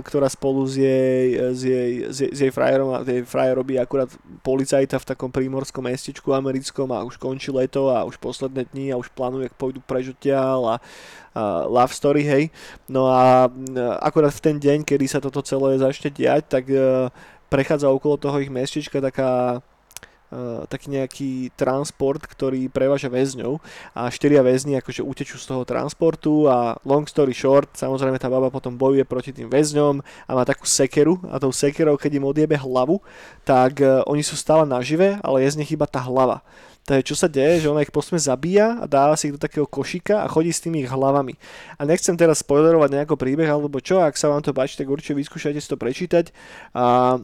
ktorá 0.00 0.24
spolu 0.32 0.64
s 0.64 0.80
jej, 0.80 1.36
s 1.36 1.60
jej, 1.60 1.92
s 2.08 2.16
jej, 2.24 2.30
s 2.32 2.38
jej 2.40 2.52
frajerom, 2.52 2.96
jej 3.04 3.20
frajer 3.28 3.60
robí 3.60 3.76
akurát 3.76 4.08
policajta 4.40 4.96
v 4.96 5.08
takom 5.12 5.28
prímorskom 5.28 5.84
mestečku 5.84 6.32
americkom 6.32 6.88
a 6.96 7.04
už 7.04 7.20
končí 7.20 7.52
leto 7.52 7.92
a 7.92 8.08
už 8.08 8.16
posledné 8.16 8.64
dni 8.72 8.96
a 8.96 9.00
už 9.00 9.12
plánuje, 9.12 9.52
ak 9.52 9.60
pôjdu 9.60 9.84
preč 9.84 10.08
a, 10.32 10.48
a 10.64 10.74
love 11.68 11.92
story, 11.92 12.24
hej. 12.24 12.44
No 12.88 13.12
a 13.12 13.52
akurát 14.00 14.32
v 14.32 14.44
ten 14.48 14.56
deň, 14.56 14.80
kedy 14.88 15.04
sa 15.04 15.20
toto 15.20 15.44
celé 15.44 15.76
začne 15.76 16.08
diať, 16.08 16.48
tak 16.48 16.64
uh, 16.72 17.12
prechádza 17.52 17.92
okolo 17.92 18.16
toho 18.16 18.40
ich 18.40 18.48
mestečka 18.48 19.02
taká 19.02 19.60
taký 20.70 20.86
nejaký 20.94 21.30
transport, 21.58 22.22
ktorý 22.22 22.70
preváža 22.70 23.10
väzňov 23.10 23.58
a 23.98 24.06
štyria 24.08 24.46
väzni 24.46 24.78
akože 24.78 25.02
utečú 25.02 25.36
z 25.36 25.50
toho 25.50 25.62
transportu 25.66 26.46
a 26.46 26.78
long 26.86 27.02
story 27.04 27.34
short, 27.34 27.74
samozrejme 27.74 28.14
tá 28.22 28.30
baba 28.30 28.46
potom 28.46 28.78
bojuje 28.78 29.02
proti 29.02 29.34
tým 29.34 29.50
väzňom 29.50 29.98
a 30.00 30.30
má 30.30 30.46
takú 30.46 30.70
sekeru 30.70 31.18
a 31.26 31.42
tou 31.42 31.50
sekerou, 31.50 31.98
keď 31.98 32.22
im 32.22 32.28
odjebe 32.30 32.54
hlavu, 32.54 33.02
tak 33.42 33.82
uh, 33.82 34.06
oni 34.06 34.22
sú 34.22 34.38
stále 34.38 34.62
nažive, 34.62 35.18
ale 35.26 35.42
je 35.42 35.50
z 35.50 35.58
nich 35.58 35.74
iba 35.74 35.90
tá 35.90 35.98
hlava. 35.98 36.46
Takže 36.86 37.06
čo 37.06 37.14
sa 37.14 37.28
deje, 37.30 37.66
že 37.66 37.70
ona 37.70 37.84
ich 37.84 37.92
postupne 37.92 38.18
zabíja 38.18 38.80
a 38.80 38.88
dáva 38.88 39.14
si 39.14 39.30
ich 39.30 39.36
do 39.36 39.42
takého 39.42 39.68
košíka 39.68 40.24
a 40.24 40.30
chodí 40.32 40.50
s 40.50 40.64
tými 40.64 40.82
ich 40.82 40.90
hlavami. 40.90 41.36
A 41.78 41.86
nechcem 41.86 42.16
teraz 42.18 42.42
spoilerovať 42.42 42.90
nejaký 42.90 43.14
príbeh 43.14 43.46
alebo 43.46 43.78
čo, 43.78 44.00
ak 44.02 44.18
sa 44.18 44.32
vám 44.32 44.42
to 44.42 44.50
páči, 44.50 44.80
tak 44.80 44.90
určite 44.90 45.14
vyskúšajte 45.14 45.60
si 45.60 45.70
to 45.70 45.76
prečítať. 45.78 46.34
A 46.74 47.18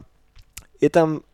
je 0.78 0.86
tam, 0.92 1.24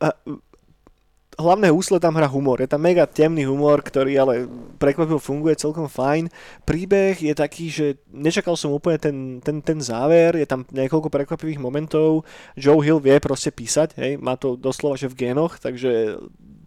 hlavné 1.38 1.72
úsle 1.72 1.96
tam 1.96 2.16
hra 2.16 2.28
humor. 2.28 2.60
Je 2.60 2.68
tam 2.68 2.84
mega 2.84 3.08
temný 3.08 3.48
humor, 3.48 3.80
ktorý 3.80 4.12
ale 4.20 4.34
prekvapil 4.76 5.16
funguje 5.16 5.56
celkom 5.56 5.88
fajn. 5.88 6.28
Príbeh 6.68 7.16
je 7.16 7.32
taký, 7.32 7.72
že 7.72 7.86
nečakal 8.12 8.58
som 8.58 8.74
úplne 8.74 8.98
ten, 9.00 9.16
ten, 9.40 9.64
ten 9.64 9.78
záver, 9.80 10.36
je 10.36 10.48
tam 10.48 10.68
niekoľko 10.68 11.08
prekvapivých 11.08 11.62
momentov. 11.62 12.28
Joe 12.56 12.80
Hill 12.84 13.00
vie 13.00 13.16
proste 13.22 13.48
písať, 13.48 13.96
hej, 13.96 14.12
má 14.20 14.36
to 14.36 14.58
doslova 14.58 14.94
že 14.98 15.08
v 15.08 15.28
génoch, 15.28 15.56
takže 15.56 16.20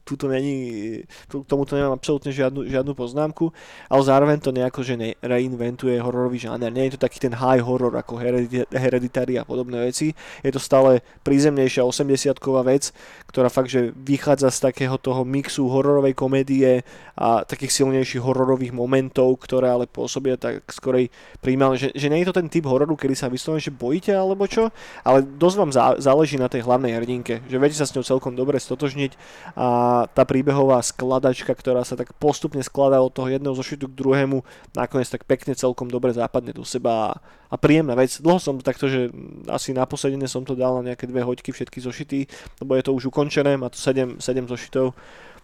tuto 0.05 0.29
není, 0.29 1.01
tomuto 1.49 1.73
nemám 1.73 1.97
absolútne 1.97 2.29
žiadnu, 2.29 2.69
žiadnu 2.69 2.93
poznámku, 2.93 3.49
ale 3.89 4.01
zároveň 4.05 4.37
to 4.37 4.53
nejako, 4.53 4.85
že 4.85 4.93
ne, 4.93 5.17
reinventuje 5.17 5.97
hororový 5.97 6.45
žáner. 6.45 6.69
Nie 6.69 6.87
je 6.87 6.95
to 6.95 7.09
taký 7.09 7.17
ten 7.17 7.33
high 7.33 7.59
horror 7.59 7.97
ako 7.97 8.21
Hereditary 8.69 9.41
a 9.41 9.43
podobné 9.43 9.89
veci. 9.89 10.13
Je 10.45 10.53
to 10.53 10.61
stále 10.61 11.01
prízemnejšia 11.25 11.81
80-ková 11.81 12.61
vec, 12.69 12.93
ktorá 13.25 13.49
fakt, 13.49 13.73
že 13.73 13.89
vychádza 13.97 14.53
z 14.53 14.69
takého 14.69 15.01
toho 15.01 15.25
mixu 15.25 15.65
hororovej 15.65 16.13
komédie 16.13 16.85
a 17.17 17.41
takých 17.41 17.81
silnejších 17.81 18.21
hororových 18.21 18.77
momentov, 18.77 19.41
ktoré 19.41 19.73
ale 19.73 19.89
pôsobia 19.89 20.37
tak 20.37 20.61
skorej 20.69 21.09
príjmane, 21.41 21.81
že, 21.81 21.89
že 21.97 22.13
nie 22.13 22.21
je 22.21 22.29
to 22.29 22.37
ten 22.37 22.47
typ 22.47 22.69
hororu, 22.69 22.93
kedy 22.93 23.17
sa 23.17 23.25
vyslovene, 23.25 23.63
že 23.63 23.73
bojíte 23.73 24.13
alebo 24.13 24.45
čo, 24.45 24.69
ale 25.01 25.25
dosť 25.25 25.55
vám 25.57 25.71
záleží 25.97 26.37
na 26.37 26.45
tej 26.45 26.61
hlavnej 26.61 26.93
hrdinke, 26.93 27.41
že 27.49 27.57
viete 27.57 27.73
sa 27.73 27.89
s 27.89 27.95
ňou 27.97 28.05
celkom 28.05 28.37
dobre 28.37 28.61
stotožniť 28.61 29.17
a 29.57 29.94
tá 30.11 30.27
príbehová 30.27 30.83
skladačka, 30.83 31.55
ktorá 31.55 31.87
sa 31.87 31.95
tak 31.95 32.11
postupne 32.19 32.59
skladá 32.59 32.99
od 32.99 33.15
toho 33.15 33.31
jedného 33.31 33.55
zošitu 33.55 33.87
k 33.87 33.97
druhému, 33.97 34.43
nakoniec 34.75 35.07
tak 35.07 35.23
pekne 35.23 35.55
celkom 35.55 35.87
dobre 35.87 36.11
západne 36.11 36.51
do 36.51 36.67
seba 36.67 37.15
a 37.47 37.55
príjemná 37.55 37.95
vec. 37.95 38.19
Dlho 38.19 38.35
som 38.43 38.59
takto, 38.59 38.91
že 38.91 39.07
asi 39.47 39.71
na 39.71 39.87
posledne 39.87 40.27
som 40.27 40.43
to 40.43 40.59
dal 40.59 40.83
na 40.83 40.91
nejaké 40.91 41.07
dve 41.07 41.23
hoďky 41.23 41.55
všetky 41.55 41.79
zošity, 41.79 42.19
lebo 42.59 42.75
je 42.75 42.83
to 42.83 42.91
už 42.91 43.07
ukončené, 43.15 43.55
má 43.55 43.71
to 43.71 43.79
7, 43.79 44.19
7 44.19 44.51
zošitov, 44.51 44.91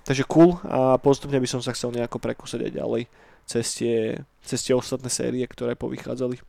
takže 0.04 0.28
cool 0.28 0.60
a 0.68 1.00
postupne 1.00 1.40
by 1.40 1.48
som 1.48 1.64
sa 1.64 1.72
chcel 1.72 1.96
nejako 1.96 2.20
prekúsať 2.20 2.68
aj 2.68 2.72
ďalej 2.76 3.04
cez 3.48 3.66
tie, 3.80 3.98
cez 4.44 4.60
tie 4.62 4.76
ostatné 4.76 5.08
série, 5.08 5.44
ktoré 5.48 5.80
povychádzali 5.80 6.40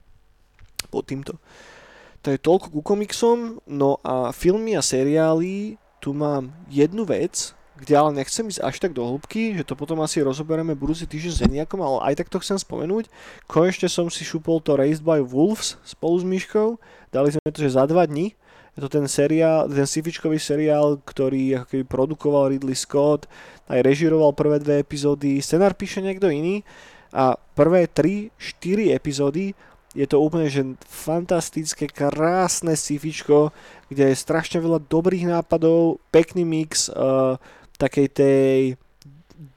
pod 0.91 1.07
týmto. 1.07 1.39
To 2.23 2.31
je 2.31 2.39
toľko 2.39 2.71
ku 2.71 2.81
komiksom, 2.87 3.59
no 3.67 3.99
a 4.07 4.31
filmy 4.31 4.79
a 4.79 4.83
seriály, 4.83 5.75
tu 5.99 6.15
mám 6.15 6.55
jednu 6.71 7.03
vec, 7.03 7.55
kde 7.83 7.99
ale 7.99 8.15
nechcem 8.15 8.47
ísť 8.47 8.63
až 8.63 8.79
tak 8.79 8.95
do 8.95 9.03
hĺbky, 9.03 9.59
že 9.59 9.67
to 9.67 9.75
potom 9.75 9.99
asi 10.07 10.23
rozoberieme 10.23 10.79
budúci 10.79 11.11
týždeň 11.11 11.33
s 11.35 11.43
Eniakom, 11.43 11.83
ale 11.83 12.15
aj 12.15 12.23
tak 12.23 12.31
to 12.31 12.39
chcem 12.39 12.55
spomenúť. 12.55 13.11
Konečne 13.51 13.91
som 13.91 14.07
si 14.07 14.23
šupol 14.23 14.63
to 14.63 14.79
Raised 14.79 15.03
by 15.03 15.19
Wolves 15.19 15.83
spolu 15.83 16.23
s 16.23 16.25
Myškou, 16.25 16.79
dali 17.11 17.35
sme 17.35 17.43
to, 17.51 17.59
že 17.59 17.75
za 17.75 17.83
dva 17.91 18.07
dní. 18.07 18.39
Je 18.73 18.81
to 18.81 18.89
ten 18.89 19.05
seriál, 19.05 19.69
ten 19.69 19.85
sifičkový 19.85 20.41
seriál, 20.41 21.03
ktorý 21.03 21.61
ako 21.61 21.67
keby 21.69 21.85
produkoval 21.85 22.55
Ridley 22.55 22.79
Scott, 22.79 23.29
aj 23.69 23.85
režiroval 23.85 24.33
prvé 24.33 24.63
dve 24.63 24.81
epizódy, 24.81 25.43
scenár 25.43 25.77
píše 25.77 26.01
niekto 26.01 26.33
iný 26.33 26.65
a 27.13 27.37
prvé 27.37 27.91
3-4 27.91 28.97
epizódy 28.97 29.53
je 29.93 30.09
to 30.09 30.25
úplne 30.25 30.49
že 30.49 30.65
fantastické, 30.89 31.85
krásne 31.85 32.73
sifičko, 32.73 33.53
kde 33.93 34.13
je 34.13 34.17
strašne 34.17 34.57
veľa 34.57 34.89
dobrých 34.89 35.29
nápadov, 35.29 36.01
pekný 36.09 36.49
mix 36.49 36.89
uh, 36.89 37.37
takej 37.83 38.09
tej 38.15 38.57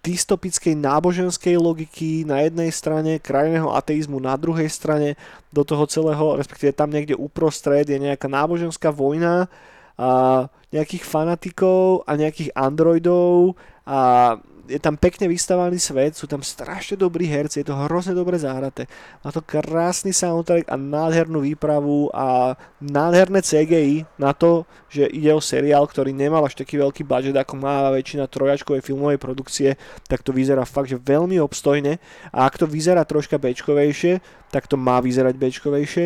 dystopickej 0.01 0.77
náboženskej 0.77 1.57
logiky 1.57 2.25
na 2.25 2.45
jednej 2.45 2.69
strane, 2.73 3.21
krajného 3.21 3.73
ateizmu 3.73 4.17
na 4.17 4.37
druhej 4.37 4.69
strane, 4.69 5.17
do 5.53 5.61
toho 5.61 5.85
celého, 5.85 6.37
respektíve 6.37 6.73
tam 6.73 6.93
niekde 6.93 7.17
uprostred 7.17 7.85
je 7.85 7.97
nejaká 7.97 8.25
náboženská 8.25 8.89
vojna 8.89 9.49
a 9.95 10.45
nejakých 10.73 11.05
fanatikov 11.07 12.03
a 12.03 12.17
nejakých 12.19 12.51
androidov 12.53 13.55
a 13.87 14.35
je 14.65 14.79
tam 14.81 14.97
pekne 14.97 15.29
vystavaný 15.29 15.77
svet, 15.77 16.17
sú 16.17 16.25
tam 16.25 16.41
strašne 16.41 16.97
dobrí 16.97 17.29
herci, 17.29 17.61
je 17.61 17.69
to 17.69 17.77
hrozne 17.85 18.17
dobre 18.17 18.37
zahraté. 18.37 18.89
Má 19.21 19.29
to 19.29 19.41
krásny 19.45 20.11
soundtrack 20.11 20.69
a 20.69 20.75
nádhernú 20.75 21.45
výpravu 21.45 22.09
a 22.13 22.57
nádherné 22.81 23.45
CGI 23.45 24.05
na 24.17 24.33
to, 24.33 24.65
že 24.89 25.05
ide 25.09 25.31
o 25.33 25.41
seriál, 25.41 25.85
ktorý 25.85 26.11
nemal 26.13 26.41
až 26.45 26.57
taký 26.57 26.81
veľký 26.81 27.05
budget, 27.05 27.37
ako 27.37 27.53
má 27.57 27.89
väčšina 27.93 28.25
trojačkovej 28.25 28.81
filmovej 28.81 29.19
produkcie, 29.21 29.69
tak 30.09 30.25
to 30.25 30.33
vyzerá 30.33 30.65
fakt, 30.65 30.89
že 30.89 31.01
veľmi 31.01 31.37
obstojne 31.41 32.01
a 32.33 32.49
ak 32.49 32.57
to 32.61 32.65
vyzerá 32.65 33.05
troška 33.05 33.37
bečkovejšie, 33.37 34.19
tak 34.49 34.65
to 34.65 34.75
má 34.75 34.97
vyzerať 35.01 35.35
bečkovejšie. 35.37 36.05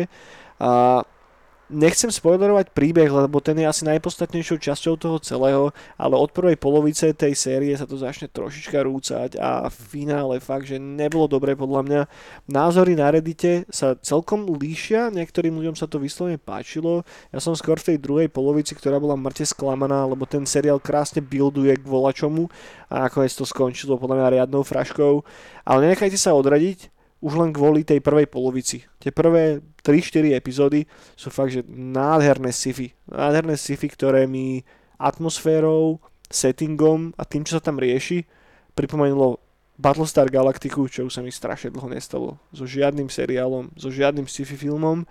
A 0.60 1.00
nechcem 1.70 2.10
spoilerovať 2.10 2.74
príbeh, 2.74 3.06
lebo 3.06 3.38
ten 3.38 3.56
je 3.56 3.66
asi 3.66 3.86
najpodstatnejšou 3.86 4.58
časťou 4.58 4.94
toho 4.98 5.16
celého, 5.22 5.64
ale 5.94 6.14
od 6.18 6.34
prvej 6.34 6.58
polovice 6.58 7.14
tej 7.14 7.38
série 7.38 7.72
sa 7.78 7.86
to 7.86 7.94
začne 7.94 8.26
trošička 8.26 8.82
rúcať 8.82 9.38
a 9.38 9.70
v 9.70 9.78
finále 9.88 10.42
fakt, 10.42 10.66
že 10.66 10.82
nebolo 10.82 11.30
dobre 11.30 11.54
podľa 11.54 11.80
mňa. 11.86 12.00
Názory 12.50 12.98
na 12.98 13.08
Reddite 13.14 13.70
sa 13.70 13.94
celkom 14.02 14.50
líšia, 14.50 15.14
niektorým 15.14 15.54
ľuďom 15.54 15.78
sa 15.78 15.86
to 15.86 16.02
vyslovene 16.02 16.36
páčilo. 16.36 17.06
Ja 17.30 17.38
som 17.38 17.54
skôr 17.54 17.78
v 17.78 17.94
tej 17.94 17.98
druhej 18.02 18.28
polovici, 18.28 18.74
ktorá 18.74 18.98
bola 18.98 19.14
mŕte 19.14 19.46
sklamaná, 19.46 20.04
lebo 20.10 20.26
ten 20.26 20.42
seriál 20.44 20.82
krásne 20.82 21.22
builduje 21.22 21.78
k 21.78 21.86
volačomu 21.86 22.50
a 22.90 23.06
nakoniec 23.06 23.32
to 23.32 23.46
skončilo 23.46 23.96
podľa 23.96 24.16
mňa 24.18 24.34
riadnou 24.36 24.66
fraškou. 24.66 25.22
Ale 25.62 25.78
nenechajte 25.86 26.18
sa 26.18 26.34
odradiť, 26.34 26.99
už 27.20 27.32
len 27.36 27.52
kvôli 27.52 27.84
tej 27.84 28.00
prvej 28.00 28.26
polovici. 28.28 28.84
Tie 28.96 29.12
prvé 29.12 29.60
3-4 29.84 30.32
epizódy 30.32 30.88
sú 31.16 31.28
fakt, 31.28 31.52
že 31.52 31.62
nádherné 31.68 32.48
sci-fi. 32.48 32.96
Nádherné 33.12 33.60
sci-fi, 33.60 33.92
ktoré 33.92 34.24
mi 34.24 34.64
atmosférou, 34.96 36.00
settingom 36.32 37.12
a 37.20 37.22
tým, 37.28 37.44
čo 37.44 37.60
sa 37.60 37.62
tam 37.62 37.76
rieši, 37.76 38.24
pripomenulo 38.72 39.36
Battlestar 39.80 40.28
Galactiku, 40.28 40.88
čo 40.88 41.08
už 41.08 41.12
sa 41.12 41.24
mi 41.24 41.32
strašne 41.32 41.72
dlho 41.72 41.88
nestalo. 41.88 42.36
So 42.52 42.68
žiadnym 42.68 43.08
seriálom, 43.08 43.72
so 43.76 43.88
žiadnym 43.88 44.28
sci-fi 44.28 44.56
filmom 44.56 45.04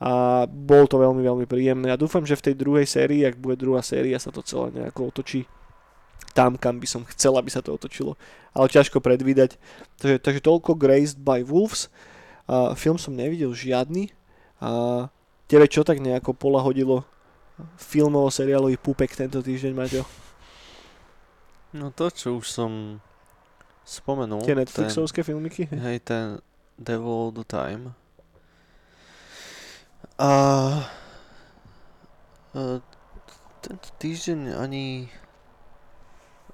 a 0.00 0.46
bol 0.46 0.86
to 0.86 0.98
veľmi, 0.98 1.22
veľmi 1.22 1.46
príjemné. 1.46 1.90
A 1.90 2.00
dúfam, 2.00 2.22
že 2.26 2.38
v 2.38 2.50
tej 2.50 2.54
druhej 2.58 2.86
sérii, 2.86 3.26
ak 3.26 3.38
bude 3.38 3.58
druhá 3.58 3.82
séria, 3.82 4.18
sa 4.18 4.34
to 4.34 4.42
celé 4.42 4.70
nejako 4.74 5.10
otočí 5.14 5.46
tam, 6.30 6.54
kam 6.56 6.78
by 6.78 6.86
som 6.86 7.02
chcel, 7.10 7.34
aby 7.36 7.50
sa 7.50 7.62
to 7.62 7.74
otočilo. 7.74 8.14
Ale 8.54 8.70
ťažko 8.70 9.02
predvídať. 9.02 9.58
Takže, 9.98 10.18
takže 10.22 10.40
toľko 10.42 10.78
Graced 10.78 11.18
by 11.22 11.42
Wolves. 11.46 11.90
Uh, 12.50 12.74
film 12.74 12.98
som 12.98 13.14
nevidel 13.14 13.54
žiadny. 13.54 14.10
A 14.62 15.06
tebe 15.50 15.66
čo 15.66 15.82
tak 15.86 16.02
nejako 16.02 16.34
pola 16.34 16.62
hodilo 16.62 17.06
filmovo 17.76 18.30
seriálový 18.32 18.80
púpek 18.80 19.12
tento 19.12 19.44
týždeň, 19.44 19.72
Maťo? 19.74 20.02
No 21.76 21.94
to, 21.94 22.10
čo 22.10 22.42
už 22.42 22.46
som 22.50 22.98
spomenul. 23.86 24.42
Tie 24.42 24.58
Netflixovské 24.58 25.22
ten, 25.22 25.28
filmiky? 25.34 25.62
Hej, 25.70 26.02
ten 26.06 26.42
Devil 26.78 27.10
All 27.10 27.34
the 27.34 27.46
Time. 27.46 27.94
A 30.20 30.30
uh, 32.54 32.78
tento 33.60 33.88
týždeň 34.00 34.56
ani 34.56 35.12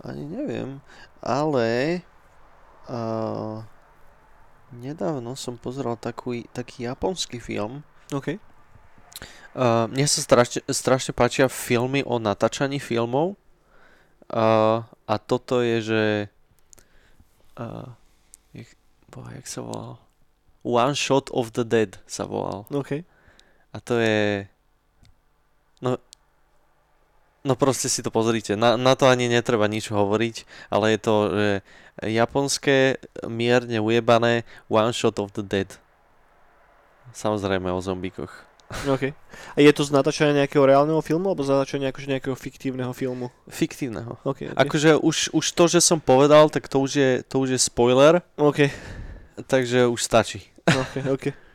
ani 0.06 0.24
neviem, 0.24 0.78
ale 1.18 2.00
uh, 2.86 3.66
nedávno 4.70 5.34
som 5.34 5.58
pozeral 5.58 5.98
taký, 5.98 6.46
taký 6.54 6.86
japonský 6.86 7.42
film. 7.42 7.82
OK. 8.14 8.38
Uh, 9.56 9.88
mne 9.90 10.06
sa 10.06 10.20
strašne, 10.20 10.60
strašne 10.68 11.12
páčia 11.16 11.48
filmy 11.50 12.04
o 12.04 12.20
natáčaní 12.20 12.76
filmov 12.76 13.34
uh, 14.30 14.84
a 14.86 15.14
toto 15.16 15.64
je, 15.64 15.76
že 15.80 16.02
uh, 17.56 17.88
jak, 18.52 18.68
boha, 19.08 19.32
jak 19.34 19.46
sa 19.48 19.64
volal? 19.64 19.94
One 20.66 20.98
Shot 20.98 21.30
of 21.30 21.54
the 21.54 21.64
Dead 21.64 21.96
sa 22.04 22.26
volal. 22.26 22.66
OK. 22.74 23.06
A 23.72 23.76
to 23.80 23.96
je 24.02 24.50
No 27.46 27.54
proste 27.54 27.86
si 27.86 28.02
to 28.02 28.10
pozrite. 28.10 28.58
Na, 28.58 28.74
na 28.74 28.98
to 28.98 29.06
ani 29.06 29.30
netreba 29.30 29.70
nič 29.70 29.94
hovoriť, 29.94 30.42
ale 30.66 30.98
je 30.98 30.98
to 30.98 31.14
že 31.30 31.50
japonské, 32.02 32.98
mierne 33.22 33.78
ujebané 33.78 34.42
One 34.66 34.90
Shot 34.90 35.22
of 35.22 35.30
the 35.38 35.46
Dead. 35.46 35.70
Samozrejme 37.14 37.70
o 37.70 37.78
zombíkoch. 37.78 38.34
OK. 38.94 39.14
A 39.54 39.58
je 39.62 39.70
to 39.70 39.86
z 39.86 39.94
natáčania 39.94 40.44
nejakého 40.44 40.66
reálneho 40.66 40.98
filmu, 40.98 41.30
alebo 41.30 41.46
z 41.46 41.54
natáčania 41.54 41.94
akože 41.94 42.10
nejakého 42.10 42.34
fiktívneho 42.34 42.90
filmu? 42.90 43.30
Fiktívneho. 43.46 44.18
Okay, 44.26 44.50
okay. 44.50 44.58
Akože 44.58 44.98
už, 44.98 45.30
už 45.30 45.46
to, 45.54 45.64
že 45.70 45.80
som 45.80 46.02
povedal, 46.02 46.50
tak 46.50 46.66
to 46.66 46.82
už 46.82 46.90
je, 46.98 47.10
to 47.22 47.38
už 47.38 47.54
je 47.54 47.60
spoiler. 47.62 48.26
OK. 48.34 48.66
Takže 49.46 49.86
už 49.86 50.02
stačí. 50.02 50.42
OK, 50.66 50.94
OK. 51.14 51.26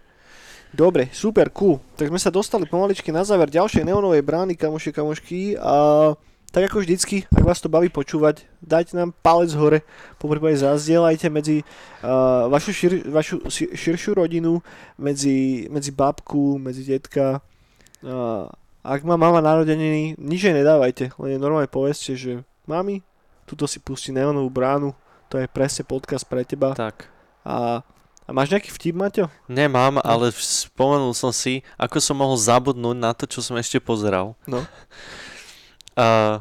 Dobre, 0.72 1.12
super, 1.12 1.52
cool. 1.52 1.84
Tak 2.00 2.08
sme 2.08 2.20
sa 2.20 2.32
dostali 2.32 2.64
pomaličky 2.64 3.12
na 3.12 3.28
záver 3.28 3.52
ďalšej 3.52 3.84
neonovej 3.84 4.24
brány, 4.24 4.56
kamoši, 4.56 4.96
kamošky. 4.96 5.60
A 5.60 6.16
tak 6.52 6.68
ako 6.68 6.84
vždycky, 6.84 7.28
ak 7.32 7.48
vás 7.48 7.64
to 7.64 7.72
baví 7.72 7.88
počúvať, 7.88 8.44
dajte 8.60 8.96
nám 8.96 9.16
palec 9.24 9.56
hore, 9.56 9.88
po 10.20 10.28
prípade 10.28 10.60
zazdieľajte 10.60 11.32
medzi 11.32 11.64
uh, 12.04 12.52
vašu, 12.52 12.72
šir, 12.76 13.08
vašu 13.08 13.48
širšiu 13.52 14.20
rodinu, 14.20 14.60
medzi, 15.00 15.68
medzi 15.72 15.96
babku, 15.96 16.60
medzi 16.60 16.84
detka. 16.84 17.40
Uh, 18.04 18.52
ak 18.84 19.00
má 19.08 19.16
mama 19.16 19.40
narodeniny, 19.40 20.20
nič 20.20 20.44
jej 20.44 20.52
nedávajte, 20.52 21.16
len 21.24 21.40
normálne 21.40 21.72
povedzte, 21.72 22.20
že 22.20 22.44
mami, 22.68 23.00
tuto 23.48 23.64
si 23.64 23.80
pustí 23.80 24.12
neonovú 24.12 24.52
bránu, 24.52 24.92
to 25.32 25.40
je 25.40 25.48
presne 25.48 25.88
podcast 25.88 26.28
pre 26.28 26.44
teba. 26.44 26.76
Tak. 26.76 27.08
A 27.48 27.80
a 28.32 28.34
máš 28.34 28.48
nejaký 28.56 28.72
vtip, 28.72 28.96
Maťo? 28.96 29.28
Nemám, 29.52 30.00
no. 30.00 30.08
ale 30.08 30.32
spomenul 30.32 31.12
som 31.12 31.36
si, 31.36 31.68
ako 31.76 32.00
som 32.00 32.16
mohol 32.16 32.40
zabudnúť 32.40 32.96
na 32.96 33.12
to, 33.12 33.28
čo 33.28 33.44
som 33.44 33.60
ešte 33.60 33.84
pozeral. 33.84 34.40
No. 34.48 34.64
Uh, 36.00 36.40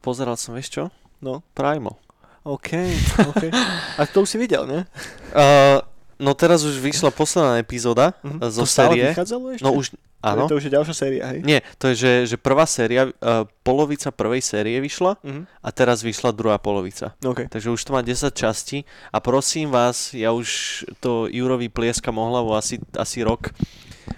pozeral 0.00 0.40
som, 0.40 0.56
vieš 0.56 0.72
čo? 0.72 0.84
No. 1.20 1.44
Primal. 1.52 2.00
OK, 2.48 2.80
OK. 3.28 3.52
A 4.00 4.08
to 4.08 4.24
už 4.24 4.32
si 4.32 4.36
videl, 4.40 4.64
ne? 4.64 4.88
Uh, 5.36 5.84
no 6.18 6.32
teraz 6.34 6.62
už 6.62 6.78
vyšla 6.78 7.10
posledná 7.10 7.58
epizóda 7.60 8.14
uh-huh. 8.22 8.50
zo 8.50 8.64
to 8.64 8.70
série. 8.70 9.14
ešte? 9.14 9.64
No 9.64 9.74
už, 9.74 9.94
Áno. 10.24 10.48
To, 10.48 10.56
je, 10.56 10.56
to 10.56 10.56
už 10.56 10.64
je 10.64 10.72
ďalšia 10.72 10.94
séria, 10.96 11.24
hej? 11.36 11.40
Nie, 11.44 11.60
to 11.76 11.92
je, 11.92 11.94
že, 12.00 12.12
že 12.32 12.36
prvá 12.40 12.64
séria, 12.64 13.12
uh, 13.12 13.44
polovica 13.60 14.08
prvej 14.08 14.40
série 14.40 14.80
vyšla 14.80 15.20
uh-huh. 15.20 15.44
a 15.44 15.68
teraz 15.68 16.00
vyšla 16.00 16.32
druhá 16.32 16.56
polovica. 16.56 17.12
Okay. 17.20 17.44
Takže 17.44 17.68
už 17.68 17.80
to 17.84 17.92
má 17.92 18.00
10 18.00 18.32
častí 18.32 18.88
a 19.12 19.20
prosím 19.20 19.68
vás, 19.68 20.16
ja 20.16 20.32
už 20.32 20.80
to 21.04 21.28
Jurovi 21.28 21.68
plieskam 21.68 22.16
o 22.16 22.24
hlavu 22.32 22.56
asi, 22.56 22.80
asi 22.96 23.20
rok. 23.20 23.52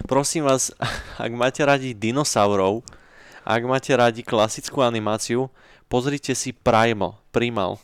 Prosím 0.06 0.46
vás, 0.46 0.70
ak 1.24 1.32
máte 1.34 1.66
radi 1.66 1.90
dinosaurov, 1.90 2.86
ak 3.42 3.62
máte 3.66 3.90
radi 3.90 4.22
klasickú 4.22 4.86
animáciu, 4.86 5.50
pozrite 5.90 6.38
si 6.38 6.54
Primal. 6.54 7.18
Primal. 7.34 7.82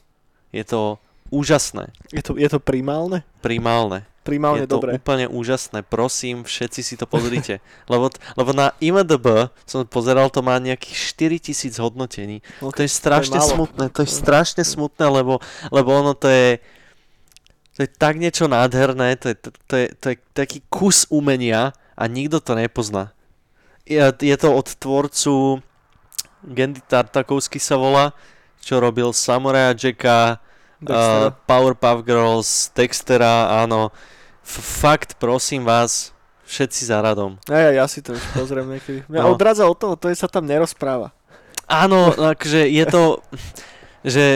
Je 0.54 0.62
to 0.62 1.02
úžasné. 1.32 1.88
Je 2.12 2.20
to, 2.20 2.36
je 2.36 2.46
to 2.46 2.60
primálne? 2.60 3.24
Primálne. 3.40 4.04
Primálne 4.22 4.62
je 4.62 4.70
to 4.70 4.78
dobré. 4.78 4.94
úplne 4.94 5.26
úžasné. 5.26 5.82
Prosím, 5.82 6.46
všetci 6.46 6.80
si 6.84 6.94
to 6.94 7.10
pozrite. 7.10 7.58
lebo, 7.92 8.12
lebo 8.38 8.50
na 8.54 8.70
IMDB 8.78 9.50
som 9.66 9.82
pozeral, 9.82 10.30
to 10.30 10.44
má 10.46 10.60
nejakých 10.62 10.94
4000 11.50 11.82
hodnotení. 11.82 12.38
Okay. 12.62 12.70
To 12.70 12.80
je 12.86 12.90
strašne 12.92 13.40
to 13.40 13.42
je 13.42 13.50
smutné. 13.50 13.84
To 13.90 14.00
je 14.06 14.10
strašne 14.12 14.62
smutné, 14.62 15.10
lebo, 15.10 15.42
lebo 15.74 15.88
ono 15.90 16.14
to 16.14 16.30
je 16.30 16.62
to 17.72 17.78
je 17.82 17.88
tak 17.88 18.20
niečo 18.20 18.52
nádherné, 18.52 19.16
to 19.16 19.32
je, 19.32 19.36
to, 19.40 19.48
to, 19.64 19.74
je, 19.80 19.86
to 19.96 20.06
je 20.12 20.16
taký 20.36 20.60
kus 20.68 21.08
umenia 21.08 21.72
a 21.96 22.04
nikto 22.04 22.36
to 22.36 22.52
nepozná. 22.52 23.16
Je, 23.88 23.96
je 24.04 24.36
to 24.36 24.52
od 24.52 24.68
tvorcu 24.76 25.64
Gendy 26.44 26.84
Tartakovsky 26.84 27.56
sa 27.56 27.80
volá, 27.80 28.12
čo 28.60 28.76
robil 28.76 29.10
Samurai 29.16 29.72
Jacka, 29.72 30.36
uh, 30.90 31.30
Powerpuff 31.46 32.02
Girls, 32.02 32.70
Dextera, 32.74 33.62
áno. 33.62 33.94
F- 34.42 34.62
fakt, 34.82 35.18
prosím 35.22 35.62
vás, 35.62 36.10
všetci 36.46 36.90
za 36.90 36.98
radom. 36.98 37.38
Ja, 37.46 37.70
ja, 37.70 37.82
ja 37.82 37.86
si 37.86 38.02
to 38.02 38.18
už 38.18 38.24
pozriem 38.34 38.66
niekedy. 38.66 39.06
Mňa 39.06 39.22
no. 39.22 39.32
odradza 39.38 39.64
od 39.70 39.78
toho, 39.78 39.94
to 39.94 40.10
je 40.10 40.18
sa 40.18 40.26
tam 40.26 40.44
nerozpráva. 40.44 41.14
Áno, 41.70 42.10
akože 42.12 42.68
je 42.68 42.84
to, 42.90 43.02
že... 44.02 44.26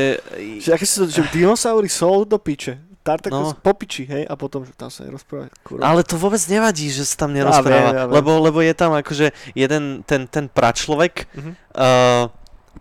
že 0.62 0.70
aké 0.72 0.86
si 0.86 1.02
to, 1.02 1.10
že 1.10 1.26
dinosaury 1.34 1.90
sú 1.90 2.22
do 2.22 2.38
piče. 2.38 2.80
Tartakus 3.06 3.54
no. 3.54 3.62
popiči, 3.62 4.02
hej, 4.02 4.26
a 4.26 4.34
potom, 4.34 4.66
že 4.66 4.74
tam 4.74 4.90
sa 4.90 5.06
nerozpráva. 5.06 5.46
Kurva. 5.62 5.86
Ale 5.86 6.02
to 6.02 6.18
vôbec 6.18 6.42
nevadí, 6.50 6.90
že 6.90 7.06
sa 7.06 7.22
tam 7.22 7.38
nerozpráva, 7.38 7.70
ja, 7.70 7.86
viem, 7.86 7.98
ja, 8.02 8.04
viem. 8.10 8.14
Lebo, 8.18 8.30
lebo 8.42 8.58
je 8.66 8.74
tam 8.74 8.98
akože 8.98 9.30
jeden, 9.54 10.02
ten, 10.02 10.26
ten 10.26 10.50
pračlovek 10.50 11.30
uh-huh. 11.30 11.54
uh, 11.78 12.24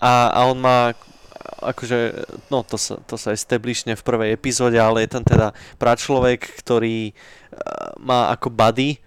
a, 0.01 0.13
a 0.33 0.39
on 0.49 0.57
má 0.57 0.97
akože, 1.61 2.27
no 2.49 2.65
to 2.65 2.77
sa, 2.77 2.99
to 3.05 3.15
sa 3.15 3.31
establishne 3.31 3.93
v 3.93 4.05
prvej 4.05 4.29
epizóde, 4.35 4.77
ale 4.77 5.05
je 5.05 5.15
tam 5.17 5.23
teda 5.23 5.53
pračlovek, 5.77 6.41
ktorý 6.61 7.11
uh, 7.11 7.95
má 8.01 8.33
ako 8.33 8.49
buddy, 8.51 8.97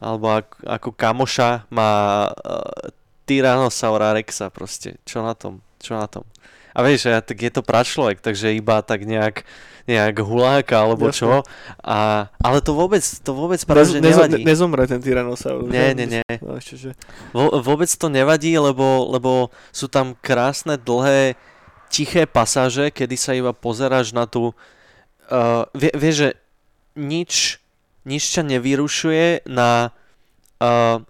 alebo 0.00 0.40
ako, 0.40 0.56
ako 0.66 0.88
kamoša, 0.96 1.50
má 1.68 1.92
uh, 2.32 2.90
Tyrannosaura 3.28 4.16
Rexa 4.16 4.50
proste. 4.50 4.98
Čo 5.06 5.22
na 5.22 5.36
tom? 5.38 5.62
Čo 5.78 5.94
na 5.96 6.10
tom? 6.10 6.26
A 6.72 6.80
vieš, 6.80 7.12
ja, 7.12 7.20
tak 7.20 7.36
je 7.36 7.52
to 7.52 7.60
pračlovek, 7.60 8.24
takže 8.24 8.56
iba 8.56 8.80
tak 8.80 9.04
nejak, 9.04 9.44
nejak 9.84 10.16
huláka 10.24 10.80
alebo 10.80 11.12
Jasne. 11.12 11.20
čo. 11.20 11.30
A, 11.84 12.32
ale 12.40 12.58
to 12.64 12.72
vôbec, 12.72 13.04
to 13.04 13.36
vôbec 13.36 13.60
práve, 13.68 13.92
že 13.92 14.00
Nez, 14.00 14.16
nevadí. 14.16 14.40
ne, 14.40 14.48
nezomre 14.48 14.88
ten 14.88 15.04
Tyrannosaurus. 15.04 15.68
Nie, 15.68 15.92
že? 15.92 15.96
nie, 16.00 16.06
nie. 16.16 16.32
No, 16.40 16.56
že... 16.56 16.96
Vôbec 17.36 17.92
to 17.92 18.08
nevadí, 18.08 18.56
lebo, 18.56 19.04
lebo 19.12 19.52
sú 19.68 19.84
tam 19.92 20.16
krásne, 20.24 20.80
dlhé, 20.80 21.36
tiché 21.92 22.24
pasáže, 22.24 22.88
kedy 22.88 23.16
sa 23.20 23.36
iba 23.36 23.52
pozeráš 23.52 24.16
na 24.16 24.24
tú... 24.24 24.56
Uh, 25.28 25.68
vie, 25.76 25.92
vieš, 25.92 26.16
že 26.16 26.30
nič, 26.96 27.32
nič 28.08 28.22
ťa 28.32 28.42
nevyrušuje 28.56 29.44
na... 29.52 29.92
Uh, 30.56 31.04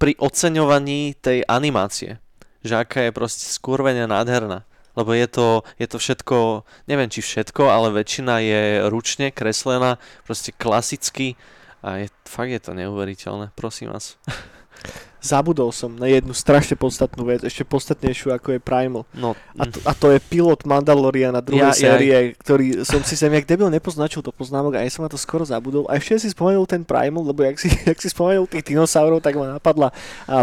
pri 0.00 0.16
oceňovaní 0.16 1.18
tej 1.20 1.44
animácie. 1.44 2.22
Že 2.64 2.74
aká 2.86 2.98
je 3.04 3.12
proste 3.12 3.44
skurvene 3.50 4.08
nádherná. 4.08 4.64
Lebo 4.96 5.14
je 5.14 5.26
to, 5.30 5.62
je 5.78 5.86
to 5.86 5.98
všetko, 5.98 6.66
neviem 6.90 7.06
či 7.06 7.22
všetko, 7.22 7.70
ale 7.70 7.94
väčšina 7.94 8.42
je 8.42 8.62
ručne 8.90 9.30
kreslená, 9.30 10.02
proste 10.26 10.50
klasicky 10.50 11.38
a 11.86 12.02
je, 12.02 12.06
fakt 12.26 12.50
je 12.50 12.58
to 12.58 12.74
neuveriteľné, 12.74 13.54
prosím 13.54 13.94
vás. 13.94 14.18
Zabudol 15.18 15.74
som 15.74 15.90
na 15.90 16.06
jednu 16.06 16.30
strašne 16.30 16.78
podstatnú 16.78 17.26
vec, 17.26 17.42
ešte 17.42 17.66
podstatnejšiu 17.66 18.30
ako 18.30 18.54
je 18.54 18.60
Primal. 18.62 19.02
No, 19.10 19.34
A 19.58 19.66
to, 19.66 19.78
a 19.82 19.92
to 19.92 20.06
je 20.14 20.22
pilot 20.22 20.62
Mandaloriana 20.62 21.42
druhej 21.42 21.74
Ja- 21.74 21.74
ja- 21.74 21.98
série, 21.98 22.38
ktorý 22.38 22.86
som 22.86 23.02
si 23.02 23.18
sem 23.18 23.26
jak 23.28 23.42
debil 23.42 23.66
nepoznačil 23.66 24.22
to 24.22 24.30
poznámok 24.30 24.78
a 24.78 24.86
ja 24.86 24.90
som 24.90 25.02
na 25.02 25.10
to 25.10 25.18
skoro 25.18 25.42
zabudol. 25.42 25.90
A 25.90 25.98
ešte 25.98 26.22
si 26.22 26.30
spomenul 26.30 26.64
ten 26.64 26.86
Primal, 26.86 27.26
lebo 27.26 27.42
jak 27.42 27.58
si, 27.58 27.66
jak 27.90 27.98
si 27.98 28.08
spomenul 28.08 28.46
tých 28.46 28.62
dinosaurov, 28.64 29.18
tak 29.18 29.34
ma 29.34 29.58
napadla 29.58 29.90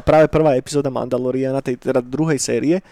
práve 0.03 0.27
prvá 0.27 0.60
epizóda 0.60 0.91
Mandaloriana, 0.91 1.64
tej 1.64 1.80
teda 1.80 2.03
druhej 2.03 2.38
série, 2.38 2.84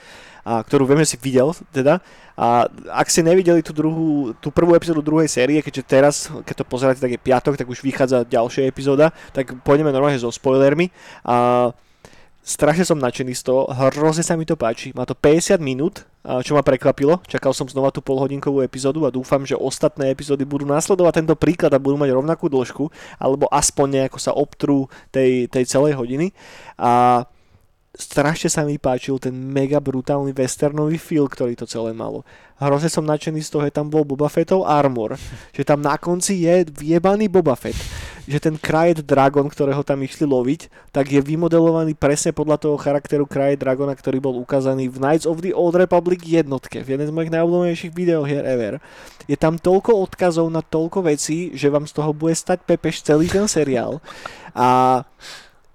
a, 0.43 0.63
ktorú 0.63 0.83
viem, 0.87 1.01
že 1.03 1.15
si 1.15 1.17
videl 1.19 1.55
teda. 1.71 2.03
A 2.35 2.67
ak 2.91 3.07
ste 3.07 3.23
nevideli 3.23 3.63
tú, 3.63 3.71
druhú, 3.71 4.33
tú 4.41 4.49
prvú 4.49 4.73
epizódu 4.75 5.05
druhej 5.05 5.29
série, 5.29 5.61
keďže 5.63 5.83
teraz, 5.87 6.15
keď 6.43 6.55
to 6.61 6.65
pozeráte, 6.65 7.01
tak 7.01 7.13
je 7.15 7.21
piatok, 7.21 7.55
tak 7.55 7.69
už 7.69 7.79
vychádza 7.85 8.27
ďalšia 8.27 8.67
epizóda, 8.67 9.13
tak 9.31 9.53
pôjdeme 9.61 9.93
normálne 9.93 10.17
so 10.17 10.33
spoilermi. 10.33 10.89
A 11.23 11.69
strašne 12.43 12.83
som 12.83 12.99
nadšený 12.99 13.33
z 13.37 13.43
toho, 13.47 13.69
hrozne 13.71 14.25
sa 14.25 14.35
mi 14.35 14.43
to 14.43 14.59
páči. 14.59 14.91
Má 14.91 15.07
to 15.07 15.15
50 15.15 15.61
minút, 15.63 16.03
čo 16.23 16.55
ma 16.55 16.65
prekvapilo. 16.65 17.23
Čakal 17.29 17.55
som 17.55 17.67
znova 17.69 17.93
tú 17.93 18.03
polhodinkovú 18.03 18.63
epizódu 18.63 19.07
a 19.07 19.13
dúfam, 19.13 19.45
že 19.47 19.55
ostatné 19.55 20.11
epizódy 20.11 20.43
budú 20.43 20.67
následovať 20.67 21.23
tento 21.23 21.35
príklad 21.39 21.71
a 21.71 21.79
budú 21.79 21.95
mať 22.01 22.11
rovnakú 22.11 22.51
dĺžku, 22.51 22.89
alebo 23.21 23.47
aspoň 23.47 23.87
nejako 24.03 24.19
sa 24.19 24.35
obtrú 24.35 24.91
tej, 25.13 25.47
tej 25.47 25.63
celej 25.69 25.95
hodiny. 25.95 26.35
A 26.81 27.23
strašne 27.93 28.49
sa 28.49 28.65
mi 28.65 28.81
páčil 28.81 29.21
ten 29.21 29.37
mega 29.37 29.77
brutálny 29.77 30.33
westernový 30.33 30.97
feel, 30.97 31.29
ktorý 31.29 31.53
to 31.53 31.69
celé 31.69 31.93
malo. 31.93 32.25
Hrozne 32.57 32.89
som 32.89 33.05
nadšený 33.05 33.45
z 33.45 33.49
toho, 33.53 33.63
že 33.69 33.75
tam 33.75 33.93
bol 33.93 34.01
Boba 34.01 34.25
Fettov 34.33 34.65
armor, 34.65 35.13
že 35.57 35.61
tam 35.61 35.77
na 35.85 35.93
konci 36.01 36.41
je 36.41 36.65
vyjebaný 36.73 37.29
Boba 37.29 37.53
Fett, 37.53 37.77
že 38.25 38.41
ten 38.41 38.57
Kryet 38.57 39.05
Dragon, 39.05 39.45
ktorého 39.45 39.85
tam 39.85 40.01
išli 40.01 40.25
loviť, 40.25 40.89
tak 40.89 41.13
je 41.13 41.21
vymodelovaný 41.21 41.93
presne 41.93 42.33
podľa 42.33 42.57
toho 42.65 42.81
charakteru 42.81 43.29
Kryet 43.29 43.61
Dragona, 43.61 43.93
ktorý 43.93 44.17
bol 44.17 44.41
ukázaný 44.41 44.89
v 44.89 44.97
Knights 44.97 45.29
of 45.29 45.45
the 45.45 45.53
Old 45.53 45.77
Republic 45.77 46.25
jednotke, 46.25 46.81
v 46.81 46.97
jeden 46.97 47.05
z 47.05 47.13
mojich 47.13 47.29
najobľúbenejších 47.29 47.93
videohier 47.93 48.41
ever. 48.41 48.81
Je 49.29 49.37
tam 49.37 49.61
toľko 49.61 50.01
odkazov 50.01 50.49
na 50.49 50.65
toľko 50.65 51.05
vecí, 51.05 51.53
že 51.53 51.69
vám 51.69 51.85
z 51.85 51.93
toho 51.93 52.09
bude 52.09 52.33
stať 52.33 52.65
pepeš 52.65 53.05
celý 53.05 53.29
ten 53.29 53.45
seriál. 53.45 54.01
A 54.57 55.01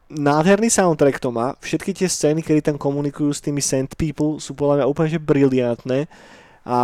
nádherný 0.09 0.73
soundtrack 0.73 1.21
to 1.21 1.29
má. 1.29 1.55
Všetky 1.61 1.93
tie 1.93 2.09
scény, 2.09 2.41
kedy 2.41 2.61
tam 2.73 2.77
komunikujú 2.81 3.31
s 3.33 3.45
tými 3.45 3.61
Sand 3.61 3.95
People, 3.95 4.41
sú 4.41 4.57
podľa 4.57 4.83
mňa 4.83 4.91
úplne 4.91 5.09
že 5.13 5.21
briliantné. 5.21 6.09
A 6.65 6.79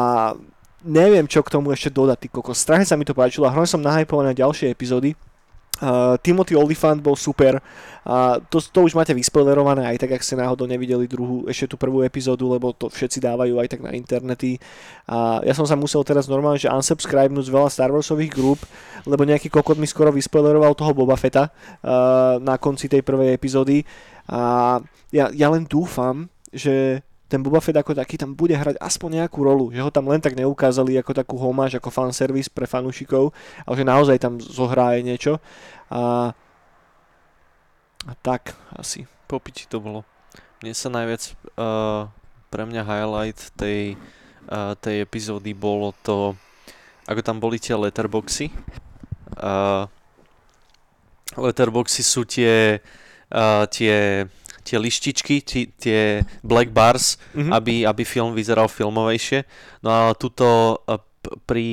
neviem, 0.84 1.24
čo 1.24 1.40
k 1.40 1.52
tomu 1.52 1.72
ešte 1.72 1.92
dodať, 1.92 2.18
ty 2.20 2.28
kokos. 2.28 2.60
Strašne 2.60 2.84
sa 2.88 2.96
mi 2.96 3.08
to 3.08 3.16
páčilo 3.16 3.48
a 3.48 3.52
hrozne 3.52 3.80
som 3.80 3.82
nahypovaný 3.82 4.32
na 4.32 4.36
ďalšie 4.36 4.68
epizódy. 4.68 5.16
Uh, 5.82 6.14
Timothy 6.22 6.54
Olyphant 6.54 7.02
bol 7.02 7.18
super. 7.18 7.58
A 8.06 8.38
to, 8.38 8.62
to 8.62 8.84
už 8.86 8.94
máte 8.94 9.10
vyspoilerované 9.10 9.88
aj 9.90 10.06
tak, 10.06 10.14
ak 10.14 10.22
ste 10.22 10.38
náhodou 10.38 10.68
nevideli 10.70 11.08
druhú, 11.08 11.48
ešte 11.50 11.74
tú 11.74 11.76
prvú 11.80 12.04
epizódu, 12.04 12.46
lebo 12.46 12.70
to 12.70 12.86
všetci 12.92 13.18
dávajú 13.18 13.58
aj 13.58 13.68
tak 13.74 13.80
na 13.82 13.96
internety. 13.96 14.60
A 15.08 15.42
ja 15.42 15.56
som 15.56 15.66
sa 15.66 15.74
musel 15.74 16.04
teraz 16.06 16.30
normálne, 16.30 16.60
že 16.60 16.70
unsubscribenúť 16.70 17.48
z 17.48 17.54
veľa 17.54 17.70
Star 17.72 17.90
Warsových 17.90 18.30
grup, 18.36 18.60
lebo 19.08 19.26
nejaký 19.26 19.50
kokot 19.50 19.80
mi 19.80 19.88
skoro 19.88 20.14
vyspoileroval 20.14 20.76
toho 20.76 20.92
Boba 20.94 21.16
Fetta 21.16 21.48
uh, 21.48 22.38
na 22.38 22.54
konci 22.60 22.86
tej 22.86 23.02
prvej 23.02 23.34
epizódy. 23.34 23.82
A 24.30 24.78
ja, 25.10 25.32
ja 25.32 25.48
len 25.50 25.66
dúfam, 25.66 26.28
že 26.54 27.02
ten 27.28 27.40
Boba 27.40 27.60
Fett 27.64 27.76
ako 27.76 27.96
taký 27.96 28.20
tam 28.20 28.36
bude 28.36 28.52
hrať 28.52 28.76
aspoň 28.78 29.24
nejakú 29.24 29.40
rolu, 29.40 29.72
že 29.72 29.80
ho 29.80 29.88
tam 29.88 30.12
len 30.12 30.20
tak 30.20 30.36
neukázali 30.36 31.00
ako 31.00 31.12
takú 31.16 31.34
homáž, 31.40 31.80
ako 31.80 31.88
fanservice 31.88 32.52
pre 32.52 32.68
fanúšikov, 32.68 33.32
ale 33.64 33.74
že 33.80 33.84
naozaj 33.84 34.16
tam 34.20 34.36
zohrá 34.36 34.94
aj 34.94 35.00
niečo. 35.02 35.32
A, 35.88 36.32
a 38.04 38.12
tak 38.20 38.52
asi. 38.76 39.08
po 39.24 39.40
piči 39.40 39.64
to 39.64 39.80
bolo. 39.80 40.04
Mne 40.60 40.76
sa 40.76 40.92
najviac, 40.92 41.32
uh, 41.56 42.12
pre 42.52 42.62
mňa 42.68 42.82
highlight 42.84 43.40
tej, 43.56 43.96
uh, 44.52 44.76
tej 44.76 45.02
epizódy 45.02 45.56
bolo 45.56 45.96
to, 46.04 46.36
ako 47.08 47.20
tam 47.24 47.40
boli 47.40 47.56
tie 47.56 47.74
letterboxy. 47.74 48.52
Uh, 49.40 49.88
letterboxy 51.34 52.04
sú 52.04 52.28
tie, 52.28 52.78
uh, 53.32 53.64
tie, 53.66 54.28
tie 54.64 54.76
lištičky, 54.76 55.38
tie, 55.38 55.68
tie 55.70 56.00
black 56.40 56.70
bars, 56.70 57.20
Mhm. 57.32 57.50
aby, 57.52 57.74
aby 57.84 58.02
film 58.02 58.32
vyzeral 58.32 58.66
filmovejšie. 58.66 59.44
No 59.80 59.88
a 59.90 60.00
tuto 60.10 60.80
p- 61.20 61.36
pri, 61.44 61.68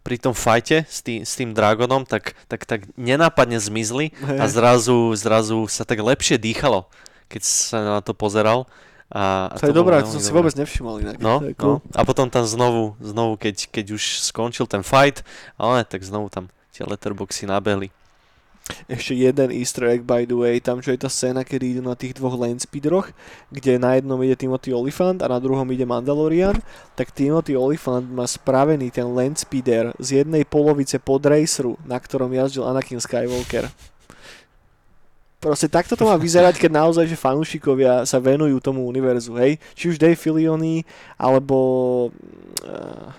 pri 0.00 0.16
tom 0.16 0.32
fajte 0.32 0.82
s 0.82 0.98
tým, 1.00 1.22
s 1.22 1.34
tým 1.34 1.50
dragonom, 1.50 2.02
tak, 2.02 2.38
tak, 2.46 2.62
tak 2.62 2.86
nenápadne 2.94 3.58
zmizli 3.58 4.10
a 4.18 4.46
zrazu, 4.46 5.12
zrazu 5.12 5.66
sa 5.66 5.82
tak 5.82 5.98
lepšie 5.98 6.38
dýchalo, 6.38 6.86
keď 7.26 7.42
sa 7.42 7.78
na 7.78 8.00
to 8.00 8.10
pozeral. 8.12 8.66
A, 9.12 9.52
a 9.52 9.60
to 9.60 9.68
je 9.68 9.70
bolo 9.70 9.92
dobré, 9.92 10.00
to 10.00 10.08
som 10.08 10.24
si 10.24 10.32
vôbec 10.32 10.56
nevšimol 10.56 11.04
inak. 11.04 11.20
No, 11.20 11.38
to 11.38 11.52
je 11.52 11.54
no. 11.54 11.84
A 11.92 12.00
potom 12.02 12.26
tam 12.26 12.42
znovu, 12.42 12.96
znovu 12.96 13.36
keď, 13.36 13.68
keď 13.68 13.86
už 13.92 14.02
skončil 14.24 14.64
ten 14.64 14.80
fight, 14.80 15.20
ale 15.54 15.84
tak 15.84 16.00
znovu 16.00 16.32
tam 16.32 16.48
tie 16.72 16.82
letterboxy 16.82 17.44
nabehli. 17.44 17.92
Ešte 18.90 19.14
jeden 19.14 19.48
easter 19.54 19.88
egg 19.88 20.02
by 20.04 20.26
the 20.26 20.36
way, 20.36 20.58
tam 20.58 20.82
čo 20.82 20.92
je 20.92 21.00
tá 21.00 21.10
scéna, 21.10 21.46
kedy 21.46 21.78
idú 21.78 21.82
na 21.84 21.96
tých 21.96 22.18
dvoch 22.18 22.34
landspeederoch, 22.36 23.14
kde 23.48 23.78
na 23.78 23.96
jednom 23.96 24.18
ide 24.20 24.36
Timothy 24.36 24.74
Olyphant 24.74 25.22
a 25.22 25.30
na 25.30 25.38
druhom 25.38 25.66
ide 25.70 25.86
Mandalorian, 25.86 26.58
tak 26.98 27.14
Timothy 27.14 27.54
Olyphant 27.54 28.08
má 28.10 28.26
spravený 28.26 28.90
ten 28.90 29.06
landspeeder 29.06 29.96
z 30.02 30.22
jednej 30.22 30.42
polovice 30.42 30.98
pod 30.98 31.22
raceru, 31.24 31.78
na 31.86 31.96
ktorom 31.96 32.32
jazdil 32.34 32.66
Anakin 32.66 32.98
Skywalker. 32.98 33.70
Proste 35.42 35.66
takto 35.66 35.98
to 35.98 36.06
má 36.06 36.14
vyzerať, 36.14 36.54
keď 36.54 36.70
naozaj, 36.70 37.10
že 37.10 37.18
fanúšikovia 37.18 38.06
sa 38.06 38.22
venujú 38.22 38.62
tomu 38.62 38.86
univerzu, 38.86 39.34
hej? 39.42 39.58
Či 39.74 39.90
už 39.90 39.96
Dave 39.98 40.14
Filioni, 40.14 40.86
alebo... 41.18 42.10
Uh, 42.62 43.10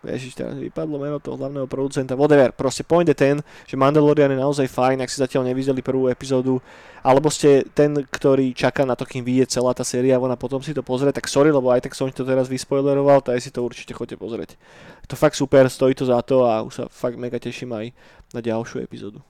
Ježiš, 0.00 0.32
teraz 0.32 0.56
vypadlo 0.56 0.96
meno 0.96 1.20
toho 1.20 1.36
hlavného 1.36 1.68
producenta, 1.68 2.16
whatever, 2.16 2.56
proste 2.56 2.80
point 2.80 3.04
je 3.04 3.12
ten, 3.12 3.36
že 3.68 3.76
Mandalorian 3.76 4.32
je 4.32 4.40
naozaj 4.40 4.72
fajn, 4.72 5.04
ak 5.04 5.12
si 5.12 5.20
zatiaľ 5.20 5.52
nevideli 5.52 5.84
prvú 5.84 6.08
epizódu, 6.08 6.56
alebo 7.04 7.28
ste 7.28 7.68
ten, 7.76 7.92
ktorý 8.08 8.56
čaká 8.56 8.88
na 8.88 8.96
to, 8.96 9.04
kým 9.04 9.20
vyjde 9.20 9.60
celá 9.60 9.76
tá 9.76 9.84
séria 9.84 10.16
a 10.16 10.36
potom 10.40 10.64
si 10.64 10.72
to 10.72 10.80
pozrie, 10.80 11.12
tak 11.12 11.28
sorry, 11.28 11.52
lebo 11.52 11.68
aj 11.68 11.84
tak 11.84 11.92
som 11.92 12.08
to 12.08 12.24
teraz 12.24 12.48
vyspoileroval, 12.48 13.20
tak 13.20 13.44
si 13.44 13.52
to 13.52 13.60
určite 13.60 13.92
chodte 13.92 14.16
pozrieť. 14.16 14.56
To 15.04 15.20
fakt 15.20 15.36
super, 15.36 15.68
stojí 15.68 15.92
to 15.92 16.08
za 16.08 16.24
to 16.24 16.48
a 16.48 16.64
už 16.64 16.72
sa 16.72 16.84
fakt 16.88 17.20
mega 17.20 17.36
teším 17.36 17.76
aj 17.76 17.92
na 18.32 18.40
ďalšiu 18.40 18.80
epizódu. 18.80 19.20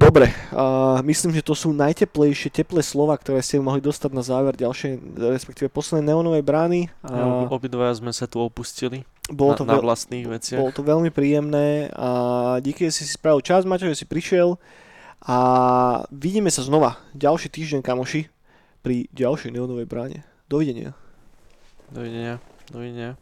Dobre, 0.00 0.32
uh, 0.56 0.96
myslím, 1.04 1.36
že 1.36 1.44
to 1.44 1.52
sú 1.52 1.76
najteplejšie, 1.76 2.48
teplé 2.48 2.80
slova, 2.80 3.12
ktoré 3.20 3.44
ste 3.44 3.60
mohli 3.60 3.84
dostať 3.84 4.10
na 4.16 4.24
záver 4.24 4.56
ďalšej, 4.56 4.96
respektíve 5.20 5.68
poslednej 5.68 6.16
neonovej 6.16 6.40
brány. 6.40 6.80
Ja, 7.04 7.44
A 7.44 7.52
obidvaja 7.52 8.00
sme 8.00 8.08
sa 8.16 8.24
tu 8.24 8.40
opustili 8.40 9.04
bolo 9.28 9.54
to, 9.54 9.62
na 9.68 9.78
veľ, 9.78 9.84
vlastných 9.86 10.26
veciach. 10.26 10.58
bolo 10.58 10.72
to 10.74 10.82
veľmi 10.82 11.12
príjemné 11.14 11.92
a 11.94 12.08
díky, 12.58 12.88
že 12.90 12.96
si 12.96 13.02
si 13.06 13.14
spravil 13.14 13.44
čas, 13.44 13.62
Maťo, 13.68 13.86
že 13.86 14.02
si 14.02 14.06
prišiel 14.08 14.58
a 15.22 15.36
vidíme 16.10 16.48
sa 16.48 16.64
znova 16.64 16.96
ďalší 17.12 17.52
týždeň, 17.52 17.84
kamoši, 17.84 18.26
pri 18.80 19.06
ďalšej 19.12 19.52
neonovej 19.52 19.84
bráne. 19.84 20.24
Dovidenia. 20.48 20.96
Dovidenia. 21.92 22.40
Dovidenia. 22.72 23.14